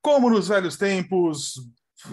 Como 0.00 0.30
nos 0.30 0.48
velhos 0.48 0.76
tempos, 0.76 1.54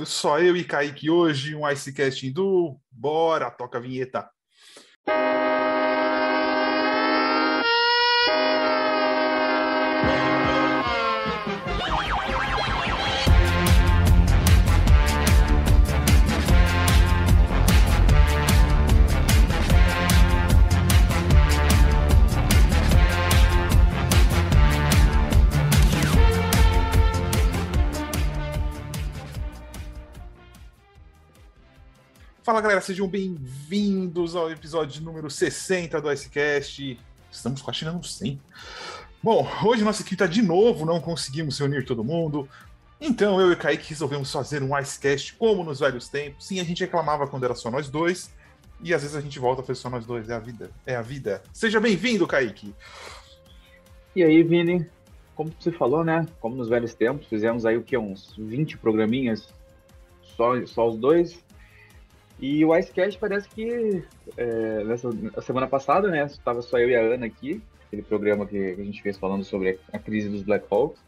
só 0.05 0.39
eu 0.39 0.57
e 0.57 0.63
Kaique 0.63 1.09
hoje, 1.09 1.55
um 1.55 1.69
Icecast 1.69 2.27
Hindu. 2.27 2.79
Bora, 2.91 3.51
toca 3.51 3.77
a 3.77 3.81
vinheta. 3.81 4.29
Fala 32.45 32.61
galera, 32.61 32.79
sejam 32.79 33.07
bem-vindos 33.07 34.35
ao 34.35 34.51
episódio 34.51 35.01
número 35.01 35.31
60 35.31 35.99
do 35.99 36.11
Icecast. 36.11 36.99
Estamos 37.31 37.59
quase 37.59 37.79
chegando 37.79 37.97
no 37.97 38.03
100. 38.03 38.39
Bom, 39.23 39.47
hoje 39.65 39.83
nossa 39.83 40.03
equipe 40.03 40.13
está 40.13 40.27
de 40.27 40.43
novo, 40.43 40.85
não 40.85 41.01
conseguimos 41.01 41.57
reunir 41.57 41.83
todo 41.85 42.03
mundo. 42.03 42.47
Então 43.01 43.41
eu 43.41 43.49
e 43.49 43.53
o 43.53 43.57
Kaique 43.57 43.89
resolvemos 43.89 44.31
fazer 44.31 44.61
um 44.61 44.77
Icecast 44.77 45.33
como 45.37 45.63
nos 45.63 45.79
velhos 45.79 46.07
tempos. 46.07 46.45
Sim, 46.45 46.59
a 46.59 46.63
gente 46.63 46.81
reclamava 46.81 47.25
quando 47.25 47.45
era 47.45 47.55
só 47.55 47.71
nós 47.71 47.89
dois. 47.89 48.31
E 48.79 48.93
às 48.93 49.01
vezes 49.01 49.17
a 49.17 49.21
gente 49.21 49.39
volta 49.39 49.63
a 49.63 49.65
fazer 49.65 49.79
só 49.79 49.89
nós 49.89 50.05
dois. 50.05 50.29
É 50.29 50.35
a 50.35 50.39
vida. 50.39 50.69
É 50.85 50.95
a 50.95 51.01
vida. 51.01 51.41
Seja 51.51 51.79
bem-vindo, 51.79 52.27
Kaique. 52.27 52.75
E 54.15 54.23
aí, 54.23 54.43
Vini? 54.43 54.87
Como 55.33 55.51
você 55.59 55.71
falou, 55.71 56.03
né? 56.03 56.27
Como 56.39 56.55
nos 56.55 56.69
velhos 56.69 56.93
tempos, 56.93 57.25
fizemos 57.25 57.65
aí 57.65 57.75
o 57.75 57.81
que? 57.81 57.97
Uns 57.97 58.35
20 58.37 58.77
programinhas 58.77 59.49
só, 60.37 60.63
só 60.67 60.87
os 60.87 60.99
dois. 60.99 61.43
E 62.39 62.65
o 62.65 62.75
Icecast 62.75 63.17
parece 63.19 63.47
que 63.49 64.03
é, 64.35 64.83
nessa 64.83 65.09
semana 65.41 65.67
passada, 65.67 66.09
né? 66.09 66.25
Estava 66.25 66.61
só 66.61 66.77
eu 66.77 66.89
e 66.89 66.95
a 66.95 67.01
Ana 67.01 67.25
aqui, 67.25 67.61
aquele 67.87 68.01
programa 68.01 68.45
que 68.45 68.57
a 68.57 68.83
gente 68.83 69.01
fez 69.01 69.17
falando 69.17 69.43
sobre 69.43 69.79
a 69.91 69.97
crise 69.97 70.29
dos 70.29 70.43
Black 70.43 70.65
Hawks. 70.69 70.99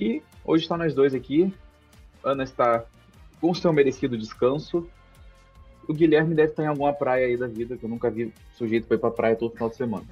E 0.00 0.22
hoje 0.44 0.64
está 0.64 0.76
nós 0.76 0.94
dois 0.94 1.14
aqui. 1.14 1.52
Ana 2.24 2.44
está 2.44 2.84
com 3.40 3.52
seu 3.52 3.72
merecido 3.72 4.16
descanso. 4.16 4.88
O 5.86 5.92
Guilherme 5.92 6.34
deve 6.34 6.52
estar 6.52 6.62
em 6.62 6.68
alguma 6.68 6.92
praia 6.92 7.26
aí 7.26 7.36
da 7.36 7.46
vida, 7.46 7.76
que 7.76 7.84
eu 7.84 7.90
nunca 7.90 8.08
vi 8.08 8.32
sujeito 8.56 8.86
para 8.86 8.96
ir 8.96 9.00
para 9.00 9.10
praia 9.10 9.36
todo 9.36 9.52
final 9.52 9.68
de 9.68 9.76
semana. 9.76 10.06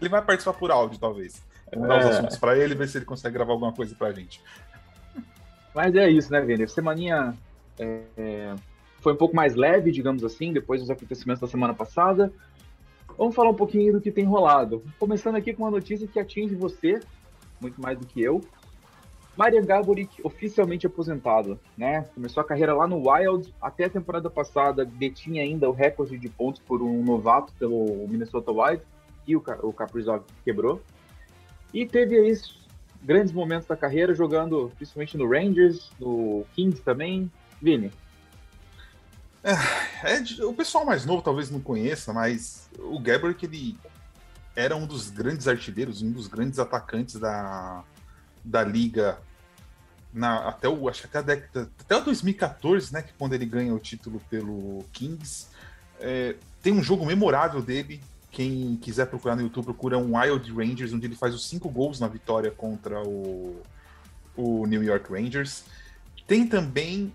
Ele 0.00 0.08
vai 0.08 0.22
participar 0.22 0.54
por 0.54 0.70
áudio, 0.70 0.98
talvez. 0.98 1.42
Vou 1.74 1.86
dar 1.86 1.98
os 1.98 2.06
é. 2.06 2.08
assuntos 2.10 2.38
para 2.38 2.56
ele, 2.56 2.74
ver 2.74 2.88
se 2.88 2.98
ele 2.98 3.04
consegue 3.04 3.34
gravar 3.34 3.52
alguma 3.52 3.72
coisa 3.72 3.94
para 3.94 4.08
a 4.08 4.12
gente. 4.12 4.40
Mas 5.74 5.94
é 5.94 6.08
isso, 6.08 6.32
né, 6.32 6.40
Vini? 6.40 6.66
Semaninha 6.68 7.34
é, 7.78 8.54
foi 9.08 9.14
um 9.14 9.16
pouco 9.16 9.34
mais 9.34 9.54
leve, 9.54 9.90
digamos 9.90 10.22
assim, 10.22 10.52
depois 10.52 10.82
dos 10.82 10.90
acontecimentos 10.90 11.40
da 11.40 11.46
semana 11.46 11.72
passada. 11.72 12.30
Vamos 13.16 13.34
falar 13.34 13.48
um 13.48 13.54
pouquinho 13.54 13.94
do 13.94 14.02
que 14.02 14.10
tem 14.10 14.26
rolado. 14.26 14.82
Começando 14.98 15.36
aqui 15.36 15.54
com 15.54 15.62
uma 15.62 15.70
notícia 15.70 16.06
que 16.06 16.20
atinge 16.20 16.54
você, 16.54 17.00
muito 17.58 17.80
mais 17.80 17.98
do 17.98 18.04
que 18.04 18.20
eu. 18.20 18.42
Marian 19.34 19.64
Gaborik 19.64 20.20
oficialmente 20.22 20.86
aposentado, 20.86 21.58
né? 21.74 22.02
Começou 22.14 22.42
a 22.42 22.44
carreira 22.44 22.74
lá 22.74 22.86
no 22.86 23.08
Wild, 23.08 23.54
até 23.62 23.84
a 23.84 23.88
temporada 23.88 24.28
passada 24.28 24.84
detinha 24.84 25.42
ainda 25.42 25.70
o 25.70 25.72
recorde 25.72 26.18
de 26.18 26.28
pontos 26.28 26.60
por 26.60 26.82
um 26.82 27.02
novato 27.02 27.50
pelo 27.58 28.06
Minnesota 28.08 28.52
Wild, 28.52 28.82
e 29.26 29.34
o, 29.34 29.42
o 29.62 29.74
quebrou. 30.44 30.82
E 31.72 31.86
teve 31.86 32.14
aí 32.14 32.38
grandes 33.02 33.32
momentos 33.32 33.66
da 33.66 33.76
carreira 33.76 34.12
jogando 34.12 34.70
principalmente 34.76 35.16
no 35.16 35.26
Rangers, 35.26 35.90
no 35.98 36.44
Kings 36.54 36.82
também. 36.82 37.30
Vini, 37.60 37.90
é, 40.04 40.14
é, 40.14 40.44
o 40.44 40.52
pessoal 40.52 40.84
mais 40.84 41.04
novo 41.04 41.22
talvez 41.22 41.50
não 41.50 41.60
conheça, 41.60 42.12
mas 42.12 42.68
o 42.78 42.98
Gabrick 42.98 43.44
ele 43.44 43.76
era 44.54 44.76
um 44.76 44.86
dos 44.86 45.10
grandes 45.10 45.46
artilheiros, 45.46 46.02
um 46.02 46.10
dos 46.10 46.26
grandes 46.26 46.58
atacantes 46.58 47.16
da, 47.16 47.84
da 48.44 48.64
liga 48.64 49.18
na, 50.12 50.48
até 50.48 50.68
o 50.68 50.88
acho 50.88 51.06
até 51.06 51.18
a 51.18 51.22
década 51.22 51.70
até 51.80 51.96
o 51.96 52.04
2014, 52.04 52.92
né, 52.92 53.02
que 53.02 53.12
quando 53.12 53.34
ele 53.34 53.46
ganha 53.46 53.74
o 53.74 53.78
título 53.78 54.20
pelo 54.28 54.84
Kings. 54.92 55.48
É, 56.00 56.36
tem 56.62 56.72
um 56.72 56.82
jogo 56.82 57.04
memorável 57.06 57.62
dele. 57.62 58.00
Quem 58.30 58.76
quiser 58.76 59.06
procurar 59.06 59.36
no 59.36 59.42
YouTube, 59.42 59.64
procura 59.64 59.96
um 59.96 60.16
Wild 60.16 60.52
Rangers, 60.52 60.92
onde 60.92 61.06
ele 61.06 61.16
faz 61.16 61.34
os 61.34 61.48
cinco 61.48 61.68
gols 61.68 61.98
na 61.98 62.06
vitória 62.06 62.50
contra 62.50 63.02
o, 63.02 63.62
o 64.36 64.66
New 64.66 64.82
York 64.82 65.10
Rangers. 65.10 65.64
Tem 66.26 66.46
também 66.46 67.12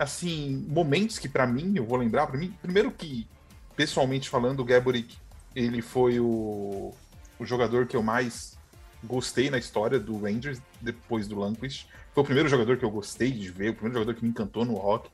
assim, 0.00 0.64
momentos 0.66 1.18
que 1.18 1.28
para 1.28 1.46
mim, 1.46 1.74
eu 1.76 1.84
vou 1.84 1.98
lembrar, 1.98 2.26
para 2.26 2.38
mim, 2.38 2.56
primeiro 2.62 2.90
que, 2.90 3.28
pessoalmente 3.76 4.30
falando, 4.30 4.60
o 4.60 4.64
Gaborik, 4.64 5.14
ele 5.54 5.82
foi 5.82 6.18
o, 6.18 6.94
o 7.38 7.44
jogador 7.44 7.86
que 7.86 7.94
eu 7.94 8.02
mais 8.02 8.58
gostei 9.04 9.50
na 9.50 9.58
história 9.58 10.00
do 10.00 10.18
Rangers, 10.18 10.58
depois 10.80 11.28
do 11.28 11.34
Lundqvist. 11.34 11.86
Foi 12.14 12.22
o 12.22 12.24
primeiro 12.24 12.48
jogador 12.48 12.78
que 12.78 12.84
eu 12.84 12.90
gostei 12.90 13.30
de 13.30 13.50
ver, 13.50 13.70
o 13.70 13.74
primeiro 13.74 13.98
jogador 13.98 14.14
que 14.14 14.24
me 14.24 14.30
encantou 14.30 14.64
no 14.64 14.72
rock. 14.72 15.10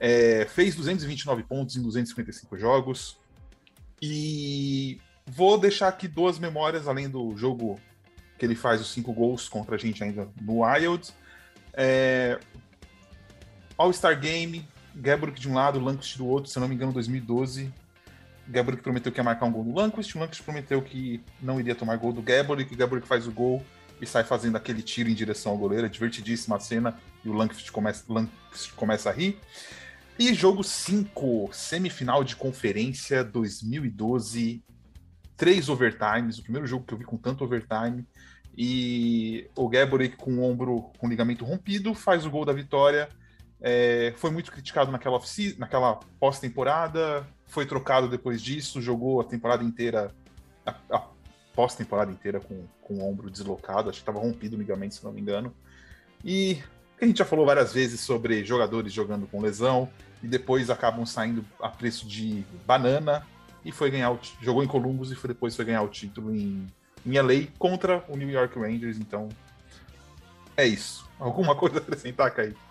É, 0.00 0.44
fez 0.46 0.74
229 0.74 1.44
pontos 1.44 1.76
em 1.76 1.82
255 1.82 2.58
jogos. 2.58 3.16
E 4.02 5.00
vou 5.24 5.58
deixar 5.58 5.88
aqui 5.88 6.08
duas 6.08 6.40
memórias, 6.40 6.88
além 6.88 7.08
do 7.08 7.36
jogo 7.36 7.78
que 8.36 8.44
ele 8.44 8.56
faz 8.56 8.80
os 8.80 8.92
cinco 8.92 9.12
gols 9.12 9.48
contra 9.48 9.76
a 9.76 9.78
gente 9.78 10.02
ainda 10.02 10.28
no 10.40 10.64
Wild. 10.64 11.08
É, 11.72 12.40
All-Star 13.78 14.18
Game, 14.18 14.66
Gabrick 14.94 15.40
de 15.40 15.48
um 15.48 15.54
lado, 15.54 15.78
Lanquist 15.78 16.18
do 16.18 16.26
outro, 16.26 16.50
se 16.50 16.58
eu 16.58 16.60
não 16.60 16.68
me 16.68 16.74
engano, 16.74 16.92
2012. 16.92 17.72
Gabrick 18.48 18.82
prometeu 18.82 19.12
que 19.12 19.20
ia 19.20 19.24
marcar 19.24 19.46
um 19.46 19.52
gol 19.52 19.62
do 19.62 19.74
Lanquist, 19.74 20.16
o 20.16 20.20
Lanquist 20.20 20.42
prometeu 20.42 20.82
que 20.82 21.22
não 21.40 21.60
iria 21.60 21.74
tomar 21.74 21.96
gol 21.96 22.12
do 22.12 22.20
Gabrick, 22.20 22.74
o 22.74 22.76
Gabrick 22.76 23.06
faz 23.06 23.26
o 23.26 23.32
gol 23.32 23.64
e 24.00 24.06
sai 24.06 24.24
fazendo 24.24 24.56
aquele 24.56 24.82
tiro 24.82 25.08
em 25.08 25.14
direção 25.14 25.52
ao 25.52 25.58
goleiro, 25.58 25.86
é 25.86 25.88
divertidíssima 25.88 26.56
a 26.56 26.60
cena, 26.60 26.98
e 27.24 27.28
o 27.28 27.32
Lanquist 27.32 27.70
começa, 27.70 28.04
começa 28.74 29.10
a 29.10 29.12
rir. 29.12 29.38
E 30.18 30.34
jogo 30.34 30.64
5, 30.64 31.50
semifinal 31.52 32.24
de 32.24 32.34
conferência 32.34 33.22
2012, 33.22 34.64
três 35.36 35.68
overtimes, 35.68 36.38
o 36.38 36.42
primeiro 36.42 36.66
jogo 36.66 36.84
que 36.84 36.94
eu 36.94 36.98
vi 36.98 37.04
com 37.04 37.16
tanto 37.16 37.44
overtime, 37.44 38.04
e 38.56 39.48
o 39.54 39.68
Gabrick 39.68 40.16
com 40.16 40.38
o 40.38 40.42
ombro 40.42 40.90
com 40.98 41.06
o 41.06 41.10
ligamento 41.10 41.44
rompido 41.44 41.94
faz 41.94 42.26
o 42.26 42.30
gol 42.30 42.44
da 42.44 42.52
vitória, 42.52 43.08
é, 43.60 44.14
foi 44.16 44.30
muito 44.30 44.52
criticado 44.52 44.90
naquela, 44.90 45.20
naquela 45.56 46.00
pós-temporada, 46.20 47.26
foi 47.46 47.66
trocado 47.66 48.08
depois 48.08 48.40
disso, 48.40 48.80
jogou 48.80 49.20
a 49.20 49.24
temporada 49.24 49.64
inteira, 49.64 50.14
a, 50.64 50.74
a 50.90 51.06
pós-temporada 51.54 52.10
inteira 52.10 52.38
com, 52.40 52.64
com 52.82 52.94
o 52.94 53.08
ombro 53.08 53.30
deslocado, 53.30 53.90
acho 53.90 53.98
que 53.98 54.02
estava 54.02 54.20
rompido 54.20 54.56
o 54.56 54.58
ligamento, 54.58 54.94
se 54.94 55.04
não 55.04 55.12
me 55.12 55.20
engano. 55.20 55.52
E 56.24 56.62
a 57.00 57.04
gente 57.04 57.18
já 57.18 57.24
falou 57.24 57.46
várias 57.46 57.72
vezes 57.72 58.00
sobre 58.00 58.44
jogadores 58.44 58.92
jogando 58.92 59.26
com 59.26 59.40
lesão 59.40 59.88
e 60.22 60.26
depois 60.26 60.70
acabam 60.70 61.04
saindo 61.04 61.44
a 61.60 61.68
preço 61.68 62.06
de 62.06 62.44
banana 62.66 63.26
e 63.64 63.72
foi 63.72 63.90
ganhar 63.90 64.12
o, 64.12 64.18
jogou 64.40 64.62
em 64.62 64.66
Columbus 64.66 65.10
e 65.10 65.14
foi, 65.16 65.28
depois 65.28 65.56
foi 65.56 65.64
ganhar 65.64 65.82
o 65.82 65.88
título 65.88 66.34
em, 66.34 66.66
em 67.04 67.18
LA 67.20 67.48
contra 67.58 68.04
o 68.08 68.16
New 68.16 68.28
York 68.28 68.58
Rangers, 68.58 68.98
então 68.98 69.28
é 70.56 70.66
isso. 70.66 71.08
Alguma 71.18 71.54
coisa 71.56 71.78
a 71.78 71.80
acrescentar, 71.80 72.32
Kaique? 72.34 72.67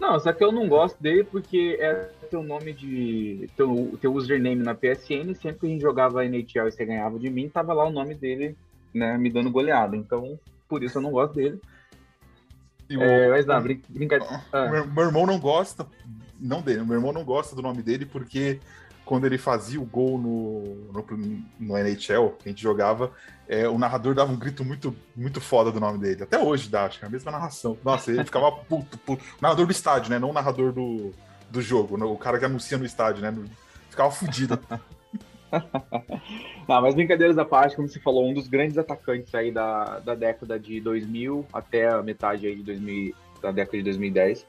Não, 0.00 0.18
só 0.18 0.32
que 0.32 0.42
eu 0.42 0.50
não 0.50 0.66
gosto 0.66 1.00
dele 1.00 1.24
porque 1.24 1.76
é 1.78 1.92
teu 2.30 2.42
nome 2.42 2.72
de. 2.72 3.50
teu, 3.56 3.98
teu 4.00 4.14
username 4.14 4.62
na 4.62 4.74
PSN, 4.74 5.34
sempre 5.34 5.60
que 5.60 5.66
a 5.66 5.68
gente 5.68 5.82
jogava 5.82 6.24
NHL 6.24 6.68
e 6.68 6.72
você 6.72 6.86
ganhava 6.86 7.18
de 7.18 7.28
mim, 7.28 7.50
tava 7.50 7.74
lá 7.74 7.84
o 7.84 7.92
nome 7.92 8.14
dele, 8.14 8.56
né, 8.94 9.18
me 9.18 9.28
dando 9.28 9.50
goleada. 9.50 9.94
Então, 9.94 10.38
por 10.66 10.82
isso 10.82 10.96
eu 10.96 11.02
não 11.02 11.10
gosto 11.10 11.34
dele. 11.34 11.60
O, 12.90 13.02
é, 13.02 13.28
mas 13.28 13.44
não, 13.44 13.62
brin 13.62 13.82
brincadeira. 13.88 14.42
Ah. 14.50 14.68
Meu, 14.70 14.86
meu 14.86 15.04
irmão 15.04 15.26
não 15.26 15.38
gosta, 15.38 15.86
não 16.40 16.62
dele, 16.62 16.82
meu 16.82 16.96
irmão 16.96 17.12
não 17.12 17.24
gosta 17.24 17.54
do 17.54 17.62
nome 17.62 17.82
dele 17.82 18.06
porque 18.06 18.58
quando 19.10 19.24
ele 19.24 19.38
fazia 19.38 19.80
o 19.80 19.84
gol 19.84 20.16
no, 20.16 20.92
no, 20.92 21.04
no 21.58 21.76
NHL, 21.76 22.36
que 22.38 22.48
a 22.48 22.48
gente 22.48 22.62
jogava, 22.62 23.10
é, 23.48 23.68
o 23.68 23.76
narrador 23.76 24.14
dava 24.14 24.30
um 24.30 24.36
grito 24.36 24.64
muito, 24.64 24.94
muito 25.16 25.40
foda 25.40 25.72
do 25.72 25.80
nome 25.80 25.98
dele. 25.98 26.22
Até 26.22 26.38
hoje 26.38 26.68
dá, 26.68 26.84
acho 26.84 27.00
que 27.00 27.04
é 27.04 27.08
a 27.08 27.10
mesma 27.10 27.32
narração. 27.32 27.76
Nossa, 27.84 28.12
ele 28.12 28.24
ficava 28.24 28.52
puto, 28.68 28.96
puto. 28.98 29.24
Narrador 29.40 29.66
do 29.66 29.72
estádio, 29.72 30.10
né? 30.10 30.20
Não 30.20 30.30
o 30.30 30.32
narrador 30.32 30.72
do, 30.72 31.10
do 31.50 31.60
jogo, 31.60 31.98
né? 31.98 32.04
o 32.04 32.16
cara 32.16 32.38
que 32.38 32.44
anuncia 32.44 32.78
no 32.78 32.84
estádio, 32.84 33.20
né? 33.20 33.36
Ficava 33.88 34.12
fudido. 34.12 34.56
Não, 36.68 36.80
mas 36.80 36.94
brincadeiras 36.94 37.36
à 37.36 37.44
parte, 37.44 37.74
como 37.74 37.88
você 37.88 37.98
falou, 37.98 38.30
um 38.30 38.32
dos 38.32 38.46
grandes 38.46 38.78
atacantes 38.78 39.34
aí 39.34 39.50
da, 39.50 39.98
da 39.98 40.14
década 40.14 40.56
de 40.56 40.80
2000 40.80 41.44
até 41.52 41.88
a 41.88 42.00
metade 42.00 42.46
aí 42.46 42.54
de 42.54 42.62
2000, 42.62 43.12
da 43.42 43.50
década 43.50 43.76
de 43.76 43.82
2010. 43.82 44.46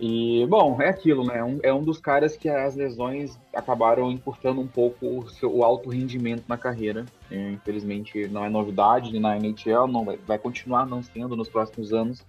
E, 0.00 0.46
bom, 0.46 0.80
é 0.80 0.88
aquilo, 0.88 1.26
né? 1.26 1.44
Um, 1.44 1.60
é 1.62 1.74
um 1.74 1.84
dos 1.84 1.98
caras 1.98 2.34
que 2.34 2.48
as 2.48 2.74
lesões 2.74 3.38
acabaram 3.54 4.10
encurtando 4.10 4.58
um 4.58 4.66
pouco 4.66 5.06
o, 5.06 5.28
seu, 5.28 5.54
o 5.54 5.62
alto 5.62 5.90
rendimento 5.90 6.44
na 6.48 6.56
carreira. 6.56 7.04
É, 7.30 7.50
infelizmente, 7.50 8.26
não 8.28 8.42
é 8.42 8.48
novidade 8.48 9.20
na 9.20 9.36
NHL, 9.36 9.86
não 9.86 10.06
vai, 10.06 10.16
vai, 10.16 10.38
continuar 10.38 10.86
não 10.86 11.02
sendo 11.02 11.36
nos 11.36 11.50
próximos 11.50 11.92
anos. 11.92 12.24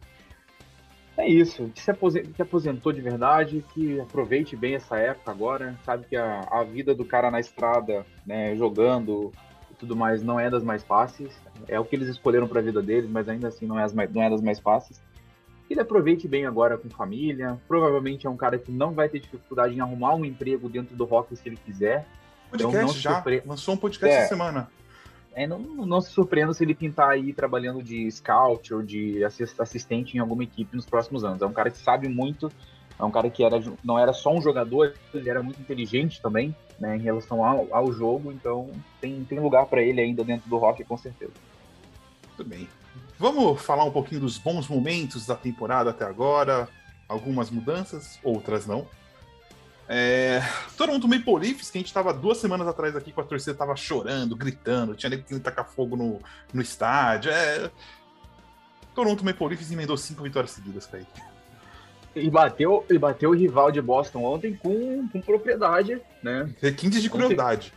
É 1.16 1.26
isso, 1.26 1.70
que 1.74 1.82
se, 1.82 1.90
aposentou, 1.90 2.34
que 2.34 2.42
aposentou 2.42 2.92
de 2.92 3.00
verdade, 3.00 3.64
que 3.74 4.02
aproveite 4.02 4.54
bem 4.58 4.76
essa 4.76 4.98
época 4.98 5.32
agora. 5.32 5.80
Sabe 5.86 6.06
que 6.08 6.18
a, 6.18 6.42
a 6.52 6.66
vida 6.66 6.94
do 6.94 7.06
cara 7.06 7.32
na 7.32 7.40
estrada, 7.40 8.06
né, 8.26 8.54
jogando 8.54 9.32
e 9.72 9.76
tudo 9.76 9.96
mais, 9.96 10.22
não 10.22 10.38
é 10.38 10.50
das 10.50 10.64
mais 10.64 10.84
fáceis. 10.84 11.34
É 11.70 11.80
o 11.80 11.86
que 11.86 11.96
eles 11.96 12.10
escolheram 12.10 12.50
para 12.50 12.60
a 12.60 12.64
vida 12.64 12.82
deles, 12.82 13.10
mas 13.10 13.30
ainda 13.30 13.48
assim 13.48 13.66
não 13.66 13.80
é, 13.80 13.84
as 13.84 13.94
mais, 13.94 14.12
não 14.14 14.22
é 14.22 14.30
das 14.30 14.42
mais 14.42 14.60
fáceis 14.60 15.02
ele 15.72 15.82
aproveite 15.82 16.28
bem 16.28 16.46
agora 16.46 16.78
com 16.78 16.90
família. 16.90 17.60
Provavelmente 17.68 18.28
é 18.28 18.30
um 18.30 18.38
cara 18.38 18.58
que 18.58 18.72
não 18.72 18.92
vai 18.92 19.10
ter 19.10 19.20
dificuldade 19.20 19.76
em 19.76 19.80
arrumar 19.80 20.16
um 20.16 20.26
emprego 20.26 20.70
dentro 20.70 20.96
do 20.96 21.06
rock 21.06 21.36
se 21.36 21.48
ele 21.48 21.58
quiser. 21.58 22.06
Podcast 22.50 22.78
então, 22.78 22.88
não 22.88 22.94
já? 22.94 23.14
Surpre... 23.16 23.44
Lançou 23.46 23.74
um 23.74 23.78
podcast 23.78 24.16
é, 24.16 24.20
essa 24.20 24.30
semana. 24.30 24.70
É, 25.34 25.48
não, 25.48 25.60
não 25.60 26.02
se 26.02 26.12
surpreenda 26.12 26.54
se 26.54 26.64
ele 26.64 26.76
pintar 26.76 27.10
aí 27.10 27.34
trabalhando 27.34 27.82
de 27.82 28.10
scout 28.12 28.74
ou 28.74 28.82
de 28.82 29.24
assistente 29.24 30.18
em 30.18 30.20
alguma 30.20 30.44
equipe 30.44 30.76
nos 30.76 30.86
próximos 30.86 31.24
anos. 31.24 31.42
É 31.42 31.46
um 31.46 31.54
cara 31.54 31.72
que 31.72 31.78
sabe 31.78 32.10
muito, 32.10 32.52
é 33.00 33.04
um 33.04 33.12
cara 33.12 33.30
que 33.30 33.44
era, 33.44 33.62
não 33.84 33.98
era 33.98 34.12
só 34.12 34.34
um 34.34 34.42
jogador, 34.42 34.94
ele 35.14 35.30
era 35.30 35.42
muito 35.42 35.62
inteligente 35.62 36.22
também, 36.22 36.54
né, 36.78 36.98
em 36.98 37.00
relação 37.00 37.46
ao, 37.46 37.68
ao 37.72 37.94
jogo, 37.94 38.32
então 38.32 38.70
tem, 39.00 39.24
tem 39.24 39.40
lugar 39.40 39.68
para 39.68 39.82
ele 39.82 40.02
ainda 40.02 40.24
dentro 40.24 40.50
do 40.50 40.58
rock, 40.58 40.84
com 40.84 40.98
certeza. 40.98 41.32
Muito 42.28 42.50
bem. 42.50 42.68
Vamos 43.22 43.62
falar 43.62 43.84
um 43.84 43.92
pouquinho 43.92 44.22
dos 44.22 44.40
bons 44.40 44.68
momentos 44.68 45.28
da 45.28 45.36
temporada 45.36 45.92
até 45.92 46.04
agora. 46.04 46.68
Algumas 47.08 47.52
mudanças, 47.52 48.18
outras 48.24 48.66
não. 48.66 48.88
É... 49.88 50.42
Toronto 50.76 51.08
Maple 51.08 51.36
Leafs, 51.36 51.70
que 51.70 51.78
a 51.78 51.82
gente 51.82 51.90
estava 51.90 52.12
duas 52.16 52.40
semanas 52.40 52.68
atrás 52.68 52.96
aqui 52.96 53.12
com 53.12 53.22
a 53.22 53.24
torcida 53.24 53.54
tava 53.54 53.76
chorando, 53.76 54.36
gritando, 54.36 54.96
tinha 54.96 55.12
nego 55.12 55.22
que 55.22 55.40
tacar 55.40 55.70
fogo 55.70 55.96
no, 55.96 56.20
no 56.52 56.64
estádio. 56.64 57.30
É... 57.30 57.70
Toronto 58.96 59.24
Maple 59.24 59.50
Leafs 59.50 59.72
emendou 59.72 59.98
cinco 59.98 60.24
vitórias 60.24 60.50
seguidas, 60.50 60.88
Kaique. 60.88 61.22
E 62.16 62.28
bateu, 62.28 62.84
e 62.90 62.98
bateu 62.98 63.30
o 63.30 63.36
rival 63.36 63.72
de 63.72 63.84
Boston 63.84 64.24
ontem 64.24 64.56
com, 64.56 65.08
com 65.10 65.22
propriedade, 65.22 66.02
né? 66.24 66.50
Requintes 66.60 67.04
de 67.04 67.10
crueldade. 67.10 67.72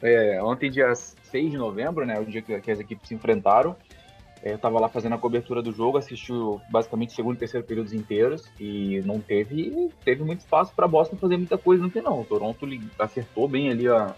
Ontem, 0.00 0.10
é, 0.14 0.42
ontem, 0.42 0.68
dia 0.68 0.92
6 0.96 1.52
de 1.52 1.56
novembro, 1.56 2.04
né? 2.04 2.18
O 2.18 2.24
dia 2.24 2.42
que, 2.42 2.60
que 2.60 2.70
as 2.72 2.80
equipes 2.80 3.06
se 3.06 3.14
enfrentaram. 3.14 3.76
Eu 4.42 4.56
estava 4.56 4.80
lá 4.80 4.88
fazendo 4.88 5.14
a 5.14 5.18
cobertura 5.18 5.60
do 5.60 5.70
jogo, 5.70 5.98
assistiu 5.98 6.60
basicamente 6.70 7.12
segundo 7.12 7.36
e 7.36 7.38
terceiro 7.38 7.66
períodos 7.66 7.92
inteiros 7.92 8.50
e 8.58 9.02
não 9.04 9.20
teve 9.20 9.90
teve 10.02 10.24
muito 10.24 10.40
espaço 10.40 10.72
para 10.74 10.88
Boston 10.88 11.16
fazer 11.16 11.36
muita 11.36 11.58
coisa 11.58 11.82
no 11.82 11.90
final. 11.90 12.20
O 12.20 12.24
Toronto 12.24 12.66
acertou 12.98 13.46
bem 13.46 13.70
ali 13.70 13.88
o 13.88 14.14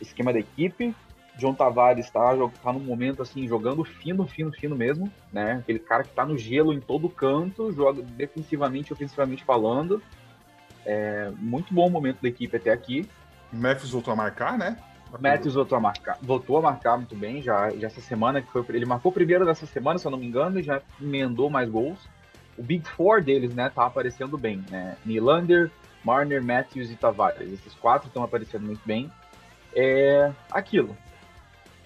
esquema 0.00 0.32
da 0.32 0.38
equipe. 0.38 0.94
John 1.36 1.52
Tavares 1.52 2.06
está 2.06 2.34
tá 2.62 2.72
num 2.72 2.80
momento 2.80 3.22
assim 3.22 3.46
jogando 3.46 3.84
fino, 3.84 4.26
fino, 4.26 4.52
fino 4.52 4.76
mesmo, 4.76 5.12
né? 5.32 5.54
Aquele 5.54 5.80
cara 5.80 6.02
que 6.02 6.10
está 6.10 6.24
no 6.24 6.38
gelo 6.38 6.72
em 6.72 6.80
todo 6.80 7.10
canto, 7.10 7.72
joga 7.72 8.02
defensivamente, 8.02 8.92
ofensivamente 8.92 9.44
falando. 9.44 10.00
É, 10.84 11.30
muito 11.36 11.74
bom 11.74 11.90
momento 11.90 12.22
da 12.22 12.28
equipe 12.28 12.56
até 12.56 12.70
aqui. 12.70 13.06
Memphis 13.52 13.90
voltou 13.90 14.12
a 14.12 14.16
marcar, 14.16 14.56
né? 14.56 14.78
Matthews 15.18 15.54
voltou 15.54 15.78
a 15.78 15.80
marcar, 15.80 16.18
voltou 16.20 16.58
a 16.58 16.62
marcar 16.62 16.96
muito 16.96 17.14
bem 17.14 17.40
já, 17.40 17.70
já 17.70 17.86
essa 17.86 18.00
semana 18.00 18.42
que 18.42 18.50
foi 18.50 18.64
ele 18.70 18.84
marcou 18.84 19.10
o 19.10 19.14
primeiro 19.14 19.44
dessa 19.44 19.66
semana, 19.66 19.98
se 19.98 20.06
eu 20.06 20.10
não 20.10 20.18
me 20.18 20.26
engano, 20.26 20.58
e 20.58 20.62
já 20.62 20.82
emendou 21.00 21.48
mais 21.48 21.68
gols. 21.68 21.98
O 22.58 22.62
Big 22.62 22.88
Four 22.88 23.22
deles, 23.22 23.54
né, 23.54 23.70
tá 23.70 23.86
aparecendo 23.86 24.36
bem, 24.36 24.64
né? 24.70 24.96
Nylander, 25.04 25.70
Marner, 26.02 26.42
Matthews 26.42 26.90
e 26.90 26.96
Tavares. 26.96 27.52
Esses 27.52 27.74
quatro 27.74 28.08
estão 28.08 28.22
aparecendo 28.22 28.64
muito 28.64 28.80
bem. 28.84 29.10
É 29.74 30.32
aquilo. 30.50 30.96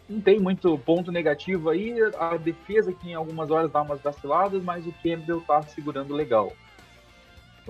Não 0.08 0.20
tem 0.20 0.38
muito 0.38 0.76
ponto 0.78 1.10
negativo 1.10 1.70
aí. 1.70 1.96
A 2.18 2.36
defesa 2.36 2.92
que 2.92 3.10
em 3.10 3.14
algumas 3.14 3.50
horas 3.50 3.70
dá 3.70 3.80
umas 3.80 4.00
vaciladas, 4.00 4.62
mas 4.62 4.86
o 4.86 4.94
Campbell 5.02 5.40
tá 5.40 5.62
segurando 5.62 6.14
legal. 6.14 6.52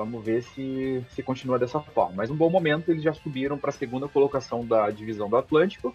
Vamos 0.00 0.24
ver 0.24 0.42
se, 0.42 1.04
se 1.10 1.22
continua 1.22 1.58
dessa 1.58 1.78
forma. 1.78 2.14
Mas 2.16 2.30
um 2.30 2.34
bom 2.34 2.48
momento, 2.48 2.90
eles 2.90 3.02
já 3.02 3.12
subiram 3.12 3.58
para 3.58 3.68
a 3.68 3.72
segunda 3.72 4.08
colocação 4.08 4.64
da 4.64 4.88
divisão 4.88 5.28
do 5.28 5.36
Atlântico, 5.36 5.94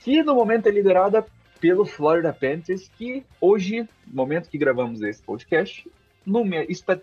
que 0.00 0.22
no 0.22 0.34
momento 0.34 0.66
é 0.66 0.70
liderada 0.70 1.26
pelo 1.58 1.86
Florida 1.86 2.30
Panthers, 2.30 2.90
que 2.90 3.24
hoje, 3.40 3.88
no 4.06 4.16
momento 4.16 4.50
que 4.50 4.58
gravamos 4.58 5.00
esse 5.00 5.22
podcast, 5.22 5.90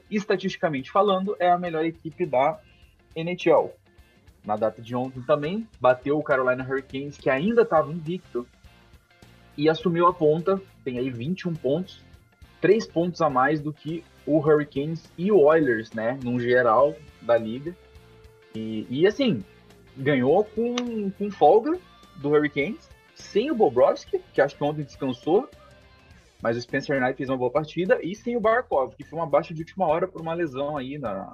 estatisticamente 0.08 0.92
falando, 0.92 1.36
é 1.40 1.50
a 1.50 1.58
melhor 1.58 1.84
equipe 1.84 2.28
da 2.28 2.60
NHL. 3.16 3.72
Na 4.46 4.56
data 4.56 4.84
de 4.84 4.96
ontem 4.96 5.24
também, 5.24 5.68
bateu 5.82 6.16
o 6.20 6.24
Carolina 6.24 6.64
Hurricanes, 6.64 7.18
que 7.18 7.28
ainda 7.28 7.64
estava 7.64 7.92
invicto, 7.92 8.48
e 9.58 9.68
assumiu 9.68 10.06
a 10.06 10.14
ponta, 10.14 10.62
tem 10.84 11.00
aí 11.00 11.10
21 11.10 11.56
pontos, 11.56 12.06
3 12.62 12.86
pontos 12.86 13.20
a 13.20 13.32
mais 13.32 13.60
do 13.60 13.74
que 13.74 14.04
o 14.26 14.38
Hurricanes 14.38 15.12
e 15.18 15.32
o 15.32 15.40
Oilers, 15.42 15.92
né, 15.92 16.18
num 16.24 16.40
geral 16.40 16.96
da 17.22 17.38
liga. 17.38 17.76
E, 18.56 18.88
e 18.90 19.08
assim, 19.08 19.44
ganhou 19.96 20.44
com, 20.44 21.10
com 21.12 21.32
folga 21.32 21.78
do 22.18 22.30
Hurricanes, 22.30 22.90
sem 23.16 23.52
o 23.52 23.56
Bobrovsky, 23.56 24.22
que 24.34 24.42
acho 24.42 24.56
que 24.56 24.64
ontem 24.64 24.84
descansou, 24.84 25.50
mas 26.42 26.58
o 26.58 26.62
Spencer 26.62 27.00
Knight 27.00 27.18
fez 27.18 27.30
uma 27.30 27.38
boa 27.38 27.52
partida, 27.52 28.00
e 28.02 28.16
sem 28.16 28.36
o 28.36 28.40
Barkov, 28.40 28.96
que 28.96 29.04
foi 29.04 29.20
uma 29.20 29.26
baixa 29.26 29.54
de 29.54 29.62
última 29.62 29.88
hora 29.88 30.08
por 30.08 30.22
uma 30.22 30.34
lesão 30.34 30.78
aí 30.78 30.98
na, 30.98 31.34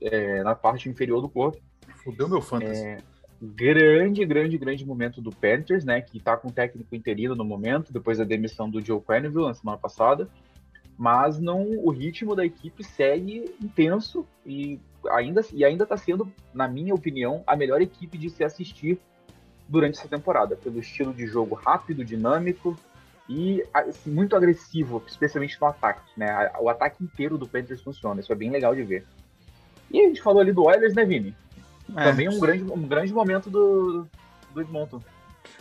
é, 0.00 0.42
na 0.42 0.54
parte 0.54 0.88
inferior 0.88 1.20
do 1.20 1.28
corpo. 1.28 1.58
Fudeu 2.02 2.28
meu 2.28 2.40
fantasy. 2.40 2.84
É, 2.84 2.98
grande, 3.40 4.24
grande, 4.24 4.58
grande 4.58 4.84
momento 4.84 5.22
do 5.22 5.30
Panthers, 5.30 5.84
né, 5.84 6.00
que 6.00 6.18
tá 6.18 6.36
com 6.36 6.48
o 6.48 6.52
técnico 6.52 6.94
interino 6.94 7.34
no 7.34 7.44
momento, 7.44 7.92
depois 7.92 8.18
da 8.18 8.24
demissão 8.24 8.68
do 8.68 8.84
Joe 8.84 9.00
Quenneville 9.00 9.46
na 9.46 9.54
semana 9.54 9.78
passada 9.78 10.28
mas 10.98 11.38
não 11.38 11.62
o 11.62 11.90
ritmo 11.90 12.34
da 12.34 12.44
equipe 12.44 12.82
segue 12.82 13.54
intenso 13.62 14.26
e 14.44 14.80
ainda 15.10 15.42
e 15.52 15.64
ainda 15.64 15.84
está 15.84 15.96
sendo, 15.96 16.30
na 16.52 16.66
minha 16.66 16.92
opinião, 16.92 17.44
a 17.46 17.54
melhor 17.54 17.80
equipe 17.80 18.18
de 18.18 18.28
se 18.28 18.42
assistir 18.42 18.98
durante 19.68 19.98
essa 19.98 20.08
temporada, 20.08 20.56
pelo 20.56 20.80
estilo 20.80 21.14
de 21.14 21.26
jogo 21.26 21.54
rápido, 21.54 22.04
dinâmico 22.04 22.76
e 23.28 23.62
assim, 23.72 24.10
muito 24.10 24.34
agressivo, 24.34 25.00
especialmente 25.06 25.56
no 25.60 25.68
ataque. 25.68 26.10
Né? 26.16 26.50
O 26.58 26.68
ataque 26.68 27.04
inteiro 27.04 27.38
do 27.38 27.46
Panthers 27.46 27.80
funciona, 27.80 28.20
isso 28.20 28.32
é 28.32 28.36
bem 28.36 28.50
legal 28.50 28.74
de 28.74 28.82
ver. 28.82 29.06
E 29.90 30.00
a 30.00 30.08
gente 30.08 30.20
falou 30.20 30.40
ali 30.40 30.52
do 30.52 30.64
Oilers, 30.64 30.94
né, 30.94 31.04
Vini? 31.04 31.36
É. 31.96 32.04
Também 32.04 32.28
um 32.28 32.40
grande, 32.40 32.64
um 32.64 32.88
grande 32.88 33.12
momento 33.12 33.48
do, 33.48 34.06
do 34.52 34.60
Edmonton. 34.60 35.00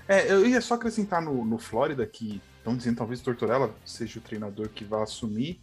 É, 0.07 0.31
eu 0.31 0.45
ia 0.45 0.61
só 0.61 0.73
acrescentar 0.73 1.21
no, 1.21 1.45
no 1.45 1.57
Flórida 1.57 2.05
que 2.05 2.41
estão 2.67 2.75
dizendo 2.75 2.97
talvez 2.97 3.21
o 3.21 3.23
Tortorella 3.23 3.73
seja 3.85 4.19
o 4.19 4.21
treinador 4.21 4.67
que 4.69 4.83
vai 4.83 5.01
assumir. 5.01 5.61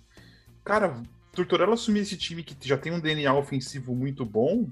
Cara, 0.64 1.02
Tortorella 1.32 1.74
assumir 1.74 2.00
esse 2.00 2.16
time 2.16 2.42
que 2.42 2.56
já 2.66 2.78
tem 2.78 2.92
um 2.92 3.00
DNA 3.00 3.32
ofensivo 3.34 3.94
muito 3.94 4.24
bom, 4.24 4.70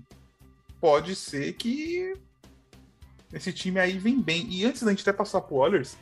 pode 0.81 1.15
ser 1.15 1.53
que 1.53 2.15
esse 3.33 3.53
time 3.53 3.79
aí 3.79 3.99
vem 3.99 4.19
bem. 4.21 4.47
E 4.51 4.65
antes 4.65 4.83
da 4.83 4.91
gente 4.91 5.03
até 5.03 5.13
passar 5.13 5.43
pro 5.43 5.57
Oilers, 5.57 5.99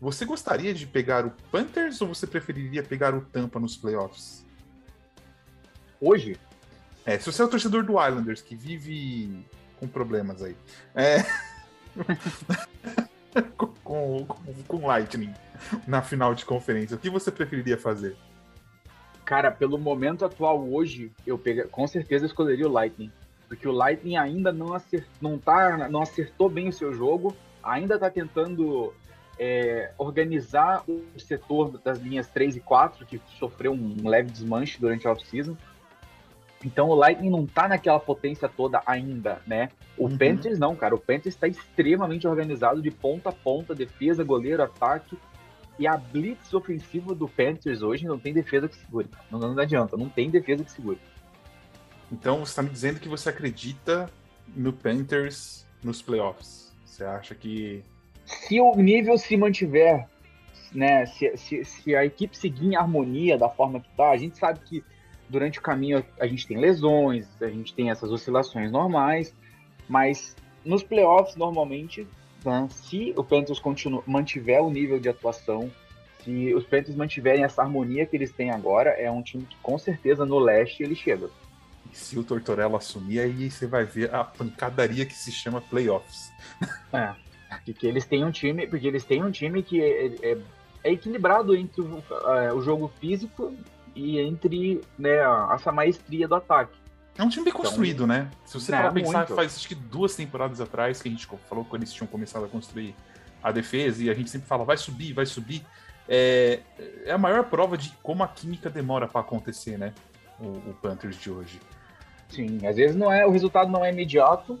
você 0.00 0.24
gostaria 0.24 0.72
de 0.72 0.86
pegar 0.86 1.26
o 1.26 1.32
Panthers 1.50 2.00
ou 2.00 2.06
você 2.06 2.26
preferiria 2.26 2.82
pegar 2.82 3.12
o 3.12 3.22
Tampa 3.22 3.58
nos 3.58 3.76
playoffs? 3.76 4.44
Hoje? 6.00 6.38
É, 7.04 7.18
se 7.18 7.26
você 7.26 7.42
é 7.42 7.44
o 7.44 7.48
torcedor 7.48 7.84
do 7.84 8.00
Islanders, 8.00 8.40
que 8.40 8.54
vive 8.54 9.44
com 9.80 9.88
problemas 9.88 10.40
aí. 10.40 10.56
É... 10.94 11.24
com, 13.56 14.24
com, 14.24 14.62
com 14.68 14.86
Lightning 14.86 15.34
na 15.86 16.02
final 16.02 16.34
de 16.34 16.44
conferência. 16.44 16.96
O 16.96 16.98
que 16.98 17.10
você 17.10 17.30
preferiria 17.30 17.78
fazer? 17.78 18.16
Cara, 19.24 19.50
pelo 19.50 19.78
momento 19.78 20.24
atual 20.24 20.68
hoje, 20.68 21.10
eu 21.26 21.38
pega, 21.38 21.66
com 21.68 21.86
certeza 21.86 22.26
escolheria 22.26 22.68
o 22.68 22.72
Lightning. 22.72 23.10
Porque 23.48 23.66
o 23.66 23.72
Lightning 23.72 24.16
ainda 24.16 24.52
não, 24.52 24.74
acert, 24.74 25.06
não, 25.20 25.38
tá, 25.38 25.88
não 25.88 26.02
acertou 26.02 26.48
bem 26.48 26.68
o 26.68 26.72
seu 26.72 26.92
jogo, 26.92 27.34
ainda 27.62 27.94
está 27.94 28.10
tentando 28.10 28.92
é, 29.38 29.92
organizar 29.96 30.84
o 30.88 31.02
setor 31.18 31.78
das 31.78 31.98
linhas 31.98 32.28
3 32.28 32.56
e 32.56 32.60
4, 32.60 33.06
que 33.06 33.20
sofreu 33.38 33.72
um 33.72 34.08
leve 34.08 34.30
desmanche 34.30 34.78
durante 34.78 35.06
a 35.06 35.12
off-season. 35.12 35.56
Então 36.64 36.88
o 36.88 36.94
Lightning 36.94 37.30
não 37.30 37.46
tá 37.46 37.68
naquela 37.68 38.00
potência 38.00 38.48
toda 38.48 38.82
ainda, 38.86 39.40
né? 39.46 39.68
O 39.98 40.04
uhum. 40.04 40.16
Panthers 40.16 40.58
não, 40.58 40.74
cara. 40.74 40.94
O 40.94 40.98
Panthers 40.98 41.34
está 41.34 41.46
extremamente 41.46 42.26
organizado 42.26 42.80
de 42.80 42.90
ponta 42.90 43.28
a 43.28 43.32
ponta, 43.32 43.74
defesa, 43.74 44.24
goleiro, 44.24 44.62
ataque. 44.62 45.16
E 45.78 45.86
a 45.86 45.96
blitz 45.96 46.52
ofensiva 46.54 47.14
do 47.14 47.28
Panthers 47.28 47.82
hoje 47.82 48.06
não 48.06 48.18
tem 48.18 48.32
defesa 48.32 48.68
que 48.68 48.76
segure. 48.76 49.08
Não, 49.30 49.38
não 49.38 49.58
adianta, 49.58 49.96
não 49.96 50.08
tem 50.08 50.30
defesa 50.30 50.64
que 50.64 50.70
segure. 50.70 50.98
Então 52.12 52.38
você 52.38 52.52
está 52.52 52.62
me 52.62 52.70
dizendo 52.70 53.00
que 53.00 53.08
você 53.08 53.28
acredita 53.28 54.08
no 54.54 54.72
Panthers 54.72 55.66
nos 55.82 56.00
playoffs? 56.00 56.72
Você 56.84 57.04
acha 57.04 57.34
que. 57.34 57.82
Se 58.24 58.60
o 58.60 58.74
nível 58.76 59.18
se 59.18 59.36
mantiver, 59.36 60.08
né? 60.72 61.06
Se, 61.06 61.36
se, 61.36 61.64
se 61.64 61.96
a 61.96 62.04
equipe 62.04 62.36
seguir 62.36 62.66
em 62.66 62.76
harmonia 62.76 63.36
da 63.36 63.48
forma 63.48 63.80
que 63.80 63.88
tá, 63.96 64.10
a 64.10 64.16
gente 64.16 64.38
sabe 64.38 64.60
que 64.60 64.84
durante 65.28 65.58
o 65.58 65.62
caminho 65.62 66.04
a 66.20 66.26
gente 66.26 66.46
tem 66.46 66.58
lesões, 66.58 67.26
a 67.40 67.48
gente 67.48 67.74
tem 67.74 67.90
essas 67.90 68.10
oscilações 68.10 68.70
normais, 68.70 69.34
mas 69.88 70.36
nos 70.64 70.82
playoffs, 70.82 71.36
normalmente, 71.36 72.06
né, 72.44 72.68
se 72.70 73.12
o 73.16 73.24
Panthers 73.24 73.58
continua, 73.58 74.02
mantiver 74.06 74.62
o 74.62 74.70
nível 74.70 75.00
de 75.00 75.08
atuação, 75.08 75.70
se 76.24 76.54
os 76.54 76.64
Panthers 76.64 76.96
mantiverem 76.96 77.44
essa 77.44 77.62
harmonia 77.62 78.06
que 78.06 78.16
eles 78.16 78.32
têm 78.32 78.50
agora, 78.50 78.90
é 78.90 79.10
um 79.10 79.22
time 79.22 79.44
que 79.44 79.56
com 79.62 79.78
certeza 79.78 80.24
no 80.24 80.38
leste 80.38 80.82
ele 80.82 80.94
chega. 80.94 81.28
E 81.92 81.96
se 81.96 82.18
o 82.18 82.24
Tortorella 82.24 82.78
assumir, 82.78 83.20
aí 83.20 83.50
você 83.50 83.66
vai 83.66 83.84
ver 83.84 84.14
a 84.14 84.24
pancadaria 84.24 85.04
que 85.04 85.14
se 85.14 85.30
chama 85.30 85.60
playoffs. 85.60 86.32
É, 86.92 87.14
porque 87.64 87.86
eles 87.86 88.06
têm 88.06 88.24
um 88.24 88.30
time, 88.30 88.66
porque 88.66 88.86
eles 88.86 89.04
têm 89.04 89.22
um 89.22 89.30
time 89.30 89.62
que 89.62 89.82
é, 89.82 90.06
é, 90.22 90.38
é 90.82 90.92
equilibrado 90.92 91.54
entre 91.54 91.82
o, 91.82 92.02
é, 92.26 92.52
o, 92.52 92.60
jogo 92.62 92.90
físico 93.00 93.54
e 93.94 94.18
entre 94.18 94.80
né, 94.98 95.18
essa 95.52 95.70
maestria 95.70 96.26
do 96.26 96.34
ataque. 96.34 96.76
É 97.16 97.22
um 97.22 97.28
time 97.28 97.44
bem 97.44 97.52
então, 97.52 97.62
construído, 97.62 98.06
né? 98.06 98.28
Se 98.44 98.58
você 98.58 98.72
é, 98.72 98.76
parar 98.76 98.92
pensar, 98.92 99.18
muito. 99.18 99.34
faz 99.34 99.56
acho 99.56 99.68
que 99.68 99.74
duas 99.74 100.16
temporadas 100.16 100.60
atrás 100.60 101.00
que 101.00 101.08
a 101.08 101.10
gente 101.10 101.26
falou 101.48 101.64
quando 101.64 101.82
eles 101.82 101.92
tinham 101.92 102.08
começado 102.08 102.44
a 102.44 102.48
construir 102.48 102.94
a 103.42 103.52
defesa 103.52 104.02
e 104.02 104.10
a 104.10 104.14
gente 104.14 104.30
sempre 104.30 104.48
fala, 104.48 104.64
vai 104.64 104.76
subir, 104.76 105.12
vai 105.12 105.26
subir. 105.26 105.64
É, 106.08 106.60
é 107.04 107.12
a 107.12 107.18
maior 107.18 107.44
prova 107.44 107.78
de 107.78 107.90
como 108.02 108.22
a 108.22 108.28
química 108.28 108.68
demora 108.68 109.06
para 109.06 109.20
acontecer, 109.20 109.78
né? 109.78 109.92
O, 110.40 110.46
o, 110.70 110.76
Panthers 110.82 111.16
de 111.16 111.30
hoje. 111.30 111.60
Sim, 112.28 112.66
às 112.66 112.76
vezes 112.76 112.96
não 112.96 113.12
é, 113.12 113.24
o 113.24 113.30
resultado 113.30 113.70
não 113.70 113.84
é 113.84 113.92
imediato, 113.92 114.58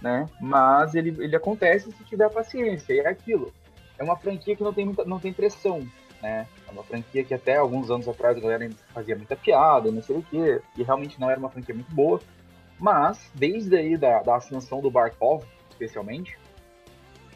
né? 0.00 0.26
Mas 0.40 0.94
ele, 0.94 1.10
ele 1.22 1.36
acontece 1.36 1.92
se 1.92 2.04
tiver 2.04 2.30
paciência, 2.30 2.94
e 2.94 3.00
é 3.00 3.08
aquilo. 3.08 3.52
É 3.98 4.02
uma 4.02 4.16
franquia 4.16 4.56
que 4.56 4.62
não 4.62 4.72
tem, 4.72 4.86
muita, 4.86 5.04
não 5.04 5.20
tem 5.20 5.32
pressão 5.32 5.86
né? 6.22 6.46
É 6.66 6.70
uma 6.70 6.84
franquia 6.84 7.24
que 7.24 7.34
até 7.34 7.56
alguns 7.56 7.90
anos 7.90 8.08
atrás 8.08 8.36
a 8.36 8.40
galera 8.40 8.70
fazia 8.94 9.16
muita 9.16 9.34
piada, 9.34 9.90
não 9.90 10.02
sei 10.02 10.16
o 10.16 10.22
quê, 10.22 10.62
e 10.76 10.82
realmente 10.84 11.20
não 11.20 11.28
era 11.28 11.38
uma 11.38 11.50
franquia 11.50 11.74
muito 11.74 11.92
boa. 11.92 12.20
Mas, 12.78 13.30
desde 13.34 13.76
aí 13.76 13.96
da, 13.96 14.22
da 14.22 14.36
ascensão 14.36 14.80
do 14.80 14.90
Barkov, 14.90 15.44
especialmente, 15.70 16.38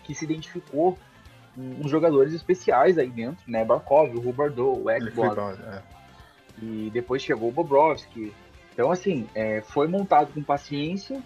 que 0.05 0.15
se 0.15 0.25
identificou 0.25 0.97
uns 1.57 1.91
jogadores 1.91 2.33
especiais 2.33 2.99
aí 2.99 3.11
dentro, 3.11 3.43
né? 3.51 3.65
Barkov, 3.65 4.15
o 4.15 4.21
Rubardo, 4.21 4.85
o 4.85 4.91
Ekblad. 4.91 5.59
É. 5.61 5.83
E 6.63 6.91
depois 6.93 7.23
chegou 7.23 7.49
o 7.49 7.53
Bobrovski. 7.53 8.33
Então, 8.73 8.91
assim, 8.91 9.27
é, 9.35 9.63
foi 9.63 9.89
montado 9.89 10.33
com 10.33 10.43
paciência 10.43 11.23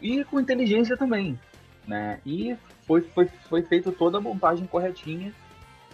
e 0.00 0.24
com 0.24 0.40
inteligência 0.40 0.96
também, 0.96 1.38
né? 1.86 2.20
E 2.26 2.56
foi, 2.86 3.00
foi, 3.02 3.26
foi 3.48 3.62
feita 3.62 3.92
toda 3.92 4.18
a 4.18 4.20
montagem 4.20 4.66
corretinha 4.66 5.32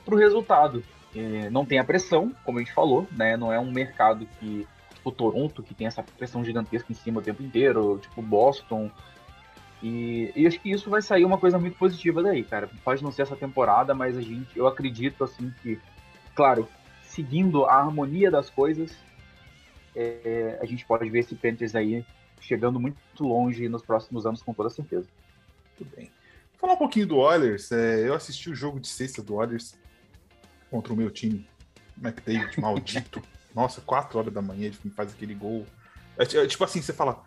para 0.09 0.17
o 0.17 0.19
resultado. 0.19 0.83
É, 1.15 1.51
não 1.51 1.65
tem 1.65 1.79
a 1.79 1.85
pressão, 1.85 2.33
como 2.45 2.59
a 2.59 2.63
gente 2.63 2.73
falou, 2.73 3.07
né? 3.13 3.37
Não 3.37 3.53
é 3.53 3.61
um 3.61 3.71
mercado 3.71 4.27
que, 4.39 4.67
tipo 4.95 5.13
Toronto, 5.13 5.63
que 5.63 5.75
tem 5.75 5.87
essa 5.87 6.03
pressão 6.03 6.45
gigantesca 6.45 6.91
em 6.91 6.95
cima 6.95 7.21
o 7.21 7.23
tempo 7.23 7.43
inteiro, 7.43 7.99
tipo 8.01 8.23
Boston. 8.23 8.91
E, 9.83 10.33
e 10.35 10.47
acho 10.47 10.59
que 10.61 10.71
isso 10.71 10.91
vai 10.91 11.03
sair 11.03 11.25
uma 11.25 11.39
coisa 11.39 11.59
muito 11.59 11.77
positiva 11.77 12.23
daí, 12.23 12.43
cara. 12.43 12.71
Pode 12.83 13.03
não 13.03 13.13
ser 13.13 13.23
essa 13.23 13.37
temporada, 13.37 13.95
mas 13.95 14.17
a 14.17 14.23
gente, 14.23 14.57
eu 14.57 14.67
acredito 14.67 15.23
assim 15.25 15.53
que, 15.63 15.79
claro, 16.35 16.67
seguindo 17.03 17.65
a 17.65 17.75
harmonia 17.75 18.31
das 18.31 18.51
coisas, 18.51 18.97
é, 19.95 20.59
a 20.61 20.65
gente 20.65 20.85
pode 20.87 21.09
ver 21.11 21.21
esse 21.21 21.35
Panthers 21.35 21.75
aí 21.75 22.05
chegando 22.41 22.81
muito 22.81 22.97
longe 23.21 23.69
nos 23.69 23.83
próximos 23.83 24.25
anos, 24.25 24.43
com 24.43 24.55
toda 24.55 24.71
certeza. 24.71 25.07
Muito 25.79 25.97
bem. 25.97 26.11
Falar 26.59 26.75
um 26.75 26.79
pouquinho 26.79 27.07
do 27.07 27.17
Oilers. 27.17 27.71
É, 27.73 28.09
eu 28.09 28.15
assisti 28.15 28.51
o 28.51 28.55
jogo 28.55 28.81
de 28.81 28.89
sexta 28.89 29.23
do 29.23 29.37
Oilers 29.37 29.77
contra 30.71 30.93
o 30.93 30.97
meu 30.97 31.11
time. 31.11 31.49
McDavid, 32.01 32.59
maldito. 32.61 33.23
Nossa, 33.55 33.81
4 33.81 34.19
horas 34.19 34.33
da 34.33 34.43
manhã 34.43 34.67
ele 34.67 34.91
faz 34.95 35.13
aquele 35.13 35.35
gol. 35.35 35.67
É, 36.17 36.23
é, 36.23 36.47
tipo 36.47 36.63
assim, 36.65 36.83
você 36.83 36.93
fala, 36.93 37.23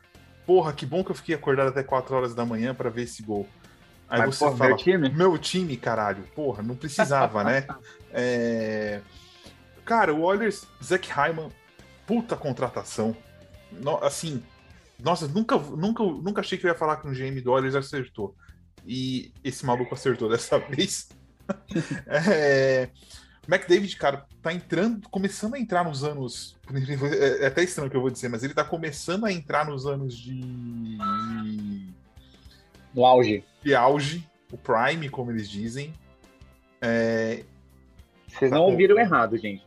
porra, 0.46 0.74
que 0.74 0.86
bom 0.86 1.04
que 1.04 1.12
eu 1.12 1.16
fiquei 1.16 1.36
acordado 1.36 1.70
até 1.70 1.84
4 1.84 2.16
horas 2.16 2.36
da 2.36 2.46
manhã 2.46 2.74
para 2.74 2.90
ver 2.90 3.04
esse 3.04 3.22
gol. 3.24 3.48
Aí 4.10 4.20
Mas, 4.20 4.36
você 4.36 4.46
porra, 4.46 4.58
fala, 4.58 4.70
meu 4.70 4.78
time? 4.78 5.10
meu 5.10 5.38
time, 5.38 5.78
caralho, 5.78 6.24
porra, 6.36 6.62
não 6.62 6.76
precisava, 6.76 7.44
né? 7.44 7.66
É... 8.14 9.00
Cara, 9.86 10.14
o 10.14 10.22
Oilers, 10.24 10.68
Zach 10.84 11.10
Hyman, 11.10 11.50
puta 12.06 12.36
contratação. 12.36 13.16
No, 13.72 14.04
assim, 14.04 14.44
nossa, 15.00 15.28
nunca, 15.28 15.58
nunca, 15.58 16.04
nunca 16.04 16.42
achei 16.42 16.58
que 16.58 16.66
eu 16.66 16.70
ia 16.70 16.78
falar 16.78 16.98
que 16.98 17.08
um 17.08 17.14
GM 17.14 17.42
do 17.42 17.52
Oilers 17.52 17.76
acertou. 17.76 18.36
E 18.86 19.34
esse 19.44 19.66
maluco 19.66 19.94
acertou 19.94 20.30
dessa 20.30 20.60
vez. 20.70 21.10
é... 22.06 22.90
McDavid, 23.48 23.96
cara, 23.98 24.26
tá 24.42 24.54
entrando, 24.54 25.10
começando 25.10 25.56
a 25.56 25.60
entrar 25.60 25.84
nos 25.84 26.04
anos. 26.04 26.56
É, 27.42 27.48
até 27.48 27.64
estranho 27.64 27.88
o 27.88 27.92
que 27.92 27.98
eu 27.98 28.02
vou 28.02 28.10
dizer, 28.10 28.30
mas 28.30 28.44
ele 28.44 28.54
tá 28.54 28.64
começando 28.64 29.26
a 29.26 29.32
entrar 29.32 29.66
nos 29.66 29.86
anos 29.86 30.18
de. 30.18 30.40
No 32.94 33.06
auge. 33.06 33.44
De 33.62 33.76
auge, 33.76 34.26
o 34.52 34.58
Prime, 34.58 35.10
como 35.10 35.32
eles 35.32 35.50
dizem. 35.50 35.94
É... 36.82 37.44
Vocês 38.28 38.50
tá 38.50 38.58
não 38.58 38.66
ouviram 38.66 38.98
errado, 38.98 39.38
gente. 39.38 39.66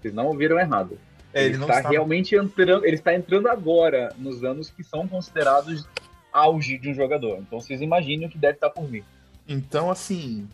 Vocês 0.00 0.12
não 0.12 0.26
ouviram 0.26 0.58
errado. 0.58 0.98
É, 1.32 1.44
ele, 1.44 1.54
ele 1.54 1.62
está 1.62 1.80
realmente 1.80 2.34
entrando. 2.34 2.84
Ele 2.84 2.96
está 2.96 3.14
entrando 3.14 3.48
agora 3.48 4.12
nos 4.18 4.42
anos 4.42 4.68
que 4.70 4.82
são 4.82 5.06
considerados 5.06 5.86
auge 6.32 6.78
de 6.78 6.90
um 6.90 6.94
jogador. 6.94 7.38
Então 7.38 7.60
vocês 7.60 7.80
imaginem 7.80 8.26
o 8.26 8.30
que 8.30 8.38
deve 8.38 8.54
estar 8.54 8.70
por 8.70 8.84
vir. 8.84 9.04
Então, 9.46 9.90
assim. 9.90 10.48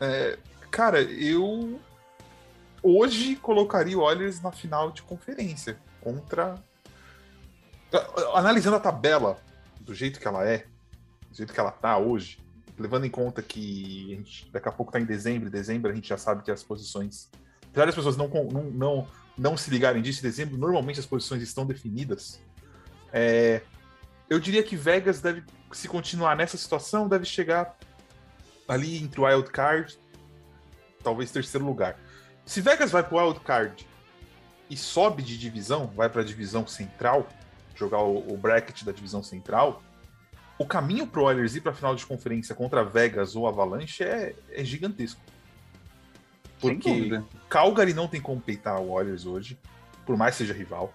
É, 0.00 0.38
Cara, 0.70 1.02
eu 1.02 1.80
hoje 2.82 3.36
colocaria 3.36 3.98
o 3.98 4.02
Oilers 4.02 4.40
na 4.40 4.52
final 4.52 4.90
de 4.90 5.02
conferência 5.02 5.78
contra. 6.00 6.62
Analisando 8.34 8.76
a 8.76 8.80
tabela 8.80 9.38
do 9.80 9.94
jeito 9.94 10.20
que 10.20 10.28
ela 10.28 10.46
é, 10.46 10.66
do 11.28 11.36
jeito 11.36 11.52
que 11.52 11.58
ela 11.58 11.72
tá 11.72 11.98
hoje, 11.98 12.38
levando 12.78 13.04
em 13.04 13.10
conta 13.10 13.42
que 13.42 14.14
gente 14.14 14.48
daqui 14.52 14.68
a 14.68 14.72
pouco 14.72 14.92
tá 14.92 15.00
em 15.00 15.04
dezembro, 15.04 15.50
dezembro 15.50 15.90
a 15.90 15.94
gente 15.94 16.08
já 16.08 16.16
sabe 16.16 16.42
que 16.42 16.50
as 16.50 16.62
posições. 16.62 17.28
Apesar 17.68 17.86
das 17.86 17.94
pessoas 17.94 18.16
não, 18.16 18.28
não, 18.28 18.62
não, 18.70 19.08
não 19.36 19.56
se 19.56 19.70
ligarem 19.70 20.00
disso, 20.00 20.20
em 20.20 20.22
dezembro 20.22 20.56
normalmente 20.56 21.00
as 21.00 21.06
posições 21.06 21.42
estão 21.42 21.66
definidas. 21.66 22.40
É, 23.12 23.62
eu 24.28 24.38
diria 24.38 24.62
que 24.62 24.76
Vegas 24.76 25.20
deve, 25.20 25.42
se 25.72 25.88
continuar 25.88 26.36
nessa 26.36 26.56
situação, 26.56 27.08
deve 27.08 27.24
chegar 27.24 27.76
ali 28.68 29.02
entre 29.02 29.20
o 29.20 29.24
wild 29.24 29.50
card 29.50 29.98
talvez 31.02 31.30
terceiro 31.30 31.64
lugar. 31.64 31.96
Se 32.44 32.60
Vegas 32.60 32.90
vai 32.90 33.02
pro 33.02 33.18
wild 33.18 33.40
card 33.40 33.86
e 34.68 34.76
sobe 34.76 35.22
de 35.22 35.38
divisão, 35.38 35.86
vai 35.88 36.08
para 36.08 36.22
a 36.22 36.24
divisão 36.24 36.66
central, 36.66 37.28
jogar 37.74 38.02
o, 38.02 38.32
o, 38.32 38.36
bracket 38.36 38.84
da 38.84 38.92
divisão 38.92 39.22
central, 39.22 39.82
o 40.58 40.66
caminho 40.66 41.06
pro 41.06 41.24
Oilers 41.24 41.56
ir 41.56 41.60
para 41.60 41.72
a 41.72 41.74
final 41.74 41.94
de 41.94 42.04
conferência 42.04 42.54
contra 42.54 42.84
Vegas 42.84 43.34
ou 43.34 43.48
Avalanche 43.48 44.04
é, 44.04 44.34
é 44.52 44.64
gigantesco. 44.64 45.20
Porque 46.60 47.22
Calgary 47.48 47.94
não 47.94 48.06
tem 48.06 48.20
como 48.20 48.40
peitar 48.40 48.80
o 48.80 48.90
Oilers 48.90 49.24
hoje, 49.24 49.58
por 50.04 50.16
mais 50.16 50.34
seja 50.34 50.52
rival. 50.52 50.92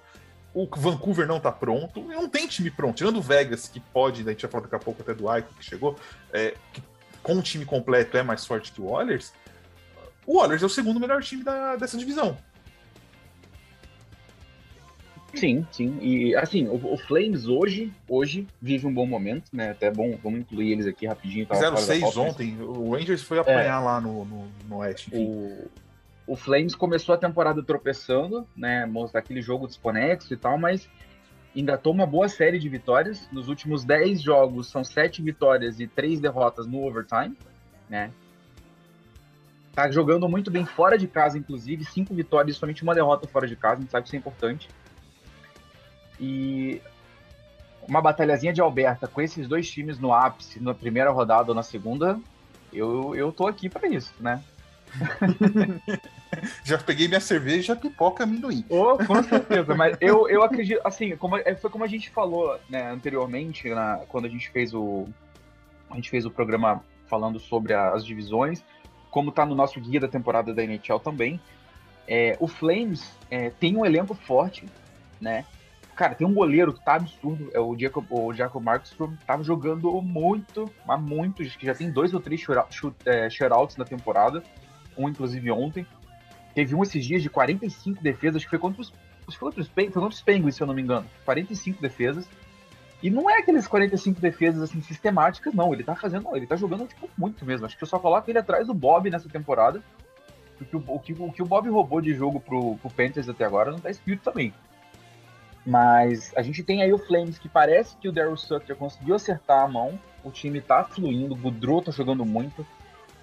O 0.53 0.67
Vancouver 0.73 1.27
não 1.27 1.39
tá 1.39 1.51
pronto, 1.51 2.01
não 2.01 2.29
tem 2.29 2.47
time 2.47 2.69
pronto. 2.69 2.95
Tirando 2.95 3.17
o 3.17 3.21
Vegas, 3.21 3.67
que 3.67 3.79
pode, 3.79 4.21
a 4.21 4.31
gente 4.31 4.43
vai 4.43 4.51
falar 4.51 4.63
daqui 4.63 4.75
a 4.75 4.79
pouco 4.79 5.01
até 5.01 5.13
do 5.13 5.35
Ike 5.35 5.53
que 5.55 5.65
chegou, 5.65 5.97
é, 6.31 6.55
que 6.71 6.81
com 7.23 7.37
o 7.37 7.41
time 7.41 7.65
completo 7.65 8.15
é 8.15 8.23
mais 8.23 8.45
forte 8.45 8.71
que 8.71 8.79
o 8.79 8.91
Oilers, 8.91 9.33
o 10.25 10.39
Oilers 10.39 10.63
é 10.63 10.65
o 10.65 10.69
segundo 10.69 10.99
melhor 10.99 11.21
time 11.21 11.43
da, 11.43 11.75
dessa 11.75 11.97
divisão. 11.97 12.37
Sim, 15.35 15.67
sim. 15.71 15.97
E 16.01 16.35
assim, 16.35 16.67
o, 16.67 16.93
o, 16.93 16.97
Flames 16.97 17.47
hoje, 17.47 17.91
hoje 18.07 18.47
vive 18.61 18.87
um 18.87 18.93
bom 18.93 19.05
momento, 19.05 19.49
né? 19.53 19.71
Até 19.71 19.91
bom, 19.91 20.17
vamos 20.23 20.39
incluir 20.39 20.71
eles 20.71 20.87
aqui 20.87 21.05
rapidinho. 21.05 21.45
Fizeram 21.45 21.77
seis 21.77 22.15
ontem. 22.15 22.57
O 22.61 22.95
Rangers 22.95 23.21
foi 23.21 23.39
apanhar 23.39 23.81
é, 23.81 23.83
lá 23.83 24.01
no, 24.01 24.25
no, 24.25 24.47
no 24.67 24.77
Oeste. 24.77 25.11
O, 25.13 25.69
o, 26.25 26.35
Flames 26.35 26.73
começou 26.73 27.13
a 27.13 27.17
temporada 27.17 27.61
tropeçando, 27.61 28.47
né? 28.55 28.85
Mostrar 28.85 29.19
aquele 29.19 29.41
jogo 29.41 29.67
desconexo 29.67 30.33
e 30.33 30.37
tal, 30.37 30.57
mas 30.57 30.89
engatou 31.55 31.93
uma 31.93 32.05
boa 32.05 32.29
série 32.29 32.57
de 32.57 32.69
vitórias. 32.69 33.27
Nos 33.31 33.49
últimos 33.49 33.83
dez 33.83 34.21
jogos 34.21 34.67
são 34.67 34.83
sete 34.83 35.21
vitórias 35.21 35.79
e 35.79 35.87
três 35.87 36.19
derrotas 36.19 36.65
no 36.65 36.85
overtime, 36.85 37.35
né? 37.89 38.09
Tá 39.75 39.91
jogando 39.91 40.27
muito 40.29 40.49
bem 40.49 40.65
fora 40.65 40.97
de 40.97 41.05
casa, 41.05 41.37
inclusive. 41.37 41.83
Cinco 41.83 42.13
vitórias, 42.13 42.55
somente 42.55 42.81
uma 42.81 42.95
derrota 42.95 43.27
fora 43.27 43.45
de 43.45 43.57
casa. 43.57 43.75
A 43.75 43.81
gente 43.81 43.91
sabe 43.91 44.03
que 44.03 44.07
isso 44.07 44.15
é 44.15 44.19
importante. 44.19 44.69
E 46.19 46.81
uma 47.87 48.01
batalhazinha 48.01 48.53
de 48.53 48.61
Alberta 48.61 49.07
com 49.07 49.21
esses 49.21 49.47
dois 49.47 49.69
times 49.69 49.99
no 49.99 50.13
ápice, 50.13 50.61
na 50.61 50.73
primeira 50.73 51.11
rodada 51.11 51.51
ou 51.51 51.55
na 51.55 51.61
segunda, 51.61 52.19
eu, 52.71 53.13
eu 53.15 53.31
tô 53.31 53.47
aqui 53.47 53.69
para 53.69 53.87
isso, 53.87 54.13
né? 54.19 54.41
já 56.63 56.77
peguei 56.77 57.07
minha 57.07 57.19
cerveja, 57.19 57.75
pipoca, 57.75 58.23
amendoim. 58.23 58.65
Oh, 58.69 58.97
com 59.05 59.21
certeza, 59.23 59.75
mas 59.75 59.97
eu, 59.99 60.29
eu 60.29 60.41
acredito, 60.41 60.79
assim, 60.83 61.15
como, 61.17 61.37
é, 61.37 61.53
foi 61.55 61.69
como 61.69 61.83
a 61.83 61.87
gente 61.87 62.09
falou 62.09 62.57
né, 62.69 62.91
anteriormente, 62.91 63.69
na, 63.69 63.97
quando 64.07 64.25
a 64.25 64.29
gente 64.29 64.49
fez 64.49 64.73
o 64.73 65.07
a 65.89 65.95
gente 65.95 66.09
fez 66.09 66.25
o 66.25 66.31
programa 66.31 66.83
falando 67.07 67.39
sobre 67.39 67.73
a, 67.73 67.91
as 67.91 68.05
divisões, 68.05 68.63
como 69.15 69.29
está 69.29 69.45
no 69.45 69.55
nosso 69.55 69.79
guia 69.79 69.97
da 69.97 70.09
temporada 70.09 70.53
da 70.53 70.61
NHL 70.61 70.99
também, 70.99 71.39
é, 72.05 72.35
o 72.37 72.49
Flames 72.49 73.17
é, 73.31 73.49
tem 73.49 73.77
um 73.77 73.85
elenco 73.85 74.13
forte, 74.13 74.65
né? 75.21 75.45
Cara, 75.95 76.13
tem 76.13 76.27
um 76.27 76.33
goleiro 76.33 76.73
que 76.73 76.83
tá 76.83 76.95
absurdo, 76.95 77.49
é 77.53 77.59
o 77.61 77.79
Jacob, 77.79 78.05
o 78.09 78.33
Jacob 78.33 78.61
Markstrom, 78.61 79.13
tava 79.25 79.41
jogando 79.41 79.89
muito, 80.01 80.69
mas 80.85 81.01
muito, 81.01 81.41
que 81.45 81.65
já 81.65 81.73
tem 81.73 81.89
dois 81.89 82.13
ou 82.13 82.19
três 82.19 82.45
é, 83.05 83.29
shutouts 83.29 83.77
na 83.77 83.85
temporada, 83.85 84.43
um 84.97 85.07
inclusive 85.07 85.49
ontem. 85.49 85.87
Teve 86.53 86.75
um 86.75 86.83
esses 86.83 87.05
dias 87.05 87.21
de 87.21 87.29
45 87.29 88.03
defesas, 88.03 88.43
que 88.43 88.49
foi 88.49 88.59
contra 88.59 88.81
os, 88.81 88.91
foi 89.33 89.89
contra 89.89 90.09
os 90.09 90.21
Penguins, 90.21 90.55
se 90.55 90.61
eu 90.61 90.67
não 90.67 90.73
me 90.73 90.81
engano. 90.81 91.07
45 91.23 91.81
defesas. 91.81 92.27
E 93.05 93.09
não 93.11 93.29
é 93.29 93.37
aqueles 93.37 93.67
45 93.67 94.19
defesas 94.19 94.63
assim 94.63 94.81
sistemáticas, 94.81 95.53
não. 95.53 95.71
Ele 95.71 95.83
tá 95.83 95.95
fazendo, 95.95 96.35
ele 96.35 96.47
tá 96.47 96.55
jogando 96.55 96.87
tipo, 96.87 97.07
muito 97.15 97.45
mesmo. 97.45 97.63
Acho 97.63 97.77
que 97.77 97.83
eu 97.83 97.87
só 97.87 97.99
coloco 97.99 98.31
ele 98.31 98.39
atrás 98.39 98.65
do 98.65 98.73
Bob 98.73 99.11
nessa 99.11 99.29
temporada. 99.29 99.79
Porque 100.57 100.75
o, 100.75 100.83
o, 100.87 100.99
que, 100.99 101.13
o 101.13 101.31
que 101.31 101.43
o 101.43 101.45
Bob 101.45 101.69
roubou 101.69 102.01
de 102.01 102.15
jogo 102.15 102.39
pro, 102.39 102.77
pro 102.77 102.89
Panthers 102.89 103.29
até 103.29 103.45
agora 103.45 103.71
não 103.71 103.77
tá 103.77 103.91
escrito 103.91 104.23
também. 104.23 104.51
Mas 105.63 106.33
a 106.35 106.41
gente 106.41 106.63
tem 106.63 106.81
aí 106.81 106.91
o 106.91 106.97
Flames, 106.97 107.37
que 107.37 107.47
parece 107.47 107.95
que 107.97 108.09
o 108.09 108.11
Daryl 108.11 108.35
Sutter 108.35 108.75
conseguiu 108.75 109.13
acertar 109.13 109.63
a 109.63 109.67
mão. 109.67 109.99
O 110.23 110.31
time 110.31 110.59
tá 110.59 110.83
fluindo, 110.83 111.35
o 111.35 111.37
Goodrow 111.37 111.83
tá 111.83 111.91
jogando 111.91 112.25
muito, 112.25 112.65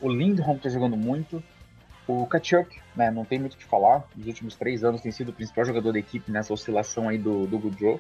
o 0.00 0.08
Lindholm 0.08 0.58
tá 0.58 0.68
jogando 0.68 0.96
muito, 0.96 1.42
o 2.06 2.24
Kachuk, 2.24 2.80
né, 2.94 3.10
não 3.10 3.24
tem 3.24 3.40
muito 3.40 3.54
o 3.54 3.56
que 3.56 3.64
falar. 3.64 4.04
Nos 4.14 4.28
últimos 4.28 4.54
três 4.54 4.84
anos 4.84 5.00
tem 5.00 5.10
sido 5.10 5.30
o 5.30 5.32
principal 5.32 5.64
jogador 5.64 5.90
da 5.90 5.98
equipe 5.98 6.30
nessa 6.30 6.52
oscilação 6.52 7.08
aí 7.08 7.18
do, 7.18 7.48
do 7.48 7.58
Goodrow. 7.58 7.98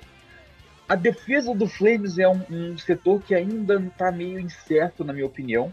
A 0.92 0.94
defesa 0.94 1.54
do 1.54 1.66
Flames 1.66 2.18
é 2.18 2.28
um, 2.28 2.42
um 2.50 2.76
setor 2.76 3.22
que 3.22 3.34
ainda 3.34 3.80
tá 3.96 4.12
meio 4.12 4.38
incerto, 4.38 5.02
na 5.02 5.14
minha 5.14 5.24
opinião, 5.24 5.72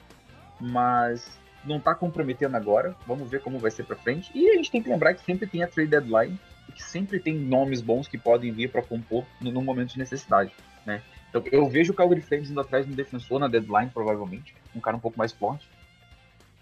mas 0.62 1.38
não 1.66 1.78
tá 1.78 1.94
comprometendo 1.94 2.56
agora. 2.56 2.96
Vamos 3.06 3.30
ver 3.30 3.42
como 3.42 3.60
vai 3.60 3.70
ser 3.70 3.84
para 3.84 3.98
frente. 3.98 4.32
E 4.34 4.50
a 4.50 4.54
gente 4.54 4.72
tem 4.72 4.82
que 4.82 4.88
lembrar 4.88 5.14
que 5.14 5.26
sempre 5.26 5.46
tem 5.46 5.62
a 5.62 5.68
trade 5.68 5.90
deadline 5.90 6.40
que 6.74 6.82
sempre 6.82 7.20
tem 7.20 7.36
nomes 7.36 7.82
bons 7.82 8.08
que 8.08 8.18
podem 8.18 8.54
vir 8.54 8.72
para 8.72 8.82
compor 8.82 9.26
no, 9.42 9.52
no, 9.52 9.62
momento 9.62 9.90
de 9.90 10.00
necessidade, 10.00 10.54
né? 10.86 11.04
Então 11.30 11.44
eu 11.52 11.68
vejo 11.68 11.92
o 11.92 11.96
Calgary 11.96 12.22
Flames 12.22 12.50
indo 12.50 12.62
atrás 12.62 12.86
de 12.86 12.94
um 12.94 12.96
defensor 12.96 13.42
na 13.42 13.50
deadline, 13.50 13.92
provavelmente, 13.94 14.56
um 14.74 14.80
cara 14.80 14.96
um 14.96 15.02
pouco 15.02 15.18
mais 15.18 15.34
forte. 15.34 15.68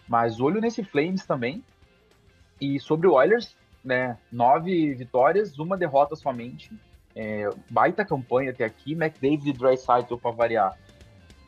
Mas 0.07 0.39
olho 0.39 0.59
nesse 0.59 0.83
Flames 0.83 1.27
também. 1.27 1.63
E 2.59 2.79
sobre 2.79 3.05
o 3.05 3.13
Oilers, 3.13 3.55
né? 3.85 4.17
Nove 4.31 4.95
vitórias, 4.95 5.59
uma 5.59 5.77
derrota 5.77 6.15
somente. 6.15 6.71
É, 7.19 7.49
baita 7.71 8.05
campanha 8.05 8.51
até 8.51 8.63
aqui. 8.63 8.93
McDavid 8.93 9.49
e 9.49 9.53
Dreisaitl 9.53 10.17
para 10.17 10.29
variar. 10.29 10.77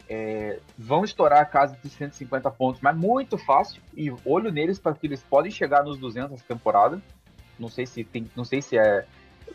É, 0.09 0.59
vão 0.75 1.03
estourar 1.03 1.39
a 1.39 1.45
casa 1.45 1.77
de 1.81 1.88
150 1.88 2.49
pontos, 2.49 2.81
mas 2.81 2.97
muito 2.97 3.38
fácil. 3.38 3.79
E 3.95 4.11
olho 4.25 4.51
neles 4.51 4.79
para 4.79 4.95
que 4.95 5.05
eles 5.05 5.21
podem 5.21 5.51
chegar 5.51 5.83
nos 5.83 5.99
200 5.99 6.33
essa 6.33 6.43
temporada. 6.47 6.99
Não 7.59 7.69
sei 7.69 7.85
se 7.85 8.03
tem, 8.03 8.27
não 8.35 8.43
sei 8.43 8.63
se 8.63 8.79
é. 8.79 9.05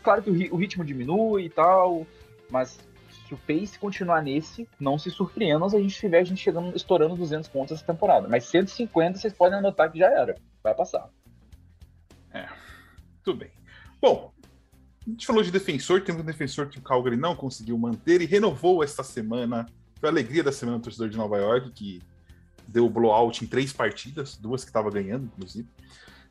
Claro 0.01 0.23
que 0.23 0.29
o, 0.29 0.55
ritmo 0.55 0.85
diminui 0.85 1.45
e 1.45 1.49
tal, 1.49 2.07
mas 2.49 2.79
se 3.27 3.33
o 3.33 3.37
pace 3.37 3.77
continuar 3.77 4.21
nesse, 4.21 4.69
não 4.79 4.97
se 4.97 5.09
surpreendam 5.11 5.67
se 5.67 5.75
a 5.75 5.81
gente 5.81 5.95
tiver 5.95 6.19
a 6.19 6.23
gente 6.23 6.41
chegando, 6.41 6.75
estourando 6.75 7.15
200 7.15 7.49
pontos 7.49 7.73
essa 7.73 7.85
temporada. 7.85 8.27
Mas 8.29 8.45
150 8.45 9.17
vocês 9.17 9.33
podem 9.33 9.59
anotar 9.59 9.91
que 9.91 9.99
já 9.99 10.07
era. 10.07 10.35
Vai 10.63 10.73
passar. 10.73 11.09
É, 12.31 12.47
tudo 13.21 13.39
bem. 13.39 13.51
Bom, 14.01 14.31
a 15.05 15.09
gente 15.09 15.25
falou 15.25 15.43
de 15.43 15.51
defensor, 15.51 16.01
temos 16.01 16.21
um 16.21 16.25
defensor 16.25 16.67
que 16.67 16.79
o 16.79 16.81
Calgary 16.81 17.15
não 17.15 17.35
conseguiu 17.35 17.77
manter 17.77 18.21
e 18.21 18.25
renovou 18.25 18.83
esta 18.83 19.03
semana. 19.03 19.67
Foi 19.99 20.09
a 20.09 20.11
alegria 20.11 20.43
da 20.43 20.51
semana 20.51 20.79
do 20.79 20.83
torcedor 20.83 21.09
de 21.09 21.17
Nova 21.17 21.37
York, 21.37 21.71
que 21.71 22.01
deu 22.67 22.89
blowout 22.89 23.43
em 23.43 23.47
três 23.47 23.71
partidas, 23.71 24.35
duas 24.35 24.63
que 24.63 24.69
estava 24.69 24.89
ganhando, 24.89 25.25
inclusive. 25.25 25.67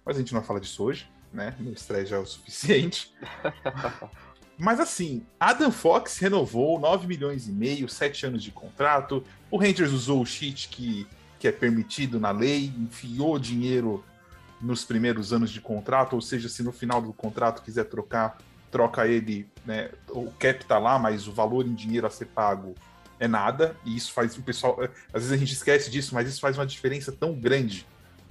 Mas 0.05 0.17
a 0.17 0.21
gente 0.21 0.33
não 0.33 0.41
vai 0.41 0.47
falar 0.47 0.61
disso 0.61 0.83
hoje 0.83 1.09
né? 1.35 1.55
Meu 1.59 1.73
estresse 1.73 2.11
já 2.11 2.17
é 2.17 2.21
o 2.21 2.27
suficiente. 2.27 3.13
Mas 4.57 4.79
assim, 4.79 5.27
Adam 5.39 5.73
Fox 5.73 6.17
renovou 6.19 6.79
9 6.79 7.09
milhões 7.09 7.49
e 7.49 7.53
meio, 7.53 7.89
7 7.89 8.27
anos 8.27 8.43
de 8.43 8.53
contrato. 8.53 9.25
O 9.51 9.59
Rangers 9.59 9.91
usou 9.91 10.23
o 10.23 10.27
cheat 10.27 10.69
que, 10.69 11.07
que 11.41 11.49
é 11.49 11.53
permitido 11.53 12.21
na 12.21 12.31
lei, 12.31 12.73
enfiou 12.79 13.37
dinheiro 13.37 14.05
nos 14.61 14.85
primeiros 14.85 15.33
anos 15.33 15.51
de 15.51 15.61
contrato, 15.61 16.15
ou 16.15 16.21
seja, 16.21 16.49
se 16.49 16.63
no 16.63 16.73
final 16.73 17.03
do 17.03 17.13
contrato 17.13 17.63
quiser 17.63 17.85
trocar, 17.85 18.39
troca 18.75 19.07
ele, 19.07 19.49
né? 19.65 19.91
O 20.11 20.33
cap 20.33 20.65
tá 20.65 20.79
lá, 20.79 20.99
mas 20.99 21.29
o 21.29 21.33
valor 21.33 21.65
em 21.65 21.75
dinheiro 21.75 22.09
a 22.09 22.11
ser 22.11 22.27
pago 22.27 22.75
é 23.21 23.29
nada, 23.29 23.77
e 23.85 23.97
isso 23.97 24.13
faz 24.13 24.37
o 24.37 24.43
pessoal. 24.43 24.77
Às 25.13 25.23
vezes 25.23 25.33
a 25.33 25.37
gente 25.37 25.53
esquece 25.53 25.89
disso, 25.89 26.13
mas 26.13 26.29
isso 26.29 26.41
faz 26.41 26.59
uma 26.59 26.67
diferença 26.67 27.13
tão 27.13 27.33
grande 27.35 27.87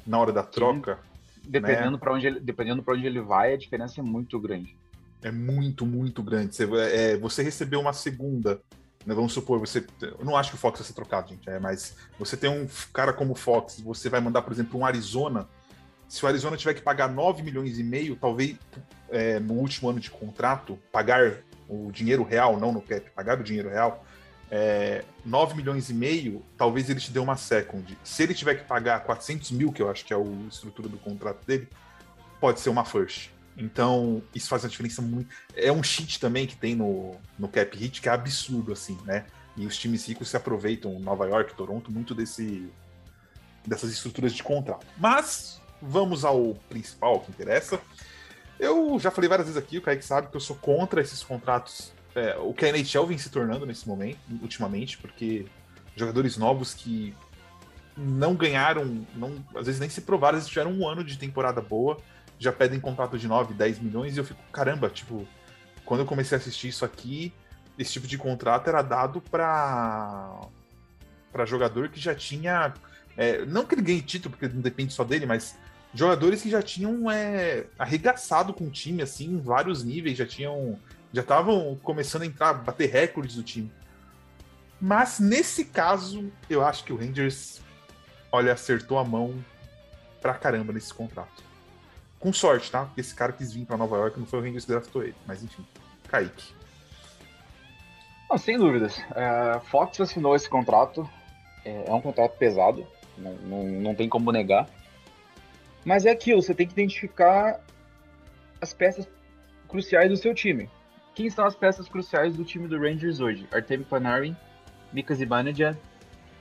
na 0.06 0.20
hora 0.20 0.34
da 0.34 0.44
troca. 0.44 0.96
Sim 0.96 1.14
dependendo 1.46 1.92
né? 1.92 1.98
para 1.98 2.14
onde 2.14 2.28
ele, 2.28 2.40
dependendo 2.40 2.84
para 2.84 2.94
onde 2.94 3.06
ele 3.06 3.22
vai, 3.22 3.54
a 3.54 3.58
diferença 3.58 4.00
é 4.00 4.04
muito 4.04 4.40
grande. 4.40 4.76
É 5.22 5.32
muito, 5.32 5.86
muito 5.86 6.24
grande. 6.24 6.56
Você, 6.56 6.64
é, 6.64 7.18
você 7.18 7.44
recebeu 7.44 7.80
uma 7.80 7.94
segunda, 7.94 8.62
né, 9.06 9.14
vamos 9.14 9.34
supor, 9.34 9.60
você, 9.60 9.86
eu 10.02 10.26
não 10.26 10.36
acho 10.36 10.52
que 10.52 10.56
o 10.56 10.60
Fox 10.60 10.80
vai 10.80 10.88
ser 10.88 10.94
trocado, 10.94 11.30
gente, 11.30 11.50
é, 11.50 11.60
mas 11.60 11.96
você 12.18 12.36
tem 12.38 12.50
um 12.50 12.68
cara 12.92 13.14
como 13.14 13.34
o 13.34 13.36
Fox, 13.36 13.80
você 13.80 14.10
vai 14.10 14.22
mandar, 14.22 14.42
por 14.42 14.54
exemplo, 14.54 14.80
um 14.80 14.86
Arizona. 14.86 15.48
Se 16.08 16.24
o 16.24 16.28
Arizona 16.28 16.58
tiver 16.58 16.74
que 16.74 16.82
pagar 16.82 17.10
9 17.10 17.42
milhões 17.42 17.80
e 17.80 17.84
meio, 17.84 18.16
talvez 18.16 18.58
é, 19.14 19.40
no 19.40 19.54
último 19.54 19.90
ano 19.90 20.00
de 20.00 20.10
contrato, 20.10 20.78
pagar 20.92 21.38
o 21.70 21.92
dinheiro 21.92 22.24
real, 22.24 22.60
não 22.60 22.72
no 22.72 22.82
cap, 22.82 23.10
pagar 23.12 23.40
o 23.40 23.44
dinheiro 23.44 23.70
real, 23.70 24.06
é, 24.52 25.04
9 25.26 25.56
milhões 25.56 25.90
e 25.90 25.94
meio, 25.94 26.44
talvez 26.58 26.90
ele 26.90 27.00
te 27.00 27.12
dê 27.12 27.20
uma 27.20 27.36
second. 27.36 27.98
Se 28.04 28.24
ele 28.24 28.34
tiver 28.34 28.56
que 28.56 28.66
pagar 28.66 29.04
400 29.04 29.52
mil, 29.52 29.72
que 29.72 29.82
eu 29.82 29.90
acho 29.90 30.04
que 30.06 30.14
é 30.14 30.18
a 30.18 30.22
estrutura 30.50 30.90
do 30.90 30.98
contrato 30.98 31.46
dele, 31.46 31.68
pode 32.40 32.60
ser 32.60 32.70
uma 32.70 32.84
first. 32.84 33.30
Então, 33.58 34.22
isso 34.34 34.48
faz 34.48 34.64
uma 34.64 34.70
diferença 34.70 35.02
muito. 35.02 35.34
É 35.56 35.72
um 35.72 35.84
cheat 35.84 36.20
também 36.20 36.46
que 36.46 36.56
tem 36.56 36.76
no, 36.76 37.16
no 37.38 37.48
cap 37.48 37.76
hit 37.78 38.02
que 38.02 38.10
é 38.10 38.12
absurdo, 38.12 38.74
assim, 38.74 38.98
né? 39.06 39.26
E 39.56 39.66
os 39.66 39.78
times 39.78 40.08
ricos 40.08 40.30
se 40.30 40.38
aproveitam, 40.38 41.00
Nova 41.00 41.28
York, 41.28 41.54
Toronto, 41.56 41.92
muito 41.92 42.16
desse, 42.16 42.68
dessas 43.66 43.92
estruturas 43.92 44.34
de 44.34 44.42
contrato. 44.42 44.86
Mas, 44.98 45.62
vamos 45.82 46.26
ao 46.26 46.56
principal 46.70 47.20
que 47.20 47.32
interessa. 47.32 47.80
Eu 48.60 49.00
já 49.00 49.12
falei 49.12 49.30
várias 49.30 49.48
vezes 49.48 49.62
aqui, 49.62 49.78
o 49.78 49.82
Kaique 49.82 50.06
sabe 50.06 50.28
que 50.28 50.36
eu 50.36 50.42
sou 50.42 50.56
contra 50.56 51.02
esses 51.02 51.24
contratos 51.24 51.92
é, 52.16 52.38
o 52.38 52.54
que 52.54 52.66
a 52.66 52.70
NHL 52.70 53.08
vem 53.08 53.18
se 53.18 53.30
tornando 53.30 53.66
nesse 53.66 53.88
momento, 53.88 54.20
ultimamente, 54.42 54.98
porque 54.98 55.46
jogadores 55.96 56.38
novos 56.38 56.74
que 56.74 57.16
não 57.98 58.36
ganharam, 58.36 59.06
não, 59.16 59.44
às 59.56 59.66
vezes 59.66 59.80
nem 59.80 59.90
se 59.90 60.02
provaram, 60.02 60.38
às 60.38 60.44
vezes 60.44 60.52
tiveram 60.52 60.72
um 60.72 60.88
ano 60.88 61.04
de 61.04 61.18
temporada 61.18 61.62
boa, 61.62 61.98
já 62.38 62.52
pedem 62.52 62.80
contrato 62.80 63.18
de 63.18 63.28
9, 63.28 63.54
10 63.54 63.80
milhões, 63.80 64.16
e 64.16 64.20
eu 64.20 64.24
fico, 64.24 64.42
caramba, 64.52 64.90
tipo, 64.90 65.28
quando 65.86 66.02
eu 66.02 66.06
comecei 66.06 66.38
a 66.38 66.42
assistir 66.42 66.68
isso 66.68 66.86
aqui, 66.86 67.34
esse 67.78 67.94
tipo 67.94 68.06
de 68.06 68.18
contrato 68.18 68.68
era 68.68 68.82
dado 68.82 69.22
para 69.22 70.40
para 71.32 71.46
jogador 71.46 71.90
que 71.90 72.00
já 72.00 72.14
tinha. 72.14 72.76
É, 73.18 73.44
não 73.46 73.66
que 73.66 73.74
ele 73.74 73.82
ganhe 73.82 74.04
título, 74.04 74.36
porque 74.36 74.54
não 74.54 74.62
depende 74.62 74.94
só 74.94 75.04
dele, 75.04 75.26
mas 75.26 75.58
jogadores 75.94 76.42
que 76.42 76.50
já 76.50 76.62
tinham 76.62 77.10
é, 77.10 77.66
arregaçado 77.78 78.54
com 78.54 78.66
o 78.66 78.70
time, 78.70 79.02
assim, 79.02 79.26
em 79.26 79.40
vários 79.40 79.84
níveis, 79.84 80.18
já 80.18 80.26
tinham 80.26 80.80
já 81.14 81.22
estavam 81.22 81.80
começando 81.84 82.24
a 82.24 82.26
entrar, 82.26 82.54
bater 82.54 82.90
recordes 82.90 83.36
do 83.36 83.44
time. 83.44 83.72
Mas 84.82 85.20
nesse 85.20 85.64
caso, 85.64 86.32
eu 86.50 86.66
acho 86.66 86.84
que 86.84 86.92
o 86.92 86.98
Rangers, 86.98 87.62
olha, 88.32 88.52
acertou 88.52 88.98
a 88.98 89.04
mão 89.04 89.34
pra 90.20 90.34
caramba 90.34 90.74
nesse 90.74 90.92
contrato. 90.92 91.44
Com 92.20 92.34
sorte, 92.34 92.72
tá? 92.72 92.86
Porque 92.86 93.02
esse 93.02 93.14
cara 93.14 93.32
quis 93.32 93.54
vir 93.54 93.66
pra 93.66 93.78
Nova 93.78 93.96
York, 93.98 94.20
não 94.20 94.26
foi 94.26 94.40
o 94.40 94.42
Rangers 94.42 94.66
que 94.66 94.72
draftou 94.72 95.04
ele. 95.04 95.16
Mas 95.28 95.44
enfim, 95.44 95.64
Kaique. 96.10 96.54
Não, 98.30 98.38
sem 98.38 98.58
dúvidas. 98.58 99.00
É, 99.16 99.60
Fox 99.70 100.02
assinou 100.02 100.36
esse 100.36 100.50
contrato. 100.50 101.08
É, 101.64 101.86
é 101.88 101.94
um 101.94 102.02
contrato 102.02 102.36
pesado, 102.38 102.86
não, 103.18 103.34
não, 103.36 103.64
não 103.64 103.96
tem 103.96 104.10
como 104.10 104.32
negar. 104.32 104.68
Mas 105.86 106.06
é 106.06 106.12
aquilo, 106.12 106.42
você 106.42 106.54
tem 106.54 106.66
que 106.66 106.74
identificar 106.74 107.60
as 108.62 108.74
peças 108.74 109.08
cruciais 109.68 110.10
do 110.10 110.18
seu 110.18 110.34
time. 110.34 110.70
Quem 111.14 111.30
são 111.30 111.46
as 111.46 111.56
peças 111.56 111.88
cruciais 111.88 112.36
do 112.36 112.44
time 112.44 112.68
do 112.68 112.80
Rangers 112.80 113.20
hoje? 113.20 113.48
Artemi 113.52 113.84
Panarin, 113.84 114.36
Mika 114.92 115.14
Zibanejad, 115.14 115.78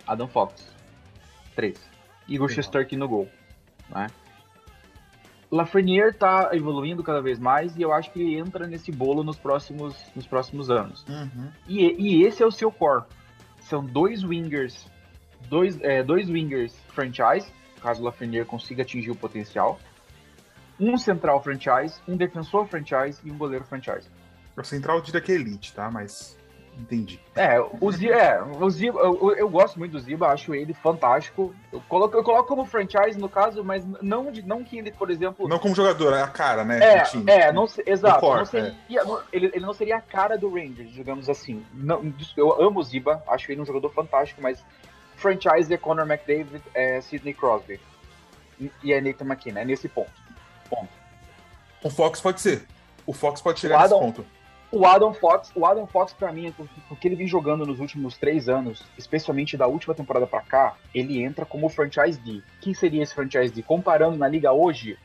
Adam 0.06 0.28
Fox. 0.28 0.74
Três. 1.54 1.78
Igor 2.28 2.48
Shesterkin 2.48 2.96
no 2.96 3.08
gol. 3.08 3.28
Né? 3.90 4.06
Lafreniere 5.50 6.14
tá 6.14 6.50
evoluindo 6.52 7.02
cada 7.02 7.20
vez 7.20 7.38
mais 7.38 7.76
e 7.76 7.82
eu 7.82 7.92
acho 7.92 8.10
que 8.10 8.20
ele 8.20 8.38
entra 8.38 8.66
nesse 8.66 8.90
bolo 8.90 9.22
nos 9.22 9.36
próximos, 9.36 9.94
nos 10.16 10.26
próximos 10.26 10.70
anos. 10.70 11.04
Uhum. 11.06 11.50
E, 11.68 11.80
e, 11.98 12.24
esse 12.24 12.42
é 12.42 12.46
o 12.46 12.50
seu 12.50 12.72
core. 12.72 13.04
São 13.60 13.84
dois 13.84 14.24
wingers, 14.24 14.86
dois, 15.48 15.78
é, 15.82 16.02
dois 16.02 16.30
wingers 16.30 16.74
franchise, 16.88 17.52
caso 17.82 18.02
Lafreniere 18.02 18.46
consiga 18.46 18.82
atingir 18.82 19.10
o 19.10 19.16
potencial. 19.16 19.78
Um 20.78 20.96
central 20.96 21.42
franchise, 21.42 22.00
um 22.08 22.16
defensor 22.16 22.66
franchise 22.66 23.20
e 23.24 23.30
um 23.30 23.36
goleiro 23.36 23.64
franchise. 23.64 24.08
O 24.56 24.64
central 24.64 24.96
eu 24.96 25.02
diria 25.02 25.20
que 25.20 25.32
é 25.32 25.34
elite, 25.34 25.72
tá? 25.72 25.90
Mas 25.90 26.36
Entendi. 26.78 27.20
É, 27.36 27.60
o 27.60 27.92
Ziba, 27.92 28.14
é, 28.14 28.42
o 28.42 28.70
Ziba 28.70 28.98
eu, 29.00 29.34
eu, 29.36 29.48
gosto 29.48 29.78
muito 29.78 29.92
do 29.92 30.00
Ziba, 30.00 30.28
acho 30.28 30.54
ele 30.54 30.72
fantástico. 30.72 31.54
Eu 31.70 31.82
coloco, 31.86 32.16
eu 32.16 32.24
coloco 32.24 32.48
como 32.48 32.64
franchise 32.64 33.18
no 33.18 33.28
caso, 33.28 33.62
mas 33.62 33.84
não, 34.00 34.32
de, 34.32 34.42
não 34.42 34.64
que 34.64 34.78
ele, 34.78 34.90
por 34.90 35.10
exemplo. 35.10 35.46
Não 35.46 35.58
como 35.58 35.74
jogador, 35.74 36.14
é 36.14 36.22
a 36.22 36.28
cara, 36.28 36.64
né? 36.64 36.80
É, 36.80 37.02
é 37.26 37.52
não, 37.52 37.66
exato. 37.86 38.20
Core, 38.20 38.38
não 38.38 38.44
seria, 38.46 38.74
é. 38.90 39.04
não, 39.04 39.20
ele, 39.30 39.46
ele 39.54 39.66
não 39.66 39.74
seria 39.74 39.96
a 39.96 40.00
cara 40.00 40.38
do 40.38 40.48
Rangers, 40.48 40.90
digamos 40.90 41.28
assim. 41.28 41.62
Não, 41.74 42.02
eu 42.36 42.62
amo 42.62 42.80
o 42.80 42.82
Ziba, 42.82 43.22
acho 43.28 43.52
ele 43.52 43.60
um 43.60 43.66
jogador 43.66 43.90
fantástico, 43.90 44.40
mas 44.40 44.64
franchise 45.22 45.72
é 45.72 45.76
Conor 45.78 46.10
McDavid, 46.10 46.62
é 46.74 47.00
Sidney 47.00 47.32
Crosby. 47.32 47.80
E 48.82 48.92
é 48.92 49.00
Nathan 49.00 49.24
McKinnon, 49.24 49.60
é 49.60 49.64
nesse 49.64 49.88
ponto. 49.88 50.12
ponto. 50.68 50.90
O 51.82 51.90
Fox 51.90 52.20
pode 52.20 52.40
ser. 52.40 52.66
O 53.06 53.12
Fox 53.12 53.40
pode 53.40 53.60
chegar 53.60 53.80
Adam, 53.80 54.00
nesse 54.00 54.12
ponto. 54.16 54.28
O 54.70 54.86
Adam 54.86 55.12
Fox, 55.12 55.50
o 55.54 55.66
Adam 55.66 55.86
Fox 55.86 56.12
para 56.12 56.32
mim, 56.32 56.54
porque 56.88 57.08
ele 57.08 57.16
vem 57.16 57.26
jogando 57.26 57.66
nos 57.66 57.78
últimos 57.78 58.16
três 58.16 58.48
anos, 58.48 58.82
especialmente 58.96 59.56
da 59.56 59.66
última 59.66 59.94
temporada 59.94 60.26
para 60.26 60.40
cá, 60.40 60.76
ele 60.94 61.22
entra 61.22 61.44
como 61.44 61.68
franchise 61.68 62.18
D. 62.18 62.42
Quem 62.60 62.72
seria 62.72 63.02
esse 63.02 63.14
franchise 63.14 63.52
D? 63.52 63.62
Comparando 63.62 64.16
na 64.16 64.28
liga 64.28 64.52
hoje, 64.52 64.98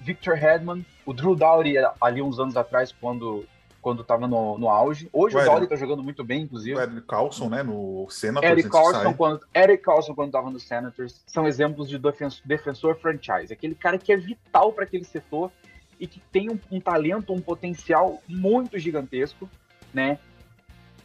Victor 0.00 0.36
Hedman, 0.36 0.84
o 1.06 1.12
Drew 1.12 1.36
Dowdy 1.36 1.76
ali 2.00 2.22
uns 2.22 2.38
anos 2.38 2.56
atrás, 2.56 2.92
quando 2.92 3.46
quando 3.84 4.02
tava 4.02 4.26
no, 4.26 4.56
no 4.56 4.70
auge. 4.70 5.10
Hoje 5.12 5.36
o, 5.36 5.40
o 5.40 5.44
Dowdy 5.44 5.66
tá 5.66 5.76
jogando 5.76 6.02
muito 6.02 6.24
bem, 6.24 6.44
inclusive. 6.44 6.74
O 6.74 6.80
Eric 6.80 7.02
Carlson, 7.02 7.50
né, 7.50 7.62
no 7.62 8.06
Senators. 8.08 8.50
Eric 8.50 8.70
Carlson, 8.70 9.12
quando, 9.12 9.40
Eric 9.54 9.82
Carlson, 9.82 10.14
quando 10.14 10.32
tava 10.32 10.50
no 10.50 10.58
Senators, 10.58 11.22
são 11.26 11.46
exemplos 11.46 11.90
de 11.90 11.98
defensor, 11.98 12.42
defensor 12.46 12.96
franchise. 12.96 13.52
Aquele 13.52 13.74
cara 13.74 13.98
que 13.98 14.10
é 14.10 14.16
vital 14.16 14.72
para 14.72 14.84
aquele 14.84 15.04
setor 15.04 15.52
e 16.00 16.06
que 16.06 16.18
tem 16.32 16.50
um, 16.50 16.58
um, 16.72 16.80
talento, 16.80 17.34
um 17.34 17.42
potencial 17.42 18.22
muito 18.26 18.78
gigantesco, 18.78 19.50
né? 19.92 20.18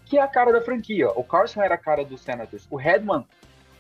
Que 0.05 0.17
é 0.17 0.21
a 0.21 0.27
cara 0.27 0.53
da 0.53 0.61
franquia. 0.61 1.09
O 1.09 1.23
Carlson 1.23 1.61
era 1.61 1.75
a 1.75 1.77
cara 1.77 2.05
do 2.05 2.17
Senators. 2.17 2.65
O 2.71 2.77
Redman, 2.77 3.25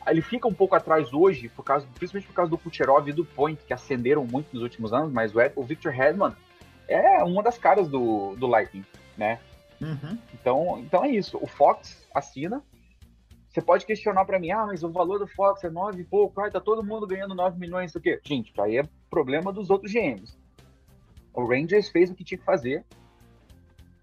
ele 0.07 0.21
fica 0.21 0.45
um 0.45 0.53
pouco 0.53 0.75
atrás 0.75 1.13
hoje, 1.13 1.47
por 1.47 1.63
causa, 1.63 1.87
principalmente 1.95 2.27
por 2.27 2.33
causa 2.33 2.49
do 2.51 2.57
Kucherov 2.57 3.07
e 3.07 3.13
do 3.13 3.23
Point, 3.23 3.63
que 3.65 3.73
acenderam 3.73 4.25
muito 4.25 4.53
nos 4.53 4.61
últimos 4.61 4.91
anos, 4.91 5.09
mas 5.09 5.33
o, 5.33 5.39
o 5.55 5.63
Victor 5.63 5.93
Redman 5.93 6.35
é 6.93 7.23
uma 7.23 7.43
das 7.43 7.57
caras 7.57 7.87
do, 7.87 8.35
do 8.35 8.47
Lightning, 8.47 8.85
né? 9.17 9.39
Uhum. 9.81 10.17
Então, 10.33 10.79
então 10.79 11.05
é 11.05 11.09
isso. 11.09 11.37
O 11.41 11.47
Fox 11.47 12.05
assina. 12.13 12.61
Você 13.49 13.61
pode 13.61 13.85
questionar 13.85 14.25
para 14.25 14.37
mim, 14.37 14.51
ah, 14.51 14.67
mas 14.67 14.83
o 14.83 14.89
valor 14.89 15.17
do 15.17 15.27
Fox 15.27 15.63
é 15.63 15.69
9 15.71 16.01
e 16.01 16.05
pouco, 16.05 16.39
ah, 16.39 16.51
tá 16.51 16.59
todo 16.59 16.83
mundo 16.83 17.07
ganhando 17.07 17.33
9 17.33 17.59
milhões, 17.59 17.89
isso 17.89 17.97
aqui. 17.97 18.19
Gente, 18.23 18.53
aí 18.61 18.77
é 18.77 18.83
problema 19.09 19.51
dos 19.51 19.71
outros 19.71 19.91
GMs. 19.91 20.37
O 21.33 21.45
Rangers 21.45 21.89
fez 21.89 22.11
o 22.11 22.15
que 22.15 22.23
tinha 22.23 22.37
que 22.37 22.45
fazer, 22.45 22.85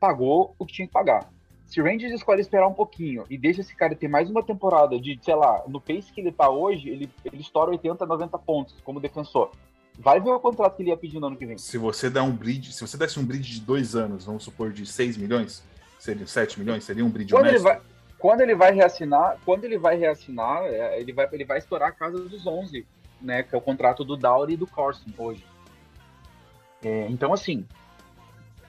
pagou 0.01 0.55
o 0.59 0.67
que 0.67 0.73
tinha 0.73 0.89
que 0.89 0.93
pagar. 0.93 1.31
Se 1.65 1.81
o 1.81 1.85
Rangers 1.85 2.13
escolhe 2.13 2.41
esperar 2.41 2.67
um 2.67 2.73
pouquinho 2.73 3.25
e 3.29 3.37
deixa 3.37 3.61
esse 3.61 3.75
cara 3.75 3.95
ter 3.95 4.09
mais 4.09 4.31
uma 4.31 4.43
temporada 4.43 4.99
de, 5.01 5.19
sei 5.23 5.35
lá, 5.35 5.65
no 5.67 5.81
pace 5.81 6.13
que 6.13 6.21
ele 6.21 6.33
tá 6.33 6.49
hoje, 6.49 6.89
ele, 6.89 7.11
ele 7.25 7.41
estoura 7.41 7.71
80, 7.73 8.07
90 8.07 8.39
pontos 8.39 8.81
como 8.83 9.01
defensor. 9.01 9.51
Vai 9.99 10.21
ver 10.21 10.31
o 10.31 10.41
contrato 10.41 10.77
que 10.77 10.83
ele 10.83 10.91
ia 10.91 10.97
pedir 10.97 11.19
no 11.19 11.27
ano 11.27 11.37
que 11.37 11.47
vem. 11.47 11.57
Se 11.59 11.79
você 11.79 12.11
der 12.11 12.23
um 12.23 12.33
bridge, 12.33 12.73
se 12.73 12.87
você 12.87 12.97
desse 12.97 13.19
um 13.19 13.25
bridge 13.25 13.55
de 13.55 13.61
dois 13.61 13.97
anos, 13.97 14.27
vamos 14.27 14.45
supor, 14.45 14.73
de 14.73 14.85
6 14.85 15.17
milhões, 15.17 15.65
seria 15.99 16.27
7 16.27 16.61
milhões, 16.61 16.85
seria 16.85 17.05
um 17.05 17.09
bridge 17.09 17.33
quando 17.33 17.47
honesto? 17.47 17.67
Ele 17.67 17.75
vai, 17.75 17.81
quando 18.19 18.41
ele 18.43 18.55
vai 18.55 18.73
reassinar, 18.73 19.39
quando 19.45 19.65
ele 19.65 19.79
vai 19.79 19.97
reassinar, 19.97 20.63
é, 20.65 21.01
ele 21.01 21.13
vai, 21.13 21.29
ele 21.33 21.45
vai 21.45 21.59
estourar 21.59 21.89
a 21.89 21.93
casa 21.93 22.19
dos 22.19 22.47
11, 22.47 22.87
né? 23.21 23.43
Que 23.43 23.55
é 23.55 23.59
o 23.59 23.61
contrato 23.61 24.05
do 24.05 24.17
Dowry 24.17 24.55
e 24.55 24.57
do 24.57 24.67
Corson 24.67 25.11
hoje. 25.17 25.45
É, 26.85 27.07
então, 27.09 27.33
assim, 27.33 27.67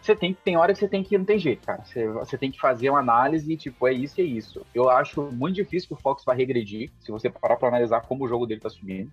você 0.02 0.16
tem, 0.16 0.34
tem 0.34 0.56
hora 0.56 0.72
que 0.72 0.80
você 0.80 0.88
tem 0.88 1.04
que, 1.04 1.18
não 1.18 1.26
tem 1.26 1.38
jeito, 1.38 1.66
cara. 1.66 1.84
Você, 1.84 2.08
você 2.08 2.38
tem 2.38 2.50
que 2.50 2.60
fazer 2.60 2.90
uma 2.90 3.00
análise, 3.00 3.58
tipo, 3.58 3.88
é 3.88 3.94
isso 3.94 4.22
e 4.22 4.24
é 4.24 4.26
isso. 4.26 4.66
Eu 4.74 4.90
acho 4.90 5.30
muito 5.34 5.56
difícil 5.56 5.90
que 5.90 5.94
o 5.96 6.02
Fox 6.02 6.24
vai 6.24 6.38
regredir, 6.38 6.90
se 7.00 7.12
você 7.12 7.30
parar 7.30 7.58
para 7.58 7.68
analisar 7.68 8.02
como 8.02 8.24
o 8.24 8.28
jogo 8.28 8.46
dele 8.46 8.62
tá 8.62 8.70
subindo. 8.70 9.12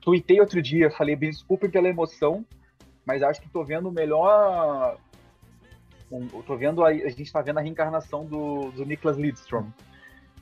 Tuitei 0.00 0.40
outro 0.40 0.60
dia, 0.62 0.90
falei, 0.90 1.14
bem, 1.14 1.30
desculpem 1.30 1.70
pela 1.70 1.88
emoção, 1.88 2.44
mas 3.04 3.22
acho 3.22 3.40
que 3.40 3.48
tô 3.48 3.64
vendo 3.64 3.88
o 3.88 3.92
melhor. 3.92 4.98
Tô 6.46 6.56
vendo 6.56 6.84
a, 6.84 6.88
a 6.88 7.08
gente 7.08 7.32
tá 7.32 7.40
vendo 7.40 7.58
a 7.58 7.62
reencarnação 7.62 8.24
do, 8.24 8.70
do 8.72 8.84
Niklas 8.84 9.16
Lidstrom. 9.16 9.66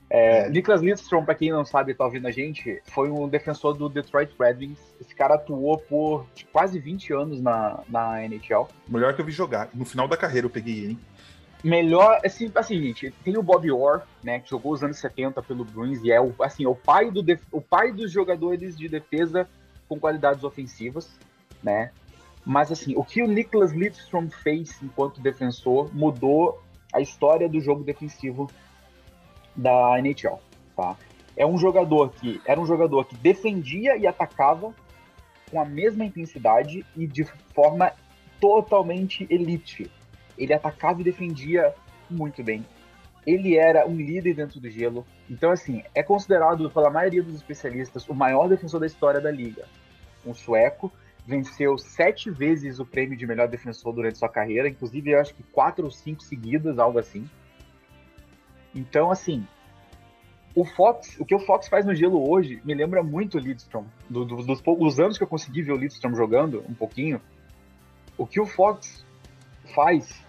É. 0.09 0.49
Niklas 0.49 0.81
Lidstrom, 0.81 1.23
para 1.23 1.35
quem 1.35 1.51
não 1.51 1.63
sabe, 1.63 1.93
tá 1.93 2.03
ouvindo 2.03 2.27
a 2.27 2.31
gente, 2.31 2.81
foi 2.85 3.11
um 3.11 3.29
defensor 3.29 3.75
do 3.75 3.87
Detroit 3.87 4.31
Red 4.39 4.55
Wings. 4.55 4.79
Esse 4.99 5.13
cara 5.13 5.35
atuou 5.35 5.77
por 5.77 6.25
quase 6.51 6.79
20 6.79 7.13
anos 7.13 7.41
na, 7.41 7.83
na 7.87 8.23
NHL. 8.25 8.67
Melhor 8.87 9.13
que 9.13 9.21
eu 9.21 9.25
vi 9.25 9.31
jogar. 9.31 9.69
No 9.73 9.85
final 9.85 10.07
da 10.07 10.17
carreira 10.17 10.47
eu 10.47 10.51
peguei 10.51 10.83
ele. 10.83 10.97
Melhor, 11.63 12.21
assim, 12.23 12.49
assim, 12.55 12.81
gente, 12.81 13.11
tem 13.23 13.37
o 13.37 13.43
Bob 13.43 13.69
Orr, 13.69 14.03
né, 14.23 14.39
que 14.39 14.49
jogou 14.49 14.71
os 14.71 14.81
anos 14.81 14.97
70 14.97 15.41
pelo 15.41 15.65
Bruins 15.65 16.01
e 16.03 16.11
é 16.11 16.21
o, 16.21 16.33
assim, 16.41 16.65
o 16.65 16.73
pai 16.73 17.11
do 17.11 17.21
def... 17.21 17.41
o 17.51 17.59
pai 17.59 17.91
dos 17.91 18.11
jogadores 18.11 18.77
de 18.77 18.87
defesa 18.87 19.47
com 19.87 19.99
qualidades 19.99 20.43
ofensivas, 20.43 21.09
né? 21.61 21.91
Mas 22.45 22.71
assim, 22.71 22.95
o 22.95 23.03
que 23.03 23.21
o 23.21 23.27
Niklas 23.27 23.73
Lidstrom 23.73 24.29
fez 24.29 24.81
enquanto 24.81 25.19
defensor 25.19 25.93
mudou 25.93 26.63
a 26.93 27.01
história 27.01 27.49
do 27.49 27.59
jogo 27.59 27.83
defensivo 27.83 28.49
da 29.55 29.99
NHL, 29.99 30.39
tá? 30.75 30.95
É 31.35 31.45
um 31.45 31.57
jogador 31.57 32.11
que 32.11 32.41
era 32.45 32.59
um 32.59 32.65
jogador 32.65 33.05
que 33.05 33.15
defendia 33.15 33.97
e 33.97 34.07
atacava 34.07 34.73
com 35.51 35.61
a 35.61 35.65
mesma 35.65 36.05
intensidade 36.05 36.85
e 36.95 37.05
de 37.05 37.25
forma 37.53 37.91
totalmente 38.39 39.27
elite. 39.29 39.91
Ele 40.39 40.53
atacava 40.53 41.01
e 41.01 41.03
defendia 41.03 41.75
muito 42.09 42.43
bem. 42.43 42.65
Ele 43.27 43.57
era 43.57 43.85
um 43.85 43.95
líder 43.95 44.33
dentro 44.33 44.59
do 44.59 44.69
gelo. 44.69 45.05
Então, 45.29 45.51
assim, 45.51 45.83
é 45.93 46.01
considerado 46.01 46.69
pela 46.71 46.89
maioria 46.89 47.21
dos 47.21 47.35
especialistas 47.35 48.07
o 48.07 48.15
maior 48.15 48.47
defensor 48.47 48.79
da 48.79 48.87
história 48.87 49.21
da 49.21 49.29
liga. 49.29 49.65
Um 50.25 50.33
sueco, 50.33 50.91
venceu 51.27 51.77
sete 51.77 52.31
vezes 52.31 52.79
o 52.79 52.85
prêmio 52.85 53.17
de 53.17 53.27
melhor 53.27 53.47
defensor 53.47 53.93
durante 53.93 54.17
sua 54.17 54.29
carreira, 54.29 54.67
inclusive 54.67 55.11
eu 55.11 55.19
acho 55.19 55.35
que 55.35 55.43
quatro 55.43 55.85
ou 55.85 55.91
cinco 55.91 56.23
seguidas, 56.23 56.79
algo 56.79 56.97
assim. 56.97 57.29
Então, 58.73 59.11
assim, 59.11 59.45
o 60.55 60.65
Fox, 60.65 61.19
o 61.19 61.25
que 61.25 61.35
o 61.35 61.39
Fox 61.39 61.67
faz 61.67 61.85
no 61.85 61.93
gelo 61.93 62.29
hoje 62.29 62.61
me 62.65 62.73
lembra 62.73 63.03
muito 63.03 63.37
o 63.37 63.39
Lidstrom. 63.39 63.85
Do, 64.09 64.25
do, 64.25 64.37
dos 64.37 64.61
poucos 64.61 64.99
anos 64.99 65.17
que 65.17 65.23
eu 65.23 65.27
consegui 65.27 65.61
ver 65.61 65.73
o 65.73 65.77
Lidstrom 65.77 66.15
jogando, 66.15 66.63
um 66.67 66.73
pouquinho, 66.73 67.21
o 68.17 68.25
que 68.25 68.39
o 68.39 68.45
Fox 68.45 69.05
faz 69.75 70.25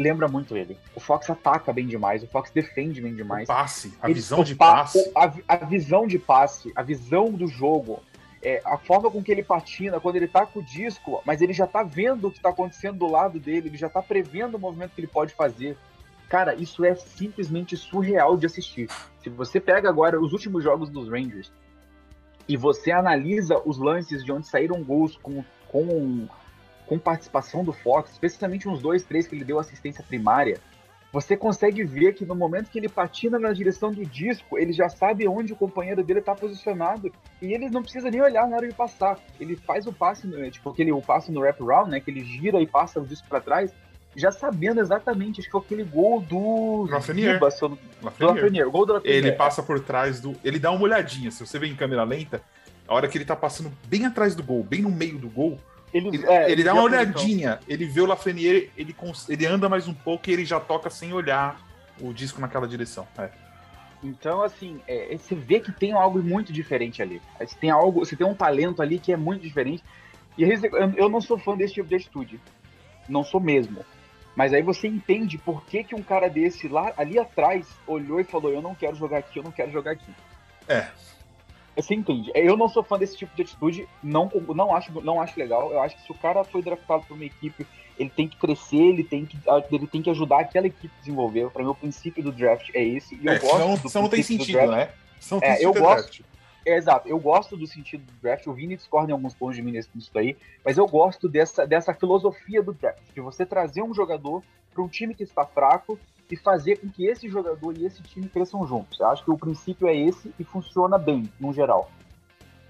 lembra 0.00 0.26
muito 0.26 0.56
ele. 0.56 0.78
O 0.94 1.00
Fox 1.00 1.28
ataca 1.28 1.72
bem 1.72 1.86
demais, 1.86 2.22
o 2.22 2.26
Fox 2.26 2.50
defende 2.50 3.02
bem 3.02 3.14
demais. 3.14 3.44
O 3.44 3.52
passe, 3.52 3.92
a 4.00 4.06
ele, 4.06 4.14
visão 4.14 4.42
de 4.42 4.54
passe. 4.54 5.12
A, 5.14 5.32
a, 5.46 5.56
visão 5.56 6.06
de 6.06 6.18
passe, 6.18 6.72
a 6.74 6.82
visão 6.82 7.30
do 7.30 7.46
jogo, 7.46 8.00
é, 8.42 8.62
a 8.64 8.78
forma 8.78 9.10
com 9.10 9.22
que 9.22 9.30
ele 9.30 9.42
patina, 9.42 10.00
quando 10.00 10.16
ele 10.16 10.26
tá 10.26 10.46
com 10.46 10.60
o 10.60 10.62
disco, 10.62 11.20
mas 11.26 11.42
ele 11.42 11.52
já 11.52 11.66
tá 11.66 11.82
vendo 11.82 12.28
o 12.28 12.30
que 12.30 12.40
tá 12.40 12.48
acontecendo 12.48 12.98
do 12.98 13.06
lado 13.06 13.38
dele, 13.38 13.68
ele 13.68 13.76
já 13.76 13.90
tá 13.90 14.00
prevendo 14.00 14.54
o 14.54 14.58
movimento 14.58 14.92
que 14.94 15.00
ele 15.02 15.06
pode 15.06 15.34
fazer. 15.34 15.76
Cara, 16.30 16.54
isso 16.54 16.82
é 16.82 16.94
simplesmente 16.94 17.76
surreal 17.76 18.38
de 18.38 18.46
assistir. 18.46 18.88
Se 19.22 19.28
você 19.28 19.60
pega 19.60 19.90
agora 19.90 20.18
os 20.18 20.32
últimos 20.32 20.64
jogos 20.64 20.88
dos 20.88 21.10
Rangers 21.10 21.52
e 22.48 22.56
você 22.56 22.90
analisa 22.90 23.60
os 23.66 23.76
lances 23.76 24.24
de 24.24 24.32
onde 24.32 24.46
saíram 24.46 24.82
gols 24.82 25.18
com, 25.22 25.44
com, 25.68 26.26
com 26.90 26.98
participação 26.98 27.62
do 27.62 27.72
Fox, 27.72 28.10
especialmente 28.10 28.68
uns 28.68 28.82
dois, 28.82 29.04
três 29.04 29.28
que 29.28 29.36
ele 29.36 29.44
deu 29.44 29.60
assistência 29.60 30.02
primária, 30.02 30.58
você 31.12 31.36
consegue 31.36 31.84
ver 31.84 32.14
que 32.14 32.26
no 32.26 32.34
momento 32.34 32.68
que 32.68 32.80
ele 32.80 32.88
patina 32.88 33.38
na 33.38 33.52
direção 33.52 33.92
do 33.92 34.04
disco, 34.04 34.58
ele 34.58 34.72
já 34.72 34.88
sabe 34.88 35.28
onde 35.28 35.52
o 35.52 35.56
companheiro 35.56 36.02
dele 36.02 36.18
está 36.18 36.34
posicionado 36.34 37.12
e 37.40 37.52
ele 37.52 37.70
não 37.70 37.80
precisa 37.80 38.10
nem 38.10 38.20
olhar 38.20 38.48
na 38.48 38.56
hora 38.56 38.66
de 38.66 38.74
passar. 38.74 39.20
Ele 39.38 39.54
faz 39.54 39.86
o 39.86 39.92
passe, 39.92 40.28
tipo 40.50 40.68
aquele 40.68 40.90
o 40.90 41.00
passe 41.00 41.30
no 41.30 41.42
wrap 41.42 41.62
around, 41.62 41.92
né, 41.92 42.00
que 42.00 42.10
ele 42.10 42.24
gira 42.24 42.60
e 42.60 42.66
passa 42.66 42.98
o 42.98 43.06
disco 43.06 43.28
para 43.28 43.40
trás 43.40 43.72
já 44.16 44.32
sabendo 44.32 44.80
exatamente, 44.80 45.38
acho 45.38 45.46
que 45.46 45.52
foi 45.52 45.60
aquele 45.60 45.84
gol 45.84 46.20
do 46.20 46.88
Lafreniere. 46.90 47.38
Do 47.38 48.26
Lafreniere, 48.26 48.68
gol 48.68 48.84
do 48.84 48.94
Lafreniere. 48.94 49.28
Ele 49.28 49.36
passa 49.36 49.62
por 49.62 49.78
trás 49.78 50.18
do, 50.18 50.34
ele 50.42 50.58
dá 50.58 50.72
uma 50.72 50.82
olhadinha, 50.82 51.30
se 51.30 51.46
você 51.46 51.56
vê 51.56 51.68
em 51.68 51.76
câmera 51.76 52.02
lenta, 52.02 52.42
a 52.88 52.92
hora 52.92 53.06
que 53.06 53.16
ele 53.16 53.24
tá 53.24 53.36
passando 53.36 53.70
bem 53.86 54.06
atrás 54.06 54.34
do 54.34 54.42
gol, 54.42 54.64
bem 54.64 54.82
no 54.82 54.90
meio 54.90 55.16
do 55.16 55.28
gol, 55.28 55.60
ele, 55.92 56.24
é, 56.26 56.50
ele 56.50 56.62
dá 56.62 56.72
uma 56.72 56.82
olhadinha, 56.82 57.58
ele 57.66 57.84
vê 57.84 58.00
o 58.00 58.06
Lafreniere, 58.06 58.70
ele, 58.76 58.94
ele 59.28 59.46
anda 59.46 59.68
mais 59.68 59.88
um 59.88 59.94
pouco 59.94 60.30
e 60.30 60.32
ele 60.32 60.44
já 60.44 60.60
toca 60.60 60.88
sem 60.88 61.12
olhar 61.12 61.60
o 62.00 62.12
disco 62.12 62.40
naquela 62.40 62.66
direção. 62.66 63.06
É. 63.18 63.30
Então, 64.02 64.42
assim, 64.42 64.80
é, 64.88 65.16
você 65.16 65.34
vê 65.34 65.60
que 65.60 65.72
tem 65.72 65.92
algo 65.92 66.22
muito 66.22 66.52
diferente 66.52 67.02
ali. 67.02 67.20
Você 67.38 67.56
tem 67.56 67.70
algo, 67.70 68.00
você 68.00 68.16
tem 68.16 68.26
um 68.26 68.34
talento 68.34 68.80
ali 68.80 68.98
que 68.98 69.12
é 69.12 69.16
muito 69.16 69.42
diferente. 69.42 69.84
E 70.38 70.44
eu 70.96 71.08
não 71.08 71.20
sou 71.20 71.38
fã 71.38 71.56
desse 71.56 71.74
tipo 71.74 71.88
de 71.88 71.96
atitude. 71.96 72.40
Não 73.08 73.22
sou 73.22 73.40
mesmo. 73.40 73.84
Mas 74.34 74.54
aí 74.54 74.62
você 74.62 74.86
entende 74.86 75.36
por 75.36 75.64
que, 75.64 75.84
que 75.84 75.94
um 75.94 76.02
cara 76.02 76.28
desse 76.28 76.68
lá 76.68 76.94
ali 76.96 77.18
atrás 77.18 77.66
olhou 77.86 78.20
e 78.20 78.24
falou: 78.24 78.52
Eu 78.52 78.62
não 78.62 78.74
quero 78.74 78.96
jogar 78.96 79.18
aqui, 79.18 79.38
eu 79.38 79.42
não 79.42 79.50
quero 79.50 79.70
jogar 79.70 79.90
aqui. 79.90 80.10
É. 80.68 80.88
Você 81.76 81.94
entende? 81.94 82.30
Eu 82.34 82.56
não 82.56 82.68
sou 82.68 82.82
fã 82.82 82.98
desse 82.98 83.16
tipo 83.16 83.34
de 83.34 83.42
atitude, 83.42 83.88
não, 84.02 84.30
não, 84.54 84.74
acho, 84.74 85.00
não 85.00 85.20
acho 85.20 85.38
legal. 85.38 85.70
Eu 85.72 85.80
acho 85.80 85.96
que 85.96 86.02
se 86.02 86.10
o 86.10 86.14
cara 86.14 86.44
foi 86.44 86.62
draftado 86.62 87.04
por 87.04 87.14
uma 87.14 87.24
equipe, 87.24 87.66
ele 87.98 88.10
tem 88.10 88.28
que 88.28 88.36
crescer, 88.36 88.76
ele 88.76 89.04
tem 89.04 89.24
que, 89.24 89.38
ele 89.70 89.86
tem 89.86 90.02
que 90.02 90.10
ajudar 90.10 90.40
aquela 90.40 90.66
equipe 90.66 90.92
a 90.94 91.00
desenvolver. 91.00 91.48
Para 91.50 91.62
mim, 91.62 91.70
o 91.70 91.74
princípio 91.74 92.22
do 92.22 92.32
draft 92.32 92.70
é 92.74 92.82
esse. 92.82 93.14
E 93.16 93.26
eu 93.26 93.32
é, 93.32 93.38
gosto 93.38 93.56
senão, 93.56 93.74
do 93.74 93.88
senão 93.88 94.02
não 94.02 94.10
tem 94.10 94.22
sentido, 94.22 94.52
draft. 94.52 94.72
né? 94.72 94.90
Senão 95.20 95.42
é, 95.42 95.64
eu 95.64 95.72
gosto. 95.72 96.02
Draft. 96.02 96.20
É, 96.66 96.76
exato, 96.76 97.08
eu 97.08 97.18
gosto 97.18 97.56
do 97.56 97.66
sentido 97.66 98.04
do 98.04 98.12
draft. 98.20 98.46
O 98.46 98.52
Vini 98.52 98.76
discorda 98.76 99.10
em 99.10 99.14
alguns 99.14 99.34
pontos 99.34 99.56
de 99.56 99.62
mim 99.62 99.72
nisso 99.72 100.10
daí, 100.12 100.36
mas 100.64 100.76
eu 100.76 100.86
gosto 100.86 101.28
dessa, 101.28 101.66
dessa 101.66 101.94
filosofia 101.94 102.62
do 102.62 102.74
draft, 102.74 103.02
de 103.14 103.20
você 103.20 103.46
trazer 103.46 103.82
um 103.82 103.94
jogador 103.94 104.42
para 104.72 104.82
um 104.82 104.88
time 104.88 105.14
que 105.14 105.22
está 105.22 105.44
fraco 105.46 105.98
e 106.30 106.36
fazer 106.36 106.76
com 106.76 106.88
que 106.88 107.06
esse 107.06 107.28
jogador 107.28 107.76
e 107.76 107.84
esse 107.84 108.02
time 108.02 108.28
cresçam 108.28 108.66
juntos. 108.66 108.98
Eu 109.00 109.06
acho 109.06 109.24
que 109.24 109.30
o 109.30 109.38
princípio 109.38 109.88
é 109.88 109.96
esse 109.96 110.32
e 110.38 110.44
funciona 110.44 110.96
bem, 110.96 111.30
no 111.38 111.52
geral. 111.52 111.90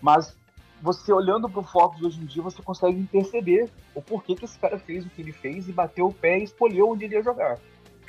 Mas 0.00 0.36
você 0.80 1.12
olhando 1.12 1.48
para 1.48 1.60
o 1.60 1.64
Fox 1.64 2.00
hoje 2.02 2.20
em 2.20 2.24
dia, 2.24 2.42
você 2.42 2.62
consegue 2.62 3.02
perceber 3.06 3.70
o 3.94 4.00
porquê 4.00 4.34
que 4.34 4.46
esse 4.46 4.58
cara 4.58 4.78
fez 4.78 5.04
o 5.04 5.10
que 5.10 5.20
ele 5.20 5.32
fez 5.32 5.68
e 5.68 5.72
bateu 5.72 6.06
o 6.06 6.14
pé 6.14 6.38
e 6.38 6.44
escolheu 6.44 6.88
onde 6.88 7.04
ele 7.04 7.16
ia 7.16 7.22
jogar. 7.22 7.58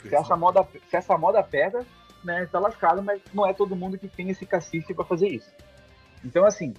Se 0.02 0.16
essa 0.16 0.36
moda, 0.36 0.68
se 0.90 0.96
essa 0.96 1.18
moda 1.18 1.44
pega, 1.44 1.86
né, 2.24 2.46
tá 2.46 2.60
lascado, 2.60 3.04
mas 3.04 3.22
não 3.34 3.46
é 3.46 3.54
todo 3.54 3.76
mundo 3.76 3.98
que 3.98 4.08
tem 4.08 4.30
esse 4.30 4.46
cacife 4.46 4.94
para 4.94 5.06
fazer 5.06 5.28
isso. 5.28 5.52
Então, 6.24 6.46
assim, 6.46 6.74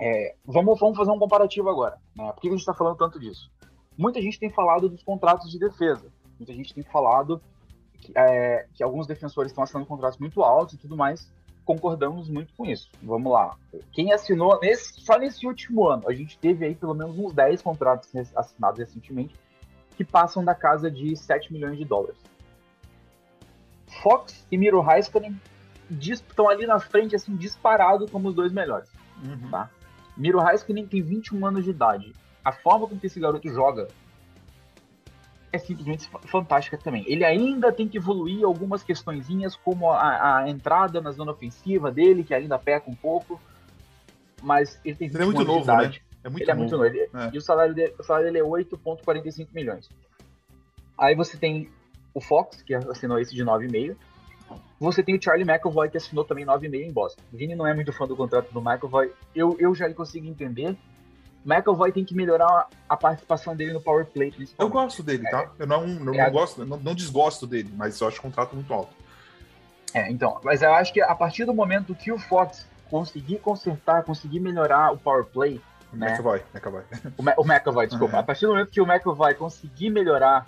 é, 0.00 0.34
vamos, 0.44 0.78
vamos 0.78 0.96
fazer 0.96 1.10
um 1.10 1.18
comparativo 1.18 1.68
agora. 1.68 1.98
Né? 2.14 2.30
Por 2.32 2.40
que 2.40 2.48
a 2.48 2.50
gente 2.50 2.60
está 2.60 2.74
falando 2.74 2.96
tanto 2.96 3.18
disso? 3.18 3.50
Muita 3.96 4.20
gente 4.20 4.38
tem 4.38 4.50
falado 4.50 4.88
dos 4.88 5.02
contratos 5.02 5.50
de 5.50 5.58
defesa. 5.58 6.12
Muita 6.38 6.52
gente 6.52 6.74
tem 6.74 6.82
falado 6.82 7.40
que, 8.02 8.12
é, 8.16 8.66
que 8.74 8.82
alguns 8.82 9.06
defensores 9.06 9.52
estão 9.52 9.62
assinando 9.62 9.86
contratos 9.86 10.18
muito 10.18 10.42
altos 10.42 10.74
e 10.74 10.78
tudo 10.78 10.96
mais. 10.96 11.30
Concordamos 11.64 12.28
muito 12.28 12.52
com 12.54 12.66
isso. 12.66 12.90
Vamos 13.00 13.32
lá. 13.32 13.56
Quem 13.92 14.12
assinou, 14.12 14.58
nesse, 14.60 15.00
só 15.00 15.16
nesse 15.16 15.46
último 15.46 15.88
ano, 15.88 16.08
a 16.08 16.12
gente 16.12 16.36
teve 16.36 16.66
aí 16.66 16.74
pelo 16.74 16.92
menos 16.92 17.16
uns 17.16 17.32
10 17.32 17.62
contratos 17.62 18.10
assinados 18.34 18.80
recentemente 18.80 19.34
que 19.96 20.04
passam 20.04 20.44
da 20.44 20.54
casa 20.54 20.90
de 20.90 21.14
7 21.14 21.52
milhões 21.52 21.78
de 21.78 21.84
dólares. 21.84 22.18
Fox 24.02 24.44
e 24.50 24.58
Miro 24.58 24.82
Heiskanen 24.82 25.40
estão 26.00 26.48
ali 26.48 26.66
na 26.66 26.80
frente, 26.80 27.14
assim, 27.14 27.36
disparado 27.36 28.10
como 28.10 28.28
os 28.28 28.34
dois 28.34 28.52
melhores. 28.52 28.88
Uhum. 29.22 29.50
Tá? 29.50 29.70
Miro 30.16 30.40
Heiskanen 30.40 30.86
tem 30.86 31.02
21 31.02 31.46
anos 31.46 31.64
de 31.64 31.70
idade. 31.70 32.12
A 32.44 32.50
forma 32.50 32.88
com 32.88 32.98
que 32.98 33.06
esse 33.06 33.20
garoto 33.20 33.48
joga 33.48 33.86
é 35.52 35.58
simplesmente 35.58 36.08
fantástica 36.26 36.78
também. 36.78 37.04
Ele 37.06 37.24
ainda 37.24 37.72
tem 37.72 37.86
que 37.86 37.98
evoluir 37.98 38.44
algumas 38.44 38.82
questõezinhas, 38.82 39.54
como 39.54 39.90
a, 39.90 40.38
a 40.38 40.48
entrada 40.48 41.00
na 41.00 41.12
zona 41.12 41.32
ofensiva 41.32 41.90
dele, 41.90 42.24
que 42.24 42.34
ainda 42.34 42.58
peca 42.58 42.90
um 42.90 42.94
pouco. 42.94 43.40
Mas 44.42 44.80
ele 44.84 44.96
tem 44.96 45.08
21 45.08 45.22
ele 45.22 45.22
é 45.22 45.34
muito 45.34 45.52
novo, 45.52 45.66
né? 45.66 45.92
É 46.24 46.28
muito 46.28 46.42
ele 46.42 46.46
novo. 46.46 46.50
é 46.50 46.54
muito 46.54 46.70
novo. 46.72 46.84
Ele, 46.84 47.00
é. 47.00 47.30
E 47.32 47.38
o 47.38 47.40
salário, 47.40 47.74
dele, 47.74 47.94
o 47.98 48.02
salário 48.02 48.32
dele 48.32 48.38
é 48.38 48.48
8,45 48.48 49.48
milhões. 49.52 49.88
Aí 50.96 51.14
você 51.14 51.36
tem 51.36 51.68
o 52.14 52.20
Fox, 52.20 52.62
que 52.62 52.74
assinou 52.74 53.18
esse 53.18 53.34
de 53.34 53.44
9,5 53.44 53.96
você 54.78 55.02
tem 55.02 55.16
o 55.16 55.22
Charlie 55.22 55.48
McAvoy, 55.48 55.88
que 55.88 55.96
assinou 55.96 56.24
também 56.24 56.44
9,5 56.44 56.74
em 56.74 56.92
Boston. 56.92 57.22
Vini 57.32 57.54
não 57.54 57.66
é 57.66 57.72
muito 57.72 57.92
fã 57.92 58.06
do 58.06 58.16
contrato 58.16 58.52
do 58.52 58.60
McAvoy. 58.60 59.12
Eu, 59.34 59.56
eu 59.58 59.74
já 59.74 59.92
consigo 59.94 60.26
entender. 60.26 60.76
McAvoy 61.44 61.92
tem 61.92 62.04
que 62.04 62.14
melhorar 62.14 62.68
a 62.88 62.96
participação 62.96 63.56
dele 63.56 63.72
no 63.72 63.80
power 63.80 64.06
play, 64.06 64.32
Eu 64.58 64.68
gosto 64.68 65.02
dele, 65.02 65.28
tá? 65.28 65.50
Eu 65.58 65.66
não, 65.66 65.84
é, 65.84 65.86
não 65.86 66.30
gosto, 66.30 66.64
não, 66.64 66.76
não, 66.76 66.94
desgosto 66.94 67.46
dele, 67.46 67.72
mas 67.76 68.00
eu 68.00 68.08
acho 68.08 68.18
o 68.18 68.22
contrato 68.22 68.54
muito 68.54 68.72
alto. 68.72 68.92
É, 69.92 70.10
então, 70.10 70.40
mas 70.42 70.62
eu 70.62 70.72
acho 70.74 70.92
que 70.92 71.02
a 71.02 71.14
partir 71.14 71.44
do 71.44 71.52
momento 71.52 71.94
que 71.94 72.12
o 72.12 72.18
Fox 72.18 72.66
conseguir 72.88 73.38
consertar, 73.38 74.04
conseguir 74.04 74.40
melhorar 74.40 74.92
o 74.92 74.98
power 74.98 75.24
play, 75.24 75.60
o 75.92 75.96
né? 75.96 76.12
McAvoy, 76.12 76.42
McAvoy. 76.54 76.82
O, 77.18 77.42
o 77.42 77.44
McAvoy, 77.44 77.86
desculpa. 77.86 78.14
Uhum. 78.14 78.20
A 78.20 78.22
partir 78.22 78.46
do 78.46 78.52
momento 78.52 78.70
que 78.70 78.80
o 78.80 78.86
McAvoy 78.86 79.34
conseguir 79.34 79.90
melhorar 79.90 80.46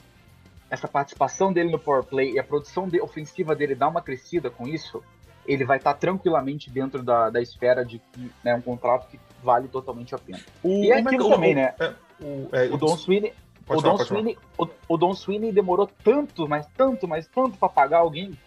essa 0.71 0.89
participação 0.89 1.53
dele 1.53 1.71
no 1.71 1.79
power 1.79 2.03
play 2.03 2.33
e 2.33 2.39
a 2.39 2.45
produção 2.45 2.89
de, 2.89 3.01
ofensiva 3.01 3.55
dele 3.55 3.75
dá 3.75 3.89
uma 3.89 4.01
crescida 4.01 4.51
com 4.51 4.67
isso, 4.67 5.03
ele 5.47 5.65
vai 5.65 5.79
estar 5.79 5.95
tranquilamente 5.95 6.71
dentro 6.71 7.03
da, 7.03 7.31
da 7.31 7.41
esfera 7.41 7.85
de 7.85 7.99
que 8.13 8.31
né, 8.43 8.55
um 8.55 8.61
contrato 8.61 9.09
que 9.09 9.19
vale 9.43 9.69
totalmente 9.69 10.15
a 10.15 10.19
pena. 10.19 10.41
O, 10.63 10.85
e 10.85 10.91
é 10.91 10.99
aquilo 10.99 11.29
também, 11.29 11.53
o, 11.53 11.57
né? 11.57 11.75
É, 11.79 11.95
o, 12.21 12.49
é, 12.53 12.65
o 12.67 12.77
Don 12.77 12.97
Sweeney. 12.97 13.33
O 13.67 13.81
Don, 13.81 13.97
Sweeney, 13.97 14.39
o, 14.59 14.69
o 14.89 14.97
Don 14.99 15.15
Sweeney 15.15 15.51
demorou 15.51 15.89
tanto, 16.03 16.47
mas 16.47 16.67
tanto, 16.77 17.09
mas 17.09 17.27
tanto 17.27 17.57
para 17.57 17.69
pagar 17.69 17.99
alguém, 17.99 18.39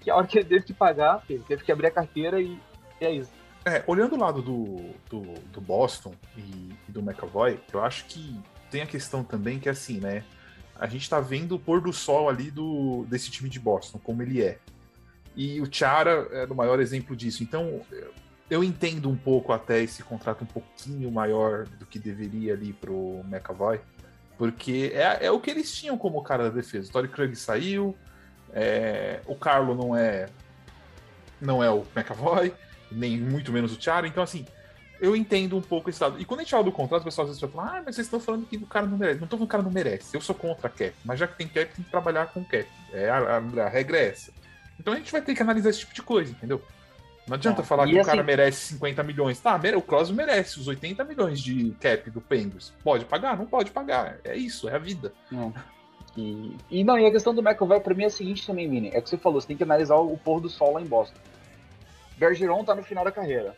que 0.00 0.10
a 0.10 0.16
hora 0.16 0.26
que 0.26 0.38
ele 0.38 0.48
teve 0.48 0.64
que 0.64 0.72
pagar, 0.72 1.22
ele 1.28 1.44
teve 1.46 1.62
que 1.62 1.70
abrir 1.70 1.88
a 1.88 1.90
carteira 1.90 2.40
e, 2.40 2.58
e 2.98 3.04
é 3.04 3.12
isso. 3.12 3.30
É, 3.66 3.84
olhando 3.86 4.14
o 4.14 4.18
lado 4.18 4.40
do, 4.40 4.94
do, 5.10 5.20
do 5.52 5.60
Boston 5.60 6.14
e, 6.38 6.72
e, 6.88 6.92
do 6.92 7.02
McAvoy, 7.02 7.60
eu 7.70 7.84
acho 7.84 8.06
que 8.06 8.40
tem 8.70 8.80
a 8.80 8.86
questão 8.86 9.22
também 9.22 9.58
que 9.58 9.68
é 9.68 9.72
assim, 9.72 9.98
né? 9.98 10.24
a 10.78 10.86
gente 10.86 11.02
está 11.02 11.20
vendo 11.20 11.54
o 11.54 11.58
pôr 11.58 11.80
do 11.80 11.92
sol 11.92 12.28
ali 12.28 12.50
do, 12.50 13.04
desse 13.08 13.30
time 13.30 13.48
de 13.48 13.58
Boston, 13.58 13.98
como 14.02 14.22
ele 14.22 14.42
é. 14.42 14.58
E 15.36 15.60
o 15.60 15.68
Chara 15.70 16.26
é 16.32 16.44
o 16.46 16.54
maior 16.54 16.80
exemplo 16.80 17.14
disso. 17.14 17.42
Então, 17.42 17.82
eu 18.48 18.64
entendo 18.64 19.10
um 19.10 19.16
pouco 19.16 19.52
até 19.52 19.82
esse 19.82 20.02
contrato 20.02 20.42
um 20.42 20.46
pouquinho 20.46 21.10
maior 21.10 21.66
do 21.66 21.84
que 21.84 21.98
deveria 21.98 22.54
ali 22.54 22.72
pro 22.72 23.20
McAvoy, 23.24 23.80
porque 24.38 24.92
é, 24.94 25.26
é 25.26 25.30
o 25.30 25.38
que 25.38 25.50
eles 25.50 25.74
tinham 25.74 25.98
como 25.98 26.22
cara 26.22 26.44
da 26.44 26.50
defesa. 26.50 26.88
O 26.88 26.92
Tory 26.92 27.08
Krug 27.08 27.36
saiu, 27.36 27.96
é, 28.52 29.20
o 29.26 29.34
Carlo 29.34 29.74
não 29.74 29.94
é 29.94 30.28
não 31.38 31.62
é 31.62 31.70
o 31.70 31.84
McAvoy, 31.94 32.52
nem 32.90 33.18
muito 33.18 33.52
menos 33.52 33.76
o 33.76 33.80
Chara. 33.80 34.06
Então, 34.06 34.22
assim, 34.22 34.46
eu 35.00 35.14
entendo 35.14 35.56
um 35.56 35.60
pouco 35.60 35.90
esse 35.90 36.02
lado. 36.02 36.20
E 36.20 36.24
quando 36.24 36.40
a 36.40 36.42
gente 36.42 36.52
fala 36.52 36.64
do 36.64 36.72
contrato, 36.72 37.02
o 37.02 37.04
pessoal 37.04 37.24
às 37.26 37.30
vezes 37.30 37.40
vai 37.40 37.50
falar, 37.50 37.78
ah, 37.78 37.82
mas 37.84 37.94
vocês 37.94 38.06
estão 38.06 38.20
falando 38.20 38.46
que 38.46 38.56
o 38.56 38.66
cara 38.66 38.86
não 38.86 38.96
merece. 38.96 39.18
Não 39.18 39.24
estou 39.24 39.38
falando 39.38 39.48
que 39.48 39.54
o 39.54 39.58
cara 39.58 39.62
não 39.62 39.70
merece. 39.70 40.16
Eu 40.16 40.20
sou 40.20 40.34
contra 40.34 40.68
a 40.68 40.70
cap. 40.70 40.94
Mas 41.04 41.18
já 41.18 41.26
que 41.26 41.36
tem 41.36 41.46
cap, 41.46 41.74
tem 41.74 41.84
que 41.84 41.90
trabalhar 41.90 42.26
com 42.26 42.44
cap. 42.44 42.66
É, 42.92 43.10
a, 43.10 43.18
a, 43.18 43.66
a 43.66 43.68
regra 43.68 43.98
é 43.98 44.08
essa. 44.08 44.32
Então 44.78 44.92
a 44.92 44.96
gente 44.96 45.10
vai 45.12 45.22
ter 45.22 45.34
que 45.34 45.42
analisar 45.42 45.70
esse 45.70 45.80
tipo 45.80 45.94
de 45.94 46.02
coisa, 46.02 46.32
entendeu? 46.32 46.62
Não 47.26 47.34
adianta 47.34 47.62
é. 47.62 47.64
falar 47.64 47.86
que 47.86 47.98
assim... 47.98 48.08
o 48.08 48.10
cara 48.12 48.22
merece 48.22 48.74
50 48.74 49.02
milhões. 49.02 49.40
Tá, 49.40 49.60
o 49.76 49.82
Crosby 49.82 50.16
merece 50.16 50.60
os 50.60 50.68
80 50.68 51.02
milhões 51.04 51.40
de 51.40 51.70
cap 51.80 52.08
do 52.10 52.20
Penguins. 52.20 52.72
Pode 52.84 53.04
pagar? 53.04 53.36
Não 53.36 53.46
pode 53.46 53.70
pagar. 53.70 54.18
É 54.22 54.36
isso, 54.36 54.68
é 54.68 54.74
a 54.74 54.78
vida. 54.78 55.12
É. 55.32 55.76
E, 56.16 56.56
e 56.70 56.84
não, 56.84 56.98
e 56.98 57.04
a 57.04 57.10
questão 57.10 57.34
do 57.34 57.42
McAvoy 57.42 57.80
pra 57.80 57.94
mim 57.94 58.04
é 58.04 58.06
a 58.06 58.10
seguinte 58.10 58.46
também, 58.46 58.68
Mini. 58.68 58.90
É 58.94 59.00
que 59.00 59.08
você 59.08 59.18
falou, 59.18 59.40
você 59.40 59.48
tem 59.48 59.56
que 59.56 59.64
analisar 59.64 59.96
o 59.96 60.16
pôr 60.16 60.40
do 60.40 60.48
sol 60.48 60.74
lá 60.74 60.80
em 60.80 60.86
Boston. 60.86 61.18
Bergeron 62.16 62.64
tá 62.64 62.74
no 62.74 62.82
final 62.82 63.04
da 63.04 63.12
carreira 63.12 63.54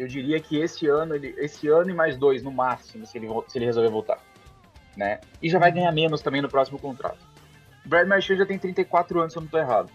eu 0.00 0.08
diria 0.08 0.40
que 0.40 0.56
esse 0.56 0.86
ano, 0.86 1.14
ele, 1.14 1.34
esse 1.36 1.68
ano 1.68 1.90
e 1.90 1.92
mais 1.92 2.16
dois 2.16 2.42
no 2.42 2.50
máximo, 2.50 3.04
se 3.04 3.18
ele, 3.18 3.28
se 3.48 3.58
ele 3.58 3.66
resolver 3.66 3.90
voltar. 3.90 4.18
Né? 4.96 5.20
E 5.42 5.50
já 5.50 5.58
vai 5.58 5.70
ganhar 5.70 5.92
menos 5.92 6.22
também 6.22 6.40
no 6.40 6.48
próximo 6.48 6.78
contrato. 6.78 7.18
Brad 7.84 8.08
Marchand 8.08 8.36
já 8.36 8.46
tem 8.46 8.58
34 8.58 9.20
anos, 9.20 9.34
se 9.34 9.38
eu 9.38 9.42
não 9.42 9.46
estou 9.46 9.60
errado. 9.60 9.90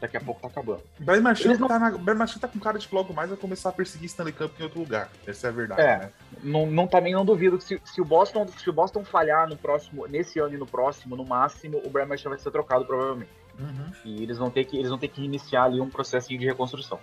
Daqui 0.00 0.16
a 0.16 0.20
pouco 0.20 0.40
tá 0.40 0.48
acabando. 0.48 0.82
Brad 0.98 1.20
Marchand, 1.20 1.56
não... 1.56 1.68
tá, 1.68 1.78
na, 1.78 1.90
Brad 1.92 2.18
Marchand 2.18 2.40
tá 2.40 2.48
com 2.48 2.58
cara 2.58 2.78
de 2.78 2.86
que 2.86 2.94
logo 2.94 3.14
mais 3.14 3.30
vai 3.30 3.38
começar 3.38 3.70
a 3.70 3.72
perseguir 3.72 4.06
Stanley 4.06 4.32
Cup 4.32 4.58
em 4.58 4.64
outro 4.64 4.80
lugar. 4.80 5.10
Essa 5.26 5.46
é 5.46 5.50
a 5.50 5.52
verdade, 5.52 5.80
é, 5.80 5.98
né? 5.98 6.10
Não, 6.42 6.66
não, 6.66 6.86
também 6.86 7.12
não 7.12 7.24
duvido 7.24 7.58
que 7.58 7.64
se, 7.64 7.80
se, 7.84 8.00
o 8.00 8.04
Boston, 8.04 8.46
se 8.48 8.68
o 8.68 8.72
Boston 8.72 9.04
falhar 9.04 9.48
no 9.48 9.56
próximo, 9.56 10.06
nesse 10.06 10.38
ano 10.38 10.54
e 10.54 10.58
no 10.58 10.66
próximo, 10.66 11.16
no 11.16 11.24
máximo, 11.24 11.80
o 11.84 11.90
Brad 11.90 12.08
Marchand 12.08 12.30
vai 12.30 12.38
ser 12.38 12.50
trocado 12.50 12.84
provavelmente. 12.84 13.30
Uhum. 13.58 13.92
E 14.04 14.22
eles 14.22 14.36
vão 14.36 14.50
ter 14.50 14.64
que 14.64 14.76
eles 14.76 14.90
vão 14.90 14.98
ter 14.98 15.08
que 15.08 15.22
iniciar 15.22 15.64
ali 15.64 15.80
um 15.80 15.88
processo 15.88 16.28
de 16.28 16.36
reconstrução. 16.44 16.98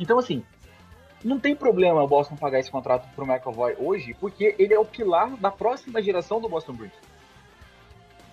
Então 0.00 0.18
assim, 0.18 0.42
não 1.24 1.38
tem 1.38 1.54
problema 1.54 2.02
o 2.02 2.08
Boston 2.08 2.36
pagar 2.36 2.58
esse 2.58 2.70
contrato 2.70 3.08
pro 3.14 3.26
McAvoy 3.26 3.76
hoje, 3.78 4.14
porque 4.18 4.54
ele 4.58 4.74
é 4.74 4.78
o 4.78 4.84
pilar 4.84 5.36
da 5.36 5.50
próxima 5.50 6.02
geração 6.02 6.40
do 6.40 6.48
Boston 6.48 6.72
Bruins. 6.72 6.92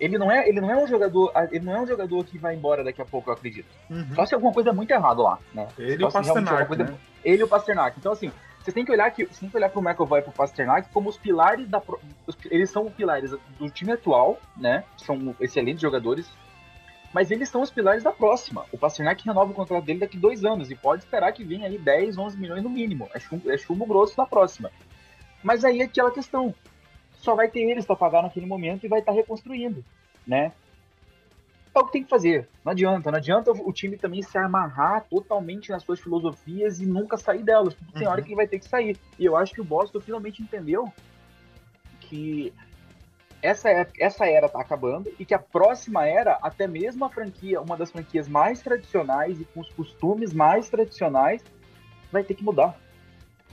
Ele 0.00 0.16
não 0.16 0.32
é, 0.32 0.48
ele 0.48 0.60
não 0.60 0.70
é 0.70 0.76
um 0.76 0.86
jogador, 0.86 1.30
ele 1.52 1.64
não 1.64 1.76
é 1.76 1.80
um 1.80 1.86
jogador 1.86 2.24
que 2.24 2.38
vai 2.38 2.54
embora 2.54 2.82
daqui 2.82 3.02
a 3.02 3.04
pouco, 3.04 3.28
eu 3.28 3.34
acredito. 3.34 3.68
Uhum. 3.90 4.14
Só 4.14 4.24
se 4.24 4.34
alguma 4.34 4.52
coisa 4.52 4.72
muito 4.72 4.90
errada 4.90 5.20
lá, 5.20 5.38
né? 5.52 5.68
Ele 5.78 6.02
e 6.02 6.06
o 6.06 6.10
Pasternak, 6.10 6.66
coisa... 6.66 6.84
né? 6.84 6.94
Ele 7.22 7.42
e 7.42 7.44
o 7.44 7.48
Pasternak. 7.48 7.98
Então 7.98 8.10
assim, 8.10 8.32
você 8.62 8.72
tem 8.72 8.84
que 8.84 8.90
olhar 8.90 9.10
que, 9.10 9.26
você 9.26 9.40
tem 9.40 9.50
que 9.50 9.56
olhar 9.56 9.68
pro 9.68 9.82
McAvoy 9.82 10.20
e 10.20 10.22
pro 10.22 10.32
Pasternak 10.32 10.88
como 10.90 11.10
os 11.10 11.18
pilares 11.18 11.68
da 11.68 11.82
eles 12.50 12.70
são 12.70 12.86
os 12.86 12.92
pilares 12.94 13.30
do 13.58 13.70
time 13.70 13.92
atual, 13.92 14.40
né? 14.56 14.84
São 14.96 15.36
excelentes 15.38 15.82
jogadores, 15.82 16.30
mas 17.12 17.30
eles 17.30 17.48
são 17.48 17.60
os 17.60 17.70
pilares 17.70 18.02
da 18.02 18.12
próxima. 18.12 18.64
O 18.72 18.78
Pasternak 18.78 19.24
renova 19.24 19.50
o 19.50 19.54
contrato 19.54 19.84
dele 19.84 20.00
daqui 20.00 20.16
dois 20.16 20.44
anos 20.44 20.70
e 20.70 20.74
pode 20.74 21.02
esperar 21.04 21.32
que 21.32 21.44
venha 21.44 21.66
aí 21.66 21.76
10, 21.76 22.16
11 22.16 22.38
milhões 22.38 22.62
no 22.62 22.70
mínimo. 22.70 23.08
É 23.12 23.20
chumbo, 23.20 23.50
é 23.50 23.58
chumbo 23.58 23.84
grosso 23.84 24.14
na 24.16 24.26
próxima. 24.26 24.70
Mas 25.42 25.64
aí 25.64 25.80
é 25.80 25.84
aquela 25.84 26.10
questão. 26.10 26.54
Só 27.20 27.34
vai 27.34 27.48
ter 27.48 27.60
eles 27.60 27.84
para 27.84 27.96
pagar 27.96 28.22
naquele 28.22 28.46
momento 28.46 28.84
e 28.84 28.88
vai 28.88 29.00
estar 29.00 29.12
tá 29.12 29.16
reconstruindo, 29.16 29.84
né? 30.26 30.52
É 31.74 31.78
o 31.78 31.86
que 31.86 31.92
tem 31.92 32.02
que 32.02 32.10
fazer. 32.10 32.48
Não 32.64 32.72
adianta. 32.72 33.10
Não 33.10 33.18
adianta 33.18 33.52
o 33.52 33.72
time 33.72 33.96
também 33.96 34.22
se 34.22 34.36
amarrar 34.36 35.04
totalmente 35.08 35.70
nas 35.70 35.82
suas 35.82 36.00
filosofias 36.00 36.80
e 36.80 36.86
nunca 36.86 37.16
sair 37.16 37.44
delas. 37.44 37.74
Porque 37.74 37.92
tem 37.92 38.06
uhum. 38.06 38.12
hora 38.12 38.22
que 38.22 38.28
ele 38.28 38.36
vai 38.36 38.48
ter 38.48 38.58
que 38.58 38.68
sair. 38.68 38.98
E 39.18 39.24
eu 39.24 39.36
acho 39.36 39.54
que 39.54 39.60
o 39.60 39.64
Boston 39.64 40.00
finalmente 40.00 40.42
entendeu 40.42 40.92
que 42.00 42.52
essa 43.40 43.70
era, 43.70 43.88
essa 43.98 44.26
era 44.26 44.48
tá 44.48 44.60
acabando 44.60 45.12
e 45.18 45.24
que 45.24 45.32
a 45.32 45.38
próxima 45.38 46.06
era, 46.06 46.38
até 46.42 46.66
mesmo 46.66 47.04
a 47.04 47.08
franquia, 47.08 47.60
uma 47.60 47.76
das 47.76 47.90
franquias 47.90 48.28
mais 48.28 48.60
tradicionais 48.60 49.40
e 49.40 49.44
com 49.44 49.60
os 49.60 49.70
costumes 49.70 50.32
mais 50.32 50.68
tradicionais, 50.68 51.42
vai 52.10 52.24
ter 52.24 52.34
que 52.34 52.44
mudar. 52.44 52.76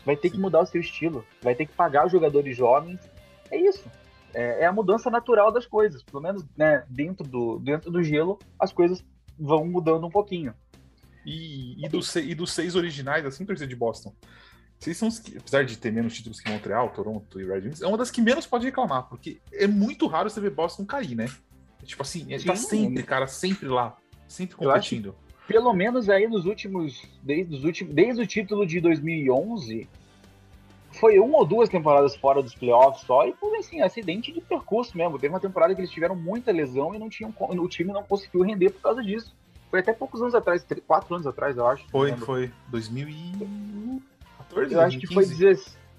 Vai 0.04 0.16
ter 0.16 0.30
que 0.30 0.40
mudar 0.40 0.62
o 0.62 0.66
seu 0.66 0.82
estilo. 0.82 1.24
Vai 1.42 1.54
ter 1.54 1.66
que 1.66 1.74
pagar 1.74 2.06
os 2.06 2.12
jogadores 2.12 2.56
jovens. 2.58 3.00
É 3.52 3.58
isso. 3.58 3.84
É, 4.34 4.64
é 4.64 4.66
a 4.66 4.72
mudança 4.72 5.10
natural 5.10 5.52
das 5.52 5.66
coisas. 5.66 6.04
Pelo 6.04 6.22
menos 6.22 6.46
né, 6.56 6.84
dentro, 6.90 7.26
do, 7.28 7.60
dentro 7.60 7.92
do 7.92 8.04
gelo, 8.04 8.40
as 8.60 8.72
coisas 8.72 9.04
vão 9.38 9.66
mudando 9.66 10.06
um 10.06 10.12
pouquinho. 10.12 10.54
E, 11.26 11.86
e, 11.86 11.90
do, 11.90 12.00
e 12.22 12.36
dos 12.36 12.54
seis 12.54 12.76
originais, 12.76 13.26
assim, 13.26 13.46
torcida 13.46 13.68
de 13.68 13.76
Boston, 13.76 14.14
vocês 14.80 14.96
são, 14.96 15.10
apesar 15.38 15.66
de 15.66 15.78
ter 15.78 15.92
menos 15.92 16.14
títulos 16.14 16.40
que 16.40 16.50
Montreal, 16.50 16.90
Toronto 16.90 17.42
e 17.42 17.46
Red 17.46 17.62
Wings, 17.62 17.82
é 17.82 17.88
uma 17.88 17.98
das 17.98 18.12
que 18.12 18.22
menos 18.22 18.46
pode 18.46 18.66
reclamar, 18.66 19.10
porque 19.10 19.40
é 19.52 19.68
muito 19.68 20.08
raro 20.08 20.30
você 20.30 20.40
ver 20.40 20.52
Boston 20.52 20.86
cair, 20.86 21.16
né? 21.16 21.26
Tipo 21.84 22.04
assim, 22.04 22.26
ele 22.32 22.44
tá 22.44 22.56
sempre, 22.56 23.04
cara, 23.04 23.28
sempre 23.28 23.68
lá, 23.68 23.98
sempre 24.28 24.56
competindo. 24.56 25.16
pelo 25.48 25.74
menos 25.74 26.10
aí 26.10 26.28
nos 26.28 26.46
últimos 26.46 27.02
desde, 27.24 27.56
os 27.56 27.64
últimos, 27.64 27.94
desde 27.94 28.22
o 28.22 28.28
título 28.28 28.66
de 28.68 28.80
2011, 28.80 29.90
foi 31.00 31.20
uma 31.20 31.38
ou 31.38 31.46
duas 31.46 31.70
temporadas 31.70 32.16
fora 32.16 32.42
dos 32.42 32.56
playoffs 32.56 33.06
só, 33.06 33.28
e 33.28 33.34
foi 33.34 33.58
assim, 33.58 33.82
acidente 33.82 34.32
de 34.32 34.42
percurso 34.42 34.98
mesmo. 34.98 35.20
Teve 35.20 35.34
uma 35.34 35.40
temporada 35.40 35.74
que 35.74 35.82
eles 35.82 35.92
tiveram 35.92 36.16
muita 36.16 36.52
lesão 36.52 36.94
e 36.94 37.00
não 37.00 37.10
tinham, 37.10 37.34
o 37.38 37.68
time 37.68 37.94
não 37.94 38.04
conseguiu 38.04 38.42
render 38.42 38.72
por 38.72 38.82
causa 38.82 39.04
disso. 39.04 39.36
Foi 39.70 39.80
até 39.80 39.94
poucos 39.94 40.22
anos 40.22 40.34
atrás, 40.34 40.66
quatro 40.86 41.16
anos 41.16 41.28
atrás, 41.28 41.58
eu 41.58 41.68
acho. 41.68 41.88
Foi, 41.90 42.16
foi. 42.18 42.52
2014, 42.70 44.74
eu 44.74 44.82
acho 44.82 45.00
que 45.00 45.14
foi 45.14 45.26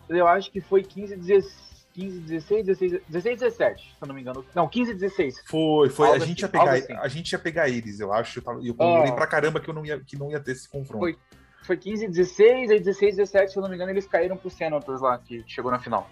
Eu 0.09 0.27
acho 0.27 0.51
que 0.51 0.61
foi 0.61 0.83
15, 0.83 1.17
16. 1.17 1.69
15, 1.99 2.21
16, 2.21 2.67
16, 2.67 3.03
16, 3.09 3.41
17, 3.41 3.83
se 3.83 3.91
eu 4.01 4.07
não 4.07 4.15
me 4.15 4.21
engano. 4.21 4.45
Não, 4.55 4.69
15, 4.69 4.95
16. 4.95 5.43
Foi, 5.45 5.91
foi. 5.91 6.11
a 6.11 6.19
gente, 6.21 6.45
assim, 6.45 6.57
ia 6.57 6.59
pegar, 6.61 6.75
assim. 6.75 6.93
a 6.93 7.09
gente 7.09 7.33
ia 7.33 7.39
pegar 7.41 7.69
eles, 7.69 7.99
eu 7.99 8.13
acho. 8.13 8.41
E 8.61 8.69
eu 8.69 8.75
comemorei 8.75 9.11
é. 9.11 9.15
pra 9.15 9.27
caramba 9.27 9.59
que, 9.59 9.69
eu 9.69 9.75
não 9.75 9.85
ia, 9.85 9.99
que 9.99 10.17
não 10.17 10.31
ia 10.31 10.39
ter 10.39 10.53
esse 10.53 10.69
confronto. 10.69 11.01
Foi, 11.01 11.19
foi 11.63 11.77
15, 11.77 12.09
16, 12.09 12.71
aí 12.71 12.79
16, 12.79 13.17
17, 13.17 13.53
se 13.53 13.59
eu 13.59 13.63
não 13.63 13.69
me 13.69 13.75
engano, 13.75 13.91
eles 13.91 14.07
caíram 14.07 14.37
pro 14.37 14.51
Senators 14.51 15.01
lá, 15.01 15.19
que 15.19 15.45
chegou 15.47 15.71
na 15.71 15.79
final. 15.79 16.11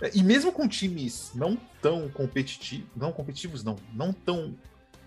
É, 0.00 0.10
e 0.14 0.22
mesmo 0.22 0.50
com 0.50 0.66
times 0.66 1.30
não 1.34 1.56
tão 1.80 2.08
competitivos, 2.08 2.88
não 2.96 3.12
competitivos 3.12 3.62
não, 3.62 3.76
não 3.94 4.12
tão 4.12 4.54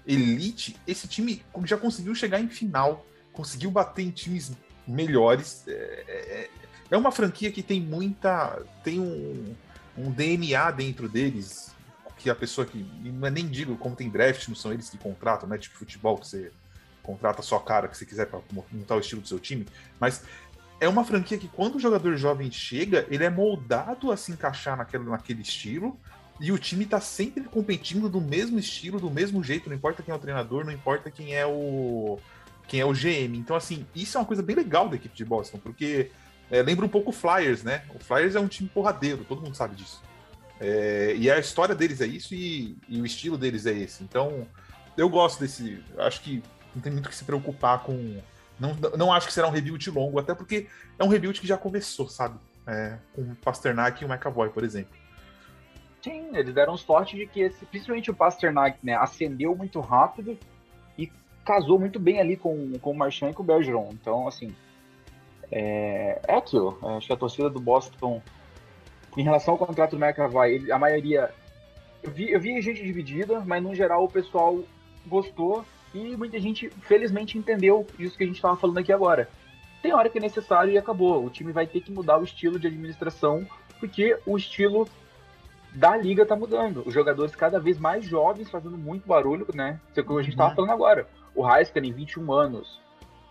elite, 0.08 0.78
esse 0.88 1.08
time 1.08 1.44
já 1.66 1.78
conseguiu 1.78 2.16
chegar 2.16 2.40
em 2.40 2.48
final, 2.48 3.06
conseguiu 3.34 3.70
bater 3.72 4.04
em 4.04 4.12
times 4.12 4.52
melhores. 4.88 5.68
É, 5.68 5.72
é, 6.08 6.50
é 6.92 6.98
uma 6.98 7.12
franquia 7.12 7.52
que 7.52 7.64
tem 7.64 7.82
muita. 7.82 8.62
tem 8.84 9.00
um, 9.00 9.56
um 9.98 10.12
DNA 10.12 10.72
dentro 10.72 11.10
deles, 11.10 11.74
que 12.18 12.30
a 12.30 12.36
pessoa 12.36 12.66
que. 12.66 12.86
É 13.24 13.30
nem 13.30 13.48
digo 13.48 13.76
como 13.78 13.96
tem 13.96 14.10
draft, 14.10 14.48
não 14.48 14.56
são 14.56 14.72
eles 14.72 14.90
que 14.90 14.98
contratam, 14.98 15.50
né? 15.50 15.58
Tipo 15.58 15.78
futebol, 15.78 16.18
que 16.18 16.28
você 16.28 16.52
contrata 17.06 17.42
só 17.42 17.60
cara 17.60 17.88
que 17.88 17.98
você 17.98 18.06
quiser 18.06 18.28
para 18.28 18.40
montar 18.72 18.96
o 18.96 19.00
estilo 19.00 19.22
do 19.22 19.28
seu 19.28 19.40
time. 19.40 19.66
Mas 20.00 20.24
é 20.80 20.90
uma 20.90 21.06
franquia 21.06 21.38
que 21.38 21.48
quando 21.48 21.76
o 21.76 21.80
jogador 21.80 22.18
jovem 22.18 22.52
chega, 22.52 23.06
ele 23.10 23.24
é 23.24 23.30
moldado 23.30 24.12
a 24.12 24.18
se 24.18 24.32
encaixar 24.32 24.76
naquele, 24.78 25.04
naquele 25.06 25.42
estilo. 25.42 25.98
E 26.40 26.52
o 26.52 26.58
time 26.58 26.86
tá 26.86 27.00
sempre 27.00 27.44
competindo 27.44 28.10
do 28.10 28.20
mesmo 28.20 28.60
estilo, 28.60 29.00
do 29.00 29.10
mesmo 29.10 29.42
jeito, 29.42 29.70
não 29.70 29.76
importa 29.76 30.04
quem 30.04 30.12
é 30.12 30.16
o 30.16 30.20
treinador, 30.20 30.66
não 30.66 30.72
importa 30.72 31.10
quem 31.10 31.34
é 31.34 31.46
o 31.46 32.20
quem 32.68 32.80
é 32.80 32.86
o 32.86 32.94
GM. 32.94 33.38
Então, 33.38 33.56
assim, 33.56 33.86
isso 33.96 34.18
é 34.18 34.20
uma 34.20 34.26
coisa 34.26 34.42
bem 34.42 34.56
legal 34.56 34.90
da 34.90 34.96
equipe 34.96 35.16
de 35.16 35.24
Boston, 35.24 35.60
porque 35.60 36.12
é, 36.50 36.62
lembra 36.62 36.86
um 36.86 36.90
pouco 36.90 37.12
o 37.12 37.14
Flyers, 37.14 37.64
né? 37.64 37.84
O 37.94 38.00
Flyers 38.00 38.36
é 38.36 38.40
um 38.40 38.48
time 38.48 38.68
porradeiro, 38.68 39.24
todo 39.24 39.42
mundo 39.42 39.56
sabe 39.56 39.76
disso. 39.76 40.02
É, 40.60 41.14
e 41.18 41.30
a 41.30 41.38
história 41.38 41.76
deles 41.76 42.02
é 42.02 42.08
isso 42.08 42.34
e, 42.34 42.78
e, 42.88 43.02
o 43.02 43.06
estilo 43.06 43.38
deles 43.38 43.66
é 43.66 43.74
esse. 43.74 44.04
Então, 44.04 44.48
eu 44.98 45.10
gosto 45.10 45.40
desse. 45.40 45.84
Acho 45.98 46.22
que 46.22 46.42
não 46.76 46.82
tem 46.82 46.92
muito 46.92 47.10
que 47.10 47.16
se 47.16 47.24
preocupar 47.24 47.82
com. 47.84 48.22
Não, 48.60 48.76
não 48.98 49.14
acho 49.14 49.28
que 49.28 49.34
será 49.34 49.48
um 49.48 49.52
rebuild 49.52 49.90
longo, 49.90 50.20
até 50.20 50.36
porque 50.36 50.68
é 51.00 51.04
um 51.04 51.08
rebuild 51.08 51.40
que 51.40 51.48
já 51.48 51.58
começou, 51.58 52.08
sabe? 52.10 52.38
É, 52.68 52.98
com 53.14 53.22
o 53.22 53.36
Pasternak 53.36 54.02
e 54.02 54.06
o 54.06 54.12
McAvoy, 54.12 54.50
por 54.50 54.64
exemplo. 54.64 54.96
Sim, 56.02 56.30
eles 56.36 56.54
deram 56.54 56.78
sorte 56.78 57.16
de 57.16 57.26
que, 57.26 57.42
esse, 57.42 57.66
principalmente 57.66 58.12
o 58.12 58.14
Pasternak, 58.14 58.78
né, 58.84 58.96
acendeu 58.96 59.56
muito 59.56 59.80
rápido 59.80 60.38
e 60.98 61.12
casou 61.44 61.80
muito 61.80 62.00
bem 62.00 62.20
ali 62.20 62.38
com, 62.38 62.78
com 62.80 62.92
o 62.92 62.96
Marchand 62.96 63.32
e 63.32 63.34
com 63.34 63.44
o 63.44 63.46
Bergeron. 63.46 63.90
Então, 63.92 64.28
assim, 64.28 64.56
é, 65.52 66.22
é 66.28 66.36
aquilo. 66.36 66.78
É, 66.84 66.98
acho 66.98 67.08
que 67.08 67.14
a 67.14 67.18
torcida 67.18 67.50
do 67.50 67.60
Boston, 67.60 68.22
em 69.18 69.24
relação 69.24 69.54
ao 69.54 69.58
contrato 69.58 69.98
do 69.98 70.06
McAvoy, 70.06 70.72
a 70.72 70.78
maioria. 70.78 71.32
Eu 72.04 72.12
vi, 72.12 72.32
eu 72.32 72.40
vi 72.40 72.62
gente 72.62 72.84
dividida, 72.84 73.40
mas 73.42 73.64
no 73.64 73.74
geral 73.74 74.04
o 74.04 74.10
pessoal 74.10 74.64
gostou 75.08 75.66
e 75.96 76.18
muita 76.18 76.40
gente, 76.40 76.70
felizmente, 76.82 77.38
entendeu 77.38 77.88
isso 77.98 78.18
que 78.18 78.24
a 78.24 78.28
gente 78.28 78.36
estava 78.36 78.58
falando 78.58 78.80
aqui 78.80 78.92
agora. 78.92 79.30
Tem 79.82 79.94
hora 79.94 80.10
que 80.10 80.18
é 80.18 80.22
necessário 80.22 80.74
e 80.74 80.78
acabou. 80.78 81.24
O 81.24 81.30
time 81.30 81.52
vai 81.52 81.66
ter 81.66 81.80
que 81.80 81.92
mudar 81.92 82.20
o 82.20 82.24
estilo 82.24 82.60
de 82.60 82.68
administração, 82.68 83.48
porque 83.80 84.20
o 84.26 84.36
estilo 84.36 84.88
da 85.74 85.96
liga 85.96 86.24
está 86.24 86.36
mudando. 86.36 86.84
Os 86.86 86.94
jogadores 86.94 87.36
cada 87.36 87.60
vez 87.60 87.78
mais 87.78 88.06
jovens 88.06 88.50
fazendo 88.50 88.78
muito 88.78 89.08
barulho, 89.08 89.48
né? 89.54 89.80
Isso 89.90 90.00
é 90.00 90.04
o 90.04 90.06
que 90.06 90.14
a 90.14 90.22
gente 90.22 90.32
estava 90.32 90.50
uhum. 90.50 90.56
falando 90.56 90.72
agora. 90.72 91.08
O 91.34 91.50
Heiskanen, 91.50 91.94
21 91.94 92.34
anos. 92.34 92.82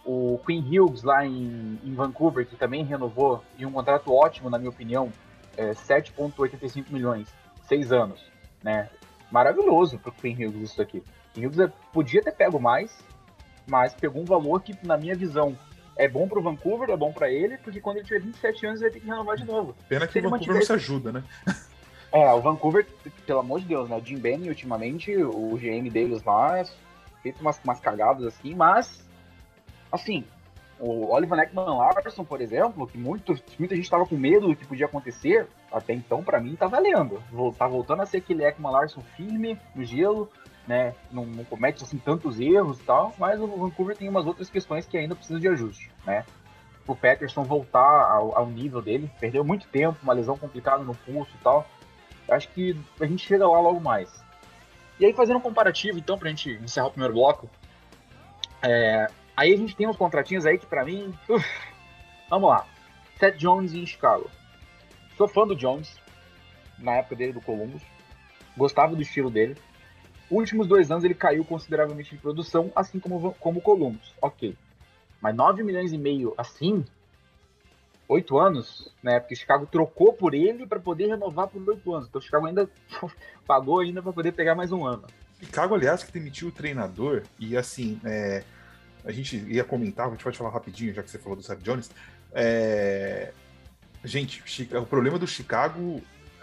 O 0.05 0.39
Queen 0.47 0.61
Hughes 0.61 1.03
lá 1.03 1.25
em, 1.27 1.79
em, 1.83 1.95
Vancouver, 1.95 2.47
que 2.47 2.57
também 2.57 2.85
renovou, 2.85 3.43
e 3.59 3.65
um 3.65 3.73
contrato 3.73 4.13
ótimo, 4.13 4.51
na 4.51 4.59
minha 4.59 4.71
opinião, 4.71 5.11
é 5.57 5.71
7,85 5.71 6.91
milhões, 6.91 7.35
seis 7.63 7.91
anos, 7.91 8.21
né? 8.63 8.91
Maravilhoso 9.31 9.99
para 9.99 10.11
o 10.11 10.13
Queen 10.13 10.35
Hughes 10.35 10.71
isso 10.71 10.83
aqui. 10.83 11.03
Hughes 11.37 11.59
é, 11.59 11.71
podia 11.93 12.23
ter 12.23 12.33
pego 12.33 12.61
mais, 12.61 12.97
mas 13.67 13.95
pegou 13.95 14.23
um 14.23 14.25
valor 14.25 14.63
que, 14.63 14.77
na 14.87 14.97
minha 14.97 15.15
visão, 15.15 15.57
é 15.97 16.09
bom 16.09 16.29
para 16.29 16.39
o 16.39 16.43
Vancouver, 16.43 16.91
é 16.91 16.97
bom 16.97 17.13
para 17.13 17.31
ele, 17.31 17.57
porque 17.59 17.81
quando 17.81 17.99
ele 17.99 18.07
tiver 18.07 18.21
27 18.21 18.67
anos 18.67 18.81
ele 18.81 18.91
vai 18.91 18.99
ter 18.99 19.05
que 19.05 19.11
renovar 19.11 19.37
de 19.37 19.45
novo. 19.45 19.75
Pena 19.89 20.07
que 20.07 20.19
o 20.19 20.23
Vancouver 20.23 20.49
mantiver... 20.49 20.57
não 20.57 20.67
se 20.67 20.73
ajuda, 20.73 21.13
né? 21.13 21.25
É, 22.13 22.33
o 22.33 22.41
Vancouver, 22.41 22.87
pelo 23.27 23.41
amor 23.41 23.61
de 23.61 23.67
Deus, 23.67 23.89
né? 23.89 23.97
O 23.97 24.05
Jim 24.05 24.19
Benning, 24.19 24.49
ultimamente, 24.49 25.17
o 25.17 25.57
GM 25.57 25.91
deles 25.91 26.23
lá, 26.23 26.59
é 26.59 26.65
feito 27.21 27.41
umas, 27.41 27.59
umas 27.65 27.81
cagadas 27.81 28.25
assim, 28.25 28.55
mas, 28.55 29.05
assim, 29.91 30.25
o 30.79 31.13
Oliver 31.13 31.37
Neckman 31.37 31.77
Larson, 31.77 32.25
por 32.25 32.41
exemplo, 32.41 32.87
que 32.87 32.99
muito, 32.99 33.35
muita 33.59 33.75
gente 33.75 33.85
estava 33.85 34.07
com 34.07 34.17
medo 34.17 34.49
do 34.49 34.55
que 34.55 34.67
podia 34.67 34.87
acontecer, 34.87 35.49
até 35.73 35.93
então, 35.93 36.23
para 36.23 36.41
mim, 36.41 36.55
tá 36.55 36.67
valendo. 36.67 37.23
Tá 37.57 37.67
voltando 37.67 38.03
a 38.03 38.07
ser 38.07 38.19
aquele 38.19 38.45
Ekman 38.45 38.71
Larson 38.71 39.01
firme 39.17 39.59
no 39.75 39.85
gelo, 39.85 40.31
né? 40.67 40.95
Não, 41.11 41.27
não, 41.27 41.45
comete 41.45 41.83
assim 41.83 41.99
tantos 41.99 42.41
erros 42.41 42.79
e 42.81 42.83
tal, 42.83 43.15
mas 43.19 43.41
o 43.41 43.47
Vancouver 43.47 43.97
tem 43.97 44.09
umas 44.09 44.27
outras 44.27 44.49
questões 44.49 44.87
que 44.87 44.97
ainda 44.97 45.15
precisam 45.15 45.41
de 45.41 45.49
ajuste, 45.49 45.91
né? 46.07 46.25
O 46.87 46.95
Peterson 46.95 47.45
voltar 47.45 48.11
ao, 48.11 48.37
ao 48.37 48.47
nível 48.47 48.83
dele, 48.83 49.11
perdeu 49.19 49.43
muito 49.45 49.67
tempo, 49.69 49.99
uma 50.03 50.13
lesão 50.13 50.37
complicada 50.37 50.85
no 50.85 50.95
pulso 50.95 51.31
e 51.35 51.43
tal. 51.43 51.67
Acho 52.29 52.49
que 52.51 52.79
a 53.01 53.07
gente 53.07 53.27
chega 53.27 53.47
lá 53.49 53.61
logo 53.61 53.81
mais. 53.81 54.23
E 54.99 55.05
aí, 55.05 55.13
fazendo 55.13 55.39
um 55.39 55.43
comparativo, 55.43 55.99
então, 55.99 56.19
pra 56.19 56.29
gente 56.29 56.51
encerrar 56.51 56.87
o 56.87 56.91
primeiro 56.91 57.15
bloco, 57.15 57.49
é, 58.63 59.07
aí 59.37 59.53
a 59.53 59.57
gente 59.57 59.75
tem 59.75 59.89
uns 59.89 59.97
contratinhos 59.97 60.47
aí 60.47 60.59
que, 60.59 60.67
pra 60.67 60.85
mim, 60.85 61.13
uf, 61.29 61.45
vamos 62.31 62.49
lá. 62.49 62.67
Seth 63.19 63.37
Jones 63.37 63.75
em 63.75 63.87
Chicago. 63.87 64.31
Sou 65.17 65.27
fã 65.29 65.47
do 65.47 65.57
Jones, 65.57 65.97
na 66.79 66.97
época 66.97 67.17
dele 67.17 67.33
do 67.33 67.41
Columbus. 67.41 67.83
Gostava 68.57 68.95
do 68.95 69.03
estilo 69.03 69.31
dele. 69.31 69.57
Últimos 70.35 70.67
dois 70.67 70.91
anos 70.91 71.05
ele 71.05 71.15
caiu 71.15 71.45
consideravelmente 71.45 72.11
de 72.11 72.21
produção, 72.21 72.73
assim 72.75 72.99
como, 72.99 73.33
como 73.35 73.61
Columbus. 73.61 74.13
Ok. 74.21 74.57
Mas 75.21 75.35
9 75.35 75.63
milhões 75.63 75.93
e 75.93 75.97
meio 75.97 76.35
assim, 76.37 76.85
oito 78.09 78.37
anos, 78.37 78.93
né? 79.01 79.21
Porque 79.21 79.37
Chicago 79.37 79.65
trocou 79.65 80.13
por 80.13 80.35
ele 80.35 80.67
para 80.67 80.81
poder 80.81 81.07
renovar 81.07 81.47
por 81.47 81.63
oito 81.69 81.95
anos. 81.95 82.09
Então 82.09 82.21
Chicago 82.21 82.47
ainda 82.47 82.69
pagou 83.47 83.79
ainda 83.79 84.03
para 84.03 84.13
poder 84.13 84.33
pegar 84.33 84.57
mais 84.57 84.73
um 84.73 84.85
ano. 84.85 85.05
Chicago, 85.41 85.77
aliás, 85.77 86.03
que 86.03 86.11
demitiu 86.11 86.49
o 86.49 86.53
treinador 86.53 87.23
e 87.39 87.57
assim, 87.57 88.01
é, 88.05 88.43
a 89.05 89.13
gente 89.13 89.37
ia 89.37 89.63
comentar, 89.63 90.09
a 90.09 90.11
gente 90.11 90.25
pode 90.25 90.37
falar 90.37 90.51
rapidinho, 90.51 90.93
já 90.93 91.01
que 91.01 91.11
você 91.13 91.19
falou 91.19 91.37
do 91.37 91.45
Seth 91.45 91.63
Jones. 91.63 91.93
É, 92.33 93.33
gente, 94.03 94.43
o 94.77 94.85
problema 94.85 95.17
do 95.17 95.29
Chicago, 95.29 96.03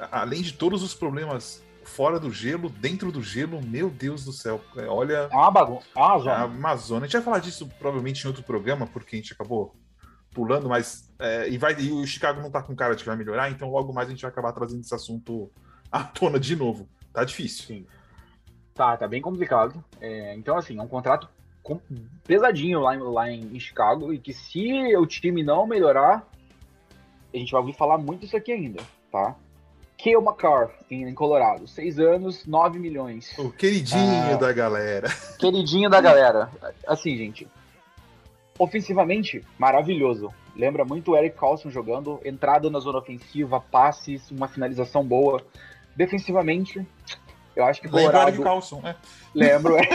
além 0.10 0.42
de 0.42 0.54
todos 0.54 0.82
os 0.82 0.94
problemas 0.94 1.62
fora 1.84 2.20
do 2.20 2.32
gelo, 2.32 2.70
dentro 2.70 3.12
do 3.12 3.22
gelo, 3.22 3.62
meu 3.62 3.90
Deus 3.90 4.26
do 4.26 4.32
céu. 4.32 4.62
É, 4.76 4.86
olha. 4.86 5.30
É 5.32 5.36
uma 5.36 5.52
bagunça. 5.52 5.88
É 5.96 6.00
uma 6.00 6.18
zona. 6.18 6.34
A 6.34 6.44
Amazônia. 6.44 7.04
A 7.04 7.08
gente 7.08 7.18
vai 7.18 7.22
falar 7.24 7.40
disso 7.40 7.68
provavelmente 7.80 8.24
em 8.24 8.28
outro 8.28 8.44
programa, 8.44 8.88
porque 8.88 9.16
a 9.16 9.20
gente 9.20 9.34
acabou 9.34 9.76
pulando, 10.34 10.70
mas 10.70 11.12
é, 11.20 11.50
e, 11.50 11.58
vai, 11.58 11.76
e 11.80 11.92
o 11.92 12.06
Chicago 12.06 12.42
não 12.42 12.50
tá 12.50 12.62
com 12.62 12.76
cara 12.76 12.96
de 12.96 13.04
que 13.04 13.10
vai 13.10 13.18
melhorar, 13.18 13.52
então 13.52 13.70
logo 13.70 13.92
mais 13.92 14.08
a 14.08 14.12
gente 14.12 14.22
vai 14.22 14.32
acabar 14.32 14.54
trazendo 14.54 14.82
esse 14.82 14.96
assunto 14.96 15.52
à 15.92 16.04
tona 16.04 16.40
de 16.40 16.56
novo. 16.56 16.88
Tá 17.12 17.24
difícil. 17.24 17.66
Sim. 17.66 17.88
Tá, 18.74 18.96
tá 18.96 19.08
bem 19.08 19.22
complicado. 19.22 19.84
É, 20.00 20.34
então, 20.36 20.58
assim, 20.58 20.80
é 20.80 20.82
um 20.82 20.88
contrato 20.88 21.28
pesadinho 22.26 22.80
lá, 22.80 22.94
lá 22.96 23.30
em 23.30 23.60
Chicago 23.60 24.12
e 24.12 24.18
que 24.18 24.34
se 24.34 24.96
o 24.96 25.06
time 25.06 25.44
não 25.44 25.68
melhorar, 25.68 26.28
a 27.34 27.38
gente 27.38 27.52
vai 27.52 27.62
ouvir 27.62 27.74
falar 27.74 27.98
muito 27.98 28.26
isso 28.26 28.36
aqui 28.36 28.52
ainda, 28.52 28.82
tá? 29.12 29.36
Kale 30.04 30.16
McCarr, 30.16 30.72
em 30.90 31.14
Colorado, 31.14 31.68
seis 31.68 32.00
anos, 32.00 32.46
9 32.48 32.80
milhões. 32.80 33.38
O 33.38 33.52
queridinho 33.52 34.34
ah, 34.34 34.36
da 34.36 34.52
galera. 34.52 35.08
Queridinho 35.38 35.90
da 35.92 36.02
galera. 36.02 36.50
Assim, 36.88 37.16
gente, 37.16 37.48
ofensivamente, 38.58 39.46
maravilhoso. 39.60 40.34
Lembra 40.56 40.84
muito 40.84 41.12
o 41.12 41.16
Eric 41.16 41.38
Carlson 41.38 41.70
jogando, 41.70 42.20
entrada 42.26 42.68
na 42.70 42.80
zona 42.80 42.98
ofensiva, 42.98 43.62
passes, 43.62 44.32
uma 44.32 44.48
finalização 44.48 45.04
boa. 45.04 45.40
Defensivamente, 45.96 46.86
eu 47.56 47.64
acho 47.64 47.80
que 47.80 47.88
Lembra 47.88 48.02
Colorado... 48.02 48.30
Eric 48.30 48.44
Carlson, 48.44 48.82
né? 48.82 48.96
Lembro. 49.36 49.76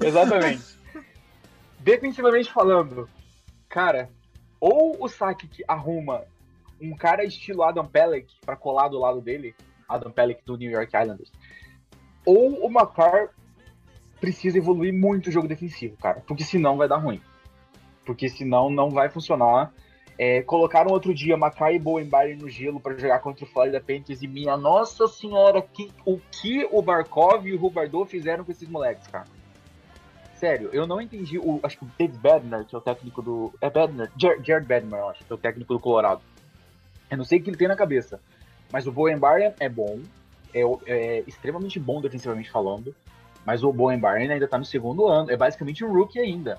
Exatamente. 0.02 0.64
Defensivamente 1.78 2.50
falando, 2.50 3.08
cara, 3.68 4.08
ou 4.58 4.96
o 4.98 5.08
Sakic 5.08 5.62
arruma 5.68 6.24
um 6.80 6.94
cara 6.96 7.24
estilo 7.24 7.62
Adam 7.62 7.86
Pelech 7.86 8.34
para 8.44 8.56
colar 8.56 8.88
do 8.88 8.98
lado 8.98 9.20
dele, 9.20 9.54
Adam 9.88 10.10
Pelech 10.10 10.42
do 10.44 10.56
New 10.56 10.70
York 10.70 10.96
Islanders, 10.96 11.32
ou 12.24 12.64
o 12.64 12.70
Makar 12.70 13.30
precisa 14.20 14.58
evoluir 14.58 14.92
muito 14.92 15.28
o 15.28 15.32
jogo 15.32 15.48
defensivo, 15.48 15.96
cara, 15.96 16.22
porque 16.26 16.44
senão 16.44 16.76
vai 16.76 16.88
dar 16.88 16.96
ruim. 16.96 17.20
Porque 18.04 18.28
senão 18.28 18.70
não 18.70 18.90
vai 18.90 19.08
funcionar. 19.08 19.72
É, 20.18 20.40
colocaram 20.42 20.90
outro 20.92 21.12
dia 21.12 21.36
Makai 21.36 21.74
e 21.76 21.78
Bowenbauer 21.78 22.38
no 22.38 22.48
gelo 22.48 22.80
para 22.80 22.96
jogar 22.96 23.18
contra 23.18 23.44
o 23.44 23.48
Florida 23.48 23.80
Panthers 23.80 24.22
e 24.22 24.26
minha 24.26 24.56
nossa 24.56 25.06
senhora, 25.06 25.60
que, 25.60 25.92
o 26.06 26.18
que 26.18 26.66
o 26.72 26.80
Barkov 26.80 27.46
e 27.46 27.52
o 27.52 27.58
Rubardot 27.58 28.10
fizeram 28.10 28.42
com 28.42 28.50
esses 28.50 28.68
moleques, 28.68 29.06
cara? 29.08 29.26
Sério, 30.36 30.70
eu 30.72 30.86
não 30.86 31.00
entendi. 31.00 31.38
O, 31.38 31.60
acho 31.62 31.78
que 31.78 31.84
o 31.84 31.90
Dave 31.98 32.16
Bednar, 32.18 32.64
que 32.64 32.74
é 32.74 32.78
o 32.78 32.80
técnico 32.80 33.20
do. 33.20 33.52
É 33.60 33.68
Bednar? 33.68 34.10
Jared 34.16 34.66
Bednar, 34.66 35.10
acho, 35.10 35.24
que 35.24 35.32
é 35.32 35.34
o 35.34 35.38
técnico 35.38 35.74
do 35.74 35.80
Colorado. 35.80 36.22
Eu 37.10 37.16
não 37.16 37.24
sei 37.24 37.38
o 37.38 37.42
que 37.42 37.50
ele 37.50 37.56
tem 37.56 37.68
na 37.68 37.76
cabeça. 37.76 38.20
Mas 38.72 38.86
o 38.86 38.92
Bowenbauer 38.92 39.54
é 39.58 39.68
bom. 39.68 40.00
É, 40.54 40.62
é, 40.86 41.24
extremamente 41.26 41.78
bom 41.78 42.00
defensivamente 42.00 42.50
falando. 42.50 42.94
Mas 43.44 43.62
o 43.62 43.72
Bowenbauer 43.72 44.30
ainda 44.30 44.48
tá 44.48 44.58
no 44.58 44.64
segundo 44.64 45.06
ano. 45.06 45.30
É 45.30 45.36
basicamente 45.36 45.84
um 45.84 45.92
rookie 45.92 46.18
ainda. 46.18 46.58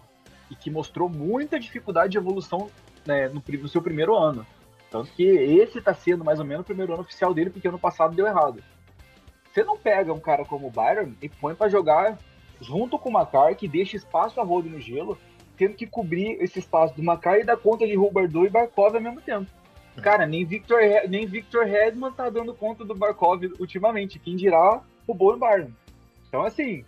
E 0.50 0.56
que 0.56 0.72
mostrou 0.72 1.10
muita 1.10 1.60
dificuldade 1.60 2.12
de 2.12 2.18
evolução 2.18 2.70
né, 3.06 3.28
no, 3.28 3.44
no, 3.46 3.68
seu 3.68 3.82
primeiro 3.82 4.16
ano. 4.16 4.46
Tanto 4.90 5.12
que 5.12 5.24
esse 5.24 5.82
tá 5.82 5.94
sendo 5.94 6.24
mais 6.24 6.40
ou 6.40 6.46
menos 6.46 6.62
o 6.62 6.66
primeiro 6.66 6.94
ano 6.94 7.02
oficial 7.02 7.34
dele, 7.34 7.50
porque 7.50 7.68
ano 7.68 7.80
passado 7.80 8.16
deu 8.16 8.26
errado. 8.26 8.64
Você 9.52 9.64
não 9.64 9.78
pega 9.78 10.14
um 10.14 10.20
cara 10.20 10.46
como 10.46 10.68
o 10.68 10.72
Byron 10.72 11.14
e 11.22 11.28
põe 11.28 11.56
para 11.56 11.70
jogar 11.70 12.18
junto 12.62 12.98
com 12.98 13.10
o 13.10 13.12
Macar, 13.12 13.56
que 13.56 13.68
deixa 13.68 13.98
espaço 13.98 14.40
a 14.40 14.44
rodo 14.44 14.70
no 14.70 14.80
gelo, 14.80 15.18
tendo 15.58 15.76
que 15.76 15.88
cobrir 15.88 16.42
esse 16.42 16.60
espaço 16.60 16.96
do 16.96 17.04
Macar 17.04 17.40
e 17.40 17.44
dar 17.44 17.58
conta 17.58 17.86
de 17.86 17.96
Rubardou 17.96 18.46
e 18.46 18.50
Barkov 18.50 18.96
ao 18.96 19.02
mesmo 19.02 19.22
tempo. 19.22 19.50
Cara, 20.02 20.26
nem 20.26 20.46
Victor, 20.46 20.80
nem 21.10 21.26
Victor 21.26 21.66
Redman 21.66 22.12
tá 22.12 22.30
dando 22.30 22.54
conta 22.54 22.86
do 22.86 22.96
Barkov 22.96 23.44
ultimamente. 23.60 24.20
Quem 24.20 24.36
dirá 24.36 24.82
o 25.08 25.14
Bowen 25.14 25.40
Barton. 25.40 25.72
Então, 26.28 26.44
assim, 26.44 26.86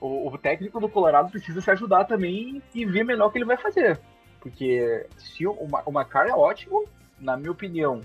o, 0.00 0.28
o, 0.28 0.38
técnico 0.38 0.80
do 0.80 0.88
Colorado 0.88 1.30
precisa 1.30 1.60
se 1.60 1.70
ajudar 1.70 2.04
também 2.04 2.62
e 2.74 2.84
ver 2.84 3.04
melhor 3.04 3.28
o 3.28 3.30
que 3.30 3.38
ele 3.38 3.44
vai 3.44 3.56
fazer. 3.56 4.00
Porque 4.40 5.06
se 5.16 5.46
o, 5.46 5.52
o 5.52 5.92
Macar 5.92 6.26
é 6.26 6.32
ótimo, 6.32 6.84
na 7.18 7.36
minha 7.36 7.50
opinião, 7.50 8.00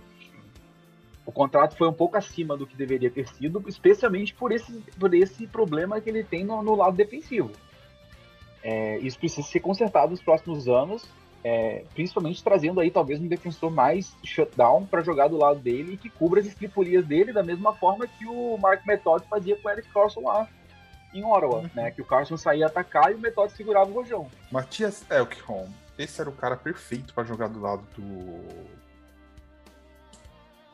o 1.25 1.31
contrato 1.31 1.75
foi 1.75 1.87
um 1.87 1.93
pouco 1.93 2.15
acima 2.15 2.55
do 2.55 2.65
que 2.65 2.77
deveria 2.77 3.11
ter 3.11 3.27
sido, 3.27 3.63
especialmente 3.67 4.33
por 4.33 4.51
esse, 4.51 4.71
por 4.97 5.13
esse 5.13 5.45
problema 5.45 5.99
que 5.99 6.09
ele 6.09 6.23
tem 6.23 6.45
no, 6.45 6.63
no 6.63 6.75
lado 6.75 6.95
defensivo. 6.95 7.51
É, 8.63 8.97
isso 8.99 9.19
precisa 9.19 9.45
ser 9.45 9.59
consertado 9.59 10.11
nos 10.11 10.21
próximos 10.21 10.67
anos, 10.67 11.07
é, 11.47 11.85
principalmente 11.93 12.43
trazendo 12.43 12.81
aí 12.81 12.91
talvez 12.91 13.21
um 13.21 13.27
defensor 13.27 13.71
mais 13.71 14.13
shutdown 14.21 14.85
para 14.85 15.01
jogar 15.01 15.29
do 15.29 15.37
lado 15.37 15.61
dele 15.61 15.93
e 15.93 15.97
que 15.97 16.09
cubra 16.09 16.41
as 16.41 16.45
estripulias 16.45 17.05
dele 17.05 17.31
da 17.31 17.41
mesma 17.41 17.73
forma 17.73 18.05
que 18.05 18.25
o 18.25 18.57
Mark 18.57 18.85
Method 18.85 19.25
fazia 19.29 19.55
com 19.55 19.69
o 19.69 19.71
Eric 19.71 19.87
Carlson 19.93 20.19
lá 20.19 20.45
em 21.13 21.23
Ottawa, 21.23 21.59
uhum. 21.59 21.69
né? 21.73 21.89
Que 21.91 22.01
o 22.01 22.05
Carlson 22.05 22.35
saía 22.35 22.67
atacar 22.67 23.13
e 23.13 23.15
o 23.15 23.19
Method 23.19 23.53
segurava 23.53 23.89
o 23.89 23.93
rojão. 23.93 24.29
Matias 24.51 25.05
Elkholm, 25.09 25.69
esse 25.97 26.19
era 26.19 26.29
o 26.29 26.33
cara 26.33 26.57
perfeito 26.57 27.13
para 27.13 27.23
jogar 27.23 27.47
do 27.47 27.61
lado 27.61 27.87
do. 27.95 28.67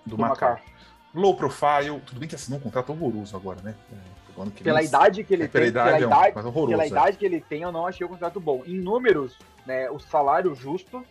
Do, 0.04 0.16
do 0.16 0.18
Macar. 0.18 0.60
Low 1.14 1.38
profile, 1.38 2.02
tudo 2.04 2.20
bem 2.20 2.28
que 2.28 2.34
assinou 2.34 2.58
um 2.58 2.64
contrato 2.64 2.92
horroroso 2.92 3.38
agora, 3.38 3.62
né? 3.62 3.76
É, 3.92 4.23
pela 4.64 4.82
idade 4.82 5.24
que 5.24 5.34
ele 5.34 5.44
é, 5.44 5.48
tem, 5.48 5.52
pela 5.54 5.68
idade, 5.68 6.00
pela, 6.00 6.30
idade, 6.30 6.48
horroroso, 6.48 6.72
pela 6.72 6.84
é. 6.84 6.88
idade 6.88 7.18
que 7.18 7.26
ele 7.26 7.42
tem, 7.42 7.62
eu 7.62 7.72
não 7.72 7.88
achei 7.88 8.06
o 8.06 8.10
contrato 8.10 8.40
bom. 8.40 8.64
Em 8.66 8.76
números, 8.76 9.38
né, 9.66 9.90
o 9.90 10.00
salário 10.00 10.54
justo, 10.56 11.04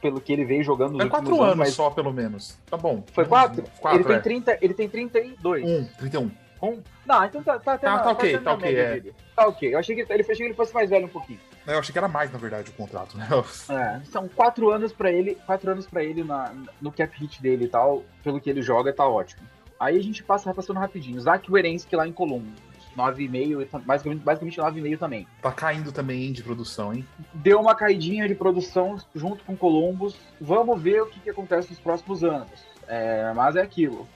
pelo 0.00 0.20
que 0.20 0.32
ele 0.32 0.44
veio 0.44 0.62
jogando 0.62 0.92
nos 0.92 1.06
é 1.06 1.08
quatro 1.08 1.34
anos, 1.34 1.44
anos 1.44 1.58
mas... 1.58 1.74
só, 1.74 1.90
pelo 1.90 2.12
menos. 2.12 2.58
Tá 2.70 2.76
bom. 2.76 3.02
Foi 3.12 3.24
quatro? 3.24 3.64
quatro 3.80 4.00
ele, 4.00 4.08
tem 4.08 4.20
30, 4.20 4.58
ele 4.60 4.74
tem 4.74 4.88
32. 4.88 5.64
Um, 5.64 5.84
31. 5.98 6.30
Um? 6.62 6.82
Não, 7.04 7.24
então 7.24 7.42
tá, 7.42 7.58
tá, 7.58 7.76
tá, 7.76 7.98
tá, 7.98 8.10
ok, 8.10 8.38
tá 8.38 8.54
ok. 8.54 8.76
É. 8.76 9.02
Tá 9.34 9.46
ok. 9.46 9.74
Eu 9.74 9.78
achei 9.78 9.94
que 9.94 10.10
ele, 10.10 10.22
achei 10.22 10.36
que 10.36 10.42
ele 10.42 10.54
fosse 10.54 10.72
mais 10.72 10.88
velho 10.88 11.06
um 11.06 11.10
pouquinho. 11.10 11.38
É, 11.66 11.74
eu 11.74 11.78
achei 11.78 11.92
que 11.92 11.98
era 11.98 12.08
mais, 12.08 12.32
na 12.32 12.38
verdade, 12.38 12.70
o 12.70 12.72
contrato, 12.72 13.16
né? 13.16 13.28
É, 13.68 14.00
são 14.06 14.28
quatro 14.28 14.70
anos 14.70 14.92
pra 14.92 15.10
ele, 15.10 15.34
quatro 15.46 15.70
anos 15.70 15.86
para 15.86 16.02
ele 16.02 16.24
na, 16.24 16.52
no 16.80 16.90
cap 16.90 17.14
hit 17.18 17.42
dele 17.42 17.66
e 17.66 17.68
tal, 17.68 18.04
pelo 18.22 18.40
que 18.40 18.48
ele 18.48 18.62
joga, 18.62 18.92
tá 18.92 19.06
ótimo. 19.06 19.42
Aí 19.78 19.98
a 19.98 20.02
gente 20.02 20.22
passa 20.22 20.54
passando 20.54 20.78
rapidinho. 20.78 21.20
Zach 21.20 21.50
Werenski 21.50 21.94
lá 21.94 22.06
em 22.06 22.12
Colombo. 22.12 22.50
9,5, 22.96 23.84
basicamente, 23.84 24.22
basicamente 24.22 24.58
9,5 24.58 24.98
também. 24.98 25.26
Tá 25.42 25.52
caindo 25.52 25.92
também 25.92 26.32
de 26.32 26.42
produção, 26.42 26.94
hein? 26.94 27.06
Deu 27.34 27.60
uma 27.60 27.74
caidinha 27.74 28.26
de 28.26 28.34
produção 28.34 28.96
junto 29.14 29.44
com 29.44 29.56
Columbus. 29.56 30.16
Vamos 30.40 30.80
ver 30.80 31.02
o 31.02 31.06
que, 31.06 31.20
que 31.20 31.30
acontece 31.30 31.70
nos 31.70 31.78
próximos 31.78 32.24
anos. 32.24 32.64
É, 32.88 33.32
mas 33.34 33.56
é 33.56 33.62
aquilo 33.62 34.06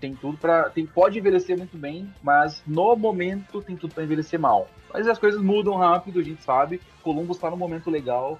tem 0.00 0.14
tudo 0.14 0.38
para 0.38 0.70
tem 0.70 0.86
pode 0.86 1.18
envelhecer 1.18 1.56
muito 1.56 1.76
bem, 1.76 2.12
mas 2.22 2.62
no 2.66 2.94
momento 2.96 3.60
tem 3.60 3.76
tudo 3.76 3.94
para 3.94 4.04
envelhecer 4.04 4.38
mal. 4.38 4.68
Mas 4.92 5.06
as 5.06 5.18
coisas 5.18 5.42
mudam 5.42 5.76
rápido, 5.76 6.20
a 6.20 6.22
gente 6.22 6.42
sabe. 6.42 6.80
Columbus 7.02 7.36
está 7.36 7.50
no 7.50 7.56
momento 7.56 7.90
legal. 7.90 8.38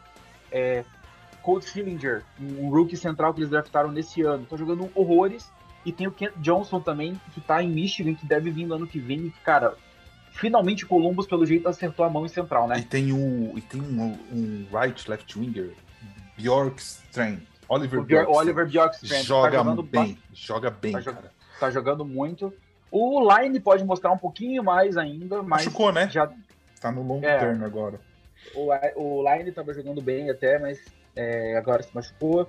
É, 0.51 0.85
Cold 1.43 1.65
Schillinger, 1.65 2.25
um 2.41 2.71
rookie 2.71 2.97
central 2.97 3.33
que 3.35 3.41
eles 3.41 3.51
draftaram 3.51 3.91
nesse 3.91 4.23
ano, 4.23 4.47
tá 4.47 4.57
jogando 4.57 4.91
horrores. 4.95 5.51
E 5.89 5.93
tem 5.93 6.07
o 6.07 6.13
Kent 6.13 6.35
Johnson 6.37 6.81
também, 6.81 7.19
que 7.33 7.41
tá 7.41 7.63
em 7.63 7.69
Michigan, 7.69 8.15
que 8.15 8.27
deve 8.27 8.51
vir 8.51 8.67
no 8.67 8.75
ano 8.75 8.87
que 8.87 8.99
vem. 8.99 9.33
Cara, 9.43 9.75
finalmente 10.33 10.85
o 10.85 10.89
Columbus, 10.89 11.27
pelo 11.27 11.47
jeito, 11.47 11.67
acertou 11.67 12.05
a 12.05 12.11
mão 12.11 12.27
em 12.27 12.29
central, 12.29 12.69
né? 12.69 12.79
E 12.79 12.83
tem, 12.83 13.13
o, 13.13 13.57
e 13.57 13.61
tem 13.63 13.81
um, 13.81 14.19
um 14.31 14.67
right 14.71 15.09
left 15.09 15.39
winger, 15.39 15.73
Bjorkstrand. 16.37 17.41
Oliver 17.69 18.03
Bjorkstrand. 18.03 18.37
Oliver 18.37 18.67
Bjorkstrand. 18.67 19.23
Joga 19.23 19.65
tá 19.65 19.83
bem, 19.83 20.19
joga 20.33 20.71
bem, 20.71 20.93
tá 20.93 21.03
cara 21.03 21.39
tá 21.59 21.71
jogando 21.71 22.05
muito. 22.05 22.53
O 22.91 23.21
Line 23.35 23.61
pode 23.61 23.85
mostrar 23.85 24.13
um 24.13 24.19
pouquinho 24.19 24.63
mais 24.63 24.97
ainda, 24.97 25.43
mas. 25.43 25.65
Machucou, 25.65 25.93
né? 25.93 26.09
Já... 26.11 26.31
Tá 26.81 26.93
no 26.93 27.03
long 27.03 27.21
é, 27.23 27.39
term 27.39 27.65
agora. 27.65 28.01
O, 28.55 28.71
o 28.95 29.23
Line 29.23 29.51
tava 29.53 29.75
jogando 29.75 30.01
bem 30.01 30.31
até, 30.31 30.59
mas 30.59 30.79
é, 31.17 31.57
agora 31.57 31.83
se 31.83 31.95
machucou. 31.95 32.49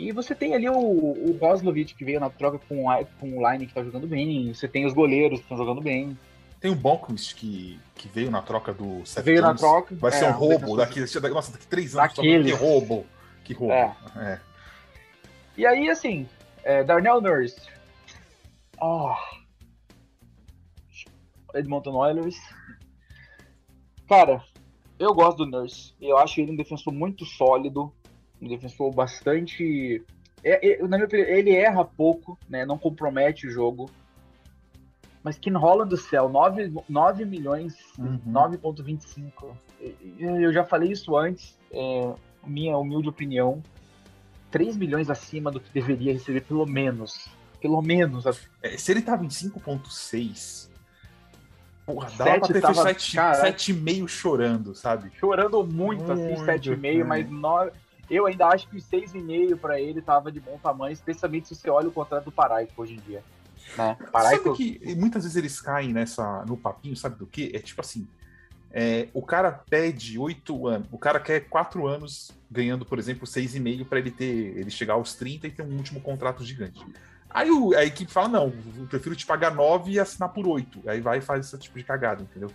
E 0.00 0.12
você 0.12 0.34
tem 0.34 0.54
ali 0.54 0.66
o, 0.66 0.78
o 0.78 1.38
Roslovic 1.38 1.94
que 1.94 2.04
veio 2.06 2.18
na 2.18 2.30
troca 2.30 2.58
com, 2.58 2.84
com 3.20 3.36
o 3.36 3.50
Line 3.50 3.66
que 3.66 3.74
tá 3.74 3.84
jogando 3.84 4.06
bem. 4.06 4.54
Você 4.54 4.66
tem 4.66 4.86
os 4.86 4.94
goleiros 4.94 5.40
que 5.40 5.44
estão 5.44 5.58
jogando 5.58 5.82
bem. 5.82 6.16
Tem 6.58 6.70
o 6.70 6.74
Bonquist 6.74 7.34
que, 7.34 7.78
que 7.94 8.08
veio 8.08 8.30
na 8.30 8.40
troca 8.40 8.72
do 8.72 9.04
Seth 9.04 9.24
Veio 9.24 9.42
Jones. 9.42 9.60
na 9.60 9.68
troca. 9.68 9.94
Vai 9.96 10.10
é, 10.10 10.14
ser 10.14 10.24
um 10.24 10.32
roubo 10.32 10.76
daqui, 10.76 11.00
nossa, 11.00 11.52
daqui 11.52 11.66
três 11.66 11.94
anos. 11.94 12.14
Daqueles. 12.14 12.46
Que 12.46 12.56
roubo. 12.56 13.06
Que 13.44 13.52
roubo. 13.52 13.74
É. 13.74 13.94
é. 14.16 14.40
E 15.56 15.66
aí, 15.66 15.90
assim, 15.90 16.26
é, 16.64 16.82
Darnell 16.82 17.20
Nurse 17.20 17.60
Oh. 18.80 19.14
Edmonton 21.54 21.94
Oilers. 21.94 22.36
Cara, 24.08 24.42
eu 24.98 25.12
gosto 25.12 25.44
do 25.44 25.46
Nurse. 25.46 25.94
Eu 26.00 26.16
acho 26.16 26.40
ele 26.40 26.52
um 26.52 26.56
defensor 26.56 26.90
muito 26.90 27.26
sólido. 27.26 27.92
Um 28.40 28.48
defensor 28.48 28.92
bastante. 28.92 30.02
É, 30.42 30.72
é, 30.72 30.82
na 30.82 30.96
minha 30.96 31.04
opinião, 31.04 31.28
ele 31.28 31.54
erra 31.54 31.84
pouco, 31.84 32.38
né? 32.48 32.64
Não 32.64 32.78
compromete 32.78 33.46
o 33.46 33.50
jogo. 33.50 33.90
Mas 35.22 35.38
que 35.38 35.50
enrola 35.50 35.84
do 35.84 35.98
céu, 35.98 36.30
9, 36.30 36.72
9 36.88 37.24
milhões, 37.26 37.76
uhum. 37.98 38.18
9,25. 38.26 39.54
Eu 40.18 40.50
já 40.50 40.64
falei 40.64 40.90
isso 40.90 41.14
antes, 41.14 41.58
é, 41.70 42.14
minha 42.46 42.76
humilde 42.78 43.08
opinião. 43.08 43.62
3 44.50 44.76
milhões 44.76 45.10
acima 45.10 45.50
do 45.50 45.60
que 45.60 45.70
deveria 45.72 46.12
receber, 46.12 46.40
pelo 46.40 46.66
menos. 46.66 47.28
Pelo 47.60 47.82
menos. 47.82 48.24
É, 48.62 48.76
se 48.76 48.90
ele 48.90 49.02
tava 49.02 49.24
em 49.24 49.28
5.6, 49.28 50.70
porra, 51.84 52.10
dava 52.16 52.38
pra 52.40 52.48
ter 52.48 52.60
tava, 52.60 52.94
7,5 52.94 54.08
chorando, 54.08 54.74
sabe? 54.74 55.10
Chorando 55.18 55.64
muito, 55.64 56.02
muito 56.04 56.12
assim, 56.12 56.34
7,5, 56.44 57.04
mas 57.04 57.30
no... 57.30 57.70
eu 58.10 58.26
ainda 58.26 58.48
acho 58.48 58.68
que 58.68 58.76
6,5 58.78 59.56
para 59.56 59.80
ele 59.80 60.02
tava 60.02 60.32
de 60.32 60.40
bom 60.40 60.58
tamanho, 60.58 60.92
especialmente 60.92 61.48
se 61.48 61.54
você 61.54 61.70
olha 61.70 61.88
o 61.88 61.92
contrato 61.92 62.24
do 62.24 62.32
Paraico 62.32 62.82
hoje 62.82 62.94
em 62.94 63.00
dia. 63.00 63.22
Né? 63.78 63.96
Paraico... 64.10 64.56
Sabe 64.56 64.78
que 64.78 64.94
muitas 64.96 65.22
vezes 65.22 65.36
eles 65.36 65.60
caem 65.60 65.92
nessa, 65.92 66.44
no 66.44 66.56
papinho, 66.56 66.96
sabe 66.96 67.16
do 67.16 67.26
que? 67.26 67.52
É 67.54 67.58
tipo 67.60 67.80
assim, 67.80 68.08
é, 68.72 69.08
o 69.14 69.22
cara 69.22 69.50
pede 69.52 70.18
oito 70.18 70.66
anos, 70.66 70.88
o 70.90 70.98
cara 70.98 71.20
quer 71.20 71.48
quatro 71.48 71.86
anos 71.86 72.30
ganhando, 72.50 72.84
por 72.84 72.98
exemplo, 72.98 73.26
seis 73.26 73.54
e 73.54 73.60
meio 73.60 73.84
para 73.84 73.98
ele 73.98 74.10
ter, 74.10 74.56
ele 74.56 74.70
chegar 74.70 74.94
aos 74.94 75.14
30 75.14 75.46
e 75.46 75.50
ter 75.50 75.62
um 75.62 75.76
último 75.76 76.00
contrato 76.00 76.44
gigante. 76.44 76.84
Aí 77.28 77.50
o, 77.50 77.76
a 77.76 77.84
equipe 77.84 78.10
fala: 78.10 78.28
não, 78.28 78.52
eu 78.76 78.86
prefiro 78.86 79.14
te 79.14 79.24
pagar 79.24 79.54
9 79.54 79.92
e 79.92 80.00
assinar 80.00 80.30
por 80.30 80.46
8. 80.46 80.88
Aí 80.88 81.00
vai 81.00 81.18
e 81.18 81.22
faz 81.22 81.46
esse 81.46 81.58
tipo 81.58 81.78
de 81.78 81.84
cagada, 81.84 82.22
entendeu? 82.22 82.50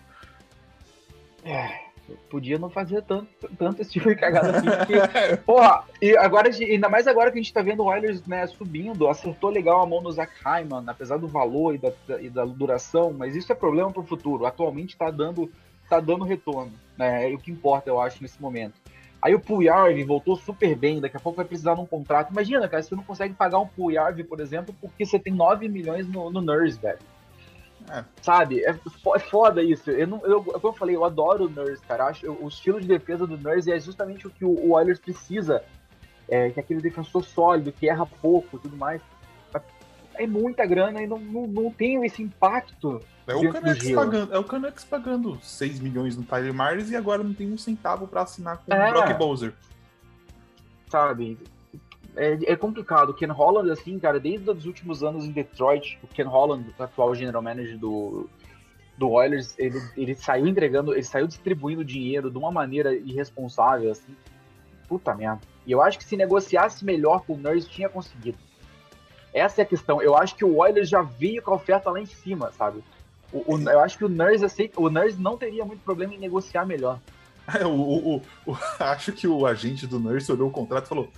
É, 1.44 1.86
podia 2.30 2.58
não 2.58 2.70
fazer 2.70 3.02
tanto, 3.04 3.28
tanto 3.58 3.82
esse 3.82 3.92
tipo 3.92 4.10
de 4.10 4.16
cagada 4.16 4.58
assim, 4.58 4.66
porque, 4.66 5.38
porra, 5.46 5.84
e 6.02 6.16
agora, 6.18 6.50
ainda 6.50 6.90
mais 6.90 7.08
agora 7.08 7.32
que 7.32 7.40
a 7.40 7.42
gente 7.42 7.54
tá 7.54 7.62
vendo 7.62 7.84
o 7.84 7.86
Oilers, 7.86 8.26
né, 8.26 8.46
subindo, 8.48 9.08
acertou 9.08 9.50
legal 9.50 9.82
a 9.82 9.86
mão 9.86 10.02
no 10.02 10.12
Zach 10.12 10.32
Hyman, 10.44 10.84
apesar 10.88 11.18
do 11.18 11.28
valor 11.28 11.76
e 11.76 11.78
da, 11.78 11.92
e 12.22 12.30
da 12.30 12.46
duração, 12.46 13.14
mas 13.14 13.36
isso 13.36 13.52
é 13.52 13.56
problema 13.56 13.92
pro 13.92 14.04
futuro, 14.04 14.46
atualmente 14.46 14.98
tá 14.98 15.10
dando, 15.10 15.52
tá 15.90 16.00
dando 16.00 16.24
retorno, 16.24 16.74
né, 16.98 17.32
é 17.32 17.34
o 17.34 17.40
que 17.40 17.52
importa, 17.52 17.90
eu 17.90 18.00
acho, 18.00 18.22
nesse 18.22 18.42
momento. 18.42 18.74
Aí 19.22 19.34
o 19.34 19.40
Puyarvi 19.40 20.04
voltou 20.04 20.36
super 20.36 20.76
bem, 20.76 21.02
daqui 21.02 21.18
a 21.18 21.20
pouco 21.20 21.38
vai 21.38 21.46
precisar 21.46 21.74
de 21.74 21.82
um 21.82 21.86
contrato. 21.86 22.32
Imagina, 22.32 22.68
cara, 22.68 22.84
você 22.84 22.96
não 22.96 23.02
consegue 23.02 23.34
pagar 23.34 23.58
um 23.58 23.66
Puyarvi, 23.66 24.24
por 24.24 24.40
exemplo, 24.40 24.76
porque 24.80 25.04
você 25.04 25.18
tem 25.18 25.34
9 25.34 25.68
milhões 25.68 26.08
no, 26.08 26.30
no 26.30 26.42
Nurse, 26.42 26.80
velho. 26.80 27.00
É. 27.90 28.04
Sabe? 28.22 28.64
É, 28.64 28.72
é 28.72 29.20
foda 29.20 29.62
isso. 29.62 29.92
Eu, 29.92 30.08
não, 30.08 30.26
eu, 30.26 30.44
como 30.44 30.68
eu 30.68 30.74
falei, 30.74 30.96
eu 30.96 31.06
adoro 31.06 31.46
o 31.46 31.50
Nurse, 31.50 31.84
cara. 31.84 32.06
Acho, 32.08 32.32
o 32.32 32.48
estilo 32.48 32.82
de 32.82 32.88
defesa 32.88 33.28
do 33.28 33.38
Nurse 33.38 33.72
é 33.72 33.80
justamente 33.80 34.28
o 34.28 34.30
que 34.30 34.44
o, 34.44 34.50
o 34.50 34.74
Oilers 34.74 35.00
precisa. 35.00 35.64
É, 36.28 36.50
que 36.50 36.60
é 36.60 36.64
aquele 36.64 36.82
defensor 36.82 37.24
sólido, 37.24 37.72
que 37.72 37.88
erra 37.88 38.06
pouco 38.06 38.58
e 38.58 38.60
tudo 38.60 38.76
mais. 38.76 39.02
É 40.16 40.26
muita 40.26 40.66
grana 40.66 41.02
e 41.02 41.08
não, 41.08 41.20
não, 41.20 41.46
não 41.46 41.72
tem 41.72 42.04
esse 42.06 42.24
impacto. 42.24 43.02
É 43.28 43.36
o, 43.36 43.52
Canucks 43.52 43.92
pagando, 43.92 44.34
é 44.34 44.38
o 44.38 44.44
Canucks 44.44 44.86
pagando 44.86 45.40
6 45.42 45.80
milhões 45.80 46.16
no 46.16 46.24
Tyler 46.24 46.54
Myers 46.54 46.90
e 46.90 46.96
agora 46.96 47.24
não 47.24 47.34
tem 47.34 47.52
um 47.52 47.58
centavo 47.58 48.08
para 48.08 48.22
assinar 48.22 48.58
com 48.58 48.74
é. 48.74 48.90
o 48.90 48.94
Brock 48.94 49.18
Bowser. 49.18 49.54
Sabe? 50.90 51.38
É, 52.16 52.54
é, 52.54 52.56
complicado. 52.56 53.10
O 53.10 53.14
Ken 53.14 53.28
Holland, 53.28 53.70
assim, 53.72 54.00
cara, 54.00 54.20
desde 54.20 54.50
os 54.50 54.66
últimos 54.66 55.04
anos 55.04 55.26
em 55.26 55.32
Detroit, 55.32 56.00
o 56.04 56.08
Ken 56.08 56.24
Holland, 56.24 56.74
atual 56.80 57.14
general 57.16 57.42
manager 57.42 57.78
do, 57.78 58.30
do 58.98 59.10
Oilers, 59.10 59.54
ele, 59.58 59.80
ele 59.98 60.16
saiu 60.16 60.48
entregando, 60.48 60.94
ele 60.94 61.04
saiu 61.04 61.28
distribuindo 61.28 61.84
dinheiro 61.84 62.32
de 62.32 62.38
uma 62.38 62.52
maneira 62.52 62.96
irresponsável, 62.96 63.92
assim. 63.92 64.16
Puta 64.88 65.14
merda. 65.14 65.42
E 65.66 65.72
eu 65.72 65.82
acho 65.82 65.98
que 65.98 66.04
se 66.04 66.16
negociasse 66.16 66.86
melhor 66.86 67.22
com 67.26 67.34
o 67.34 67.38
Nurse, 67.38 67.68
tinha 67.68 67.90
conseguido. 67.90 68.38
Essa 69.34 69.62
é 69.62 69.64
a 69.64 69.68
questão. 69.68 70.02
Eu 70.02 70.16
acho 70.16 70.36
que 70.36 70.46
o 70.46 70.58
Oilers 70.58 70.88
já 70.88 71.02
veio 71.02 71.42
com 71.42 71.52
a 71.52 71.56
oferta 71.56 71.90
lá 71.90 72.00
em 72.00 72.06
cima, 72.06 72.52
sabe? 72.52 72.84
O, 73.34 73.56
o, 73.56 73.70
eu 73.70 73.80
acho 73.82 73.98
que 73.98 74.06
o 74.06 74.10
Nurse 74.10 74.46
aceita, 74.46 74.80
o 74.80 74.90
Nurse 74.90 75.20
não 75.20 75.38
teria 75.38 75.66
muito 75.66 75.82
problema 75.82 76.14
em 76.14 76.20
negociar 76.20 76.66
melhor. 76.66 77.00
O, 77.66 78.16
o, 78.16 78.22
o, 78.48 78.58
acho 78.80 79.12
que 79.12 79.28
o 79.28 79.46
agente 79.46 79.86
do 79.86 80.00
Nurse 80.00 80.32
olhou 80.32 80.50
o 80.50 80.52
contrato 80.52 80.86
e 80.86 80.90
falou: 80.90 81.10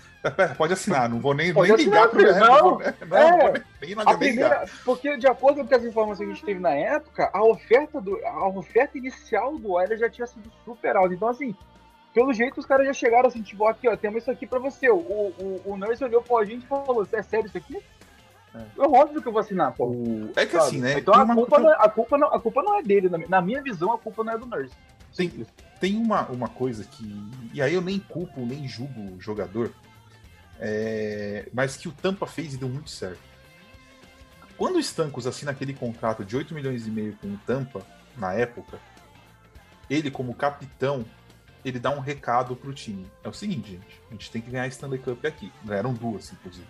pode 0.57 0.73
assinar, 0.73 1.09
não 1.09 1.19
vou 1.19 1.33
nem, 1.33 1.53
nem 1.53 1.75
ligar 1.75 2.09
pro 2.09 2.21
Não, 2.21 2.31
não, 2.39 2.79
não, 2.79 2.81
é, 2.81 3.53
nem, 3.81 3.95
nem, 3.95 4.05
nem 4.05 4.17
primeira, 4.17 4.65
Porque, 4.83 5.17
de 5.17 5.27
acordo 5.27 5.65
com 5.65 5.75
as 5.75 5.83
informações 5.83 6.27
que 6.27 6.31
a 6.31 6.35
gente 6.35 6.45
teve 6.45 6.59
na 6.59 6.73
época, 6.73 7.29
a 7.33 7.43
oferta, 7.43 8.01
do, 8.01 8.19
a 8.25 8.47
oferta 8.49 8.97
inicial 8.97 9.57
do 9.57 9.71
Oilers 9.71 9.99
já 9.99 10.09
tinha 10.09 10.27
sido 10.27 10.51
super 10.65 10.95
alta. 10.95 11.13
Então, 11.13 11.29
assim, 11.29 11.55
pelo 12.13 12.33
jeito 12.33 12.59
os 12.59 12.65
caras 12.65 12.85
já 12.87 12.93
chegaram 12.93 13.27
assim, 13.27 13.41
tipo, 13.41 13.65
aqui, 13.65 13.87
ó, 13.87 13.95
temos 13.95 14.23
isso 14.23 14.31
aqui 14.31 14.45
pra 14.45 14.59
você. 14.59 14.89
O, 14.89 14.95
o, 14.97 15.61
o 15.65 15.77
Nurse 15.77 16.03
olhou 16.03 16.21
pro 16.21 16.37
agente 16.37 16.65
e 16.65 16.67
falou: 16.67 17.07
é 17.11 17.21
sério 17.21 17.47
isso 17.47 17.57
aqui? 17.57 17.77
É. 18.55 18.81
é 18.81 18.87
óbvio 18.87 19.21
que 19.21 19.27
eu 19.27 19.31
vou 19.31 19.41
assinar, 19.41 19.73
pô. 19.73 19.93
É 20.35 20.45
que 20.45 20.53
sabe? 20.53 20.65
assim, 20.65 20.79
né? 20.79 20.97
Então 20.97 21.13
a 21.13 21.25
culpa, 21.33 21.59
não, 21.59 21.71
é, 21.71 21.75
a, 21.79 21.89
culpa 21.89 22.17
não, 22.17 22.33
a 22.33 22.39
culpa 22.39 22.63
não 22.63 22.79
é 22.79 22.83
dele. 22.83 23.09
Na 23.29 23.41
minha 23.41 23.61
visão, 23.61 23.93
a 23.93 23.97
culpa 23.97 24.23
não 24.23 24.33
é 24.33 24.37
do 24.37 24.45
Nurse. 24.45 24.75
Tem, 25.17 25.45
tem 25.79 25.97
uma, 25.97 26.27
uma 26.27 26.47
coisa 26.47 26.83
que. 26.83 27.03
E 27.51 27.61
aí 27.61 27.73
eu 27.73 27.81
nem 27.81 27.99
culpo, 27.99 28.45
nem 28.45 28.67
julgo 28.67 29.15
o 29.15 29.19
jogador. 29.19 29.73
É, 30.59 31.49
mas 31.51 31.75
que 31.75 31.87
o 31.87 31.91
Tampa 31.91 32.27
fez 32.27 32.53
e 32.53 32.57
deu 32.57 32.69
muito 32.69 32.91
certo. 32.91 33.19
Quando 34.57 34.75
o 34.75 34.79
Stancos 34.79 35.27
assina 35.27 35.51
aquele 35.51 35.73
contrato 35.73 36.23
de 36.23 36.35
8 36.35 36.53
milhões 36.53 36.87
e 36.87 36.91
meio 36.91 37.15
com 37.17 37.27
o 37.27 37.37
Tampa, 37.45 37.85
na 38.15 38.33
época, 38.33 38.79
ele, 39.89 40.09
como 40.09 40.33
capitão, 40.33 41.05
ele 41.63 41.79
dá 41.79 41.91
um 41.91 41.99
recado 41.99 42.55
pro 42.55 42.73
time. 42.73 43.05
É 43.23 43.29
o 43.29 43.33
seguinte, 43.33 43.71
gente, 43.71 44.01
a 44.09 44.13
gente 44.13 44.31
tem 44.31 44.41
que 44.41 44.49
ganhar 44.49 44.63
a 44.63 44.67
Stanley 44.67 44.99
Cup 44.99 45.25
aqui. 45.25 45.51
Ganharam 45.63 45.93
duas, 45.93 46.31
inclusive. 46.31 46.67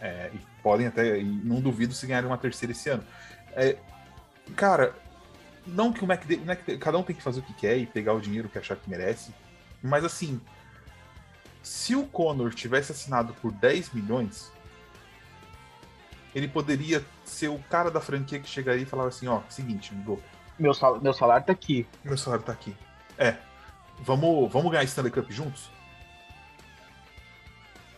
É, 0.00 0.30
e 0.34 0.38
podem 0.62 0.86
até. 0.86 1.18
E 1.18 1.24
não 1.24 1.60
duvido 1.60 1.94
se 1.94 2.06
ganharem 2.06 2.28
uma 2.28 2.38
terceira 2.38 2.72
esse 2.72 2.88
ano. 2.88 3.04
É, 3.54 3.76
cara, 4.54 4.94
não 5.66 5.92
que 5.92 6.04
o 6.04 6.10
McDavid. 6.10 6.44
É 6.68 6.76
cada 6.76 6.98
um 6.98 7.02
tem 7.02 7.14
que 7.14 7.22
fazer 7.22 7.40
o 7.40 7.42
que 7.42 7.54
quer 7.54 7.76
e 7.76 7.86
pegar 7.86 8.12
o 8.12 8.20
dinheiro 8.20 8.48
que 8.48 8.58
achar 8.58 8.76
que 8.76 8.88
merece. 8.88 9.32
Mas 9.82 10.04
assim. 10.04 10.40
Se 11.62 11.96
o 11.96 12.06
Connor 12.06 12.54
tivesse 12.54 12.92
assinado 12.92 13.34
por 13.34 13.50
10 13.50 13.92
milhões, 13.92 14.52
ele 16.32 16.46
poderia 16.46 17.04
ser 17.24 17.48
o 17.48 17.58
cara 17.58 17.90
da 17.90 18.00
franquia 18.00 18.38
que 18.38 18.48
chegaria 18.48 18.82
e 18.82 18.86
falava 18.86 19.08
assim, 19.08 19.26
ó, 19.26 19.40
seguinte. 19.48 19.92
Meu, 20.58 20.72
sal 20.72 21.00
meu 21.00 21.12
salário 21.12 21.44
tá 21.44 21.52
aqui. 21.52 21.84
Meu 22.04 22.16
salário 22.16 22.44
tá 22.44 22.52
aqui. 22.52 22.76
É. 23.18 23.36
Vamos, 23.98 24.52
vamos 24.52 24.70
ganhar 24.70 24.84
Stanley 24.84 25.10
Cup 25.10 25.30
juntos? 25.30 25.70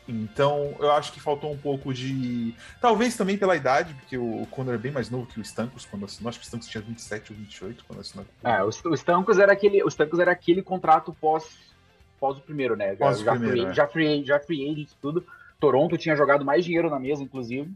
Então, 0.09 0.75
eu 0.81 0.91
acho 0.93 1.13
que 1.13 1.21
faltou 1.21 1.53
um 1.53 1.59
pouco 1.59 1.93
de. 1.93 2.55
Talvez 2.81 3.15
também 3.15 3.37
pela 3.37 3.55
idade, 3.55 3.93
porque 3.93 4.17
o 4.17 4.47
Conor 4.51 4.75
é 4.75 4.79
bem 4.79 4.91
mais 4.91 5.11
novo 5.11 5.27
que 5.27 5.39
o 5.39 5.43
Stancos 5.43 5.85
quando 5.85 6.07
assinou. 6.07 6.31
Acho 6.31 6.39
que 6.39 6.45
o 6.45 6.49
Stancos 6.49 6.67
tinha 6.67 6.83
27 6.83 7.33
ou 7.33 7.39
28 7.39 7.85
quando 7.87 8.01
assinou. 8.01 8.25
É, 8.43 8.63
o, 8.65 8.95
Stancos 8.95 9.39
era 9.39 9.53
aquele, 9.53 9.83
o 9.83 9.89
Stancos 9.89 10.19
era 10.19 10.33
aquele 10.33 10.63
contrato 10.63 11.15
pós, 11.21 11.59
pós 12.19 12.39
o 12.39 12.41
primeiro, 12.41 12.75
né? 12.75 12.97
Pós 12.97 13.21
já, 13.21 13.33
primeiro, 13.33 13.57
free, 13.57 13.67
é. 13.67 13.75
já, 13.75 13.87
free, 13.87 14.25
já 14.25 14.41
free 14.41 14.71
agent 14.71 14.89
tudo. 15.01 15.27
Toronto 15.61 15.99
tinha 15.99 16.17
jogado 16.17 16.43
mais 16.45 16.65
dinheiro 16.65 16.89
na 16.89 16.99
mesa, 16.99 17.23
inclusive. 17.23 17.71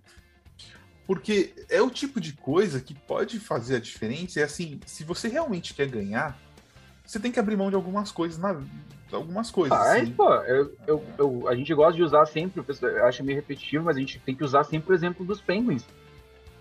Porque 1.06 1.52
é 1.68 1.82
o 1.82 1.90
tipo 1.90 2.18
de 2.18 2.32
coisa 2.32 2.80
que 2.80 2.94
pode 2.94 3.38
fazer 3.38 3.76
a 3.76 3.80
diferença. 3.80 4.40
É 4.40 4.44
assim, 4.44 4.80
se 4.86 5.04
você 5.04 5.28
realmente 5.28 5.74
quer 5.74 5.86
ganhar, 5.86 6.38
você 7.04 7.18
tem 7.18 7.32
que 7.32 7.40
abrir 7.40 7.56
mão 7.56 7.70
de 7.70 7.76
algumas 7.76 8.10
coisas 8.10 8.38
na 8.38 8.60
algumas 9.12 9.50
coisas. 9.50 9.78
Ah, 9.78 9.96
assim. 9.96 10.12
pô, 10.12 10.32
eu, 10.34 10.74
eu, 10.86 11.04
eu, 11.18 11.48
a 11.48 11.54
gente 11.54 11.72
gosta 11.74 11.94
de 11.94 12.02
usar 12.02 12.24
sempre, 12.26 12.64
eu 12.80 13.06
acho 13.06 13.22
meio 13.22 13.36
repetitivo, 13.36 13.84
mas 13.84 13.96
a 13.96 14.00
gente 14.00 14.18
tem 14.20 14.34
que 14.34 14.44
usar 14.44 14.64
sempre 14.64 14.92
o 14.92 14.94
exemplo 14.94 15.24
dos 15.24 15.40
Penguins. 15.40 15.84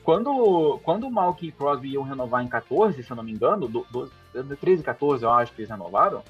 Quando, 0.04 0.80
quando 0.84 1.08
o 1.08 1.12
Malkin 1.12 1.48
e 1.48 1.52
Crosby 1.52 1.94
iam 1.94 2.04
renovar 2.04 2.44
em 2.44 2.48
14, 2.48 3.04
se 3.04 3.12
eu 3.12 3.16
não 3.16 3.24
me 3.24 3.32
engano, 3.32 3.68
do, 3.68 3.86
do, 3.92 4.12
13 4.58 4.82
e 4.82 4.86
14 4.86 5.24
eu 5.24 5.32
acho 5.32 5.54
que 5.54 5.62
eles 5.62 5.70
renovaram, 5.70 6.24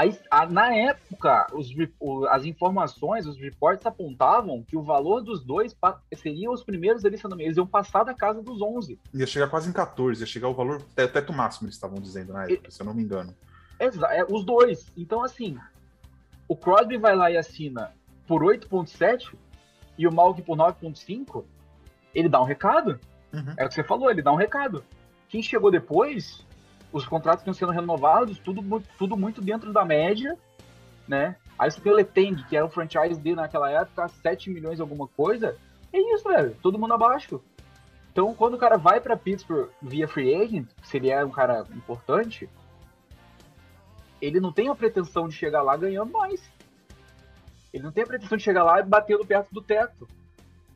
Aí, 0.00 0.18
a, 0.30 0.46
na 0.46 0.74
época, 0.74 1.46
os, 1.52 1.68
o, 2.00 2.24
as 2.28 2.46
informações, 2.46 3.26
os 3.26 3.38
reports 3.38 3.84
apontavam 3.84 4.62
que 4.62 4.74
o 4.74 4.82
valor 4.82 5.20
dos 5.20 5.44
dois 5.44 5.76
seriam 6.14 6.54
os 6.54 6.64
primeiros 6.64 7.04
ali, 7.04 7.20
eles 7.40 7.58
iam 7.58 7.66
passar 7.66 8.02
da 8.04 8.14
casa 8.14 8.42
dos 8.42 8.62
11. 8.62 8.98
Ia 9.12 9.26
chegar 9.26 9.48
quase 9.48 9.68
em 9.68 9.74
14, 9.74 10.22
ia 10.22 10.26
chegar 10.26 10.48
o 10.48 10.54
valor 10.54 10.80
teto 10.94 11.34
máximo, 11.34 11.66
eles 11.66 11.74
estavam 11.74 12.00
dizendo 12.00 12.32
na 12.32 12.44
época, 12.44 12.70
e, 12.70 12.72
se 12.72 12.80
eu 12.80 12.86
não 12.86 12.94
me 12.94 13.02
engano. 13.02 13.34
É, 13.78 14.24
os 14.24 14.42
dois. 14.42 14.90
Então, 14.96 15.22
assim, 15.22 15.58
o 16.48 16.56
Crosby 16.56 16.96
vai 16.96 17.14
lá 17.14 17.30
e 17.30 17.36
assina 17.36 17.92
por 18.26 18.40
8.7 18.40 19.34
e 19.98 20.08
o 20.08 20.12
Malkin 20.14 20.40
por 20.40 20.56
9.5, 20.56 21.44
ele 22.14 22.30
dá 22.30 22.40
um 22.40 22.46
recado. 22.46 22.98
Uhum. 23.34 23.52
É 23.58 23.66
o 23.66 23.68
que 23.68 23.74
você 23.74 23.84
falou, 23.84 24.10
ele 24.10 24.22
dá 24.22 24.32
um 24.32 24.36
recado. 24.36 24.82
Quem 25.28 25.42
chegou 25.42 25.70
depois 25.70 26.42
os 26.92 27.06
contratos 27.06 27.40
estão 27.40 27.54
sendo 27.54 27.72
renovados, 27.72 28.38
tudo, 28.38 28.82
tudo 28.98 29.16
muito 29.16 29.40
dentro 29.40 29.72
da 29.72 29.84
média, 29.84 30.36
né? 31.06 31.36
Aí 31.58 31.70
você 31.70 31.80
tem 31.80 31.92
o 31.92 31.94
Leteng, 31.94 32.42
que 32.48 32.56
era 32.56 32.64
o 32.64 32.70
franchise 32.70 33.20
dele 33.20 33.36
naquela 33.36 33.70
época, 33.70 34.08
7 34.08 34.50
milhões 34.50 34.80
alguma 34.80 35.06
coisa. 35.06 35.56
É 35.92 36.14
isso, 36.14 36.24
velho. 36.24 36.56
Todo 36.62 36.78
mundo 36.78 36.94
abaixo. 36.94 37.40
Então, 38.12 38.34
quando 38.34 38.54
o 38.54 38.58
cara 38.58 38.76
vai 38.76 39.00
para 39.00 39.16
Pittsburgh 39.16 39.68
via 39.80 40.08
free 40.08 40.34
agent, 40.34 40.68
se 40.82 40.96
ele 40.96 41.10
é 41.10 41.24
um 41.24 41.30
cara 41.30 41.66
importante, 41.74 42.48
ele 44.20 44.40
não 44.40 44.52
tem 44.52 44.68
a 44.68 44.74
pretensão 44.74 45.28
de 45.28 45.34
chegar 45.34 45.62
lá 45.62 45.76
ganhando 45.76 46.12
mais. 46.12 46.42
Ele 47.72 47.84
não 47.84 47.92
tem 47.92 48.04
a 48.04 48.06
pretensão 48.06 48.36
de 48.36 48.42
chegar 48.42 48.64
lá 48.64 48.80
e 48.80 48.82
batendo 48.82 49.24
perto 49.24 49.52
do 49.52 49.62
teto 49.62 50.08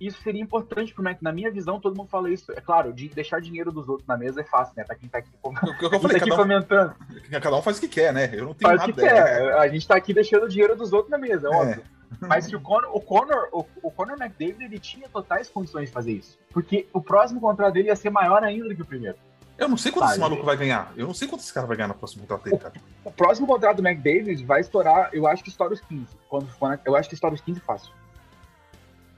isso 0.00 0.20
seria 0.22 0.40
importante 0.40 0.92
pro 0.92 1.02
Mac. 1.02 1.20
Na 1.22 1.32
minha 1.32 1.50
visão, 1.50 1.80
todo 1.80 1.96
mundo 1.96 2.08
fala 2.08 2.30
isso. 2.30 2.52
É 2.52 2.60
claro, 2.60 2.92
de 2.92 3.08
deixar 3.08 3.40
dinheiro 3.40 3.70
dos 3.70 3.88
outros 3.88 4.06
na 4.06 4.16
mesa 4.16 4.40
é 4.40 4.44
fácil, 4.44 4.74
né? 4.76 4.84
Pra 4.84 4.96
quem 4.96 5.08
tá 5.08 5.18
aqui, 5.18 5.30
com... 5.40 5.52
eu, 5.52 5.90
eu 5.90 6.00
falei, 6.00 6.18
tá 6.18 6.24
aqui 6.24 6.36
comentando. 6.36 6.94
Um, 7.10 7.40
cada 7.40 7.56
um 7.56 7.62
faz 7.62 7.78
o 7.78 7.80
que 7.80 7.88
quer, 7.88 8.12
né? 8.12 8.30
Eu 8.32 8.46
não 8.46 8.54
tenho 8.54 8.70
faz 8.70 8.80
nada. 8.80 8.92
Que 8.92 9.00
quer. 9.00 9.54
A 9.58 9.68
gente 9.68 9.86
tá 9.86 9.96
aqui 9.96 10.12
deixando 10.12 10.44
o 10.44 10.48
dinheiro 10.48 10.76
dos 10.76 10.92
outros 10.92 11.10
na 11.10 11.18
mesa, 11.18 11.48
é. 11.48 11.50
óbvio. 11.50 11.82
Mas 12.20 12.46
se 12.46 12.54
o 12.54 12.60
Conor, 12.60 12.90
o 12.94 13.00
Conor, 13.00 13.48
o, 13.52 13.64
o 13.82 13.90
Conor 13.90 14.16
McDavid, 14.20 14.64
ele 14.64 14.78
tinha 14.78 15.08
totais 15.08 15.48
condições 15.48 15.86
de 15.88 15.92
fazer 15.92 16.12
isso. 16.12 16.38
Porque 16.52 16.86
o 16.92 17.00
próximo 17.00 17.40
contrato 17.40 17.74
dele 17.74 17.88
ia 17.88 17.96
ser 17.96 18.10
maior 18.10 18.42
ainda 18.42 18.68
do 18.68 18.74
que 18.74 18.82
o 18.82 18.86
primeiro. 18.86 19.16
Eu 19.56 19.68
não 19.68 19.76
sei 19.76 19.92
quanto 19.92 20.10
esse 20.10 20.18
maluco 20.18 20.44
vai 20.44 20.56
ganhar. 20.56 20.92
Eu 20.96 21.06
não 21.06 21.14
sei 21.14 21.28
quanto 21.28 21.40
esse 21.40 21.52
cara 21.52 21.66
vai 21.66 21.76
ganhar 21.76 21.88
no 21.88 21.94
próximo 21.94 22.22
contrato 22.22 22.44
dele, 22.44 22.58
cara. 22.58 22.74
O, 23.04 23.08
o 23.08 23.12
próximo 23.12 23.46
contrato 23.46 23.76
do 23.76 23.86
McDavid 23.86 24.44
vai 24.44 24.60
estourar, 24.60 25.10
eu 25.12 25.26
acho 25.26 25.44
que 25.44 25.48
estoura 25.48 25.74
os 25.74 25.80
15. 25.80 26.06
Quando, 26.28 26.48
eu 26.84 26.96
acho 26.96 27.08
que 27.08 27.14
estoura 27.14 27.34
os 27.34 27.40
15 27.40 27.60
fácil. 27.60 27.92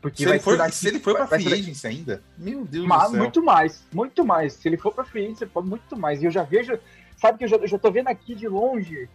Porque 0.06 0.22
se, 0.22 0.28
ele 0.28 0.38
for, 0.38 0.56
daqui, 0.56 0.74
se 0.76 0.86
ele 0.86 1.00
for 1.00 1.16
pra 1.16 1.26
free 1.26 1.52
agency 1.52 1.84
ainda, 1.84 2.22
meu 2.38 2.64
Deus 2.64 2.86
mas, 2.86 3.02
do 3.02 3.10
céu. 3.10 3.18
Muito 3.18 3.42
mais, 3.42 3.84
muito 3.92 4.24
mais. 4.24 4.52
Se 4.52 4.68
ele 4.68 4.76
for 4.76 4.94
pra 4.94 5.02
free 5.02 5.34
pode 5.52 5.66
muito 5.66 5.96
mais. 5.96 6.22
E 6.22 6.26
eu 6.26 6.30
já 6.30 6.44
vejo, 6.44 6.78
sabe 7.16 7.38
que 7.38 7.44
eu 7.44 7.48
já, 7.48 7.56
eu 7.56 7.66
já 7.66 7.76
tô 7.76 7.90
vendo 7.90 8.06
aqui 8.06 8.32
de 8.36 8.46
longe 8.46 9.08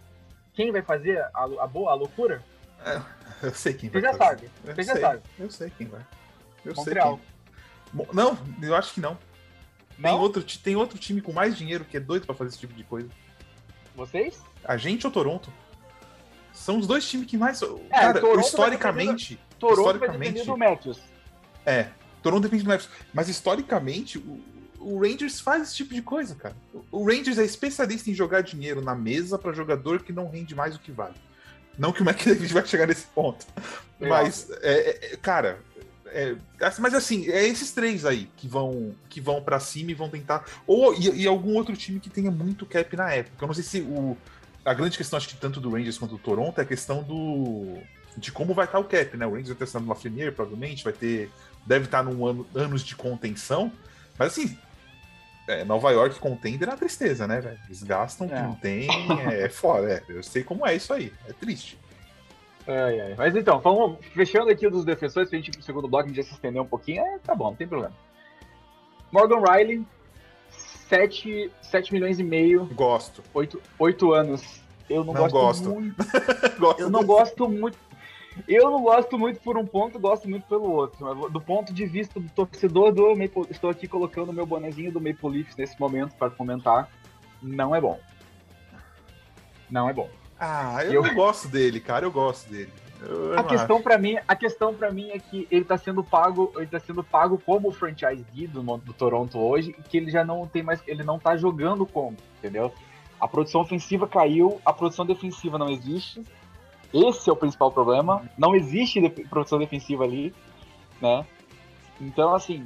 quem 0.53 0.69
vai 0.69 0.81
fazer 0.81 1.17
a, 1.33 1.43
a 1.61 1.65
boa, 1.65 1.91
a 1.91 1.93
loucura? 1.93 2.43
É, 2.85 3.01
eu 3.41 3.53
sei 3.53 3.73
quem 3.73 3.89
vai 3.89 4.01
Você 4.01 4.07
já 4.07 4.13
fazer. 4.17 4.49
sabe, 4.49 4.51
você 4.65 4.83
já 4.83 4.99
sabe. 4.99 5.21
Eu 5.39 5.49
sei 5.49 5.71
quem 5.77 5.87
vai. 5.87 6.05
Eu 6.65 6.75
Montreal. 6.75 7.21
sei 7.95 8.05
quem. 8.05 8.07
Não, 8.13 8.37
eu 8.61 8.75
acho 8.75 8.93
que 8.93 8.99
não. 8.99 9.17
não. 9.97 10.11
Tem, 10.11 10.19
outro, 10.19 10.43
tem 10.43 10.75
outro 10.75 10.99
time 10.99 11.21
com 11.21 11.31
mais 11.31 11.55
dinheiro 11.55 11.85
que 11.85 11.95
é 11.95 12.01
doido 12.01 12.25
pra 12.25 12.35
fazer 12.35 12.49
esse 12.49 12.59
tipo 12.59 12.73
de 12.73 12.83
coisa. 12.83 13.07
Vocês? 13.95 14.41
A 14.65 14.75
gente 14.75 15.07
ou 15.07 15.13
Toronto? 15.13 15.49
São 16.51 16.77
os 16.77 16.85
dois 16.85 17.09
times 17.09 17.27
que 17.27 17.37
mais. 17.37 17.61
É, 17.61 17.67
cara, 17.89 18.41
historicamente. 18.41 19.39
Toronto 19.61 19.79
historicamente, 19.79 20.37
vai 20.37 20.45
do 20.45 20.57
Matthews. 20.57 20.99
É, 21.65 21.87
Toronto 22.21 22.43
depende 22.43 22.63
do 22.63 22.69
Matthews. 22.69 22.91
Mas 23.13 23.29
historicamente, 23.29 24.17
o, 24.17 24.39
o, 24.79 24.99
Rangers 24.99 25.39
faz 25.39 25.63
esse 25.63 25.75
tipo 25.75 25.93
de 25.93 26.01
coisa, 26.01 26.35
cara. 26.35 26.55
O, 26.91 27.01
o 27.01 27.05
Rangers 27.05 27.37
é 27.37 27.45
especialista 27.45 28.09
em 28.09 28.13
jogar 28.13 28.41
dinheiro 28.41 28.81
na 28.81 28.95
mesa 28.95 29.37
para 29.37 29.53
jogador 29.53 30.03
que 30.03 30.11
não 30.11 30.29
rende 30.29 30.55
mais 30.55 30.73
do 30.73 30.79
que 30.79 30.91
vale. 30.91 31.15
Não 31.77 31.93
que 31.93 32.01
o 32.01 32.03
McDavid 32.09 32.53
vai 32.53 32.65
chegar 32.65 32.87
nesse 32.87 33.05
ponto. 33.07 33.45
É. 33.99 34.07
Mas, 34.07 34.49
é, 34.61 35.13
é, 35.13 35.17
cara, 35.17 35.59
é, 36.07 36.35
mas 36.79 36.93
assim, 36.93 37.29
é 37.29 37.47
esses 37.47 37.71
três 37.71 38.05
aí 38.05 38.29
que 38.35 38.47
vão 38.47 38.93
que 39.07 39.21
vão 39.21 39.41
para 39.41 39.59
cima 39.59 39.91
e 39.91 39.93
vão 39.93 40.09
tentar. 40.09 40.45
Ou 40.67 40.93
e, 40.93 41.21
e, 41.21 41.27
algum 41.27 41.55
outro 41.55 41.75
time 41.77 41.99
que 41.99 42.09
tenha 42.09 42.29
muito 42.29 42.65
cap 42.65 42.95
na 42.97 43.13
época. 43.13 43.43
Eu 43.43 43.47
não 43.47 43.53
sei 43.53 43.63
se 43.63 43.81
o. 43.81 44.17
A 44.63 44.75
grande 44.75 44.95
questão, 44.95 45.17
acho 45.17 45.27
que 45.27 45.37
tanto 45.37 45.59
do 45.59 45.71
Rangers 45.71 45.97
quanto 45.97 46.11
do 46.11 46.19
Toronto, 46.19 46.59
é 46.59 46.63
a 46.63 46.65
questão 46.65 47.01
do. 47.01 47.79
De 48.17 48.31
como 48.31 48.53
vai 48.53 48.65
estar 48.65 48.79
o 48.79 48.83
cap, 48.83 49.15
né? 49.15 49.25
O 49.25 49.31
Rangers 49.31 49.57
vai 49.57 49.67
ter 49.67 49.77
uma 49.77 49.93
Lafreniere, 49.93 50.31
provavelmente, 50.31 50.83
vai 50.83 50.93
ter. 50.93 51.29
Deve 51.65 51.85
estar 51.85 52.03
num 52.03 52.25
ano, 52.25 52.47
anos 52.53 52.83
de 52.83 52.95
contenção. 52.95 53.71
Mas 54.17 54.33
assim, 54.33 54.57
é, 55.47 55.63
Nova 55.63 55.91
York 55.91 56.19
contender 56.19 56.67
é 56.67 56.71
uma 56.71 56.77
tristeza, 56.77 57.27
né, 57.27 57.41
velho? 57.41 57.59
Eles 57.65 57.83
gastam 57.83 58.27
o 58.27 58.29
que 58.29 58.35
é. 58.35 58.41
não 58.41 58.55
tem, 58.55 58.87
é, 59.29 59.43
é 59.43 59.49
foda, 59.49 59.91
é. 59.91 60.03
Eu 60.07 60.23
sei 60.23 60.43
como 60.43 60.65
é 60.65 60.75
isso 60.75 60.93
aí, 60.93 61.11
é 61.27 61.33
triste. 61.33 61.77
Ai, 62.67 63.01
ai. 63.01 63.15
Mas 63.17 63.35
então, 63.35 63.59
vamos, 63.59 63.97
fechando 64.13 64.49
aqui 64.49 64.69
dos 64.69 64.85
defensores, 64.85 65.29
pra 65.29 65.37
gente 65.37 65.49
ir 65.49 65.51
pro 65.51 65.63
segundo 65.63 65.87
bloco, 65.87 66.05
a 66.05 66.07
gente 66.07 66.17
já 66.17 66.23
se 66.23 66.33
estender 66.33 66.61
um 66.61 66.67
pouquinho, 66.67 67.01
é, 67.01 67.19
tá 67.19 67.33
bom, 67.35 67.45
não 67.45 67.55
tem 67.55 67.67
problema. 67.67 67.93
Morgan 69.11 69.41
Riley, 69.41 69.85
7, 70.87 71.51
7 71.61 71.93
milhões 71.93 72.19
e 72.19 72.23
meio. 72.23 72.65
Gosto. 72.73 73.23
8, 73.33 73.61
8 73.79 74.13
anos. 74.13 74.61
Eu 74.89 75.03
não, 75.03 75.13
não 75.13 75.21
gosto, 75.21 75.33
gosto, 75.33 75.69
muito. 75.69 75.95
gosto 76.59 76.81
eu 76.81 76.89
não 76.89 77.03
gosto 77.03 77.49
muito. 77.49 77.77
Eu 78.47 78.71
não 78.71 78.81
gosto 78.81 79.17
muito 79.17 79.39
por 79.41 79.57
um 79.57 79.65
ponto, 79.65 79.99
gosto 79.99 80.29
muito 80.29 80.47
pelo 80.47 80.71
outro. 80.71 81.29
Do 81.29 81.41
ponto 81.41 81.73
de 81.73 81.85
vista 81.85 82.19
do 82.19 82.29
torcedor 82.29 82.91
do 82.91 83.09
Maple, 83.09 83.47
estou 83.49 83.69
aqui 83.69 83.87
colocando 83.87 84.31
meu 84.31 84.45
bonezinho 84.45 84.91
do 84.91 85.01
Maple 85.01 85.29
Leafs 85.29 85.55
nesse 85.55 85.79
momento 85.79 86.15
para 86.15 86.29
comentar. 86.29 86.89
Não 87.41 87.75
é 87.75 87.81
bom. 87.81 87.99
Não 89.69 89.89
é 89.89 89.93
bom. 89.93 90.09
Ah, 90.39 90.83
eu, 90.85 91.05
eu... 91.05 91.13
gosto 91.13 91.47
dele, 91.47 91.79
cara, 91.79 92.05
eu 92.05 92.11
gosto 92.11 92.49
dele. 92.49 92.71
Eu, 93.01 93.37
a 93.37 93.43
questão 93.43 93.81
para 93.81 93.97
mim, 93.97 94.17
a 94.27 94.35
questão 94.35 94.73
para 94.73 94.91
mim 94.91 95.09
é 95.09 95.19
que 95.19 95.47
ele 95.49 95.65
tá 95.65 95.77
sendo 95.77 96.03
pago, 96.03 96.53
ele 96.55 96.67
tá 96.67 96.79
sendo 96.79 97.03
pago 97.03 97.41
como 97.43 97.69
o 97.69 97.71
franchise 97.71 98.23
D 98.31 98.47
do, 98.47 98.61
do 98.61 98.93
Toronto 98.93 99.39
hoje, 99.39 99.75
que 99.89 99.97
ele 99.97 100.11
já 100.11 100.23
não 100.23 100.47
tem 100.47 100.61
mais, 100.61 100.81
ele 100.85 101.03
não 101.03 101.17
tá 101.17 101.35
jogando 101.35 101.85
como, 101.85 102.15
entendeu? 102.37 102.71
A 103.19 103.27
produção 103.27 103.61
ofensiva 103.61 104.07
caiu, 104.07 104.61
a 104.65 104.71
produção 104.71 105.05
defensiva 105.05 105.57
não 105.57 105.69
existe. 105.69 106.23
Esse 106.93 107.29
é 107.29 107.33
o 107.33 107.35
principal 107.35 107.71
problema. 107.71 108.29
Não 108.37 108.55
existe 108.55 108.99
de 108.99 109.09
produção 109.25 109.59
defensiva 109.59 110.03
ali, 110.03 110.33
né? 111.01 111.25
Então, 111.99 112.33
assim, 112.33 112.63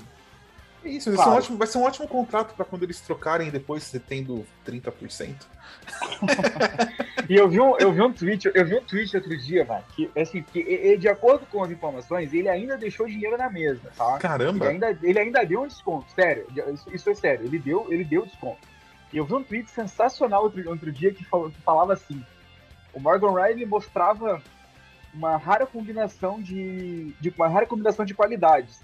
isso, 0.85 1.11
vai, 1.11 1.15
claro. 1.15 1.29
ser 1.29 1.35
um 1.35 1.37
ótimo, 1.37 1.57
vai 1.57 1.67
ser 1.67 1.77
um 1.79 1.83
ótimo 1.83 2.07
contrato 2.07 2.53
para 2.55 2.63
quando 2.63 2.83
eles 2.83 3.01
trocarem 3.01 3.49
depois 3.49 3.83
você 3.83 3.99
tendo 3.99 4.45
30%. 4.65 5.35
e 7.27 7.35
eu 7.35 7.49
vi, 7.49 7.59
um, 7.59 7.75
eu 7.77 7.91
vi 7.91 8.01
um 8.01 8.13
tweet, 8.13 8.51
eu 8.53 8.65
vi 8.65 8.75
um 8.75 8.81
tweet 8.81 9.15
outro 9.15 9.35
dia, 9.37 9.65
velho, 9.65 9.83
que 9.95 10.11
assim, 10.19 10.43
que 10.43 10.97
de 10.97 11.07
acordo 11.07 11.45
com 11.47 11.63
as 11.63 11.71
informações, 11.71 12.33
ele 12.33 12.47
ainda 12.47 12.77
deixou 12.77 13.07
dinheiro 13.07 13.37
na 13.37 13.49
mesa, 13.49 13.91
tá? 13.97 14.17
Caramba! 14.19 14.65
Ele 14.65 14.73
ainda, 14.73 14.99
ele 15.01 15.19
ainda 15.19 15.43
deu 15.43 15.63
um 15.63 15.67
desconto, 15.67 16.05
sério, 16.11 16.45
isso, 16.71 16.95
isso 16.95 17.09
é 17.09 17.15
sério, 17.15 17.45
ele 17.45 17.57
deu, 17.57 17.87
ele 17.91 18.03
deu 18.03 18.25
desconto. 18.25 18.59
E 19.11 19.17
eu 19.17 19.25
vi 19.25 19.33
um 19.33 19.43
tweet 19.43 19.69
sensacional 19.69 20.43
outro, 20.43 20.69
outro 20.69 20.91
dia 20.91 21.13
que, 21.13 21.23
falou, 21.23 21.49
que 21.49 21.61
falava 21.61 21.93
assim: 21.93 22.23
o 22.95 22.99
Morgan 22.99 23.33
Riley 23.33 23.65
mostrava 23.65 24.41
uma 25.13 25.37
rara 25.37 25.65
combinação 25.67 26.41
de, 26.41 27.13
de 27.19 27.29
uma 27.37 27.47
rara 27.47 27.67
combinação 27.67 28.05
de 28.05 28.13
qualidades 28.13 28.83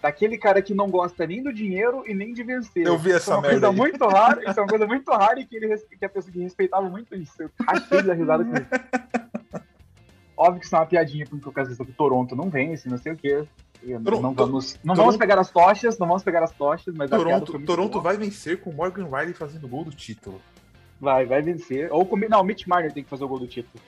daquele 0.00 0.38
cara 0.38 0.62
que 0.62 0.74
não 0.74 0.88
gosta 0.88 1.26
nem 1.26 1.42
do 1.42 1.52
dinheiro 1.52 2.04
e 2.06 2.14
nem 2.14 2.32
de 2.32 2.42
vencer. 2.44 2.86
Eu 2.86 2.98
vi 2.98 3.10
essa 3.10 3.18
isso 3.18 3.32
é 3.32 3.34
uma 3.34 3.42
merda 3.42 3.66
coisa 3.66 3.68
aí. 3.68 3.76
muito 3.76 4.06
rara, 4.06 4.50
isso 4.50 4.60
é 4.60 4.62
uma 4.62 4.68
coisa 4.68 4.86
muito 4.86 5.10
rara 5.10 5.40
e 5.40 5.46
que, 5.46 5.56
ele, 5.56 5.76
que 5.76 6.04
a 6.04 6.08
pessoa 6.08 6.32
que 6.32 6.38
respeitava 6.38 6.88
muito 6.88 7.14
isso. 7.16 7.42
Eu 7.42 7.50
achei 7.66 8.02
da 8.02 8.14
risada 8.14 8.44
com 8.44 8.52
isso. 8.52 9.64
Óbvio 10.36 10.60
que 10.60 10.66
isso 10.66 10.76
é 10.76 10.78
uma 10.78 10.86
piadinha, 10.86 11.26
porque 11.28 11.48
o 11.48 11.52
caso 11.52 11.76
do 11.76 11.92
Toronto 11.92 12.36
não 12.36 12.50
vence, 12.50 12.88
não 12.88 12.98
sei 12.98 13.12
o 13.12 13.16
quê. 13.16 13.44
Toronto, 14.04 14.22
não 14.22 14.34
vamos, 14.34 14.78
não 14.84 14.94
vamos 14.94 15.16
pegar 15.16 15.38
as 15.38 15.50
tochas, 15.50 15.98
não 15.98 16.06
vamos 16.06 16.22
pegar 16.22 16.42
as 16.42 16.52
tochas, 16.52 16.94
mas 16.94 17.08
Toronto, 17.08 17.58
Toronto 17.60 18.00
vai 18.00 18.16
vencer 18.16 18.60
com 18.60 18.72
Morgan 18.72 19.06
Riley 19.06 19.32
fazendo 19.32 19.66
gol 19.66 19.84
do 19.84 19.90
título. 19.90 20.40
Vai, 21.00 21.26
vai 21.26 21.42
vencer. 21.42 21.92
Ou 21.92 22.04
com, 22.06 22.16
não, 22.16 22.40
o 22.40 22.44
Mitch 22.44 22.66
Marner 22.66 22.92
tem 22.92 23.04
que 23.04 23.10
fazer 23.10 23.24
o 23.24 23.28
gol 23.28 23.38
do 23.38 23.46
título. 23.46 23.82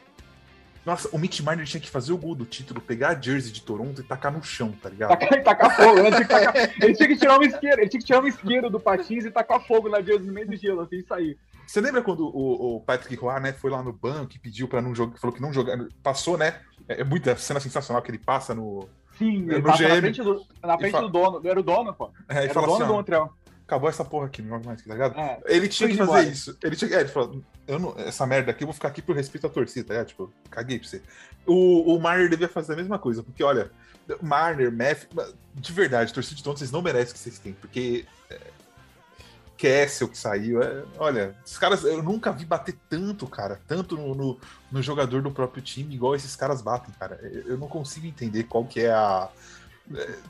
Nossa, 0.84 1.08
o 1.12 1.18
Mitch 1.18 1.40
Marner 1.40 1.66
tinha 1.66 1.80
que 1.80 1.90
fazer 1.90 2.12
o 2.12 2.16
gol 2.16 2.34
do 2.34 2.46
título, 2.46 2.80
pegar 2.80 3.10
a 3.10 3.20
jersey 3.20 3.52
de 3.52 3.60
Toronto 3.60 4.00
e 4.00 4.04
tacar 4.04 4.32
no 4.32 4.42
chão, 4.42 4.72
tá 4.72 4.88
ligado? 4.88 5.10
Tacar, 5.10 5.42
tacar 5.44 5.76
fogo, 5.76 5.98
ele 5.98 6.10
tinha, 6.10 6.20
que 6.22 6.28
tacar, 6.28 6.56
ele 6.56 6.94
tinha 6.94 7.08
que 7.08 7.16
tirar 7.16 7.36
uma 7.36 7.44
isqueiro, 7.44 7.80
ele 7.80 7.88
tinha 7.90 8.00
que 8.00 8.06
tirar 8.06 8.20
uma 8.20 8.28
isqueiro 8.28 8.70
do 8.70 8.80
patins 8.80 9.24
e 9.26 9.30
tacar 9.30 9.60
fogo 9.66 9.88
na 9.88 10.00
jersey 10.00 10.26
no 10.26 10.32
meio 10.32 10.46
do 10.46 10.56
gelo, 10.56 10.80
assim, 10.80 11.02
sair. 11.02 11.38
Você 11.66 11.82
lembra 11.82 12.00
quando 12.00 12.26
o, 12.26 12.76
o 12.76 12.80
Patrick 12.80 13.14
Roy, 13.16 13.38
né, 13.40 13.52
foi 13.52 13.70
lá 13.70 13.82
no 13.82 13.92
banco 13.92 14.34
e 14.34 14.38
pediu 14.38 14.66
pra 14.66 14.80
não 14.80 14.94
jogar, 14.94 15.18
falou 15.18 15.36
que 15.36 15.42
não 15.42 15.52
jogar, 15.52 15.76
passou, 16.02 16.38
né? 16.38 16.58
É, 16.88 17.02
é 17.02 17.04
muita 17.04 17.36
cena 17.36 17.60
sensacional 17.60 18.02
que 18.02 18.10
ele 18.10 18.18
passa 18.18 18.54
no. 18.54 18.88
Sim, 19.18 19.42
no 19.42 19.52
ele 19.52 19.62
passa 19.62 19.82
GM, 19.82 19.90
na 19.90 20.00
frente, 20.00 20.22
do, 20.22 20.46
na 20.62 20.78
frente 20.78 21.00
do 21.00 21.08
dono, 21.10 21.40
era 21.46 21.60
o 21.60 21.62
dono, 21.62 21.92
pô. 21.92 22.10
É, 22.26 22.46
era 22.46 22.58
o 22.58 22.62
dono 22.62 22.76
assim, 22.76 22.86
do 22.86 22.94
Montreal 22.94 23.34
acabou 23.68 23.90
essa 23.90 24.02
porra 24.02 24.26
aqui, 24.26 24.40
não 24.40 24.48
joga 24.48 24.64
mais, 24.64 24.82
tá 24.82 24.92
ligado? 24.94 25.20
É, 25.20 25.40
ele 25.46 25.68
tinha 25.68 25.90
que 25.90 25.96
fazer 25.96 26.10
embora. 26.10 26.24
isso. 26.26 26.56
Ele 26.62 26.74
tinha 26.74 26.90
é, 26.96 27.00
ele 27.00 27.08
falou, 27.10 27.44
eu 27.66 27.78
não, 27.78 27.94
essa 27.98 28.26
merda 28.26 28.50
aqui 28.50 28.64
eu 28.64 28.66
vou 28.66 28.72
ficar 28.72 28.88
aqui 28.88 29.02
por 29.02 29.14
respeito 29.14 29.46
à 29.46 29.50
torcida, 29.50 29.88
tá 29.88 29.92
ligado? 29.92 30.06
Tipo, 30.08 30.32
caguei 30.50 30.78
pra 30.78 30.88
você. 30.88 31.02
O, 31.46 31.94
o 31.94 32.00
Marner 32.00 32.30
devia 32.30 32.48
fazer 32.48 32.72
a 32.72 32.76
mesma 32.76 32.98
coisa, 32.98 33.22
porque 33.22 33.44
olha, 33.44 33.70
Marner, 34.22 34.72
Math, 34.72 35.06
de 35.54 35.72
verdade, 35.72 36.14
torcida 36.14 36.36
de 36.36 36.42
Toronto, 36.42 36.58
vocês 36.58 36.70
não 36.70 36.80
merecem 36.80 37.10
o 37.10 37.12
que 37.12 37.18
vocês 37.18 37.38
têm, 37.38 37.52
porque 37.52 38.06
é, 38.30 38.40
Kessel 39.58 40.08
que 40.08 40.16
saiu, 40.16 40.62
é, 40.62 40.84
olha, 40.96 41.36
esses 41.44 41.58
caras, 41.58 41.84
eu 41.84 42.02
nunca 42.02 42.32
vi 42.32 42.46
bater 42.46 42.74
tanto, 42.88 43.26
cara, 43.26 43.60
tanto 43.66 43.96
no, 43.96 44.14
no, 44.14 44.40
no 44.72 44.82
jogador 44.82 45.20
do 45.20 45.30
próprio 45.30 45.62
time, 45.62 45.94
igual 45.94 46.14
esses 46.14 46.34
caras 46.34 46.62
batem, 46.62 46.94
cara. 46.98 47.20
Eu, 47.22 47.48
eu 47.48 47.58
não 47.58 47.68
consigo 47.68 48.06
entender 48.06 48.44
qual 48.44 48.64
que 48.64 48.80
é 48.80 48.90
a 48.90 49.28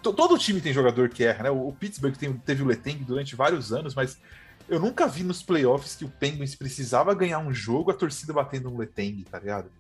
Todo 0.02 0.38
time 0.38 0.60
tem 0.60 0.72
jogador 0.72 1.08
que 1.08 1.24
erra, 1.24 1.44
né? 1.44 1.50
O 1.50 1.72
Pittsburgh 1.72 2.16
tem, 2.16 2.32
teve 2.32 2.62
o 2.62 2.66
Letang 2.66 3.02
durante 3.04 3.34
vários 3.34 3.72
anos, 3.72 3.94
mas 3.94 4.20
eu 4.68 4.78
nunca 4.78 5.06
vi 5.06 5.24
nos 5.24 5.42
playoffs 5.42 5.96
que 5.96 6.04
o 6.04 6.10
Penguins 6.10 6.54
precisava 6.54 7.14
ganhar 7.14 7.38
um 7.38 7.52
jogo 7.52 7.90
a 7.90 7.94
torcida 7.94 8.32
batendo 8.32 8.70
no 8.70 8.78
Letang, 8.78 9.24
tá 9.24 9.38
ligado? 9.38 9.70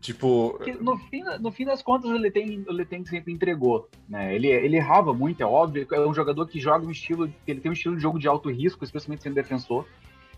Tipo. 0.00 0.58
No 0.80 0.96
fim, 0.96 1.22
no 1.40 1.52
fim 1.52 1.64
das 1.66 1.82
contas, 1.82 2.10
o 2.10 2.14
Letang, 2.14 2.64
o 2.66 2.72
Letang 2.72 3.06
sempre 3.08 3.32
entregou. 3.32 3.88
Né? 4.08 4.34
Ele, 4.34 4.48
ele 4.48 4.76
errava 4.76 5.12
muito, 5.12 5.42
é 5.42 5.46
óbvio. 5.46 5.86
É 5.92 6.06
um 6.06 6.14
jogador 6.14 6.46
que 6.46 6.58
joga 6.58 6.86
um 6.86 6.90
estilo. 6.90 7.30
Ele 7.46 7.60
tem 7.60 7.70
um 7.70 7.74
estilo 7.74 7.96
de 7.96 8.02
jogo 8.02 8.18
de 8.18 8.26
alto 8.26 8.50
risco, 8.50 8.82
especialmente 8.82 9.22
sendo 9.22 9.34
defensor. 9.34 9.86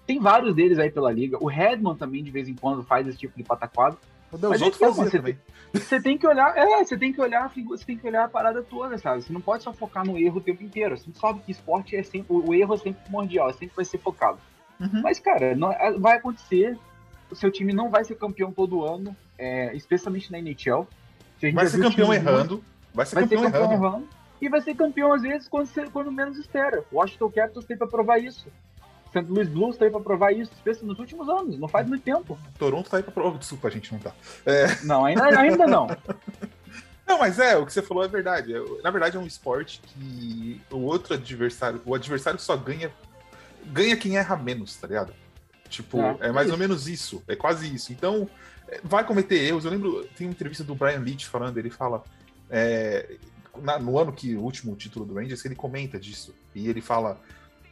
Tem 0.05 0.19
vários 0.19 0.53
deles 0.55 0.81
aí 0.81 0.91
pela 0.91 1.13
liga. 1.13 1.39
O 1.41 1.47
Redmond 1.47 1.97
também, 1.97 2.25
de 2.25 2.31
vez 2.31 2.49
em 2.49 2.55
quando, 2.55 2.83
faz 2.83 3.07
esse 3.07 3.19
tipo 3.19 3.37
de 3.37 3.45
pataquado. 3.45 3.97
Mas 4.33 4.63
outros 4.63 4.77
então, 4.77 4.95
você, 4.95 5.19
também. 5.19 5.39
Você 5.73 6.01
tem 6.01 6.17
que 6.17 6.27
olhar, 6.27 6.57
é, 6.57 6.85
você 6.85 6.97
tem 6.97 7.13
que 7.13 7.21
olhar, 7.21 7.51
você 7.51 7.85
tem 7.85 7.99
que 7.99 8.07
olhar 8.07 8.25
a 8.25 8.29
parada 8.29 8.63
toda, 8.63 8.97
sabe? 8.97 9.23
Você 9.23 9.33
não 9.33 9.41
pode 9.41 9.63
só 9.63 9.73
focar 9.73 10.07
no 10.07 10.19
erro 10.19 10.39
o 10.39 10.41
tempo 10.41 10.63
inteiro. 10.63 10.97
Você 10.97 11.11
sabe 11.13 11.41
que 11.41 11.53
esporte 11.53 11.95
é 11.95 12.03
sempre, 12.03 12.35
o 12.35 12.55
erro 12.55 12.75
é 12.75 12.79
sempre 12.79 13.03
primordial, 13.03 13.51
é 13.51 13.53
sempre 13.53 13.77
vai 13.77 13.85
ser 13.85 13.99
focado. 13.99 14.39
Uhum. 14.81 15.03
Mas, 15.03 15.21
cara, 15.21 15.55
não, 15.55 15.71
é, 15.71 15.93
vai 15.93 16.17
acontecer. 16.17 16.79
O 17.31 17.35
seu 17.35 17.51
time 17.51 17.73
não 17.73 17.91
vai 17.91 18.05
ser 18.05 18.15
campeão 18.17 18.53
todo 18.53 18.85
ano, 18.85 19.17
é, 19.39 19.75
especialmente 19.75 20.31
na 20.33 20.39
NHL. 20.39 20.87
Vai 21.53 21.67
ser 21.67 21.81
campeão 21.81 22.13
errando. 22.13 22.65
Vai 22.95 23.07
ser 23.07 23.15
vai 23.15 23.25
campeão, 23.25 23.41
ser 23.41 23.47
campeão 23.47 23.73
errando. 23.73 23.87
errando. 23.87 24.09
E 24.41 24.49
vai 24.49 24.61
ser 24.61 24.75
campeão, 24.75 25.13
às 25.13 25.23
vezes, 25.23 25.49
quando, 25.49 25.67
você, 25.67 25.87
quando 25.89 26.11
menos 26.11 26.37
espera. 26.39 26.85
O 26.91 26.97
Washington 26.97 27.31
Capitals 27.31 27.65
tem 27.65 27.77
pra 27.77 27.87
provar 27.87 28.19
isso. 28.19 28.49
St. 29.13 29.27
Louis 29.29 29.49
Blues 29.49 29.77
tá 29.77 29.85
aí 29.85 29.91
pra 29.91 30.01
provar 30.01 30.33
isso, 30.33 30.51
nos 30.83 30.99
últimos 30.99 31.29
anos, 31.29 31.59
não 31.59 31.69
faz 31.69 31.87
muito 31.87 32.03
tempo. 32.03 32.39
Toronto 32.59 32.91
tá 32.91 32.97
aí 32.97 33.03
pra 33.03 33.13
provar. 33.13 33.39
Desculpa, 33.39 33.69
a 33.69 33.71
gente 33.71 33.93
não 33.93 34.01
tá. 34.01 34.13
É... 34.47 34.85
Não, 34.85 35.05
ainda, 35.05 35.25
ainda 35.39 35.67
não. 35.67 35.87
Não, 37.05 37.19
mas 37.19 37.39
é, 37.39 37.57
o 37.57 37.67
que 37.67 37.73
você 37.73 37.83
falou 37.83 38.05
é 38.05 38.09
verdade. 38.09 38.55
Na 38.83 38.91
verdade, 38.91 39.17
é 39.17 39.21
um 39.21 39.27
esporte 39.27 39.83
que 39.85 40.63
o 40.71 40.79
outro 40.79 41.13
adversário, 41.13 41.83
o 41.85 41.95
adversário 41.95 42.39
só 42.39 42.57
ganha 42.57 42.91
ganha 43.67 43.97
quem 43.97 44.17
erra 44.17 44.37
menos, 44.37 44.77
tá 44.77 44.87
ligado? 44.87 45.13
Tipo, 45.69 46.01
é, 46.01 46.29
é 46.29 46.33
mais 46.33 46.47
isso. 46.47 46.55
ou 46.55 46.59
menos 46.59 46.89
isso, 46.89 47.23
é 47.27 47.37
quase 47.37 47.75
isso. 47.75 47.93
Então, 47.93 48.29
é, 48.69 48.81
vai 48.83 49.05
cometer 49.05 49.37
erros. 49.37 49.65
Eu 49.65 49.71
lembro, 49.71 50.05
tem 50.17 50.27
uma 50.27 50.33
entrevista 50.33 50.65
do 50.65 50.75
Brian 50.75 51.01
Leach 51.01 51.27
falando, 51.27 51.59
ele 51.59 51.71
fala 51.71 52.03
é, 52.49 53.17
na, 53.61 53.79
no 53.79 53.99
ano 53.99 54.13
que 54.13 54.37
o 54.37 54.43
último 54.43 54.75
título 54.77 55.05
do 55.05 55.15
Rangers, 55.15 55.45
ele 55.45 55.55
comenta 55.55 55.99
disso. 55.99 56.35
E 56.55 56.69
ele 56.69 56.81
fala: 56.81 57.21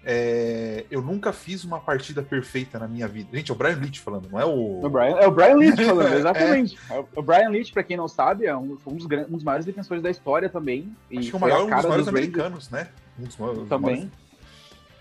é, 0.05 0.87
eu 0.91 1.03
nunca 1.03 1.33
fiz 1.33 1.63
uma 1.63 1.79
partida 1.79 2.23
perfeita 2.23 2.79
na 2.79 2.89
minha 2.89 3.07
vida. 3.07 3.37
Gente, 3.37 3.51
é 3.51 3.55
o 3.55 3.57
Brian 3.57 3.77
Leach 3.77 4.01
falando, 4.01 4.31
não 4.31 4.41
é 4.41 4.45
o. 4.45 4.85
o 4.85 4.89
Brian, 4.89 5.17
é 5.17 5.27
o 5.27 5.31
Brian 5.31 5.57
Leach 5.57 5.85
falando, 5.85 6.15
exatamente. 6.17 6.79
é. 6.91 7.05
O 7.15 7.23
Brian 7.23 7.51
Leach, 7.51 7.73
para 7.73 7.83
quem 7.83 7.97
não 7.97 8.09
sabe, 8.09 8.47
é 8.47 8.57
um, 8.57 8.79
um, 8.87 8.95
dos, 8.97 9.05
um, 9.05 9.37
dos, 9.37 9.45
maiores 9.45 9.67
defensores 9.67 10.03
da 10.03 10.11
história 10.11 10.49
também. 10.49 10.91
Acho 11.15 11.29
que 11.29 11.35
é 11.35 11.39
o 11.39 11.41
maior, 11.41 11.65
um 11.65 11.71
dos 11.71 11.85
maiores 11.85 12.09
americanos, 12.09 12.71
né? 12.71 12.89
Um 13.19 13.25
dos 13.25 13.37
maiores, 13.37 13.69
também. 13.69 14.11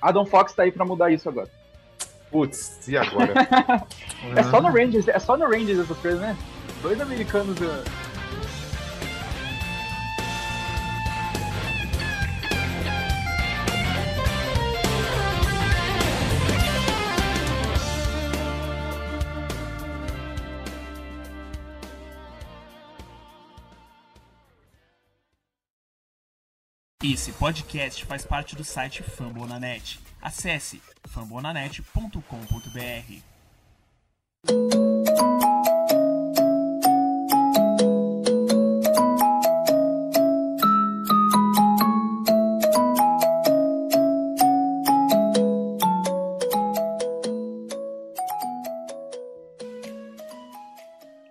Adam 0.02 0.26
Fox 0.26 0.54
tá 0.54 0.64
aí 0.64 0.72
para 0.72 0.86
mudar 0.86 1.12
isso 1.12 1.30
agora. 1.30 1.50
Putz, 2.30 2.88
e 2.88 2.98
agora? 2.98 3.34
é 4.36 4.44
só 4.44 4.62
no 4.62 4.70
Rangers, 4.70 5.08
é 5.08 5.18
só 5.18 5.38
no 5.38 5.46
Rangers 5.46 5.80
essas 5.80 5.98
coisas, 5.98 6.20
né? 6.20 6.38
Dois 6.82 7.00
americanos. 7.00 7.58
Uh... 7.60 8.09
Esse 27.02 27.32
podcast 27.32 28.04
faz 28.04 28.26
parte 28.26 28.58
do 28.58 28.64
site 28.66 29.02
Fambonanet. 29.04 30.02
Acesse 30.22 30.82
fambonanet.com.br. 31.08 32.20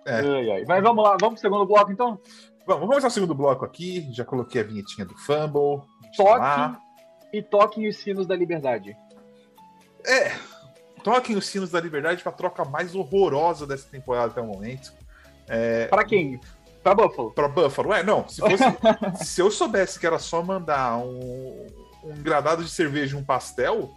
É. 0.03 0.65
Mas 0.65 0.83
vamos 0.83 1.03
lá, 1.03 1.15
vamos 1.21 1.39
pro 1.39 1.41
segundo 1.41 1.67
bloco 1.67 1.91
então? 1.91 2.19
Vamos, 2.69 2.81
vamos 2.81 2.89
começar 2.97 3.07
o 3.07 3.11
segundo 3.11 3.33
bloco 3.33 3.65
aqui. 3.65 4.07
Já 4.11 4.23
coloquei 4.23 4.61
a 4.61 4.63
vinhetinha 4.63 5.03
do 5.03 5.17
Fumble. 5.17 5.81
Toque 6.15 6.77
e 7.33 7.41
toquem 7.41 7.87
os 7.87 7.97
sinos 7.97 8.27
da 8.27 8.35
liberdade. 8.35 8.95
É, 10.05 10.31
toquem 11.03 11.35
os 11.35 11.47
sinos 11.47 11.71
da 11.71 11.81
liberdade 11.81 12.21
para 12.21 12.31
a 12.31 12.35
troca 12.35 12.63
mais 12.63 12.93
horrorosa 12.93 13.65
dessa 13.65 13.89
temporada 13.89 14.27
até 14.27 14.41
o 14.41 14.45
momento. 14.45 14.93
É... 15.47 15.87
Para 15.87 16.05
quem? 16.05 16.39
Para 16.83 16.93
Buffalo. 16.93 17.31
Para 17.31 17.47
Buffalo. 17.47 17.91
É, 17.91 18.03
não. 18.03 18.29
Se, 18.29 18.39
fosse, 18.39 18.63
se 19.25 19.41
eu 19.41 19.49
soubesse 19.49 19.99
que 19.99 20.05
era 20.05 20.19
só 20.19 20.43
mandar 20.43 20.95
um, 20.99 21.65
um 22.03 22.21
gradado 22.21 22.63
de 22.63 22.69
cerveja 22.69 23.17
e 23.17 23.19
um 23.19 23.25
pastel, 23.25 23.91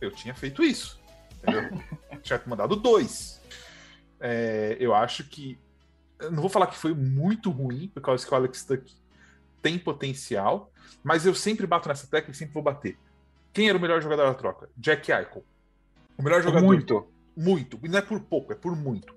eu 0.00 0.12
tinha 0.12 0.32
feito 0.32 0.62
isso. 0.62 1.00
Entendeu? 1.42 1.76
tinha 2.22 2.40
mandado 2.46 2.76
dois. 2.76 3.42
É, 4.20 4.76
eu 4.78 4.94
acho 4.94 5.24
que 5.24 5.58
não 6.30 6.40
vou 6.40 6.48
falar 6.48 6.66
que 6.66 6.76
foi 6.76 6.94
muito 6.94 7.50
ruim, 7.50 7.88
por 7.88 8.00
causa 8.00 8.26
que 8.26 8.32
o 8.32 8.36
Alex 8.36 8.64
Tuck 8.64 8.92
tem 9.62 9.78
potencial, 9.78 10.70
mas 11.02 11.26
eu 11.26 11.34
sempre 11.34 11.66
bato 11.66 11.88
nessa 11.88 12.06
tecla 12.06 12.32
e 12.32 12.34
sempre 12.34 12.54
vou 12.54 12.62
bater. 12.62 12.96
Quem 13.52 13.68
era 13.68 13.78
o 13.78 13.80
melhor 13.80 14.00
jogador 14.02 14.26
da 14.26 14.34
troca? 14.34 14.68
Jack 14.76 15.10
Eichel. 15.10 15.44
O 16.16 16.22
melhor 16.22 16.42
jogador. 16.42 16.64
Muito. 16.64 17.08
Muito. 17.36 17.78
E 17.82 17.88
não 17.88 17.98
é 17.98 18.02
por 18.02 18.20
pouco, 18.20 18.52
é 18.52 18.56
por 18.56 18.74
muito. 18.74 19.14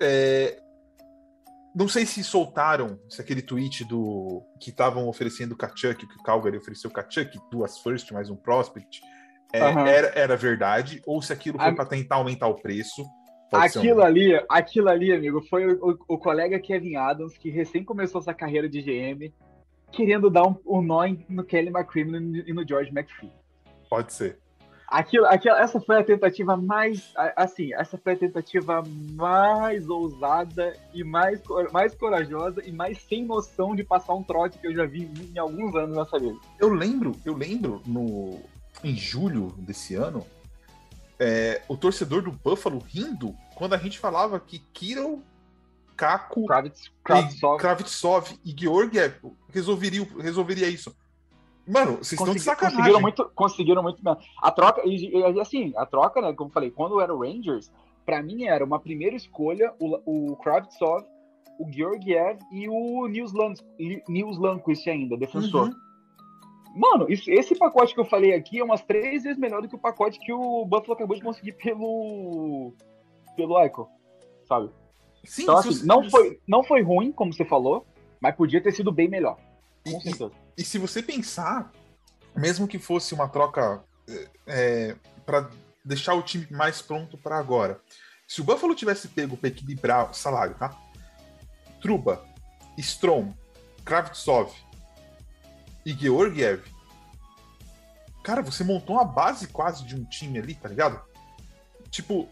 É... 0.00 0.60
Não 1.74 1.88
sei 1.88 2.06
se 2.06 2.22
soltaram 2.22 3.00
se 3.08 3.20
aquele 3.20 3.42
tweet 3.42 3.84
do 3.84 4.42
que 4.60 4.70
estavam 4.70 5.08
oferecendo 5.08 5.52
o 5.52 5.56
Kachuk, 5.56 6.06
que 6.06 6.16
o 6.16 6.22
Calgary 6.22 6.56
ofereceu 6.56 6.88
o 6.88 6.92
Kachuk, 6.92 7.36
duas 7.50 7.78
first 7.78 8.12
mais 8.12 8.30
um 8.30 8.36
prospect, 8.36 9.00
é, 9.52 9.64
uhum. 9.64 9.86
era, 9.86 10.08
era 10.14 10.36
verdade, 10.36 11.02
ou 11.04 11.20
se 11.20 11.32
aquilo 11.32 11.58
foi 11.58 11.74
para 11.74 11.86
tentar 11.86 12.16
aumentar 12.16 12.46
o 12.46 12.54
preço. 12.54 13.04
Aquilo 13.54 14.00
um... 14.00 14.04
ali, 14.04 14.40
aquilo 14.48 14.88
ali, 14.88 15.12
amigo, 15.12 15.40
foi 15.42 15.66
o, 15.66 15.90
o, 15.90 16.14
o, 16.14 16.18
colega 16.18 16.58
Kevin 16.58 16.96
Adams, 16.96 17.36
que 17.36 17.50
recém 17.50 17.84
começou 17.84 18.20
sua 18.22 18.34
carreira 18.34 18.68
de 18.68 18.82
GM, 18.82 19.32
querendo 19.90 20.30
dar 20.30 20.46
um, 20.46 20.56
um 20.66 20.82
nó 20.82 21.02
no 21.28 21.44
Kelly 21.44 21.68
McCrimmon 21.68 22.42
e 22.46 22.52
no 22.52 22.66
George 22.66 22.90
McPhee. 22.90 23.32
Pode 23.88 24.12
ser. 24.12 24.38
Aquilo, 24.86 25.26
aquilo, 25.26 25.56
essa 25.56 25.80
foi 25.80 25.98
a 25.98 26.04
tentativa 26.04 26.56
mais, 26.56 27.12
assim, 27.36 27.72
essa 27.74 27.96
foi 27.96 28.12
a 28.12 28.16
tentativa 28.16 28.82
mais 29.12 29.88
ousada 29.88 30.76
e 30.92 31.02
mais, 31.02 31.40
mais 31.72 31.94
corajosa 31.94 32.62
e 32.64 32.70
mais 32.70 32.98
sem 32.98 33.24
noção 33.24 33.74
de 33.74 33.82
passar 33.82 34.14
um 34.14 34.22
trote 34.22 34.58
que 34.58 34.66
eu 34.66 34.74
já 34.74 34.84
vi 34.84 35.10
em 35.34 35.38
alguns 35.38 35.74
anos 35.74 35.96
nessa 35.96 36.18
vida. 36.18 36.38
Eu 36.60 36.68
lembro, 36.68 37.12
eu 37.24 37.34
lembro 37.34 37.82
no 37.86 38.40
em 38.82 38.94
julho 38.94 39.54
desse 39.58 39.94
ano, 39.94 40.26
é, 41.18 41.62
o 41.68 41.76
torcedor 41.76 42.22
do 42.22 42.30
Buffalo 42.32 42.78
rindo 42.78 43.34
quando 43.54 43.74
a 43.74 43.78
gente 43.78 43.98
falava 43.98 44.38
que 44.40 44.58
Kirill, 44.72 45.22
Kako, 45.96 46.46
Kravitz, 46.46 46.90
Kravitsov. 47.02 47.56
e, 47.56 47.60
Kravitsov 47.60 48.38
e 48.44 48.54
Georgiev 48.56 49.14
resolveria, 49.48 50.06
resolveria 50.18 50.68
isso. 50.68 50.94
Mano, 51.66 51.98
vocês 51.98 52.20
estão 52.20 52.34
de 52.34 52.40
sacanagem. 52.40 52.76
Conseguiram 52.76 53.00
muito, 53.00 53.30
conseguiram 53.34 53.82
muito 53.82 54.00
A 54.42 54.50
troca, 54.50 54.82
e, 54.84 55.16
e, 55.16 55.40
assim, 55.40 55.72
a 55.76 55.86
troca, 55.86 56.20
né, 56.20 56.32
como 56.34 56.50
eu 56.50 56.52
falei, 56.52 56.70
quando 56.70 57.00
era 57.00 57.14
o 57.14 57.20
Rangers, 57.20 57.70
para 58.04 58.22
mim 58.22 58.44
era 58.44 58.64
uma 58.64 58.78
primeira 58.78 59.16
escolha 59.16 59.72
o, 59.78 60.32
o 60.32 60.36
Kravitsov, 60.36 61.04
o 61.58 61.70
Georgiev 61.72 62.38
e 62.52 62.68
o 62.68 63.06
Nils, 63.06 63.32
Nils 64.08 64.38
Landquist 64.38 64.88
ainda, 64.88 65.16
defensor. 65.16 65.68
Uhum. 65.68 65.84
Mano, 66.74 67.06
isso, 67.08 67.30
esse 67.30 67.54
pacote 67.54 67.94
que 67.94 68.00
eu 68.00 68.04
falei 68.04 68.34
aqui 68.34 68.58
é 68.58 68.64
umas 68.64 68.82
três 68.82 69.22
vezes 69.22 69.38
melhor 69.38 69.62
do 69.62 69.68
que 69.68 69.76
o 69.76 69.80
pacote 69.80 70.18
que 70.18 70.32
o 70.32 70.64
Buffalo 70.66 70.94
acabou 70.94 71.16
de 71.16 71.22
conseguir 71.22 71.52
pelo. 71.52 72.74
Pelo 73.34 73.60
Eichel, 73.60 73.88
sabe? 74.48 74.70
Sim, 75.24 75.42
então, 75.42 75.56
assim, 75.56 75.72
você... 75.72 75.86
não, 75.86 76.10
foi, 76.10 76.40
não 76.46 76.64
foi 76.64 76.82
ruim, 76.82 77.12
como 77.12 77.32
você 77.32 77.44
falou, 77.44 77.86
mas 78.20 78.36
podia 78.36 78.62
ter 78.62 78.72
sido 78.72 78.92
bem 78.92 79.08
melhor. 79.08 79.38
Com 79.84 79.98
e, 79.98 80.02
certeza. 80.02 80.32
E, 80.56 80.62
e 80.62 80.64
se 80.64 80.78
você 80.78 81.02
pensar, 81.02 81.72
mesmo 82.36 82.68
que 82.68 82.78
fosse 82.78 83.14
uma 83.14 83.28
troca 83.28 83.82
é, 84.08 84.28
é 84.46 84.96
para 85.24 85.50
deixar 85.84 86.14
o 86.14 86.22
time 86.22 86.46
mais 86.50 86.82
pronto 86.82 87.16
para 87.16 87.38
agora, 87.38 87.80
se 88.26 88.40
o 88.40 88.44
Buffalo 88.44 88.74
tivesse 88.74 89.08
pego 89.08 89.36
para 89.36 89.48
equilibrar 89.48 90.10
o 90.10 90.14
salário, 90.14 90.54
tá? 90.54 90.76
Truba, 91.80 92.24
Strom, 92.78 93.32
Kravtsov, 93.84 94.52
e 95.84 95.92
Georgiev, 95.92 96.62
cara, 98.22 98.40
você 98.40 98.64
montou 98.64 98.96
uma 98.96 99.04
base 99.04 99.48
quase 99.48 99.84
de 99.84 99.94
um 99.94 100.04
time 100.04 100.38
ali, 100.38 100.54
tá 100.54 100.68
ligado? 100.68 101.00
Tipo, 101.90 102.28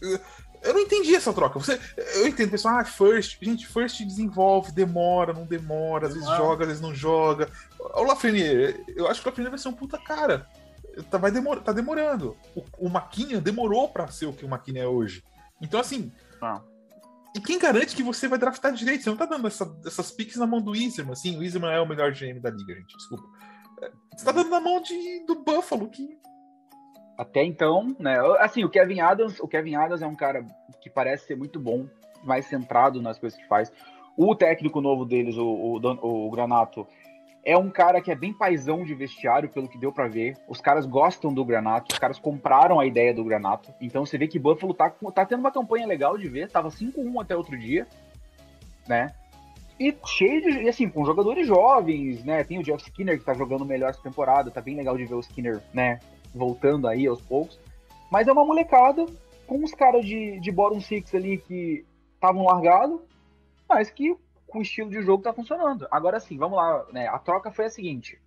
eu 0.00 0.74
não 0.74 0.80
entendi 0.80 1.14
essa 1.14 1.32
troca. 1.32 1.58
Você, 1.58 1.80
eu 2.16 2.26
entendo, 2.26 2.50
pessoal, 2.50 2.78
ah, 2.78 2.84
first, 2.84 3.38
gente, 3.40 3.66
first 3.66 4.02
desenvolve, 4.04 4.72
demora, 4.72 5.32
não 5.32 5.44
demora, 5.44 6.06
às 6.06 6.14
vezes 6.14 6.28
ah. 6.28 6.36
joga, 6.36 6.62
às 6.62 6.68
vezes 6.68 6.82
não 6.82 6.94
joga. 6.94 7.50
O 7.78 8.02
Lafreniere, 8.02 8.84
eu 8.96 9.08
acho 9.08 9.20
que 9.20 9.28
o 9.28 9.30
Lafreniere 9.30 9.50
vai 9.50 9.58
ser 9.58 9.68
um 9.68 9.72
puta 9.72 9.98
cara. 9.98 10.46
Tá, 11.10 11.18
vai 11.18 11.30
demor, 11.30 11.60
tá 11.60 11.72
demorando. 11.72 12.36
O, 12.56 12.64
o 12.86 12.88
Maquinha 12.88 13.40
demorou 13.40 13.88
para 13.88 14.08
ser 14.08 14.26
o 14.26 14.32
que 14.32 14.44
o 14.44 14.48
Maquinha 14.48 14.82
é 14.82 14.86
hoje. 14.86 15.22
Então, 15.60 15.78
assim, 15.78 16.12
ah. 16.40 16.60
E 17.34 17.40
quem 17.40 17.58
garante 17.58 17.94
que 17.94 18.02
você 18.02 18.26
vai 18.26 18.38
draftar 18.38 18.72
direito? 18.72 19.04
Você 19.04 19.10
não 19.10 19.16
tá 19.16 19.26
dando 19.26 19.46
essa, 19.46 19.70
essas 19.84 20.10
picks 20.10 20.36
na 20.36 20.46
mão 20.46 20.60
do 20.60 20.74
Iserman. 20.74 21.14
Sim, 21.14 21.38
o 21.38 21.42
Iserman 21.42 21.70
é 21.70 21.80
o 21.80 21.86
melhor 21.86 22.12
GM 22.12 22.40
da 22.40 22.50
liga, 22.50 22.74
gente. 22.74 22.96
Desculpa. 22.96 23.24
É, 23.82 23.92
você 24.16 24.24
tá 24.24 24.32
dando 24.32 24.50
na 24.50 24.60
mão 24.60 24.80
de, 24.80 25.24
do 25.26 25.36
Buffalo, 25.36 25.88
que. 25.88 26.18
Até 27.18 27.42
então, 27.42 27.96
né? 27.98 28.16
Assim, 28.38 28.62
o 28.62 28.70
Kevin 28.70 29.00
Adams, 29.00 29.40
o 29.40 29.48
Kevin 29.48 29.74
Adams 29.74 30.02
é 30.02 30.06
um 30.06 30.14
cara 30.14 30.46
que 30.80 30.88
parece 30.88 31.26
ser 31.26 31.36
muito 31.36 31.58
bom, 31.58 31.86
mais 32.22 32.46
centrado 32.46 33.02
nas 33.02 33.18
coisas 33.18 33.36
que 33.36 33.48
faz. 33.48 33.72
O 34.16 34.36
técnico 34.36 34.80
novo 34.80 35.04
deles, 35.04 35.36
o, 35.36 35.44
o, 35.44 36.26
o 36.26 36.30
Granato, 36.30 36.86
é 37.44 37.56
um 37.56 37.70
cara 37.70 38.00
que 38.00 38.12
é 38.12 38.14
bem 38.14 38.32
paisão 38.32 38.84
de 38.84 38.94
vestiário, 38.94 39.48
pelo 39.48 39.68
que 39.68 39.78
deu 39.78 39.92
para 39.92 40.06
ver. 40.06 40.36
Os 40.46 40.60
caras 40.60 40.86
gostam 40.86 41.32
do 41.32 41.44
Granato, 41.44 41.92
os 41.92 41.98
caras 41.98 42.20
compraram 42.20 42.78
a 42.78 42.86
ideia 42.86 43.12
do 43.12 43.24
Granato. 43.24 43.74
Então 43.80 44.06
você 44.06 44.16
vê 44.16 44.28
que 44.28 44.38
Buffalo 44.38 44.72
tá, 44.72 44.88
tá 45.12 45.26
tendo 45.26 45.40
uma 45.40 45.50
campanha 45.50 45.86
legal 45.86 46.16
de 46.16 46.28
ver. 46.28 46.50
Tava 46.50 46.68
5-1 46.68 47.20
até 47.20 47.36
outro 47.36 47.58
dia, 47.58 47.86
né? 48.86 49.12
E 49.80 49.96
cheio 50.06 50.42
de. 50.42 50.62
E 50.64 50.68
assim, 50.68 50.88
com 50.88 51.04
jogadores 51.04 51.46
jovens, 51.46 52.24
né? 52.24 52.44
Tem 52.44 52.58
o 52.58 52.62
Jeff 52.62 52.82
Skinner 52.82 53.18
que 53.18 53.24
tá 53.24 53.34
jogando 53.34 53.64
melhor 53.64 53.90
essa 53.90 54.02
temporada. 54.02 54.50
Tá 54.50 54.60
bem 54.60 54.76
legal 54.76 54.96
de 54.96 55.04
ver 55.04 55.14
o 55.14 55.20
Skinner, 55.20 55.62
né? 55.72 56.00
Voltando 56.34 56.88
aí 56.88 57.06
aos 57.06 57.20
poucos. 57.20 57.58
Mas 58.10 58.28
é 58.28 58.32
uma 58.32 58.44
molecada 58.44 59.06
com 59.46 59.62
os 59.64 59.72
caras 59.72 60.04
de, 60.04 60.38
de 60.40 60.52
bottom 60.52 60.80
six 60.80 61.14
ali 61.14 61.38
que 61.38 61.84
estavam 62.14 62.44
largados, 62.44 63.00
mas 63.68 63.90
que 63.90 64.16
com 64.46 64.58
o 64.58 64.62
estilo 64.62 64.90
de 64.90 65.02
jogo 65.02 65.22
tá 65.22 65.32
funcionando. 65.32 65.86
Agora 65.90 66.20
sim, 66.20 66.36
vamos 66.36 66.56
lá, 66.56 66.84
né? 66.92 67.06
A 67.08 67.18
troca 67.18 67.50
foi 67.50 67.66
a 67.66 67.70
seguinte: 67.70 68.20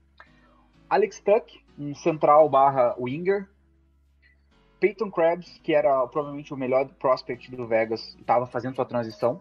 Alex 0.90 1.20
Tuck, 1.20 1.64
um 1.78 1.96
central 1.96 2.50
barra 2.50 2.96
winger. 3.00 3.48
Peyton 4.80 5.12
Krabs, 5.12 5.60
que 5.60 5.76
era 5.76 6.08
provavelmente 6.08 6.52
o 6.52 6.58
melhor 6.58 6.88
prospect 7.00 7.56
do 7.56 7.68
Vegas, 7.68 8.16
estava 8.20 8.48
fazendo 8.48 8.76
sua 8.76 8.86
transição. 8.86 9.40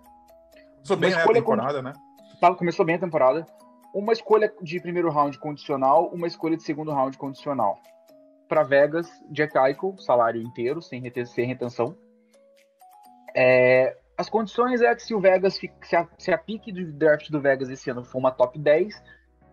Começou 0.87 0.97
bem 0.99 1.15
a 1.15 1.27
temporada, 1.27 1.79
com... 1.79 1.83
né? 1.83 1.93
Tava, 2.39 2.57
começou 2.57 2.85
bem 2.85 2.97
a 2.97 2.99
temporada. 2.99 3.47
Uma 3.95 4.13
escolha 4.13 4.53
de 4.61 4.79
primeiro 4.81 5.11
round 5.11 5.39
condicional, 5.39 6.09
uma 6.13 6.27
escolha 6.27 6.59
de 6.59 6.63
segundo 6.63 6.93
round 6.93 7.17
condicional. 7.17 7.81
Para 8.51 8.65
Vegas, 8.65 9.09
Jack 9.31 9.57
Eichel, 9.57 9.97
salário 9.97 10.43
inteiro, 10.43 10.83
sem, 10.83 11.01
sem 11.25 11.47
retenção. 11.47 11.97
É, 13.33 13.97
as 14.19 14.29
condições 14.29 14.83
é 14.83 14.93
que 14.93 15.05
se 15.05 15.15
o 15.15 15.21
Vegas, 15.21 15.55
se 15.55 15.95
a, 15.95 16.09
se 16.19 16.33
a 16.33 16.37
pique 16.37 16.73
do 16.73 16.93
draft 16.93 17.31
do 17.31 17.41
Vegas 17.41 17.71
esse 17.71 17.89
ano 17.89 18.05
for 18.05 18.19
uma 18.19 18.33
top 18.33 18.59
10, 18.59 19.01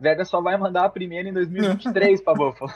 Vegas 0.02 0.28
só 0.28 0.42
vai 0.42 0.58
mandar 0.58 0.86
a 0.86 0.90
primeira 0.90 1.30
em 1.30 1.32
2023 1.32 2.22
para 2.24 2.34
Buffalo. 2.36 2.74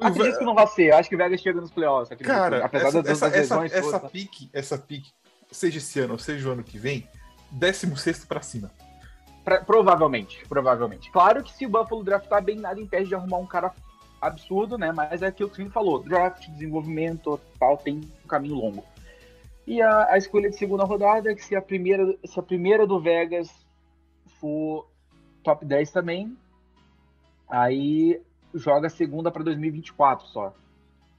Acredito 0.00 0.38
que 0.38 0.44
não 0.46 0.54
vai 0.54 0.66
ser. 0.66 0.94
Acho 0.94 1.10
que 1.10 1.14
o 1.14 1.18
Vegas 1.18 1.42
chega 1.42 1.60
nos 1.60 1.70
playoffs. 1.70 2.10
Acredito. 2.10 2.34
Cara, 2.34 2.64
apesar 2.64 2.88
essa, 2.88 3.02
das, 3.02 3.12
essa, 3.12 3.26
das 3.28 3.38
essa, 3.38 3.54
lesões 3.56 3.72
essa 3.74 3.98
todas. 3.98 4.10
pique, 4.10 4.50
essa 4.54 4.78
pique, 4.78 5.10
seja 5.50 5.76
esse 5.76 6.00
ano 6.00 6.14
ou 6.14 6.18
seja 6.18 6.48
o 6.48 6.52
ano 6.52 6.64
que 6.64 6.78
vem, 6.78 7.06
16 7.50 8.24
pra 8.24 8.40
cima. 8.40 8.70
Pra- 9.44 9.62
provavelmente, 9.62 10.42
provavelmente. 10.48 11.12
Claro 11.12 11.42
que 11.42 11.52
se 11.52 11.66
o 11.66 11.68
Buffalo 11.68 12.02
draftar 12.02 12.42
bem, 12.42 12.56
nada 12.56 12.80
impede 12.80 13.08
de 13.08 13.14
arrumar 13.14 13.36
um 13.36 13.46
cara 13.46 13.74
absurdo, 14.20 14.76
né? 14.76 14.92
Mas 14.92 15.22
é 15.22 15.26
aquilo 15.28 15.48
que 15.48 15.54
o 15.54 15.56
Felipe 15.56 15.72
falou: 15.74 16.02
draft, 16.02 16.48
desenvolvimento, 16.48 17.40
tal, 17.58 17.76
tem 17.76 18.00
um 18.24 18.28
caminho 18.28 18.56
longo. 18.56 18.84
E 19.66 19.80
a, 19.80 20.12
a 20.12 20.18
escolha 20.18 20.50
de 20.50 20.56
segunda 20.56 20.84
rodada 20.84 21.30
é 21.30 21.34
que 21.34 21.44
se 21.44 21.54
a 21.54 21.62
primeira, 21.62 22.16
se 22.24 22.38
a 22.38 22.42
primeira 22.42 22.86
do 22.86 23.00
Vegas 23.00 23.48
for 24.40 24.88
top 25.42 25.64
10 25.64 25.90
também, 25.92 26.36
aí 27.48 28.20
joga 28.54 28.86
a 28.88 28.90
segunda 28.90 29.30
para 29.30 29.42
2024 29.44 30.26
só. 30.28 30.54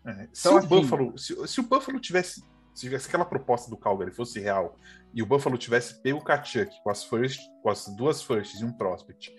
É, 0.06 0.28
se, 0.34 0.47
Então, 0.47 0.56
o 0.56 0.58
assim- 0.58 0.68
Buffalo, 0.68 1.18
se, 1.18 1.47
se 1.47 1.60
o 1.60 1.64
Buffalo 1.64 1.99
tivesse, 1.99 2.43
se 2.74 2.82
tivesse 2.82 3.08
aquela 3.08 3.26
proposta 3.26 3.70
do 3.70 3.78
Calgary 3.78 4.12
fosse 4.12 4.39
real 4.39 4.76
e 5.14 5.22
o 5.22 5.26
Buffalo 5.26 5.58
tivesse 5.58 6.02
pego 6.02 6.20
o 6.20 6.24
Kachuk 6.24 6.72
com 6.84 6.89
as, 6.89 7.04
first, 7.04 7.39
com 7.62 7.70
as 7.70 7.86
duas 7.95 8.22
firsts 8.24 8.60
e 8.62 8.66
um 8.66 8.72
prospect, 8.72 9.34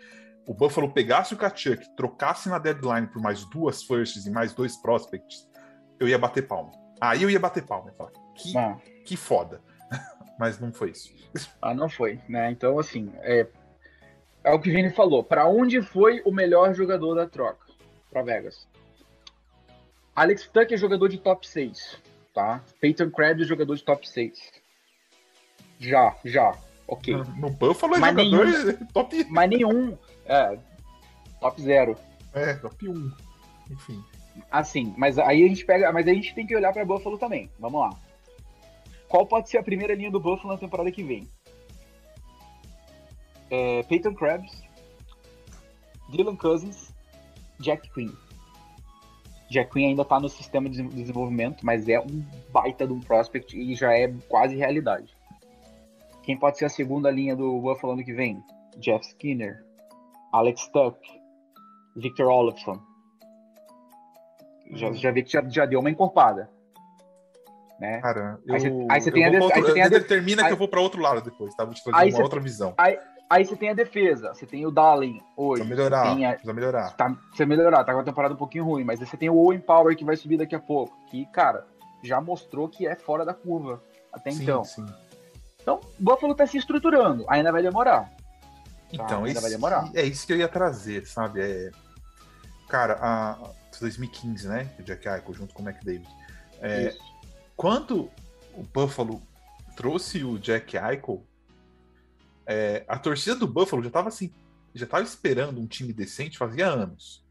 o 0.46 0.54
Buffalo 0.54 0.90
pegasse 0.90 1.34
o 1.34 1.36
Kachuk, 1.36 1.84
trocasse 1.96 2.48
na 2.48 2.58
deadline 2.58 3.06
por 3.06 3.20
mais 3.20 3.44
duas 3.46 3.82
firsts 3.82 4.26
e 4.26 4.30
mais 4.30 4.52
dois 4.52 4.76
prospects, 4.76 5.48
eu 6.00 6.08
ia 6.08 6.18
bater 6.18 6.46
palma. 6.46 6.72
Aí 7.00 7.22
eu 7.22 7.30
ia 7.30 7.38
bater 7.38 7.64
palma 7.64 7.90
e 7.90 7.96
falar, 7.96 8.12
que, 8.34 8.52
que 9.04 9.16
foda. 9.16 9.60
Mas 10.38 10.58
não 10.58 10.72
foi 10.72 10.90
isso. 10.90 11.12
ah, 11.60 11.74
não 11.74 11.88
foi, 11.88 12.20
né? 12.28 12.50
Então, 12.50 12.78
assim, 12.78 13.12
é, 13.20 13.46
é 14.42 14.52
o 14.52 14.60
que 14.60 14.70
o 14.70 14.72
Vini 14.72 14.90
falou. 14.90 15.22
Para 15.22 15.46
onde 15.46 15.80
foi 15.82 16.20
o 16.24 16.32
melhor 16.32 16.74
jogador 16.74 17.14
da 17.14 17.26
troca? 17.26 17.66
Para 18.10 18.22
Vegas. 18.22 18.68
Alex 20.14 20.46
Tucker 20.46 20.74
é 20.74 20.76
jogador 20.76 21.08
de 21.08 21.18
top 21.18 21.46
6, 21.46 21.98
tá? 22.34 22.62
Peyton 22.80 23.10
Krebs 23.10 23.44
é 23.44 23.48
jogador 23.48 23.74
de 23.74 23.82
top 23.82 24.06
6. 24.08 24.38
Já, 25.78 26.16
já, 26.24 26.54
ok. 26.86 27.16
No 27.38 27.50
Buffalo 27.50 27.96
é 27.96 27.98
Mas 27.98 28.14
jogador 28.14 28.78
top, 28.92 29.26
Mas 29.30 29.50
nenhum, 29.50 29.96
é, 30.26 30.58
top 31.40 31.60
0. 31.60 31.96
é, 32.34 32.54
top 32.54 32.88
1. 32.88 33.12
Enfim. 33.70 34.02
Assim, 34.50 34.94
mas 34.96 35.18
aí 35.18 35.44
a 35.44 35.48
gente 35.48 35.64
pega, 35.64 35.92
mas 35.92 36.06
a 36.08 36.12
gente 36.12 36.34
tem 36.34 36.46
que 36.46 36.56
olhar 36.56 36.72
para 36.72 36.84
Buffalo 36.84 37.18
também. 37.18 37.50
Vamos 37.58 37.80
lá. 37.80 37.90
Qual 39.08 39.26
pode 39.26 39.50
ser 39.50 39.58
a 39.58 39.62
primeira 39.62 39.94
linha 39.94 40.10
do 40.10 40.20
Buffalo 40.20 40.54
na 40.54 40.58
temporada 40.58 40.90
que 40.90 41.02
vem? 41.02 41.28
É, 43.50 43.82
Peyton 43.82 44.14
Krebs, 44.14 44.62
Dylan 46.08 46.36
Cousins, 46.36 46.94
Jack 47.60 47.90
Quinn. 47.92 48.10
Jack 49.50 49.70
Quinn 49.70 49.88
ainda 49.88 50.04
tá 50.04 50.18
no 50.18 50.30
sistema 50.30 50.70
de 50.70 50.82
desenvolvimento, 50.82 51.64
mas 51.64 51.86
é 51.88 52.00
um 52.00 52.24
baita 52.50 52.86
de 52.86 52.92
um 52.94 53.00
prospect 53.00 53.54
e 53.54 53.74
já 53.74 53.92
é 53.92 54.08
quase 54.28 54.56
realidade. 54.56 55.14
Quem 56.22 56.38
pode 56.38 56.56
ser 56.56 56.64
a 56.64 56.70
segunda 56.70 57.10
linha 57.10 57.36
do 57.36 57.60
Buffalo 57.60 57.92
ano 57.92 58.04
que 58.04 58.14
vem? 58.14 58.42
Jeff 58.78 59.04
Skinner, 59.06 59.62
Alex 60.32 60.66
Tuck, 60.68 60.98
Victor 61.96 62.26
Olofsson. 62.26 62.80
Já, 64.72 64.90
já 64.92 65.10
vê 65.10 65.22
que 65.22 65.30
já, 65.30 65.42
já 65.48 65.66
deu 65.66 65.80
uma 65.80 65.90
encorpada. 65.90 66.48
Né? 67.78 68.00
Cara, 68.00 68.38
eu, 68.46 68.54
Aí 68.54 68.60
você- 68.60 68.86
aí 68.90 69.00
você 69.00 69.08
eu 69.10 69.14
tem 69.14 69.24
a 69.24 69.30
def- 69.30 69.40
aí 69.42 69.44
outro- 69.44 69.62
você 69.62 69.72
tem 69.74 69.82
a 69.82 69.88
def- 69.88 70.06
Termina 70.06 70.42
aí- 70.42 70.48
que 70.48 70.54
eu 70.54 70.56
vou 70.58 70.68
para 70.68 70.80
outro 70.80 71.00
lado 71.02 71.20
depois, 71.20 71.54
tá? 71.54 71.64
Vou 71.64 71.74
te 71.74 71.82
trazer 71.82 71.98
Aí 71.98 72.10
uma 72.10 72.16
você- 72.16 72.22
outra 72.22 72.40
visão. 72.40 72.74
Aí 73.28 73.46
você 73.46 73.56
tem 73.56 73.70
a 73.70 73.74
defesa, 73.74 74.34
você 74.34 74.46
tem 74.46 74.64
o 74.66 74.70
Dalin 74.70 75.18
hoje. 75.36 75.62
Precisa 75.62 75.74
melhorar, 75.90 76.12
a- 76.12 76.30
precisa 76.32 76.52
melhorar. 76.52 76.96
tá, 76.96 77.10
precisa 77.10 77.46
melhorar, 77.46 77.82
tá 77.84 77.92
com 77.94 78.00
a 78.00 78.04
temporada 78.04 78.34
um 78.34 78.36
pouquinho 78.36 78.64
ruim, 78.64 78.84
mas 78.84 79.00
aí 79.00 79.06
você 79.06 79.16
tem 79.16 79.30
o 79.30 79.36
Owen 79.36 79.58
Power 79.60 79.96
que 79.96 80.04
vai 80.04 80.16
subir 80.16 80.36
daqui 80.36 80.54
a 80.54 80.60
pouco, 80.60 80.94
que, 81.10 81.24
cara, 81.26 81.66
já 82.02 82.20
mostrou 82.20 82.68
que 82.68 82.86
é 82.86 82.94
fora 82.94 83.24
da 83.24 83.32
curva 83.34 83.82
até 84.12 84.30
Sim, 84.30 84.42
então. 84.42 84.62
sim. 84.64 84.84
Então, 85.60 85.80
o 85.98 86.02
Buffalo 86.02 86.34
tá 86.34 86.46
se 86.46 86.58
estruturando, 86.58 87.24
ainda 87.28 87.50
vai 87.50 87.62
demorar. 87.62 88.10
Então, 88.92 89.26
isso, 89.26 89.40
vai 89.40 89.50
demorar. 89.50 89.90
é 89.94 90.02
isso 90.04 90.26
que 90.26 90.32
eu 90.32 90.36
ia 90.36 90.48
trazer, 90.48 91.06
sabe? 91.06 91.40
É, 91.40 91.70
cara, 92.68 92.98
a, 93.00 93.50
2015, 93.80 94.46
né? 94.48 94.70
O 94.78 94.82
Jack 94.82 95.08
Eichel 95.08 95.34
junto 95.34 95.54
com 95.54 95.62
o 95.62 95.68
McDavid. 95.68 96.06
É, 96.60 96.94
quando 97.56 98.10
o 98.54 98.62
Buffalo 98.62 99.22
trouxe 99.76 100.22
o 100.22 100.38
Jack 100.38 100.76
Eichel, 100.76 101.24
é, 102.46 102.84
a 102.86 102.98
torcida 102.98 103.34
do 103.36 103.46
Buffalo 103.46 103.82
já 103.82 103.88
estava 103.88 104.08
assim, 104.08 104.32
já 104.74 104.86
tava 104.86 105.02
esperando 105.02 105.60
um 105.60 105.66
time 105.66 105.92
decente 105.92 106.38
fazia 106.38 106.66
anos. 106.68 107.22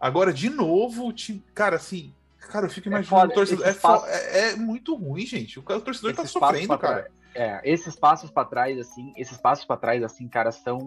Agora, 0.00 0.32
de 0.32 0.48
novo, 0.48 1.06
o 1.06 1.12
time. 1.12 1.44
Cara, 1.54 1.76
assim. 1.76 2.14
Cara, 2.38 2.66
eu 2.66 2.70
fico 2.70 2.88
É 2.88 2.90
imaginando 2.90 3.20
foda, 3.20 3.32
o 3.32 3.34
torcedor. 3.34 3.66
É, 3.66 3.72
passos- 3.74 4.08
é- 4.08 4.50
é 4.50 4.56
muito 4.56 4.94
ruim, 4.94 5.26
gente. 5.26 5.58
O, 5.58 5.62
o 5.62 5.80
torcedor 5.80 6.12
tá 6.12 6.22
passos 6.22 6.30
sofrendo, 6.32 6.78
cara. 6.78 7.10
É, 7.34 7.60
esses 7.64 7.94
passos 7.94 8.30
pra 8.30 8.44
trás, 8.44 8.78
assim, 8.78 9.12
esses 9.16 9.38
passos 9.38 9.64
pra 9.64 9.76
trás, 9.76 10.02
assim, 10.02 10.28
cara, 10.28 10.50
são 10.50 10.78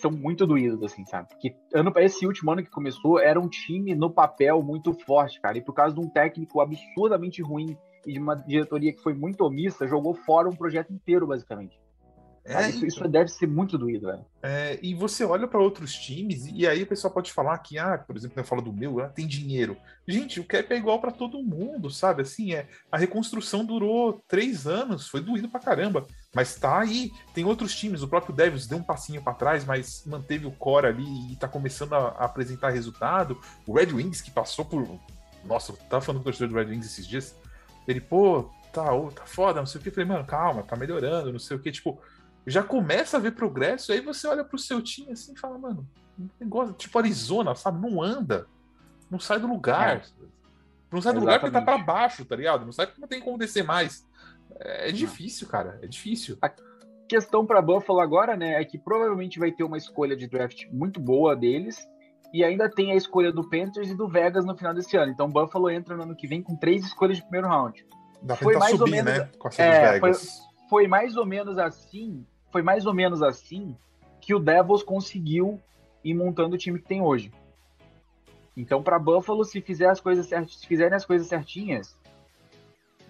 são 0.00 0.10
muito 0.10 0.46
doídos, 0.46 0.82
assim, 0.82 1.04
sabe? 1.04 1.28
Porque 1.28 1.54
ano, 1.74 1.92
esse 1.96 2.26
último 2.26 2.50
ano 2.50 2.62
que 2.62 2.70
começou 2.70 3.18
era 3.20 3.38
um 3.38 3.48
time 3.48 3.94
no 3.94 4.10
papel 4.10 4.62
muito 4.62 4.94
forte, 5.04 5.40
cara. 5.40 5.58
E 5.58 5.62
por 5.62 5.74
causa 5.74 5.94
de 5.94 6.00
um 6.00 6.08
técnico 6.08 6.60
absurdamente 6.60 7.42
ruim 7.42 7.76
e 8.06 8.12
de 8.12 8.18
uma 8.18 8.34
diretoria 8.34 8.92
que 8.92 9.02
foi 9.02 9.14
muito 9.14 9.44
omissa, 9.44 9.86
jogou 9.86 10.14
fora 10.14 10.48
um 10.48 10.56
projeto 10.56 10.92
inteiro, 10.92 11.26
basicamente. 11.26 11.78
É, 12.46 12.68
isso, 12.68 12.84
isso 12.84 13.08
deve 13.08 13.30
ser 13.30 13.46
muito 13.46 13.78
doído, 13.78 14.06
velho. 14.06 14.24
É, 14.42 14.78
e 14.82 14.94
você 14.94 15.24
olha 15.24 15.48
para 15.48 15.58
outros 15.58 15.94
times, 15.94 16.44
e 16.52 16.66
aí 16.66 16.82
o 16.82 16.86
pessoal 16.86 17.12
pode 17.12 17.32
falar 17.32 17.56
que, 17.58 17.78
ah, 17.78 17.96
por 17.96 18.14
exemplo, 18.14 18.38
eu 18.38 18.44
falo 18.44 18.60
do 18.60 18.72
meu, 18.72 19.00
ah, 19.00 19.08
tem 19.08 19.26
dinheiro. 19.26 19.76
Gente, 20.06 20.40
o 20.40 20.44
cap 20.44 20.70
é 20.70 20.76
igual 20.76 21.00
para 21.00 21.10
todo 21.10 21.42
mundo, 21.42 21.90
sabe? 21.90 22.20
Assim, 22.20 22.52
é, 22.52 22.68
a 22.92 22.98
reconstrução 22.98 23.64
durou 23.64 24.22
três 24.28 24.66
anos, 24.66 25.08
foi 25.08 25.22
doído 25.22 25.48
pra 25.48 25.58
caramba. 25.58 26.06
Mas 26.34 26.54
tá 26.54 26.80
aí, 26.80 27.10
tem 27.32 27.46
outros 27.46 27.74
times, 27.74 28.02
o 28.02 28.08
próprio 28.08 28.34
Devils 28.34 28.66
deu 28.66 28.76
um 28.76 28.82
passinho 28.82 29.22
para 29.22 29.32
trás, 29.32 29.64
mas 29.64 30.04
manteve 30.04 30.46
o 30.46 30.52
core 30.52 30.88
ali 30.88 31.32
e 31.32 31.36
tá 31.36 31.48
começando 31.48 31.94
a, 31.94 32.08
a 32.08 32.24
apresentar 32.26 32.68
resultado. 32.70 33.40
O 33.66 33.72
Red 33.72 33.92
Wings, 33.92 34.20
que 34.20 34.30
passou 34.30 34.66
por. 34.66 34.86
Nossa, 35.44 35.72
eu 35.72 35.76
tava 35.88 36.02
falando 36.02 36.22
com 36.22 36.28
o 36.28 36.32
torcedor 36.32 36.48
do 36.48 36.56
Red 36.56 36.74
Wings 36.74 36.86
esses 36.86 37.06
dias. 37.06 37.34
Ele, 37.88 38.00
pô, 38.00 38.50
tá, 38.72 38.92
ô, 38.92 39.10
tá 39.10 39.24
foda, 39.24 39.60
não 39.60 39.66
sei 39.66 39.80
o 39.80 39.82
que. 39.82 39.88
Eu 39.88 39.94
falei, 39.94 40.08
mano, 40.08 40.24
calma, 40.26 40.62
tá 40.62 40.76
melhorando, 40.76 41.32
não 41.32 41.38
sei 41.38 41.56
o 41.56 41.60
que. 41.60 41.70
Tipo, 41.70 41.98
já 42.46 42.62
começa 42.62 43.16
a 43.16 43.20
ver 43.20 43.32
progresso, 43.32 43.92
aí 43.92 44.00
você 44.00 44.26
olha 44.26 44.44
pro 44.44 44.58
seu 44.58 44.82
time 44.82 45.12
assim 45.12 45.32
e 45.34 45.38
fala, 45.38 45.58
mano, 45.58 45.86
um 46.18 46.28
negócio, 46.40 46.74
tipo 46.74 46.98
Arizona, 46.98 47.54
sabe? 47.54 47.80
Não 47.80 48.02
anda. 48.02 48.46
Não 49.10 49.18
sai 49.18 49.38
do 49.38 49.46
lugar. 49.46 50.02
Não 50.90 51.00
sai 51.02 51.12
do 51.12 51.20
lugar 51.20 51.40
porque 51.40 51.52
tá 51.52 51.60
pra 51.62 51.74
Exatamente. 51.74 51.86
baixo, 51.86 52.24
tá 52.24 52.36
ligado? 52.36 52.64
Não 52.64 52.72
sai 52.72 52.86
porque 52.86 53.00
não 53.00 53.08
tem 53.08 53.20
como 53.20 53.38
descer 53.38 53.64
mais. 53.64 54.06
É, 54.60 54.88
é 54.90 54.92
difícil, 54.92 55.48
cara. 55.48 55.78
É 55.82 55.86
difícil. 55.86 56.38
questão 57.08 57.44
para 57.44 57.60
Buffalo 57.60 58.00
agora, 58.00 58.36
né, 58.36 58.60
é 58.60 58.64
que 58.64 58.78
provavelmente 58.78 59.38
vai 59.38 59.50
ter 59.52 59.64
uma 59.64 59.76
escolha 59.76 60.16
de 60.16 60.26
draft 60.26 60.66
muito 60.70 61.00
boa 61.00 61.34
deles 61.36 61.76
e 62.32 62.42
ainda 62.44 62.68
tem 62.68 62.92
a 62.92 62.96
escolha 62.96 63.30
do 63.32 63.48
Panthers 63.48 63.90
e 63.90 63.94
do 63.94 64.08
Vegas 64.08 64.44
no 64.44 64.56
final 64.56 64.72
desse 64.74 64.96
ano. 64.96 65.10
Então 65.12 65.28
Buffalo 65.28 65.68
entra 65.70 65.96
no 65.96 66.02
ano 66.04 66.16
que 66.16 66.26
vem 66.26 66.42
com 66.42 66.56
três 66.56 66.84
escolhas 66.84 67.16
de 67.16 67.22
primeiro 67.22 67.48
round. 67.48 67.84
Dá 68.22 68.34
pra 68.36 68.44
Foi 68.44 68.56
mais 68.56 68.72
ou 68.72 68.78
subir, 68.86 69.02
menos- 69.02 69.18
né? 69.18 69.30
Com 69.38 69.48
essa 69.48 69.62
É, 69.62 69.92
Vegas. 69.92 70.38
Foi 70.70 70.88
mais 70.88 71.16
ou 71.16 71.26
menos 71.26 71.58
assim, 71.58 72.26
foi 72.54 72.62
mais 72.62 72.86
ou 72.86 72.94
menos 72.94 73.20
assim 73.20 73.76
que 74.20 74.32
o 74.32 74.38
Devils 74.38 74.84
conseguiu 74.84 75.60
ir 76.04 76.14
montando 76.14 76.54
o 76.54 76.58
time 76.58 76.78
que 76.78 76.86
tem 76.86 77.02
hoje. 77.02 77.32
Então 78.56 78.80
para 78.80 78.96
Buffalo, 78.96 79.44
se 79.44 79.60
fizer 79.60 79.88
as 79.88 79.98
coisas 79.98 80.24
certas, 80.26 80.60
se 80.60 80.64
fizerem 80.64 80.94
as 80.94 81.04
coisas 81.04 81.26
certinhas, 81.26 81.96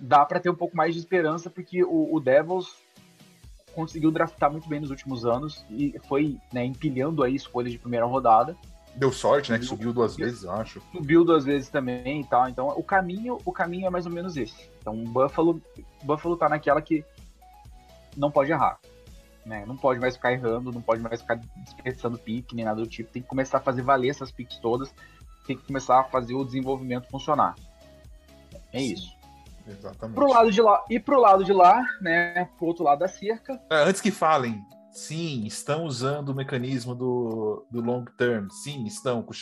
dá 0.01 0.25
para 0.25 0.41
ter 0.41 0.49
um 0.49 0.55
pouco 0.55 0.75
mais 0.75 0.95
de 0.95 1.01
esperança 1.01 1.51
porque 1.51 1.85
o, 1.85 2.15
o 2.15 2.19
Devils 2.21 2.75
conseguiu 3.75 4.11
draftar 4.11 4.51
muito 4.51 4.67
bem 4.67 4.81
nos 4.81 4.89
últimos 4.89 5.27
anos 5.27 5.63
e 5.69 5.95
foi 6.09 6.39
né, 6.51 6.65
empilhando 6.65 7.23
aí 7.23 7.35
escolhas 7.35 7.71
de 7.71 7.79
primeira 7.79 8.07
rodada. 8.07 8.57
Deu 8.95 9.13
sorte, 9.13 9.53
né? 9.53 9.59
Que 9.59 9.67
subiu 9.67 9.93
duas 9.93 10.17
vezes, 10.17 10.45
eu 10.45 10.53
acho. 10.53 10.81
Subiu 10.91 11.23
duas 11.23 11.45
vezes 11.45 11.69
também 11.69 12.23
e 12.23 12.25
tal. 12.25 12.49
Então 12.49 12.69
o 12.69 12.83
caminho, 12.83 13.37
o 13.45 13.53
caminho 13.53 13.89
é 13.89 13.91
mais 13.91 14.07
ou 14.07 14.13
menos 14.13 14.39
esse. 14.39 14.71
Então 14.81 14.99
o 14.99 15.05
Buffalo, 15.07 15.61
Buffalo 16.03 16.35
tá 16.35 16.49
naquela 16.49 16.81
que 16.81 17.05
não 18.17 18.31
pode 18.31 18.51
errar. 18.51 18.81
Né? 19.45 19.65
Não 19.67 19.77
pode 19.77 20.01
mais 20.01 20.17
ficar 20.17 20.33
errando, 20.33 20.73
não 20.73 20.81
pode 20.81 21.03
mais 21.03 21.21
ficar 21.21 21.39
desperdiçando 21.57 22.19
pique, 22.19 22.55
nem 22.55 22.65
nada 22.65 22.81
do 22.81 22.87
tipo. 22.87 23.13
Tem 23.13 23.23
que 23.23 23.29
começar 23.29 23.59
a 23.59 23.61
fazer 23.61 23.83
valer 23.83 24.09
essas 24.09 24.33
piques 24.33 24.59
todas. 24.59 24.93
Tem 25.47 25.57
que 25.57 25.67
começar 25.67 26.01
a 26.01 26.05
fazer 26.05 26.35
o 26.35 26.45
desenvolvimento 26.45 27.09
funcionar. 27.11 27.55
É 28.73 28.79
Sim. 28.79 28.93
isso. 28.93 29.15
Exatamente. 29.67 30.15
Pro 30.15 30.29
lado 30.29 30.51
de 30.51 30.61
lá, 30.61 30.85
e 30.91 31.01
pro 31.01 31.21
lado 31.21 31.45
de 31.45 31.53
lá, 31.53 31.83
né? 32.01 32.49
Pro 32.59 32.67
outro 32.67 32.85
lado 32.85 32.99
da 32.99 33.09
cerca, 33.09 33.61
É, 33.71 33.83
Antes 33.85 34.01
que 34.01 34.11
falem, 34.11 34.63
sim, 34.93 35.45
estão 35.47 35.85
usando 35.85 36.31
o 36.31 36.35
mecanismo 36.35 36.95
do, 36.95 37.67
do 37.71 37.81
long 37.81 38.05
term. 38.17 38.49
Sim, 38.51 38.85
estão. 38.85 39.23
com 39.23 39.33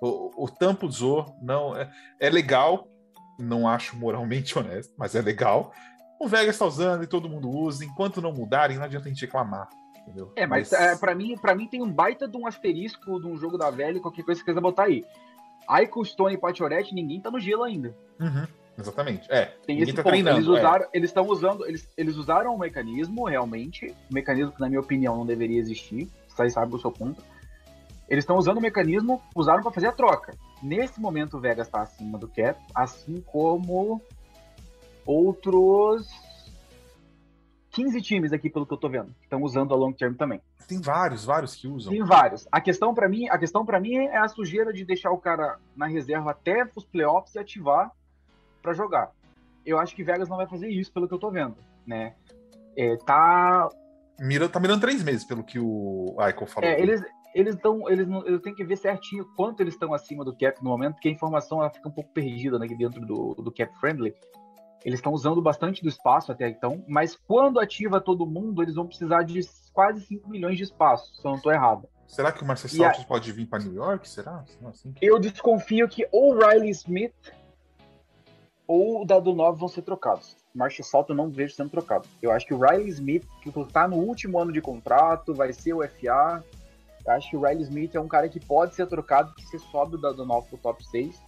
O, 0.00 0.06
o, 0.06 0.44
o 0.44 0.48
Tampa 0.48 0.86
usou, 0.86 1.36
não 1.42 1.76
é, 1.76 1.90
é 2.20 2.30
legal, 2.30 2.86
não 3.38 3.66
acho 3.68 3.96
moralmente 3.96 4.56
honesto, 4.58 4.92
mas 4.96 5.14
é 5.14 5.20
legal. 5.20 5.72
O 6.22 6.28
Vegas 6.28 6.54
está 6.54 6.64
usando 6.64 7.02
e 7.02 7.06
todo 7.08 7.28
mundo 7.28 7.50
usa. 7.50 7.84
Enquanto 7.84 8.22
não 8.22 8.32
mudarem, 8.32 8.76
não 8.76 8.84
adianta 8.84 9.06
a 9.06 9.08
gente 9.08 9.22
reclamar. 9.22 9.68
Entendeu? 10.02 10.32
É, 10.36 10.46
mas, 10.46 10.72
é, 10.72 10.94
para 10.96 11.16
mim, 11.16 11.36
para 11.36 11.52
mim 11.52 11.66
tem 11.66 11.82
um 11.82 11.90
baita 11.90 12.28
de 12.28 12.36
um 12.36 12.46
asterisco 12.46 13.20
de 13.20 13.26
um 13.26 13.36
jogo 13.36 13.58
da 13.58 13.70
velha, 13.70 14.00
qualquer 14.00 14.22
coisa 14.22 14.40
que 14.40 14.44
você 14.44 14.52
quiser 14.52 14.60
botar 14.60 14.84
aí. 14.84 15.04
Aiko, 15.66 16.04
Stone 16.04 16.34
e 16.34 16.38
Pachorette, 16.38 16.94
ninguém 16.94 17.20
tá 17.20 17.28
no 17.28 17.40
gelo 17.40 17.64
ainda. 17.64 17.92
Uhum, 18.20 18.46
exatamente. 18.78 19.26
É, 19.32 19.46
Tem 19.66 19.74
ninguém 19.74 19.82
esse 19.82 19.92
tá 19.94 20.02
ponto. 20.04 20.12
treinando. 20.12 20.38
Eles 20.38 20.48
é. 20.48 20.50
usaram, 20.50 20.86
eles 20.92 21.10
estão 21.10 21.26
usando, 21.26 21.66
eles, 21.66 21.88
eles 21.96 22.16
usaram 22.16 22.54
um 22.54 22.58
mecanismo 22.58 23.24
realmente, 23.24 23.90
um 24.10 24.14
mecanismo 24.14 24.52
que 24.52 24.60
na 24.60 24.68
minha 24.68 24.80
opinião 24.80 25.16
não 25.16 25.26
deveria 25.26 25.58
existir. 25.58 26.08
Vocês 26.28 26.52
sabem 26.52 26.74
o 26.74 26.80
seu 26.80 26.92
ponto. 26.92 27.20
Eles 28.08 28.22
estão 28.22 28.36
usando 28.36 28.58
o 28.58 28.60
mecanismo, 28.60 29.20
usaram 29.34 29.62
para 29.62 29.72
fazer 29.72 29.88
a 29.88 29.92
troca. 29.92 30.34
Nesse 30.62 31.00
momento 31.00 31.36
o 31.36 31.40
Vegas 31.40 31.66
está 31.66 31.80
acima 31.80 32.16
do 32.16 32.28
cap, 32.28 32.60
assim 32.74 33.20
como 33.26 34.00
outros 35.04 36.06
15 37.70 38.00
times 38.02 38.32
aqui 38.32 38.50
pelo 38.50 38.66
que 38.66 38.72
eu 38.72 38.78
tô 38.78 38.88
vendo, 38.88 39.14
estão 39.22 39.42
usando 39.42 39.72
a 39.72 39.76
long 39.76 39.92
term 39.92 40.14
também. 40.14 40.40
Tem 40.68 40.80
vários, 40.80 41.24
vários 41.24 41.54
que 41.54 41.66
usam. 41.66 41.92
Tem 41.92 42.02
vários. 42.04 42.46
A 42.52 42.60
questão 42.60 42.94
para 42.94 43.08
mim, 43.08 43.28
a 43.28 43.38
questão 43.38 43.64
para 43.64 43.80
mim 43.80 43.94
é 43.94 44.18
a 44.18 44.28
sujeira 44.28 44.72
de 44.72 44.84
deixar 44.84 45.10
o 45.10 45.18
cara 45.18 45.58
na 45.76 45.86
reserva 45.86 46.30
até 46.30 46.68
os 46.76 46.84
playoffs 46.84 47.34
e 47.34 47.38
ativar 47.38 47.90
para 48.62 48.72
jogar. 48.72 49.10
Eu 49.64 49.78
acho 49.78 49.94
que 49.94 50.04
Vegas 50.04 50.28
não 50.28 50.36
vai 50.36 50.46
fazer 50.46 50.68
isso 50.68 50.92
pelo 50.92 51.08
que 51.08 51.14
eu 51.14 51.18
tô 51.18 51.30
vendo, 51.30 51.56
né? 51.86 52.14
É, 52.76 52.96
tá, 52.96 53.68
Mira, 54.20 54.48
tá 54.48 54.60
mirando 54.60 54.80
três 54.80 55.02
meses, 55.02 55.24
pelo 55.24 55.42
que 55.42 55.58
o 55.58 56.14
Aiko 56.18 56.46
falou. 56.46 56.68
é, 56.68 56.80
eles 56.80 57.02
eles 57.34 57.54
estão 57.54 57.88
eles 57.88 58.06
não 58.06 58.26
eles 58.26 58.42
têm 58.42 58.54
que 58.54 58.62
ver 58.62 58.76
certinho 58.76 59.24
quanto 59.34 59.60
eles 59.60 59.74
estão 59.74 59.94
acima 59.94 60.24
do 60.24 60.36
cap 60.36 60.62
no 60.62 60.70
momento, 60.70 60.94
porque 60.94 61.08
a 61.08 61.12
informação 61.12 61.60
ela 61.60 61.70
fica 61.70 61.88
um 61.88 61.92
pouco 61.92 62.12
perdida 62.12 62.58
né, 62.58 62.66
aqui 62.66 62.76
dentro 62.76 63.04
do, 63.04 63.34
do 63.34 63.50
cap 63.50 63.74
friendly. 63.80 64.14
Eles 64.84 64.98
estão 64.98 65.12
usando 65.12 65.40
bastante 65.40 65.82
do 65.82 65.88
espaço 65.88 66.32
até 66.32 66.48
então, 66.48 66.84
mas 66.88 67.16
quando 67.26 67.60
ativa 67.60 68.00
todo 68.00 68.26
mundo, 68.26 68.62
eles 68.62 68.74
vão 68.74 68.86
precisar 68.86 69.22
de 69.22 69.40
quase 69.72 70.04
5 70.06 70.28
milhões 70.28 70.56
de 70.56 70.64
espaço, 70.64 71.14
se 71.14 71.24
eu 71.26 71.30
não 71.32 71.38
tô 71.40 71.50
errado. 71.52 71.88
Será 72.06 72.30
que 72.32 72.42
o 72.42 72.46
Marcel 72.46 72.70
E 72.78 72.84
a- 72.84 72.88
Saltos 72.90 73.04
pode 73.04 73.32
vir 73.32 73.46
para 73.46 73.62
New 73.62 73.74
York? 73.74 74.08
Será? 74.08 74.44
Assim 74.66 74.92
que- 74.92 75.04
Eu 75.06 75.18
desconfio 75.18 75.88
que 75.88 76.06
ou 76.12 76.34
Riley 76.36 76.70
Smith 76.70 77.14
ou 78.66 79.02
o 79.02 79.04
Dado 79.04 79.32
9 79.34 79.58
vão 79.58 79.68
ser 79.68 79.82
trocados. 79.82 80.36
Marshall 80.54 80.84
Salto 80.84 81.10
eu 81.12 81.16
não 81.16 81.30
vejo 81.30 81.54
sendo 81.54 81.70
trocado. 81.70 82.06
Eu 82.20 82.30
acho 82.30 82.46
que 82.46 82.52
o 82.54 82.58
Riley 82.58 82.88
Smith, 82.88 83.26
que 83.42 83.50
tá 83.72 83.88
no 83.88 83.96
último 83.96 84.38
ano 84.38 84.52
de 84.52 84.60
contrato, 84.60 85.32
vai 85.34 85.52
ser 85.52 85.72
o 85.72 85.82
FA. 85.82 86.44
Eu 87.06 87.12
acho 87.12 87.30
que 87.30 87.36
o 87.36 87.40
Riley 87.40 87.62
Smith 87.62 87.94
é 87.94 88.00
um 88.00 88.06
cara 88.08 88.28
que 88.28 88.38
pode 88.38 88.74
ser 88.74 88.86
trocado, 88.86 89.34
que 89.34 89.42
você 89.46 89.58
sobe 89.58 89.94
o 89.96 89.98
Dado 89.98 90.24
9 90.26 90.48
pro 90.48 90.58
top 90.58 90.84
6 90.84 91.18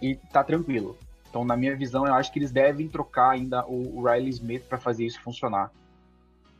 e 0.00 0.14
tá 0.32 0.44
tranquilo. 0.44 0.96
Então, 1.30 1.44
na 1.44 1.56
minha 1.56 1.76
visão, 1.76 2.04
eu 2.04 2.12
acho 2.12 2.32
que 2.32 2.40
eles 2.40 2.50
devem 2.50 2.88
trocar 2.88 3.30
ainda 3.30 3.64
o, 3.66 4.02
Riley 4.04 4.30
Smith 4.30 4.64
para 4.64 4.78
fazer 4.78 5.06
isso 5.06 5.22
funcionar. 5.22 5.72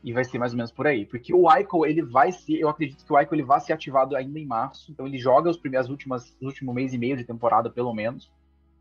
E 0.03 0.13
vai 0.13 0.25
ser 0.25 0.39
mais 0.39 0.53
ou 0.53 0.57
menos 0.57 0.71
por 0.71 0.87
aí. 0.87 1.05
Porque 1.05 1.35
o 1.35 1.53
Eichel, 1.53 1.85
ele 1.85 2.03
vai 2.03 2.31
ser, 2.31 2.59
eu 2.59 2.69
acredito 2.69 3.05
que 3.05 3.13
o 3.13 3.19
Eichel 3.19 3.35
ele 3.35 3.43
vai 3.43 3.61
ser 3.61 3.73
ativado 3.73 4.17
ainda 4.17 4.39
em 4.39 4.47
março. 4.47 4.91
Então 4.93 5.07
ele 5.07 5.19
joga 5.19 5.51
os 5.51 5.59
primeiros 5.59 5.91
últimas, 5.91 6.35
os 6.41 6.47
últimos 6.47 6.75
mês 6.75 6.95
e 6.95 6.99
meio 6.99 7.17
de 7.17 7.25
temporada, 7.25 7.69
pelo 7.69 7.93
menos, 7.93 8.31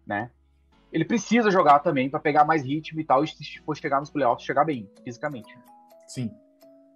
né? 0.06 0.30
Ele 0.94 1.04
precisa 1.04 1.52
jogar 1.52 1.80
também 1.80 2.10
para 2.10 2.20
pegar 2.20 2.46
mais 2.46 2.64
ritmo 2.64 3.00
e 3.00 3.04
tal, 3.04 3.24
e 3.24 3.28
se 3.28 3.60
for 3.60 3.76
chegar 3.76 4.00
nos 4.00 4.10
playoffs, 4.10 4.46
chegar 4.46 4.64
bem, 4.64 4.90
fisicamente. 5.04 5.58
Sim. 6.08 6.32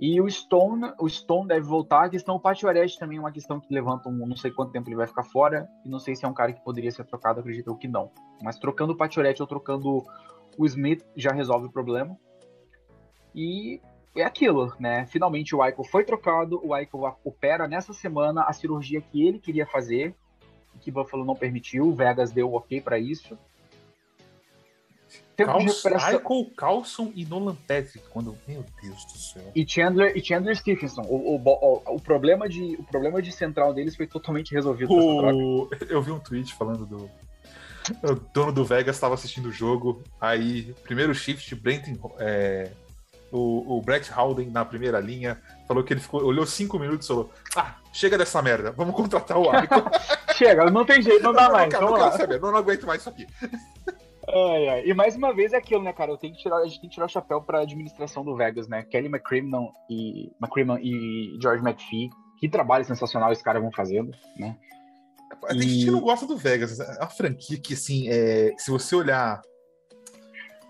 E 0.06 0.20
o 0.20 0.30
Stone, 0.30 0.92
o 1.00 1.08
Stone 1.08 1.48
deve 1.48 1.66
voltar. 1.66 2.04
A 2.04 2.10
questão, 2.10 2.36
o 2.36 2.40
Pachorete 2.40 3.00
também 3.00 3.20
é 3.20 3.22
uma 3.22 3.32
questão 3.32 3.58
que 3.58 3.74
levanta 3.74 4.10
um 4.10 4.28
não 4.28 4.36
sei 4.36 4.52
quanto 4.52 4.74
tempo 4.74 4.90
ele 4.90 4.98
vai 4.98 5.08
ficar 5.08 5.24
fora. 5.24 5.66
E 5.86 5.88
não 5.88 5.98
sei 5.98 6.14
se 6.14 6.26
é 6.26 6.28
um 6.28 6.34
cara 6.34 6.52
que 6.52 6.62
poderia 6.62 6.92
ser 6.92 7.06
trocado, 7.06 7.40
acredito 7.40 7.70
eu 7.70 7.78
que 7.78 7.88
não. 7.88 8.12
Mas 8.42 8.60
trocando 8.60 8.92
o 8.92 8.98
Pachorete 8.98 9.42
ou 9.42 9.48
trocando 9.48 10.04
o 10.58 10.66
Smith 10.66 11.06
já 11.16 11.32
resolve 11.32 11.68
o 11.68 11.72
problema. 11.72 12.18
E 13.34 13.80
é 14.14 14.26
aquilo, 14.26 14.74
né? 14.78 15.06
Finalmente 15.06 15.56
o 15.56 15.62
Aiko 15.62 15.86
foi 15.86 16.04
trocado, 16.04 16.60
o 16.62 16.74
Aiko 16.74 17.10
opera 17.24 17.66
nessa 17.66 17.94
semana 17.94 18.44
a 18.44 18.52
cirurgia 18.52 19.00
que 19.00 19.26
ele 19.26 19.40
queria 19.40 19.66
fazer, 19.66 20.14
que 20.82 20.92
Buffalo 20.92 21.24
não 21.24 21.34
permitiu, 21.34 21.88
o 21.88 21.96
Vegas 21.96 22.30
deu 22.30 22.54
ok 22.54 22.82
para 22.82 23.00
isso. 23.00 23.38
Tempo 25.36 25.52
de 25.52 25.58
Carlson, 25.58 25.90
recuperação. 25.90 26.10
Aiko, 26.10 26.46
Carlson 26.56 27.12
e 27.16 27.26
Nolan 27.26 27.56
Patrick. 27.56 28.08
Quando... 28.10 28.38
Meu 28.48 28.64
Deus 28.82 29.06
do 29.06 29.18
céu. 29.18 29.52
E 29.56 29.68
Chandler, 29.68 30.16
e 30.16 30.24
Chandler 30.24 30.56
Stephenson. 30.56 31.02
O, 31.04 31.36
o, 31.36 31.42
o, 31.44 31.96
o 31.96 32.02
problema 32.02 32.48
de, 32.48 32.76
o 32.76 32.84
problema 32.84 33.22
de 33.22 33.32
central 33.32 33.74
deles 33.74 33.96
foi 33.96 34.08
totalmente 34.08 34.54
resolvido. 34.54 34.94
O... 34.94 35.70
Eu 35.90 36.02
vi 36.02 36.12
um 36.12 36.20
tweet 36.20 36.54
falando 36.54 36.86
do. 36.86 37.10
O 38.02 38.16
dono 38.34 38.54
do 38.54 38.64
Vegas 38.64 38.96
estava 38.96 39.14
assistindo 39.14 39.48
o 39.48 39.52
jogo. 39.52 40.04
Aí, 40.22 40.74
primeiro 40.84 41.14
shift, 41.14 41.54
Brenton, 41.56 42.16
é, 42.18 42.72
o, 43.34 43.78
o 43.78 43.82
Brett 43.82 44.12
Howden 44.14 44.52
na 44.52 44.64
primeira 44.64 45.00
linha. 45.00 45.42
Falou 45.68 45.84
que 45.84 45.92
ele 45.92 46.00
ficou, 46.00 46.24
olhou 46.24 46.46
cinco 46.46 46.78
minutos 46.78 47.08
e 47.08 47.10
falou: 47.10 47.34
Ah, 47.56 47.76
chega 47.92 48.18
dessa 48.18 48.42
merda, 48.42 48.72
vamos 48.72 48.96
contratar 48.96 49.38
o 49.38 49.50
Aiko. 49.50 49.74
Chega, 50.34 50.70
não 50.72 50.84
tem 50.84 51.00
jeito, 51.00 51.22
não 51.22 51.32
dá 51.32 51.44
não, 51.44 51.52
mais. 51.52 51.72
cara, 51.72 51.86
não 51.86 51.94
quero 51.94 52.18
saber, 52.18 52.42
não, 52.42 52.52
não 52.52 52.58
aguento 52.58 52.88
mais 52.88 53.02
isso 53.02 53.10
aqui. 53.10 53.28
Ai, 54.28 54.68
ai. 54.70 54.84
E 54.86 54.94
mais 54.94 55.16
uma 55.16 55.34
vez 55.34 55.54
é 55.54 55.58
aquilo, 55.58 55.84
né, 55.84 55.92
cara? 55.92 56.12
Eu 56.12 56.18
tenho 56.18 56.34
que 56.34 56.42
tirar, 56.42 56.58
a 56.58 56.66
gente 56.66 56.80
tem 56.80 56.90
que 56.90 56.94
tirar 56.96 57.06
o 57.06 57.10
chapéu 57.10 57.42
pra 57.42 57.62
administração 57.62 58.24
do 58.24 58.36
Vegas, 58.36 58.68
né? 58.68 58.84
Kelly 58.84 59.08
McCrimmon 59.08 59.70
e, 59.90 60.32
McCrimmon 60.42 60.78
e 60.80 61.38
George 61.42 61.64
McPhee. 61.64 62.10
Que 62.40 62.48
trabalho 62.48 62.86
sensacional 62.86 63.32
esses 63.32 63.44
caras 63.44 63.62
vão 63.62 63.72
fazendo, 63.72 64.12
né? 64.38 64.58
Tem 65.48 65.62
gente 65.62 65.86
que 65.86 65.92
não 65.92 66.00
gosta 66.00 66.26
do 66.26 66.38
Vegas. 66.38 66.80
É 66.80 67.00
uma 67.00 67.10
franquia 67.10 67.60
que, 67.60 67.74
assim, 67.74 68.08
é, 68.08 68.54
se 68.58 68.72
você 68.72 68.96
olhar 68.96 69.42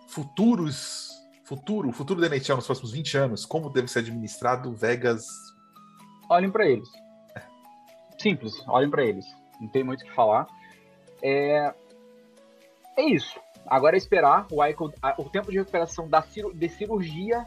futuros. 0.07 1.11
Futuro, 1.45 1.89
o 1.89 1.91
futuro 1.91 2.21
da 2.21 2.27
NHL 2.27 2.55
nos 2.55 2.65
próximos 2.65 2.93
20 2.93 3.17
anos, 3.17 3.45
como 3.45 3.69
deve 3.69 3.89
ser 3.89 3.99
administrado, 3.99 4.69
o 4.69 4.73
Vegas. 4.73 5.27
Olhem 6.29 6.49
pra 6.49 6.65
eles. 6.65 6.87
Simples, 8.17 8.53
olhem 8.67 8.89
pra 8.89 9.03
eles. 9.03 9.25
Não 9.59 9.67
tem 9.67 9.83
muito 9.83 10.01
o 10.01 10.05
que 10.05 10.13
falar. 10.13 10.47
É, 11.21 11.73
é 12.97 13.03
isso. 13.03 13.42
Agora 13.67 13.95
é 13.95 13.97
esperar 13.97 14.45
o, 14.51 14.63
Eichel- 14.63 14.91
o 15.17 15.23
tempo 15.29 15.51
de 15.51 15.57
recuperação 15.57 16.07
da 16.07 16.23
de 16.53 16.69
cirurgia 16.69 17.45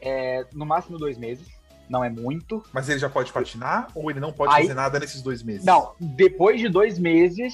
é 0.00 0.44
no 0.52 0.64
máximo 0.66 0.98
dois 0.98 1.18
meses. 1.18 1.48
Não 1.88 2.04
é 2.04 2.08
muito. 2.08 2.62
Mas 2.72 2.88
ele 2.88 2.98
já 3.00 3.10
pode 3.10 3.32
patinar 3.32 3.88
ou 3.94 4.10
ele 4.10 4.20
não 4.20 4.32
pode 4.32 4.54
Aí- 4.54 4.62
fazer 4.62 4.74
nada 4.74 4.98
nesses 5.00 5.22
dois 5.22 5.42
meses? 5.42 5.64
Não, 5.64 5.92
depois 5.98 6.60
de 6.60 6.68
dois 6.68 6.98
meses, 7.00 7.52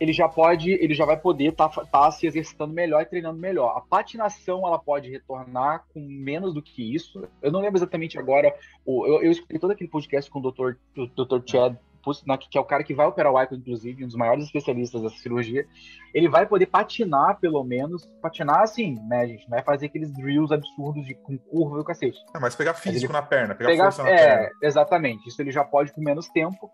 ele 0.00 0.12
já 0.12 0.26
pode, 0.26 0.70
ele 0.72 0.94
já 0.94 1.04
vai 1.04 1.18
poder 1.18 1.48
estar 1.52 2.10
se 2.12 2.26
exercitando 2.26 2.72
melhor 2.72 3.02
e 3.02 3.06
treinando 3.06 3.38
melhor. 3.38 3.76
A 3.76 3.80
patinação 3.82 4.66
ela 4.66 4.78
pode 4.78 5.10
retornar 5.10 5.84
com 5.92 6.00
menos 6.00 6.54
do 6.54 6.62
que 6.62 6.94
isso. 6.94 7.24
Eu 7.42 7.52
não 7.52 7.60
lembro 7.60 7.76
exatamente 7.78 8.18
agora. 8.18 8.54
eu, 8.86 9.22
eu 9.22 9.30
escutei 9.30 9.58
todo 9.58 9.70
aquele 9.72 9.90
podcast 9.90 10.30
com 10.30 10.38
o 10.38 10.50
Dr. 10.50 10.76
o 10.96 11.06
Dr. 11.06 11.40
Chad, 11.46 11.76
Pusnak, 12.06 12.48
que 12.48 12.56
é 12.56 12.60
o 12.60 12.64
cara 12.64 12.84
que 12.84 12.94
vai 12.94 13.04
operar 13.04 13.32
o 13.32 13.36
Aiko, 13.36 13.56
inclusive, 13.56 14.04
um 14.04 14.06
dos 14.06 14.14
maiores 14.14 14.44
especialistas 14.44 15.02
dessa 15.02 15.16
cirurgia. 15.16 15.66
Ele 16.14 16.28
vai 16.28 16.46
poder 16.46 16.66
patinar, 16.66 17.40
pelo 17.40 17.64
menos. 17.64 18.06
Patinar 18.22 18.60
assim, 18.62 18.94
né, 19.08 19.26
gente? 19.26 19.42
Não 19.42 19.56
vai 19.56 19.62
fazer 19.64 19.86
aqueles 19.86 20.12
drills 20.12 20.54
absurdos 20.54 21.04
de, 21.04 21.14
com 21.14 21.36
curva 21.36 21.78
e 21.78 21.80
o 21.80 21.84
cacete. 21.84 22.18
Não, 22.32 22.40
mas 22.40 22.54
pegar 22.54 22.74
físico 22.74 23.06
ele- 23.12 23.12
na 23.20 23.22
perna, 23.26 23.54
pegar, 23.56 23.70
Pegar, 23.70 23.84
força 23.86 24.04
na 24.04 24.10
é, 24.10 24.16
perna. 24.36 24.50
exatamente. 24.62 25.28
Isso 25.28 25.42
ele 25.42 25.50
já 25.50 25.64
pode 25.64 25.92
com 25.92 26.00
menos 26.00 26.28
tempo. 26.28 26.70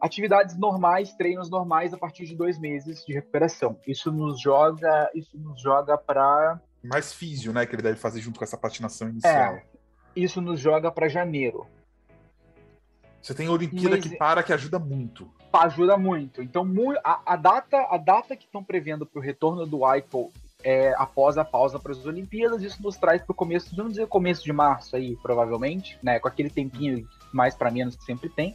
Atividades 0.00 0.56
normais, 0.58 1.12
treinos 1.14 1.50
normais 1.50 1.92
a 1.92 1.98
partir 1.98 2.24
de 2.24 2.34
dois 2.36 2.58
meses 2.58 3.04
de 3.06 3.12
recuperação. 3.14 3.78
Isso 3.86 4.10
nos 4.10 4.40
joga, 4.40 5.10
isso 5.14 5.38
nos 5.38 5.60
joga 5.60 5.96
para, 5.98 6.58
Mais 6.82 7.12
físio, 7.12 7.52
né? 7.52 7.64
Que 7.66 7.74
ele 7.74 7.82
deve 7.82 7.96
fazer 7.98 8.20
junto 8.20 8.38
com 8.38 8.44
essa 8.44 8.56
patinação 8.58 9.08
inicial. 9.08 9.54
é, 9.54 9.62
isso 10.16 10.40
nos 10.40 10.58
joga 10.60 10.90
para 10.90 11.08
janeiro. 11.08 11.66
Você 13.24 13.32
tem 13.32 13.46
a 13.46 13.52
Olimpíada 13.52 13.96
Mas- 13.96 14.06
que 14.06 14.16
para, 14.18 14.42
que 14.42 14.52
ajuda 14.52 14.78
muito. 14.78 15.26
Ajuda 15.50 15.96
muito. 15.96 16.42
Então 16.42 16.68
a, 17.02 17.20
a 17.24 17.36
data, 17.36 17.78
a 17.90 17.96
data 17.96 18.36
que 18.36 18.44
estão 18.44 18.62
prevendo 18.62 19.06
para 19.06 19.18
o 19.18 19.22
retorno 19.22 19.64
do 19.64 19.90
Eichel 19.90 20.30
é 20.62 20.92
após 20.98 21.38
a 21.38 21.44
pausa 21.44 21.78
para 21.78 21.92
as 21.92 22.04
Olimpíadas. 22.04 22.62
Isso 22.62 22.82
nos 22.82 22.98
traz 22.98 23.22
para 23.22 23.32
o 23.32 23.34
começo, 23.34 23.74
vamos 23.74 23.92
dizer 23.92 24.06
começo 24.08 24.44
de 24.44 24.52
março 24.52 24.94
aí, 24.94 25.16
provavelmente, 25.22 25.98
né? 26.02 26.18
Com 26.18 26.28
aquele 26.28 26.50
tempinho 26.50 27.08
mais 27.32 27.54
para 27.54 27.70
menos 27.70 27.96
que 27.96 28.04
sempre 28.04 28.28
tem. 28.28 28.54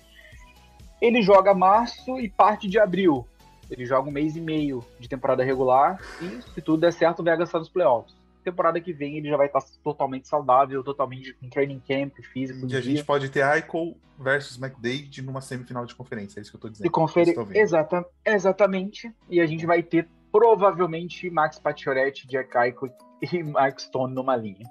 Ele 1.02 1.24
joga 1.24 1.52
março 1.52 2.20
e 2.20 2.30
parte 2.30 2.68
de 2.68 2.78
abril. 2.78 3.26
Ele 3.72 3.88
joga 3.88 4.08
um 4.08 4.12
mês 4.12 4.36
e 4.36 4.42
meio 4.42 4.86
de 5.00 5.10
temporada 5.10 5.44
regular 5.44 6.00
e, 6.22 6.44
se 6.54 6.62
tudo 6.62 6.82
der 6.82 6.94
certo, 6.94 7.22
o 7.22 7.24
Vegas 7.24 7.50
está 7.50 7.58
nos 7.58 7.70
playoffs. 7.70 8.19
Temporada 8.44 8.80
que 8.80 8.94
vem 8.94 9.18
ele 9.18 9.30
já 9.30 9.36
vai 9.38 9.48
estar 9.48 9.62
totalmente 9.84 10.28
saudável, 10.28 10.84
totalmente 10.84 11.34
com 11.34 11.50
training 11.50 11.82
camp, 11.88 12.14
físico. 12.32 12.66
E 12.68 12.76
a 12.76 12.82
gente 12.82 13.04
pode 13.04 13.30
ter 13.30 13.44
Eichel 13.46 13.96
versus 14.18 14.58
McDavid 14.62 15.22
numa 15.22 15.42
semifinal 15.42 15.86
de 15.86 15.94
conferência. 15.96 16.40
É 16.40 16.42
isso 16.42 16.52
que 16.52 16.58
eu 16.58 16.62
tô 16.62 16.70
dizendo. 16.70 16.88
E 16.88 16.90
confere 16.90 17.34
exata, 17.60 18.06
exatamente. 18.26 19.14
E 19.30 19.40
a 19.42 19.46
gente 19.46 19.66
vai 19.66 19.84
ter 19.84 20.08
provavelmente 20.32 21.30
Max 21.30 21.60
Pacioretty, 21.60 22.28
Jack 22.28 22.56
Eichel 22.58 22.90
e 23.34 23.44
Mark 23.44 23.80
Stone 23.80 24.14
numa 24.14 24.36
linha. 24.36 24.66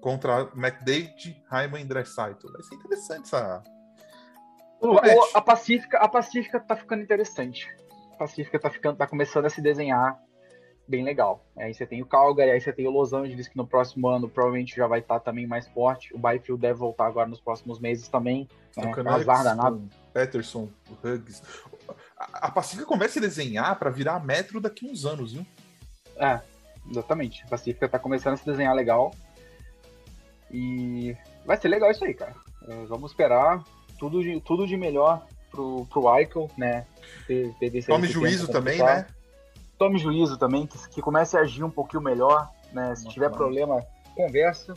Contra 0.00 0.50
McDavid, 0.54 1.42
Hyman 1.50 1.80
e 1.80 1.84
Dressaitl. 1.84 2.52
Vai 2.52 2.62
ser 2.62 2.74
interessante 2.76 3.22
essa. 3.24 3.62
O- 4.80 4.94
o- 4.94 5.30
a 5.34 5.40
Pacífica, 5.40 5.98
a 5.98 6.06
Pacífica 6.08 6.60
tá 6.60 6.76
ficando 6.76 7.02
interessante. 7.02 7.66
A 8.14 8.16
Pacífica 8.18 8.58
tá 8.58 8.70
ficando, 8.70 8.96
tá 8.98 9.06
começando 9.06 9.46
a 9.46 9.50
se 9.50 9.60
desenhar. 9.62 10.20
Bem 10.88 11.04
legal. 11.04 11.44
Aí 11.56 11.74
você 11.74 11.86
tem 11.86 12.02
o 12.02 12.06
Calgary, 12.06 12.50
aí 12.50 12.60
você 12.60 12.72
tem 12.72 12.86
o 12.86 12.90
Los 12.90 13.12
Angeles, 13.12 13.48
que 13.48 13.56
no 13.56 13.66
próximo 13.66 14.08
ano 14.08 14.28
provavelmente 14.28 14.76
já 14.76 14.86
vai 14.86 15.00
estar 15.00 15.20
também 15.20 15.46
mais 15.46 15.66
forte. 15.68 16.14
O 16.14 16.18
Byfield 16.18 16.60
deve 16.60 16.78
voltar 16.78 17.06
agora 17.06 17.28
nos 17.28 17.40
próximos 17.40 17.80
meses 17.80 18.08
também. 18.08 18.48
Né? 18.76 18.92
Azar 19.06 19.44
danado. 19.44 19.88
Peterson, 20.12 20.68
o 20.88 21.06
Huggs. 21.06 21.42
A, 22.18 22.46
a 22.46 22.50
Pacífica 22.50 22.86
começa 22.86 23.18
a 23.18 23.22
desenhar 23.22 23.78
para 23.78 23.90
virar 23.90 24.24
metro 24.24 24.60
daqui 24.60 24.86
uns 24.86 25.04
anos, 25.04 25.32
viu? 25.32 25.46
É, 26.16 26.40
exatamente. 26.90 27.42
A 27.44 27.48
Pacífica 27.48 27.88
tá 27.88 27.98
começando 27.98 28.34
a 28.34 28.36
se 28.36 28.46
desenhar 28.46 28.74
legal. 28.74 29.12
E 30.50 31.16
vai 31.44 31.56
ser 31.56 31.68
legal 31.68 31.90
isso 31.90 32.04
aí, 32.04 32.14
cara. 32.14 32.34
É, 32.68 32.84
vamos 32.86 33.10
esperar 33.10 33.64
tudo 33.98 34.22
de, 34.22 34.40
tudo 34.40 34.66
de 34.66 34.76
melhor 34.76 35.26
pro, 35.50 35.86
pro 35.86 36.16
Eichel, 36.16 36.50
né? 36.56 36.86
Tome 37.86 38.06
juízo 38.06 38.48
também, 38.48 38.78
né? 38.78 39.06
Tome 39.78 39.98
juízo 39.98 40.38
também, 40.38 40.66
que, 40.66 40.88
que 40.88 41.02
comece 41.02 41.36
a 41.36 41.40
agir 41.40 41.62
um 41.62 41.70
pouquinho 41.70 42.02
melhor, 42.02 42.50
né? 42.72 42.94
Se 42.94 43.06
tiver 43.08 43.30
problema, 43.30 43.84
conversa. 44.14 44.74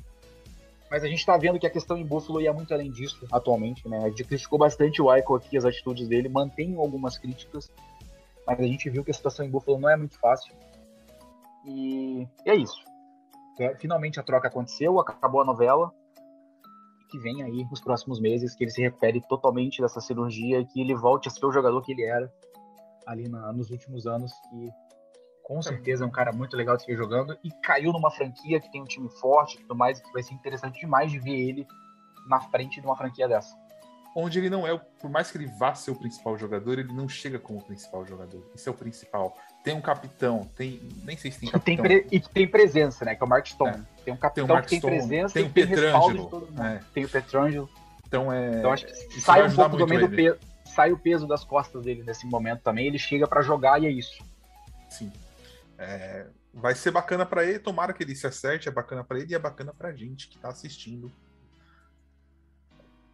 Mas 0.91 1.03
a 1.03 1.07
gente 1.07 1.25
tá 1.25 1.37
vendo 1.37 1.59
que 1.59 1.67
a 1.67 1.69
questão 1.69 1.97
em 1.97 2.05
Buffalo 2.05 2.41
ia 2.41 2.51
muito 2.51 2.73
além 2.73 2.91
disso 2.91 3.25
atualmente, 3.31 3.87
né? 3.87 3.99
A 3.99 4.09
gente 4.09 4.23
criticou 4.23 4.57
bastante 4.57 5.01
o 5.01 5.13
Eichel 5.13 5.35
aqui, 5.35 5.57
as 5.57 5.65
atitudes 5.65 6.07
dele, 6.07 6.27
mantém 6.27 6.75
algumas 6.75 7.17
críticas, 7.17 7.71
mas 8.45 8.59
a 8.59 8.63
gente 8.63 8.89
viu 8.89 9.03
que 9.03 9.11
a 9.11 9.13
situação 9.13 9.45
em 9.45 9.49
Buffalo 9.49 9.79
não 9.79 9.89
é 9.89 9.95
muito 9.95 10.19
fácil. 10.19 10.53
E, 11.63 12.27
e 12.45 12.49
é 12.49 12.55
isso. 12.55 12.83
É, 13.59 13.75
finalmente 13.75 14.19
a 14.19 14.23
troca 14.23 14.47
aconteceu, 14.47 14.99
acabou 14.99 15.41
a 15.41 15.45
novela. 15.45 15.93
Que 17.11 17.19
vem 17.19 17.41
aí 17.43 17.65
nos 17.69 17.81
próximos 17.81 18.19
meses, 18.19 18.55
que 18.55 18.63
ele 18.63 18.71
se 18.71 18.81
recupere 18.81 19.19
totalmente 19.27 19.81
dessa 19.81 19.99
cirurgia, 19.99 20.63
que 20.65 20.79
ele 20.79 20.95
volte 20.95 21.27
a 21.27 21.31
ser 21.31 21.45
o 21.45 21.51
jogador 21.51 21.81
que 21.81 21.91
ele 21.91 22.03
era 22.03 22.31
ali 23.05 23.27
na, 23.27 23.51
nos 23.51 23.71
últimos 23.71 24.05
anos, 24.05 24.31
que 24.49 24.69
com 25.49 25.63
certeza 25.63 26.03
é 26.03 26.07
um 26.07 26.11
cara 26.11 26.31
muito 26.31 26.55
legal 26.55 26.77
de 26.77 26.85
ver 26.85 26.95
jogando 26.95 27.35
e 27.43 27.49
caiu 27.63 27.91
numa 27.91 28.11
franquia 28.11 28.59
que 28.61 28.71
tem 28.71 28.83
um 28.83 28.85
time 28.85 29.09
forte 29.09 29.55
e 29.55 29.61
tudo 29.61 29.75
mais, 29.75 29.99
que 29.99 30.13
vai 30.13 30.21
ser 30.21 30.35
interessante 30.35 30.79
demais 30.79 31.11
de 31.11 31.17
ver 31.17 31.31
ele 31.31 31.67
na 32.27 32.39
frente 32.39 32.79
de 32.79 32.85
uma 32.85 32.95
franquia 32.95 33.27
dessa 33.27 33.57
onde 34.15 34.39
ele 34.39 34.49
não 34.49 34.67
é, 34.67 34.77
por 34.99 35.09
mais 35.09 35.31
que 35.31 35.37
ele 35.37 35.47
vá 35.47 35.73
ser 35.73 35.91
o 35.91 35.95
principal 35.95 36.37
jogador, 36.37 36.79
ele 36.79 36.91
não 36.91 37.07
chega 37.07 37.39
como 37.39 37.63
principal 37.63 38.05
jogador. 38.05 38.43
Isso 38.55 38.67
é 38.67 38.71
o 38.71 38.75
principal. 38.75 39.37
Tem 39.63 39.73
um 39.73 39.81
capitão, 39.81 40.49
tem. 40.55 40.81
Nem 41.03 41.15
sei 41.15 41.31
se 41.31 41.39
tem 41.39 41.49
capitão. 41.49 41.75
Tem 41.75 41.77
pre, 41.77 42.07
e 42.11 42.19
tem 42.19 42.47
presença, 42.47 43.05
né? 43.05 43.15
Que 43.15 43.23
é 43.23 43.25
o 43.25 43.29
Mark 43.29 43.45
Stone. 43.47 43.77
É. 43.77 44.03
Tem 44.03 44.13
um 44.13 44.17
capitão 44.17 44.47
tem 44.47 44.61
que 44.61 44.69
tem 44.69 44.79
Stone, 44.79 44.97
presença 44.97 45.33
tem 45.33 45.45
o 45.45 45.49
Petrangelo. 45.49 46.49
É. 46.59 46.79
Tem 46.93 47.05
o 47.05 47.09
Petrangelo. 47.09 47.69
Então 48.07 48.33
é. 48.33 48.59
Então 48.59 48.71
acho 48.71 48.85
que 48.85 49.21
sai 49.21 49.47
um 49.47 49.55
pouco 49.55 49.77
também 49.77 49.99
do 49.99 50.09
peso. 50.09 50.37
Sai 50.65 50.91
o 50.91 50.97
peso 50.97 51.27
das 51.27 51.43
costas 51.43 51.83
dele 51.83 52.03
nesse 52.03 52.25
momento 52.25 52.61
também. 52.61 52.87
Ele 52.87 52.99
chega 52.99 53.27
para 53.27 53.41
jogar 53.41 53.81
e 53.81 53.85
é 53.85 53.91
isso. 53.91 54.23
Sim. 54.89 55.11
É, 55.81 56.27
vai 56.53 56.75
ser 56.75 56.91
bacana 56.91 57.25
para 57.25 57.45
ele, 57.45 57.57
tomara 57.57 57.93
que 57.93 58.03
ele 58.03 58.13
se 58.13 58.27
acerte, 58.27 58.67
é 58.67 58.71
bacana 58.71 59.01
para 59.01 59.17
ele 59.17 59.31
e 59.31 59.35
é 59.35 59.39
bacana 59.39 59.73
pra 59.73 59.93
gente 59.93 60.27
que 60.27 60.37
tá 60.37 60.49
assistindo 60.49 61.09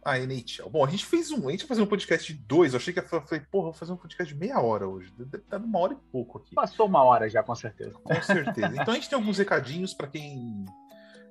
a 0.04 0.18
NHL. 0.18 0.68
Bom, 0.68 0.84
a 0.84 0.88
gente 0.88 1.06
fez 1.06 1.30
um. 1.30 1.48
A 1.48 1.52
gente 1.52 1.60
vai 1.60 1.68
fazer 1.68 1.82
um 1.82 1.86
podcast 1.86 2.32
de 2.32 2.38
dois. 2.40 2.72
Eu 2.72 2.78
achei 2.78 2.92
que 2.92 2.98
eu 2.98 3.04
falei, 3.04 3.44
porra, 3.50 3.64
vou 3.66 3.72
fazer 3.72 3.92
um 3.92 3.96
podcast 3.96 4.32
de 4.32 4.38
meia 4.38 4.60
hora 4.60 4.88
hoje. 4.88 5.12
Deve 5.16 5.38
estar 5.38 5.60
numa 5.60 5.78
hora 5.78 5.94
e 5.94 5.96
pouco 6.12 6.38
aqui. 6.38 6.54
Passou 6.54 6.86
uma 6.86 7.02
hora 7.02 7.28
já, 7.28 7.42
com 7.42 7.54
certeza. 7.54 7.98
Com 7.98 8.22
certeza. 8.22 8.72
Então 8.74 8.92
a 8.92 8.94
gente 8.94 9.08
tem 9.08 9.18
alguns 9.18 9.38
recadinhos 9.38 9.94
para 9.94 10.08
quem 10.08 10.64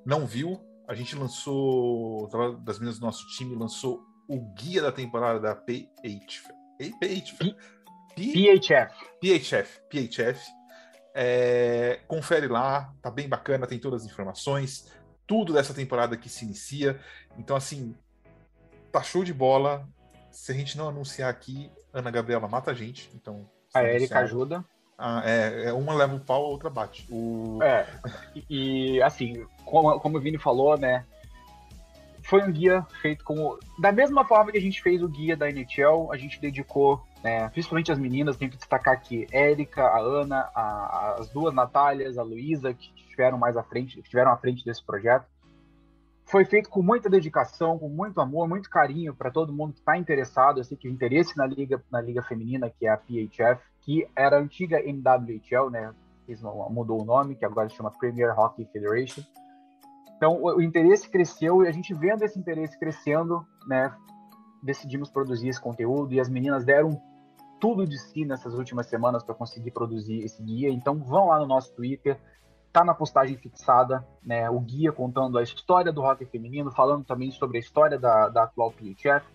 não 0.06 0.26
viu. 0.26 0.62
A 0.88 0.94
gente 0.94 1.16
lançou. 1.16 2.30
Das 2.64 2.80
meninas 2.80 3.00
do 3.00 3.06
nosso 3.06 3.28
time 3.28 3.56
lançou 3.56 4.06
o 4.28 4.40
guia 4.54 4.82
da 4.82 4.92
temporada 4.92 5.40
da 5.40 5.56
PHF. 5.56 6.48
PHF. 6.78 7.56
PHF. 8.16 8.94
PHF. 9.22 9.82
PHF. 9.90 10.55
É, 11.18 12.02
confere 12.10 12.48
lá, 12.48 12.94
tá 13.02 13.10
bem 13.10 13.30
bacana, 13.30 13.66
tem 13.66 13.80
todas 13.80 14.02
as 14.04 14.12
informações, 14.12 14.92
tudo 15.26 15.54
dessa 15.54 15.74
temporada 15.74 16.18
que 16.18 16.28
se 16.28 16.44
inicia. 16.44 17.00
Então, 17.38 17.56
assim, 17.56 17.96
tá 18.92 19.02
show 19.02 19.24
de 19.24 19.34
bola. 19.34 19.88
Se 20.30 20.52
a 20.52 20.56
gente 20.56 20.78
não 20.78 20.90
anunciar 20.90 21.30
aqui, 21.30 21.72
Ana 21.94 22.12
Gabriela 22.12 22.48
mata 22.50 22.72
a 22.72 22.74
gente. 22.74 23.10
Então. 23.16 23.50
A 23.74 23.84
Erika 23.84 24.20
ajuda. 24.20 24.64
Ah, 24.98 25.22
é, 25.26 25.66
é, 25.66 25.74
uma 25.74 25.94
leva 25.94 26.16
o 26.16 26.20
pau, 26.20 26.46
a 26.46 26.48
outra 26.48 26.70
bate. 26.70 27.06
O... 27.10 27.62
É, 27.62 27.86
e 28.50 29.02
assim, 29.02 29.46
como, 29.66 30.00
como 30.00 30.18
o 30.18 30.22
Vini 30.22 30.38
falou, 30.38 30.78
né? 30.78 31.06
Foi 32.40 32.50
um 32.50 32.52
guia 32.52 32.86
feito 33.02 33.24
como. 33.24 33.58
Da 33.80 33.92
mesma 33.92 34.26
forma 34.26 34.52
que 34.52 34.58
a 34.58 34.62
gente 34.62 34.82
fez 34.82 35.02
o 35.02 35.08
guia 35.08 35.36
da 35.36 35.50
NHL, 35.50 36.12
a 36.12 36.18
gente 36.18 36.40
dedicou, 36.40 37.02
né, 37.24 37.50
principalmente 37.50 37.92
as 37.92 38.00
meninas, 38.00 38.38
tenho 38.38 38.52
que 38.52 38.58
destacar 38.58 38.94
aqui, 38.94 39.28
Érica, 39.32 39.84
a 39.84 40.00
Ana, 40.00 40.50
a, 40.54 41.16
as 41.20 41.30
duas 41.30 41.54
Natálias, 41.54 42.18
a 42.18 42.24
Luísa, 42.24 42.74
que 42.74 42.92
estiveram 42.96 43.38
mais 43.38 43.56
à 43.56 43.64
frente, 43.64 44.00
estiveram 44.00 44.32
à 44.32 44.38
frente 44.38 44.66
desse 44.66 44.84
projeto 44.84 45.26
foi 46.26 46.44
feito 46.44 46.70
com 46.70 46.82
muita 46.82 47.10
dedicação, 47.10 47.78
com 47.78 47.88
muito 47.88 48.20
amor, 48.20 48.48
muito 48.48 48.70
carinho 48.70 49.14
para 49.14 49.30
todo 49.30 49.54
mundo 49.54 49.74
que 49.74 49.80
está 49.80 49.96
interessado. 49.96 50.60
Eu 50.60 50.64
sei 50.64 50.76
que 50.76 50.88
o 50.88 50.92
interesse 50.92 51.38
na 51.38 51.46
liga, 51.46 51.82
na 51.92 52.02
liga 52.02 52.22
feminina, 52.24 52.70
que 52.70 52.88
é 52.88 52.90
a 52.90 52.98
PHF, 52.98 53.62
que 53.82 54.08
era 54.16 54.38
a 54.38 54.40
antiga 54.40 54.80
NWHL, 54.80 55.70
né? 55.70 55.94
Mudou 56.72 57.04
o 57.04 57.06
nome, 57.06 57.36
que 57.36 57.46
agora 57.46 57.70
se 57.70 57.76
chama 57.76 57.92
Premier 57.92 58.38
Hockey 58.38 58.66
Federation. 58.66 59.22
Então, 60.26 60.42
o, 60.42 60.56
o 60.58 60.62
interesse 60.62 61.08
cresceu 61.08 61.64
e 61.64 61.68
a 61.68 61.72
gente 61.72 61.94
vendo 61.94 62.24
esse 62.24 62.40
interesse 62.40 62.80
crescendo, 62.80 63.46
né? 63.68 63.96
Decidimos 64.64 65.12
produzir 65.12 65.50
esse 65.50 65.62
conteúdo 65.62 66.16
e 66.16 66.20
as 66.20 66.28
meninas 66.28 66.66
deram 66.66 67.00
tudo 67.60 67.86
de 67.86 67.96
si 68.00 68.26
nessas 68.26 68.56
últimas 68.56 68.88
semanas 68.88 69.24
para 69.24 69.36
conseguir 69.36 69.70
produzir 69.70 70.22
esse 70.22 70.42
guia. 70.42 70.70
Então, 70.70 70.98
vão 70.98 71.28
lá 71.28 71.38
no 71.38 71.46
nosso 71.46 71.72
Twitter, 71.76 72.20
tá 72.74 72.84
na 72.84 72.96
postagem 72.96 73.38
fixada, 73.38 74.04
né, 74.24 74.50
o 74.50 74.60
guia 74.60 74.92
contando 74.92 75.38
a 75.38 75.44
história 75.44 75.94
do 75.94 76.02
hockey 76.02 76.26
feminino, 76.26 76.72
falando 76.72 77.06
também 77.06 77.30
sobre 77.30 77.58
a 77.58 77.60
história 77.60 78.00
da, 78.00 78.28
da 78.28 78.46
atual 78.46 78.72
PHF, 78.72 79.28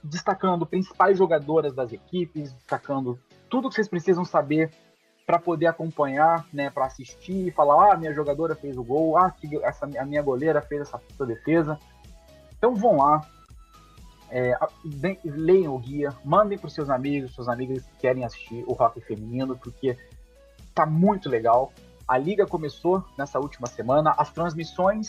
destacando 0.00 0.64
principais 0.64 1.18
jogadoras 1.18 1.74
das 1.74 1.92
equipes, 1.92 2.52
destacando 2.52 3.18
tudo 3.50 3.68
que 3.68 3.74
vocês 3.74 3.88
precisam 3.88 4.24
saber 4.24 4.70
para 5.26 5.38
poder 5.38 5.66
acompanhar, 5.66 6.46
né, 6.52 6.68
para 6.68 6.86
assistir 6.86 7.48
e 7.48 7.50
falar, 7.50 7.92
ah, 7.92 7.96
minha 7.96 8.12
jogadora 8.12 8.54
fez 8.54 8.76
o 8.76 8.84
gol, 8.84 9.16
ah, 9.16 9.34
essa, 9.62 9.86
a 9.98 10.04
minha 10.04 10.22
goleira 10.22 10.60
fez 10.60 10.82
essa 10.82 11.00
defesa. 11.26 11.78
Então 12.56 12.74
vão 12.74 12.98
lá, 12.98 13.26
é, 14.30 14.56
leiam 15.24 15.74
o 15.74 15.78
guia, 15.78 16.14
mandem 16.24 16.58
para 16.58 16.68
seus 16.68 16.90
amigos, 16.90 17.34
seus 17.34 17.48
amigos 17.48 17.82
que 17.82 17.98
querem 17.98 18.24
assistir 18.24 18.64
o 18.66 18.72
hockey 18.72 19.00
feminino, 19.00 19.56
porque 19.56 19.96
tá 20.74 20.84
muito 20.84 21.28
legal. 21.28 21.72
A 22.06 22.18
liga 22.18 22.46
começou 22.46 23.02
nessa 23.16 23.38
última 23.38 23.66
semana. 23.66 24.14
As 24.18 24.30
transmissões, 24.30 25.08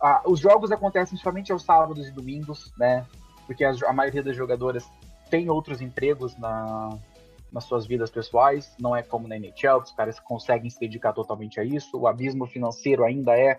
ah, 0.00 0.22
os 0.24 0.40
jogos 0.40 0.72
acontecem 0.72 1.18
somente 1.18 1.52
aos 1.52 1.64
sábados 1.64 2.06
e 2.06 2.10
domingos, 2.10 2.72
né? 2.78 3.04
Porque 3.46 3.64
a, 3.64 3.72
a 3.86 3.92
maioria 3.92 4.22
das 4.22 4.36
jogadoras 4.36 4.88
tem 5.28 5.50
outros 5.50 5.82
empregos 5.82 6.36
na, 6.38 6.96
nas 7.52 7.64
suas 7.64 7.86
vidas 7.86 8.10
pessoais. 8.10 8.74
Não 8.80 8.94
é 8.94 9.02
como 9.02 9.28
na 9.28 9.36
NHL, 9.36 9.78
os 9.82 9.92
caras 9.92 10.20
conseguem 10.20 10.70
se 10.70 10.78
dedicar 10.78 11.12
totalmente 11.12 11.60
a 11.60 11.64
isso. 11.64 11.98
O 11.98 12.06
abismo 12.06 12.46
financeiro 12.46 13.04
ainda 13.04 13.32
é 13.36 13.56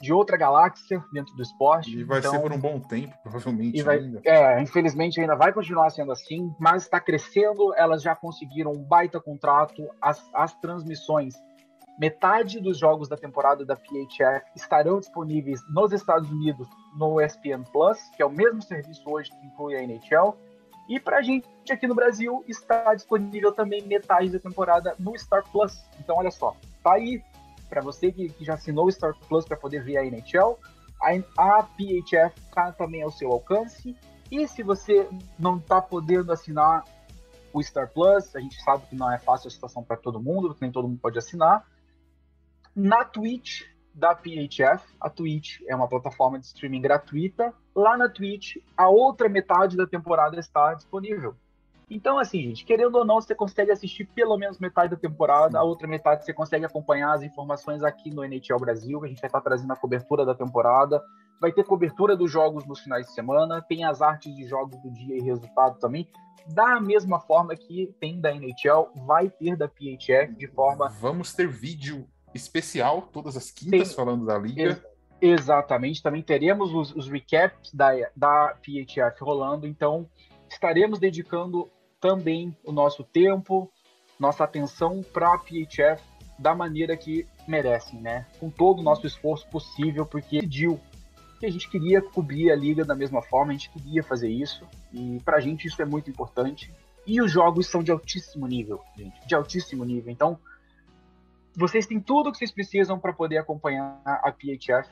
de 0.00 0.12
outra 0.12 0.36
galáxia 0.36 1.02
dentro 1.12 1.34
do 1.34 1.42
esporte. 1.42 1.98
E 1.98 2.04
vai 2.04 2.18
então, 2.18 2.32
ser 2.32 2.40
por 2.40 2.52
um 2.52 2.58
bom 2.58 2.78
tempo, 2.78 3.14
provavelmente. 3.22 3.82
Vai, 3.82 3.98
ainda. 3.98 4.20
É, 4.24 4.60
infelizmente 4.60 5.20
ainda 5.20 5.34
vai 5.34 5.52
continuar 5.52 5.90
sendo 5.90 6.12
assim, 6.12 6.54
mas 6.58 6.82
está 6.82 7.00
crescendo. 7.00 7.74
Elas 7.74 8.02
já 8.02 8.14
conseguiram 8.14 8.72
um 8.72 8.82
baita 8.82 9.20
contrato. 9.20 9.88
As, 10.00 10.22
as 10.34 10.54
transmissões, 10.56 11.34
metade 11.98 12.60
dos 12.60 12.78
jogos 12.78 13.08
da 13.08 13.16
temporada 13.16 13.64
da 13.64 13.76
PHF 13.76 14.44
estarão 14.54 14.98
disponíveis 14.98 15.60
nos 15.70 15.92
Estados 15.92 16.30
Unidos 16.30 16.68
no 16.98 17.20
ESPN 17.20 17.64
Plus, 17.72 17.98
que 18.14 18.22
é 18.22 18.26
o 18.26 18.30
mesmo 18.30 18.60
serviço 18.62 19.02
hoje 19.06 19.30
que 19.30 19.46
inclui 19.46 19.76
a 19.76 19.82
NHL. 19.82 20.36
E 20.88 21.00
para 21.00 21.18
a 21.18 21.22
gente 21.22 21.46
aqui 21.70 21.86
no 21.86 21.94
Brasil 21.94 22.44
está 22.46 22.94
disponível 22.94 23.52
também 23.52 23.82
metade 23.82 24.28
da 24.28 24.38
temporada 24.38 24.94
no 24.98 25.18
Star 25.18 25.42
Plus. 25.50 25.82
Então 25.98 26.16
olha 26.16 26.30
só, 26.30 26.54
tá 26.82 26.94
aí 26.94 27.22
para 27.68 27.80
você 27.80 28.12
que, 28.12 28.28
que, 28.28 28.44
já 28.44 28.54
assinou 28.54 28.86
o 28.86 28.92
Star 28.92 29.14
Plus 29.28 29.46
para 29.46 29.56
poder 29.56 29.82
ver 29.82 29.96
a 29.96 30.04
NHL, 30.04 30.58
a, 31.00 31.58
a 31.58 31.62
PHF 31.62 32.38
está 32.38 32.70
também 32.72 33.02
ao 33.02 33.10
seu 33.10 33.32
alcance. 33.32 33.96
E 34.30 34.46
se 34.46 34.62
você 34.62 35.08
não 35.38 35.56
está 35.56 35.80
podendo 35.80 36.32
assinar 36.32 36.84
o 37.52 37.62
Star 37.62 37.88
Plus, 37.88 38.34
a 38.34 38.40
gente 38.40 38.60
sabe 38.62 38.86
que 38.86 38.96
não 38.96 39.10
é 39.10 39.18
fácil 39.18 39.48
a 39.48 39.50
situação 39.50 39.82
para 39.82 39.96
todo 39.96 40.20
mundo, 40.20 40.56
nem 40.60 40.70
todo 40.70 40.88
mundo 40.88 41.00
pode 41.00 41.18
assinar. 41.18 41.66
Na 42.74 43.04
Twitch 43.04 43.62
da 43.94 44.14
PHF, 44.14 44.84
a 45.00 45.08
Twitch 45.08 45.60
é 45.68 45.74
uma 45.74 45.88
plataforma 45.88 46.38
de 46.38 46.46
streaming 46.46 46.80
gratuita. 46.80 47.54
Lá 47.74 47.96
na 47.96 48.08
Twitch, 48.08 48.56
a 48.76 48.88
outra 48.88 49.28
metade 49.28 49.76
da 49.76 49.86
temporada 49.86 50.38
está 50.38 50.74
disponível. 50.74 51.36
Então, 51.88 52.18
assim, 52.18 52.42
gente, 52.42 52.64
querendo 52.64 52.96
ou 52.96 53.04
não, 53.04 53.20
você 53.20 53.34
consegue 53.34 53.70
assistir 53.70 54.06
pelo 54.06 54.36
menos 54.36 54.58
metade 54.58 54.90
da 54.90 54.96
temporada, 54.96 55.58
a 55.58 55.62
outra 55.62 55.86
metade 55.86 56.24
você 56.24 56.32
consegue 56.32 56.64
acompanhar 56.64 57.12
as 57.12 57.22
informações 57.22 57.82
aqui 57.84 58.10
no 58.10 58.24
NHL 58.24 58.58
Brasil, 58.58 58.98
que 59.00 59.06
a 59.06 59.08
gente 59.08 59.20
vai 59.20 59.28
estar 59.28 59.40
trazendo 59.40 59.72
a 59.72 59.76
cobertura 59.76 60.24
da 60.24 60.34
temporada, 60.34 61.02
vai 61.40 61.52
ter 61.52 61.64
cobertura 61.64 62.16
dos 62.16 62.30
jogos 62.30 62.66
nos 62.66 62.80
finais 62.80 63.06
de 63.06 63.12
semana, 63.12 63.62
tem 63.62 63.84
as 63.84 64.00
artes 64.00 64.34
de 64.34 64.46
jogos 64.46 64.80
do 64.82 64.90
dia 64.90 65.16
e 65.16 65.20
resultado 65.20 65.78
também. 65.78 66.08
Da 66.46 66.80
mesma 66.80 67.20
forma 67.20 67.54
que 67.54 67.94
tem 68.00 68.20
da 68.20 68.34
NHL, 68.34 68.90
vai 69.06 69.30
ter 69.30 69.56
da 69.56 69.68
PHF 69.68 70.34
de 70.36 70.46
forma. 70.48 70.88
Vamos 70.88 71.32
ter 71.32 71.48
vídeo 71.48 72.06
especial 72.34 73.02
todas 73.12 73.36
as 73.36 73.50
quintas 73.50 73.88
tem... 73.88 73.96
falando 73.96 74.26
da 74.26 74.38
liga. 74.38 74.62
Ex 74.62 74.94
exatamente, 75.20 76.02
também 76.02 76.22
teremos 76.22 76.74
os, 76.74 76.94
os 76.94 77.08
recaps 77.08 77.72
da, 77.72 77.92
da 78.14 78.54
PHF 78.60 79.22
rolando, 79.22 79.66
então 79.66 80.08
estaremos 80.48 80.98
dedicando 80.98 81.70
também 82.00 82.54
o 82.62 82.70
nosso 82.70 83.02
tempo, 83.02 83.70
nossa 84.18 84.44
atenção 84.44 85.02
para 85.02 85.34
a 85.34 85.38
PHF 85.38 86.02
da 86.38 86.54
maneira 86.54 86.96
que 86.96 87.26
merecem, 87.46 88.00
né? 88.00 88.26
Com 88.38 88.50
todo 88.50 88.80
o 88.80 88.82
nosso 88.82 89.06
esforço 89.06 89.48
possível, 89.48 90.04
porque 90.04 90.40
pediu 90.40 90.80
que 91.40 91.46
a 91.46 91.50
gente 91.50 91.68
queria 91.68 92.02
cobrir 92.02 92.50
a 92.50 92.56
liga 92.56 92.84
da 92.84 92.94
mesma 92.94 93.22
forma, 93.22 93.52
a 93.52 93.54
gente 93.54 93.70
queria 93.70 94.02
fazer 94.02 94.28
isso, 94.28 94.66
e 94.92 95.20
pra 95.24 95.40
gente 95.40 95.66
isso 95.66 95.80
é 95.80 95.84
muito 95.84 96.10
importante. 96.10 96.72
E 97.06 97.20
os 97.20 97.30
jogos 97.30 97.66
são 97.66 97.82
de 97.82 97.90
altíssimo 97.90 98.46
nível, 98.46 98.80
gente, 98.96 99.26
de 99.26 99.34
altíssimo 99.34 99.84
nível. 99.84 100.10
Então, 100.10 100.38
vocês 101.56 101.86
têm 101.86 102.00
tudo 102.00 102.28
o 102.28 102.32
que 102.32 102.38
vocês 102.38 102.50
precisam 102.50 102.98
para 102.98 103.12
poder 103.12 103.38
acompanhar 103.38 104.00
a 104.04 104.32
PHF. 104.32 104.90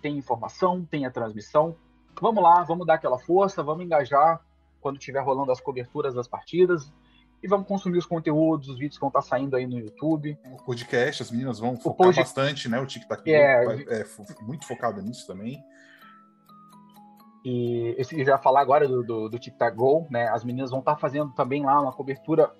Tem 0.00 0.16
informação, 0.16 0.84
tem 0.84 1.06
a 1.06 1.10
transmissão. 1.10 1.76
Vamos 2.20 2.42
lá, 2.42 2.62
vamos 2.62 2.86
dar 2.86 2.94
aquela 2.94 3.18
força, 3.18 3.62
vamos 3.62 3.84
engajar 3.84 4.40
quando 4.80 4.98
estiver 4.98 5.20
rolando 5.20 5.50
as 5.50 5.60
coberturas 5.60 6.14
das 6.14 6.28
partidas 6.28 6.92
e 7.42 7.48
vamos 7.48 7.66
consumir 7.66 7.98
os 7.98 8.06
conteúdos, 8.06 8.68
os 8.68 8.78
vídeos 8.78 8.96
que 8.96 9.00
vão 9.00 9.08
estar 9.08 9.20
saindo 9.20 9.54
aí 9.54 9.66
no 9.66 9.78
YouTube. 9.78 10.38
O 10.46 10.62
podcast, 10.64 11.22
as 11.22 11.30
meninas 11.30 11.58
vão 11.58 11.76
focar 11.76 12.06
pod... 12.06 12.16
bastante, 12.16 12.68
né? 12.70 12.80
O 12.80 12.86
TikTok 12.86 13.30
é, 13.30 13.64
é 14.00 14.06
muito 14.42 14.66
focado 14.66 15.02
nisso 15.02 15.26
também. 15.26 15.62
E 17.44 17.94
eu 17.98 18.24
já 18.24 18.38
falar 18.38 18.62
agora 18.62 18.88
do, 18.88 19.02
do, 19.02 19.28
do 19.28 19.38
TikTok 19.38 19.76
Go, 19.76 20.06
né? 20.10 20.28
As 20.28 20.42
meninas 20.42 20.70
vão 20.70 20.78
estar 20.78 20.96
fazendo 20.96 21.32
também 21.34 21.62
lá 21.62 21.78
uma 21.78 21.92
cobertura 21.92 22.50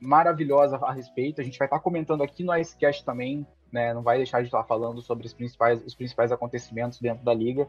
maravilhosa 0.00 0.76
a 0.76 0.92
respeito. 0.92 1.40
A 1.40 1.44
gente 1.44 1.58
vai 1.58 1.66
estar 1.66 1.80
comentando 1.80 2.22
aqui 2.22 2.44
no 2.44 2.54
Icecast 2.54 3.04
também, 3.04 3.46
né? 3.72 3.92
Não 3.92 4.02
vai 4.02 4.16
deixar 4.16 4.40
de 4.40 4.46
estar 4.46 4.64
falando 4.64 5.00
sobre 5.02 5.26
os 5.26 5.32
principais, 5.32 5.84
os 5.84 5.94
principais 5.94 6.32
acontecimentos 6.32 7.00
dentro 7.00 7.24
da 7.24 7.34
liga. 7.34 7.68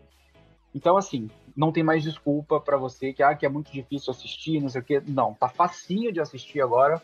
Então, 0.73 0.97
assim, 0.97 1.29
não 1.55 1.71
tem 1.71 1.83
mais 1.83 2.03
desculpa 2.03 2.59
para 2.59 2.77
você 2.77 3.11
que, 3.11 3.23
ah, 3.23 3.35
que 3.35 3.45
é 3.45 3.49
muito 3.49 3.71
difícil 3.71 4.11
assistir, 4.11 4.61
não 4.61 4.69
sei 4.69 4.81
o 4.81 4.83
quê. 4.83 5.01
Não, 5.07 5.33
tá 5.33 5.49
facinho 5.49 6.11
de 6.11 6.19
assistir 6.19 6.61
agora. 6.61 7.01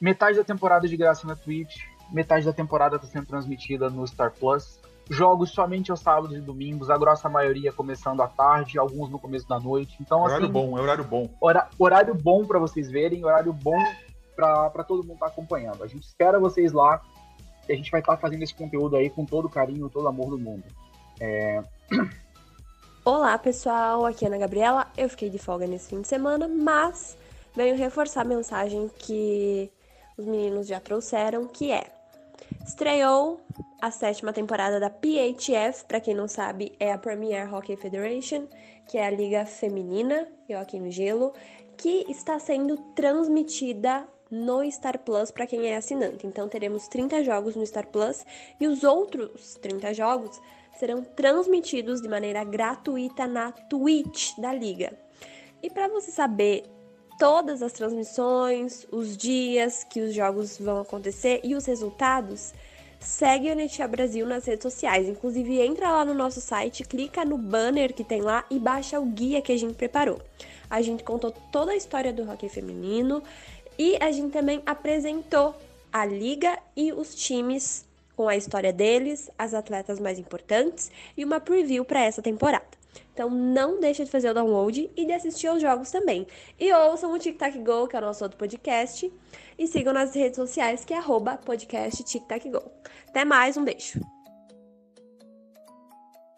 Metade 0.00 0.36
da 0.36 0.44
temporada 0.44 0.88
de 0.88 0.96
graça 0.96 1.26
na 1.26 1.36
Twitch, 1.36 1.76
metade 2.10 2.44
da 2.44 2.52
temporada 2.52 2.96
está 2.96 3.06
sendo 3.06 3.26
transmitida 3.26 3.88
no 3.88 4.06
Star 4.06 4.32
Plus. 4.32 4.80
Jogos 5.10 5.50
somente 5.50 5.90
aos 5.90 6.00
sábados 6.00 6.36
e 6.36 6.40
domingos, 6.40 6.88
a 6.88 6.96
grossa 6.96 7.28
maioria 7.28 7.72
começando 7.72 8.22
à 8.22 8.28
tarde, 8.28 8.78
alguns 8.78 9.10
no 9.10 9.18
começo 9.18 9.48
da 9.48 9.58
noite. 9.58 9.96
Então, 10.00 10.22
horário 10.22 10.44
assim, 10.44 10.52
bom, 10.52 10.78
é 10.78 10.80
horário 10.80 11.04
bom. 11.04 11.28
Hora, 11.40 11.68
horário 11.78 12.14
bom 12.14 12.44
para 12.44 12.58
vocês 12.58 12.90
verem, 12.90 13.24
horário 13.24 13.52
bom 13.52 13.76
para 14.34 14.84
todo 14.84 15.02
mundo 15.02 15.14
estar 15.14 15.26
tá 15.26 15.32
acompanhando. 15.32 15.82
A 15.82 15.86
gente 15.86 16.04
espera 16.04 16.38
vocês 16.38 16.72
lá 16.72 17.02
e 17.68 17.72
a 17.72 17.76
gente 17.76 17.90
vai 17.90 18.00
estar 18.00 18.14
tá 18.14 18.18
fazendo 18.18 18.42
esse 18.42 18.54
conteúdo 18.54 18.96
aí 18.96 19.10
com 19.10 19.24
todo 19.24 19.46
o 19.46 19.50
carinho, 19.50 19.90
todo 19.90 20.04
o 20.04 20.08
amor 20.08 20.30
do 20.30 20.38
mundo. 20.38 20.64
É... 21.20 21.62
Olá 23.04 23.36
pessoal, 23.36 24.06
aqui 24.06 24.24
é 24.24 24.28
Ana 24.28 24.38
Gabriela. 24.38 24.86
Eu 24.96 25.08
fiquei 25.08 25.28
de 25.28 25.38
folga 25.38 25.66
nesse 25.66 25.88
fim 25.88 26.00
de 26.00 26.06
semana, 26.06 26.46
mas 26.46 27.18
venho 27.54 27.76
reforçar 27.76 28.20
a 28.20 28.24
mensagem 28.24 28.88
que 28.96 29.70
os 30.16 30.24
meninos 30.24 30.68
já 30.68 30.78
trouxeram, 30.78 31.46
que 31.46 31.72
é 31.72 31.86
estreou 32.66 33.40
a 33.80 33.90
sétima 33.90 34.32
temporada 34.32 34.78
da 34.78 34.88
PHF, 34.88 35.84
para 35.86 36.00
quem 36.00 36.14
não 36.14 36.28
sabe, 36.28 36.72
é 36.78 36.92
a 36.92 36.98
Premier 36.98 37.52
Hockey 37.52 37.76
Federation, 37.76 38.46
que 38.86 38.96
é 38.96 39.06
a 39.06 39.10
liga 39.10 39.44
feminina 39.44 40.28
de 40.46 40.54
hockey 40.54 40.78
no 40.78 40.90
gelo, 40.90 41.32
que 41.76 42.06
está 42.08 42.38
sendo 42.38 42.76
transmitida 42.94 44.06
no 44.30 44.64
Star 44.70 44.98
Plus 45.00 45.30
para 45.30 45.46
quem 45.46 45.66
é 45.66 45.76
assinante. 45.76 46.26
Então 46.26 46.48
teremos 46.48 46.88
30 46.88 47.24
jogos 47.24 47.56
no 47.56 47.66
Star 47.66 47.86
Plus 47.88 48.24
e 48.60 48.66
os 48.66 48.84
outros 48.84 49.56
30 49.56 49.92
jogos 49.92 50.40
serão 50.78 51.02
transmitidos 51.02 52.00
de 52.00 52.08
maneira 52.08 52.44
gratuita 52.44 53.26
na 53.26 53.52
Twitch 53.52 54.38
da 54.38 54.52
liga. 54.52 54.96
E 55.62 55.68
para 55.68 55.88
você 55.88 56.10
saber 56.10 56.64
todas 57.22 57.62
as 57.62 57.70
transmissões, 57.70 58.84
os 58.90 59.16
dias 59.16 59.84
que 59.84 60.00
os 60.00 60.12
jogos 60.12 60.58
vão 60.58 60.80
acontecer 60.80 61.40
e 61.44 61.54
os 61.54 61.64
resultados, 61.66 62.52
segue 62.98 63.48
a 63.48 63.54
Netia 63.54 63.86
Brasil 63.86 64.26
nas 64.26 64.44
redes 64.44 64.64
sociais. 64.64 65.08
Inclusive, 65.08 65.60
entra 65.60 65.88
lá 65.88 66.04
no 66.04 66.14
nosso 66.14 66.40
site, 66.40 66.82
clica 66.82 67.24
no 67.24 67.38
banner 67.38 67.94
que 67.94 68.02
tem 68.02 68.20
lá 68.20 68.44
e 68.50 68.58
baixa 68.58 68.98
o 68.98 69.04
guia 69.04 69.40
que 69.40 69.52
a 69.52 69.56
gente 69.56 69.74
preparou. 69.74 70.20
A 70.68 70.82
gente 70.82 71.04
contou 71.04 71.30
toda 71.52 71.70
a 71.70 71.76
história 71.76 72.12
do 72.12 72.28
hockey 72.28 72.48
feminino 72.48 73.22
e 73.78 73.96
a 74.00 74.10
gente 74.10 74.32
também 74.32 74.60
apresentou 74.66 75.54
a 75.92 76.04
liga 76.04 76.58
e 76.76 76.92
os 76.92 77.14
times 77.14 77.84
com 78.16 78.26
a 78.26 78.36
história 78.36 78.72
deles, 78.72 79.30
as 79.38 79.54
atletas 79.54 80.00
mais 80.00 80.18
importantes 80.18 80.90
e 81.16 81.24
uma 81.24 81.38
preview 81.38 81.84
para 81.84 82.02
essa 82.02 82.20
temporada. 82.20 82.81
Então 83.12 83.28
não 83.28 83.78
deixe 83.78 84.04
de 84.04 84.10
fazer 84.10 84.30
o 84.30 84.34
download 84.34 84.90
e 84.96 85.06
de 85.06 85.12
assistir 85.12 85.46
aos 85.46 85.60
jogos 85.60 85.90
também. 85.90 86.26
E 86.58 86.72
ouçam 86.72 87.12
o 87.12 87.18
Tic 87.18 87.36
Tac 87.36 87.56
Go, 87.58 87.86
que 87.86 87.96
é 87.96 87.98
o 87.98 88.02
nosso 88.02 88.24
outro 88.24 88.38
podcast, 88.38 89.12
e 89.58 89.66
sigam 89.66 89.92
nas 89.92 90.14
redes 90.14 90.36
sociais, 90.36 90.84
que 90.84 90.94
é 90.94 90.98
arroba 90.98 91.36
podcast 91.36 92.02
Tic 92.04 92.26
Tac 92.26 92.48
Go. 92.50 92.62
Até 93.08 93.24
mais, 93.24 93.56
um 93.56 93.64
beijo. 93.64 94.00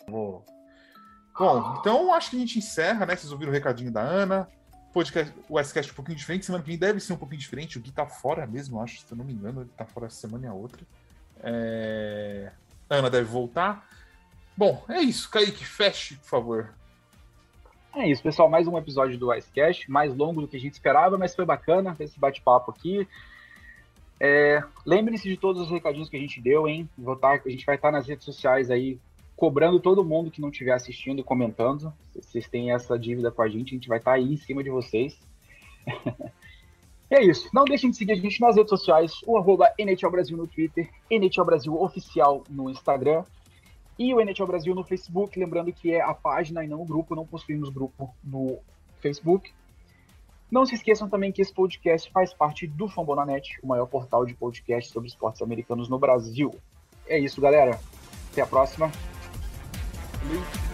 Bom, 0.09 0.45
então 1.81 2.13
acho 2.13 2.31
que 2.31 2.37
a 2.37 2.41
gente 2.41 2.59
encerra, 2.59 3.07
né? 3.07 3.17
Vocês 3.17 3.33
ouviram 3.33 3.51
o 3.51 3.55
recadinho 3.55 3.91
da 3.91 4.03
Ana. 4.03 4.49
Podcast, 4.93 5.35
o 5.49 5.59
S-Cast 5.59 5.91
um 5.91 5.95
pouquinho 5.97 6.17
diferente, 6.17 6.47
semana 6.47 6.63
que 6.63 6.71
vem 6.71 6.79
deve 6.79 7.01
ser 7.01 7.13
um 7.13 7.17
pouquinho 7.17 7.41
diferente. 7.41 7.79
O 7.79 7.81
Gui 7.81 7.91
tá 7.91 8.07
fora 8.07 8.47
mesmo, 8.47 8.81
acho, 8.81 9.01
se 9.01 9.11
eu 9.11 9.19
não 9.19 9.25
me 9.25 9.33
engano, 9.33 9.63
ele 9.63 9.71
tá 9.77 9.85
fora 9.85 10.07
essa 10.07 10.17
semana 10.17 10.47
e 10.47 10.49
a 10.49 10.53
outra. 10.53 10.81
É... 11.43 12.53
Ana 12.89 13.11
deve 13.11 13.25
voltar. 13.25 13.89
Bom, 14.57 14.85
é 14.89 15.01
isso. 15.01 15.29
Kaique, 15.31 15.65
feche, 15.65 16.15
por 16.17 16.27
favor. 16.27 16.75
É 17.97 18.09
isso, 18.09 18.23
pessoal. 18.23 18.49
Mais 18.49 18.69
um 18.69 18.79
episódio 18.79 19.19
do 19.19 19.35
Icecast, 19.35 19.91
mais 19.91 20.15
longo 20.15 20.41
do 20.41 20.49
que 20.49 20.57
a 20.57 20.61
gente 20.61 20.75
esperava, 20.75 21.19
mas 21.19 21.35
foi 21.35 21.45
bacana 21.45 21.97
esse 21.99 22.19
bate-papo 22.19 22.71
aqui. 22.71 23.07
É, 24.21 24.63
Lembrem-se 24.87 25.29
de 25.29 25.37
todos 25.37 25.63
os 25.63 25.71
recadinhos 25.71 26.09
que 26.09 26.17
a 26.17 26.21
gente 26.21 26.41
deu, 26.41 26.69
hein? 26.69 26.89
Tá, 27.21 27.33
a 27.33 27.49
gente 27.49 27.67
vai 27.67 27.75
estar 27.75 27.91
nas 27.91 28.07
redes 28.07 28.25
sociais 28.25 28.71
aí, 28.71 28.99
cobrando 29.37 29.81
todo 29.81 30.05
mundo 30.05 30.31
que 30.31 30.41
não 30.41 30.51
estiver 30.51 30.73
assistindo 30.73 31.19
e 31.19 31.25
comentando. 31.25 31.93
Se 32.13 32.23
vocês 32.23 32.49
têm 32.49 32.71
essa 32.71 32.97
dívida 32.97 33.33
com 33.33 33.43
a 33.43 33.49
gente, 33.49 33.71
a 33.71 33.75
gente 33.75 33.89
vai 33.89 33.99
estar 33.99 34.13
aí 34.13 34.35
em 34.35 34.37
cima 34.37 34.63
de 34.63 34.71
vocês. 34.71 35.19
é 37.11 37.25
isso. 37.25 37.49
Não 37.53 37.65
deixem 37.65 37.91
de 37.91 37.97
seguir 37.97 38.13
a 38.13 38.17
gente 38.17 38.41
nas 38.41 38.55
redes 38.55 38.71
sociais, 38.71 39.21
o 39.27 39.37
arroba 39.37 39.73
NHL 39.79 40.11
Brasil 40.11 40.37
no 40.37 40.47
Twitter, 40.47 40.89
NHL 41.11 41.45
Brasil 41.45 41.75
Oficial 41.81 42.45
no 42.49 42.71
Instagram 42.71 43.25
e 43.99 44.15
o 44.15 44.21
NHL 44.21 44.47
Brasil 44.47 44.75
no 44.75 44.85
Facebook. 44.85 45.39
Lembrando 45.39 45.73
que 45.73 45.93
é 45.93 46.01
a 46.01 46.15
página 46.15 46.65
e 46.65 46.69
não 46.69 46.83
o 46.83 46.85
grupo, 46.85 47.15
não 47.15 47.27
possuímos 47.27 47.69
grupo 47.69 48.15
no 48.23 48.59
Facebook. 49.01 49.53
Não 50.51 50.65
se 50.65 50.75
esqueçam 50.75 51.09
também 51.09 51.33
que 51.33 51.43
esse 51.43 51.53
podcast 51.53 52.11
faz 52.11 52.33
parte 52.33 52.67
do 52.67 52.89
Fambonanet, 52.89 53.59
o 53.63 53.67
maior 53.67 53.87
portal 53.87 54.25
de 54.25 54.35
podcast 54.35 54.93
sobre 54.93 55.09
esportes 55.09 55.43
americanos 55.43 55.89
no 55.89 55.99
Brasil. 55.99 56.55
É 57.07 57.19
isso, 57.19 57.41
galera. 57.41 57.81
Até 58.31 58.43
a 58.43 58.47
próxima. 58.47 58.91
Valeu. 60.23 60.74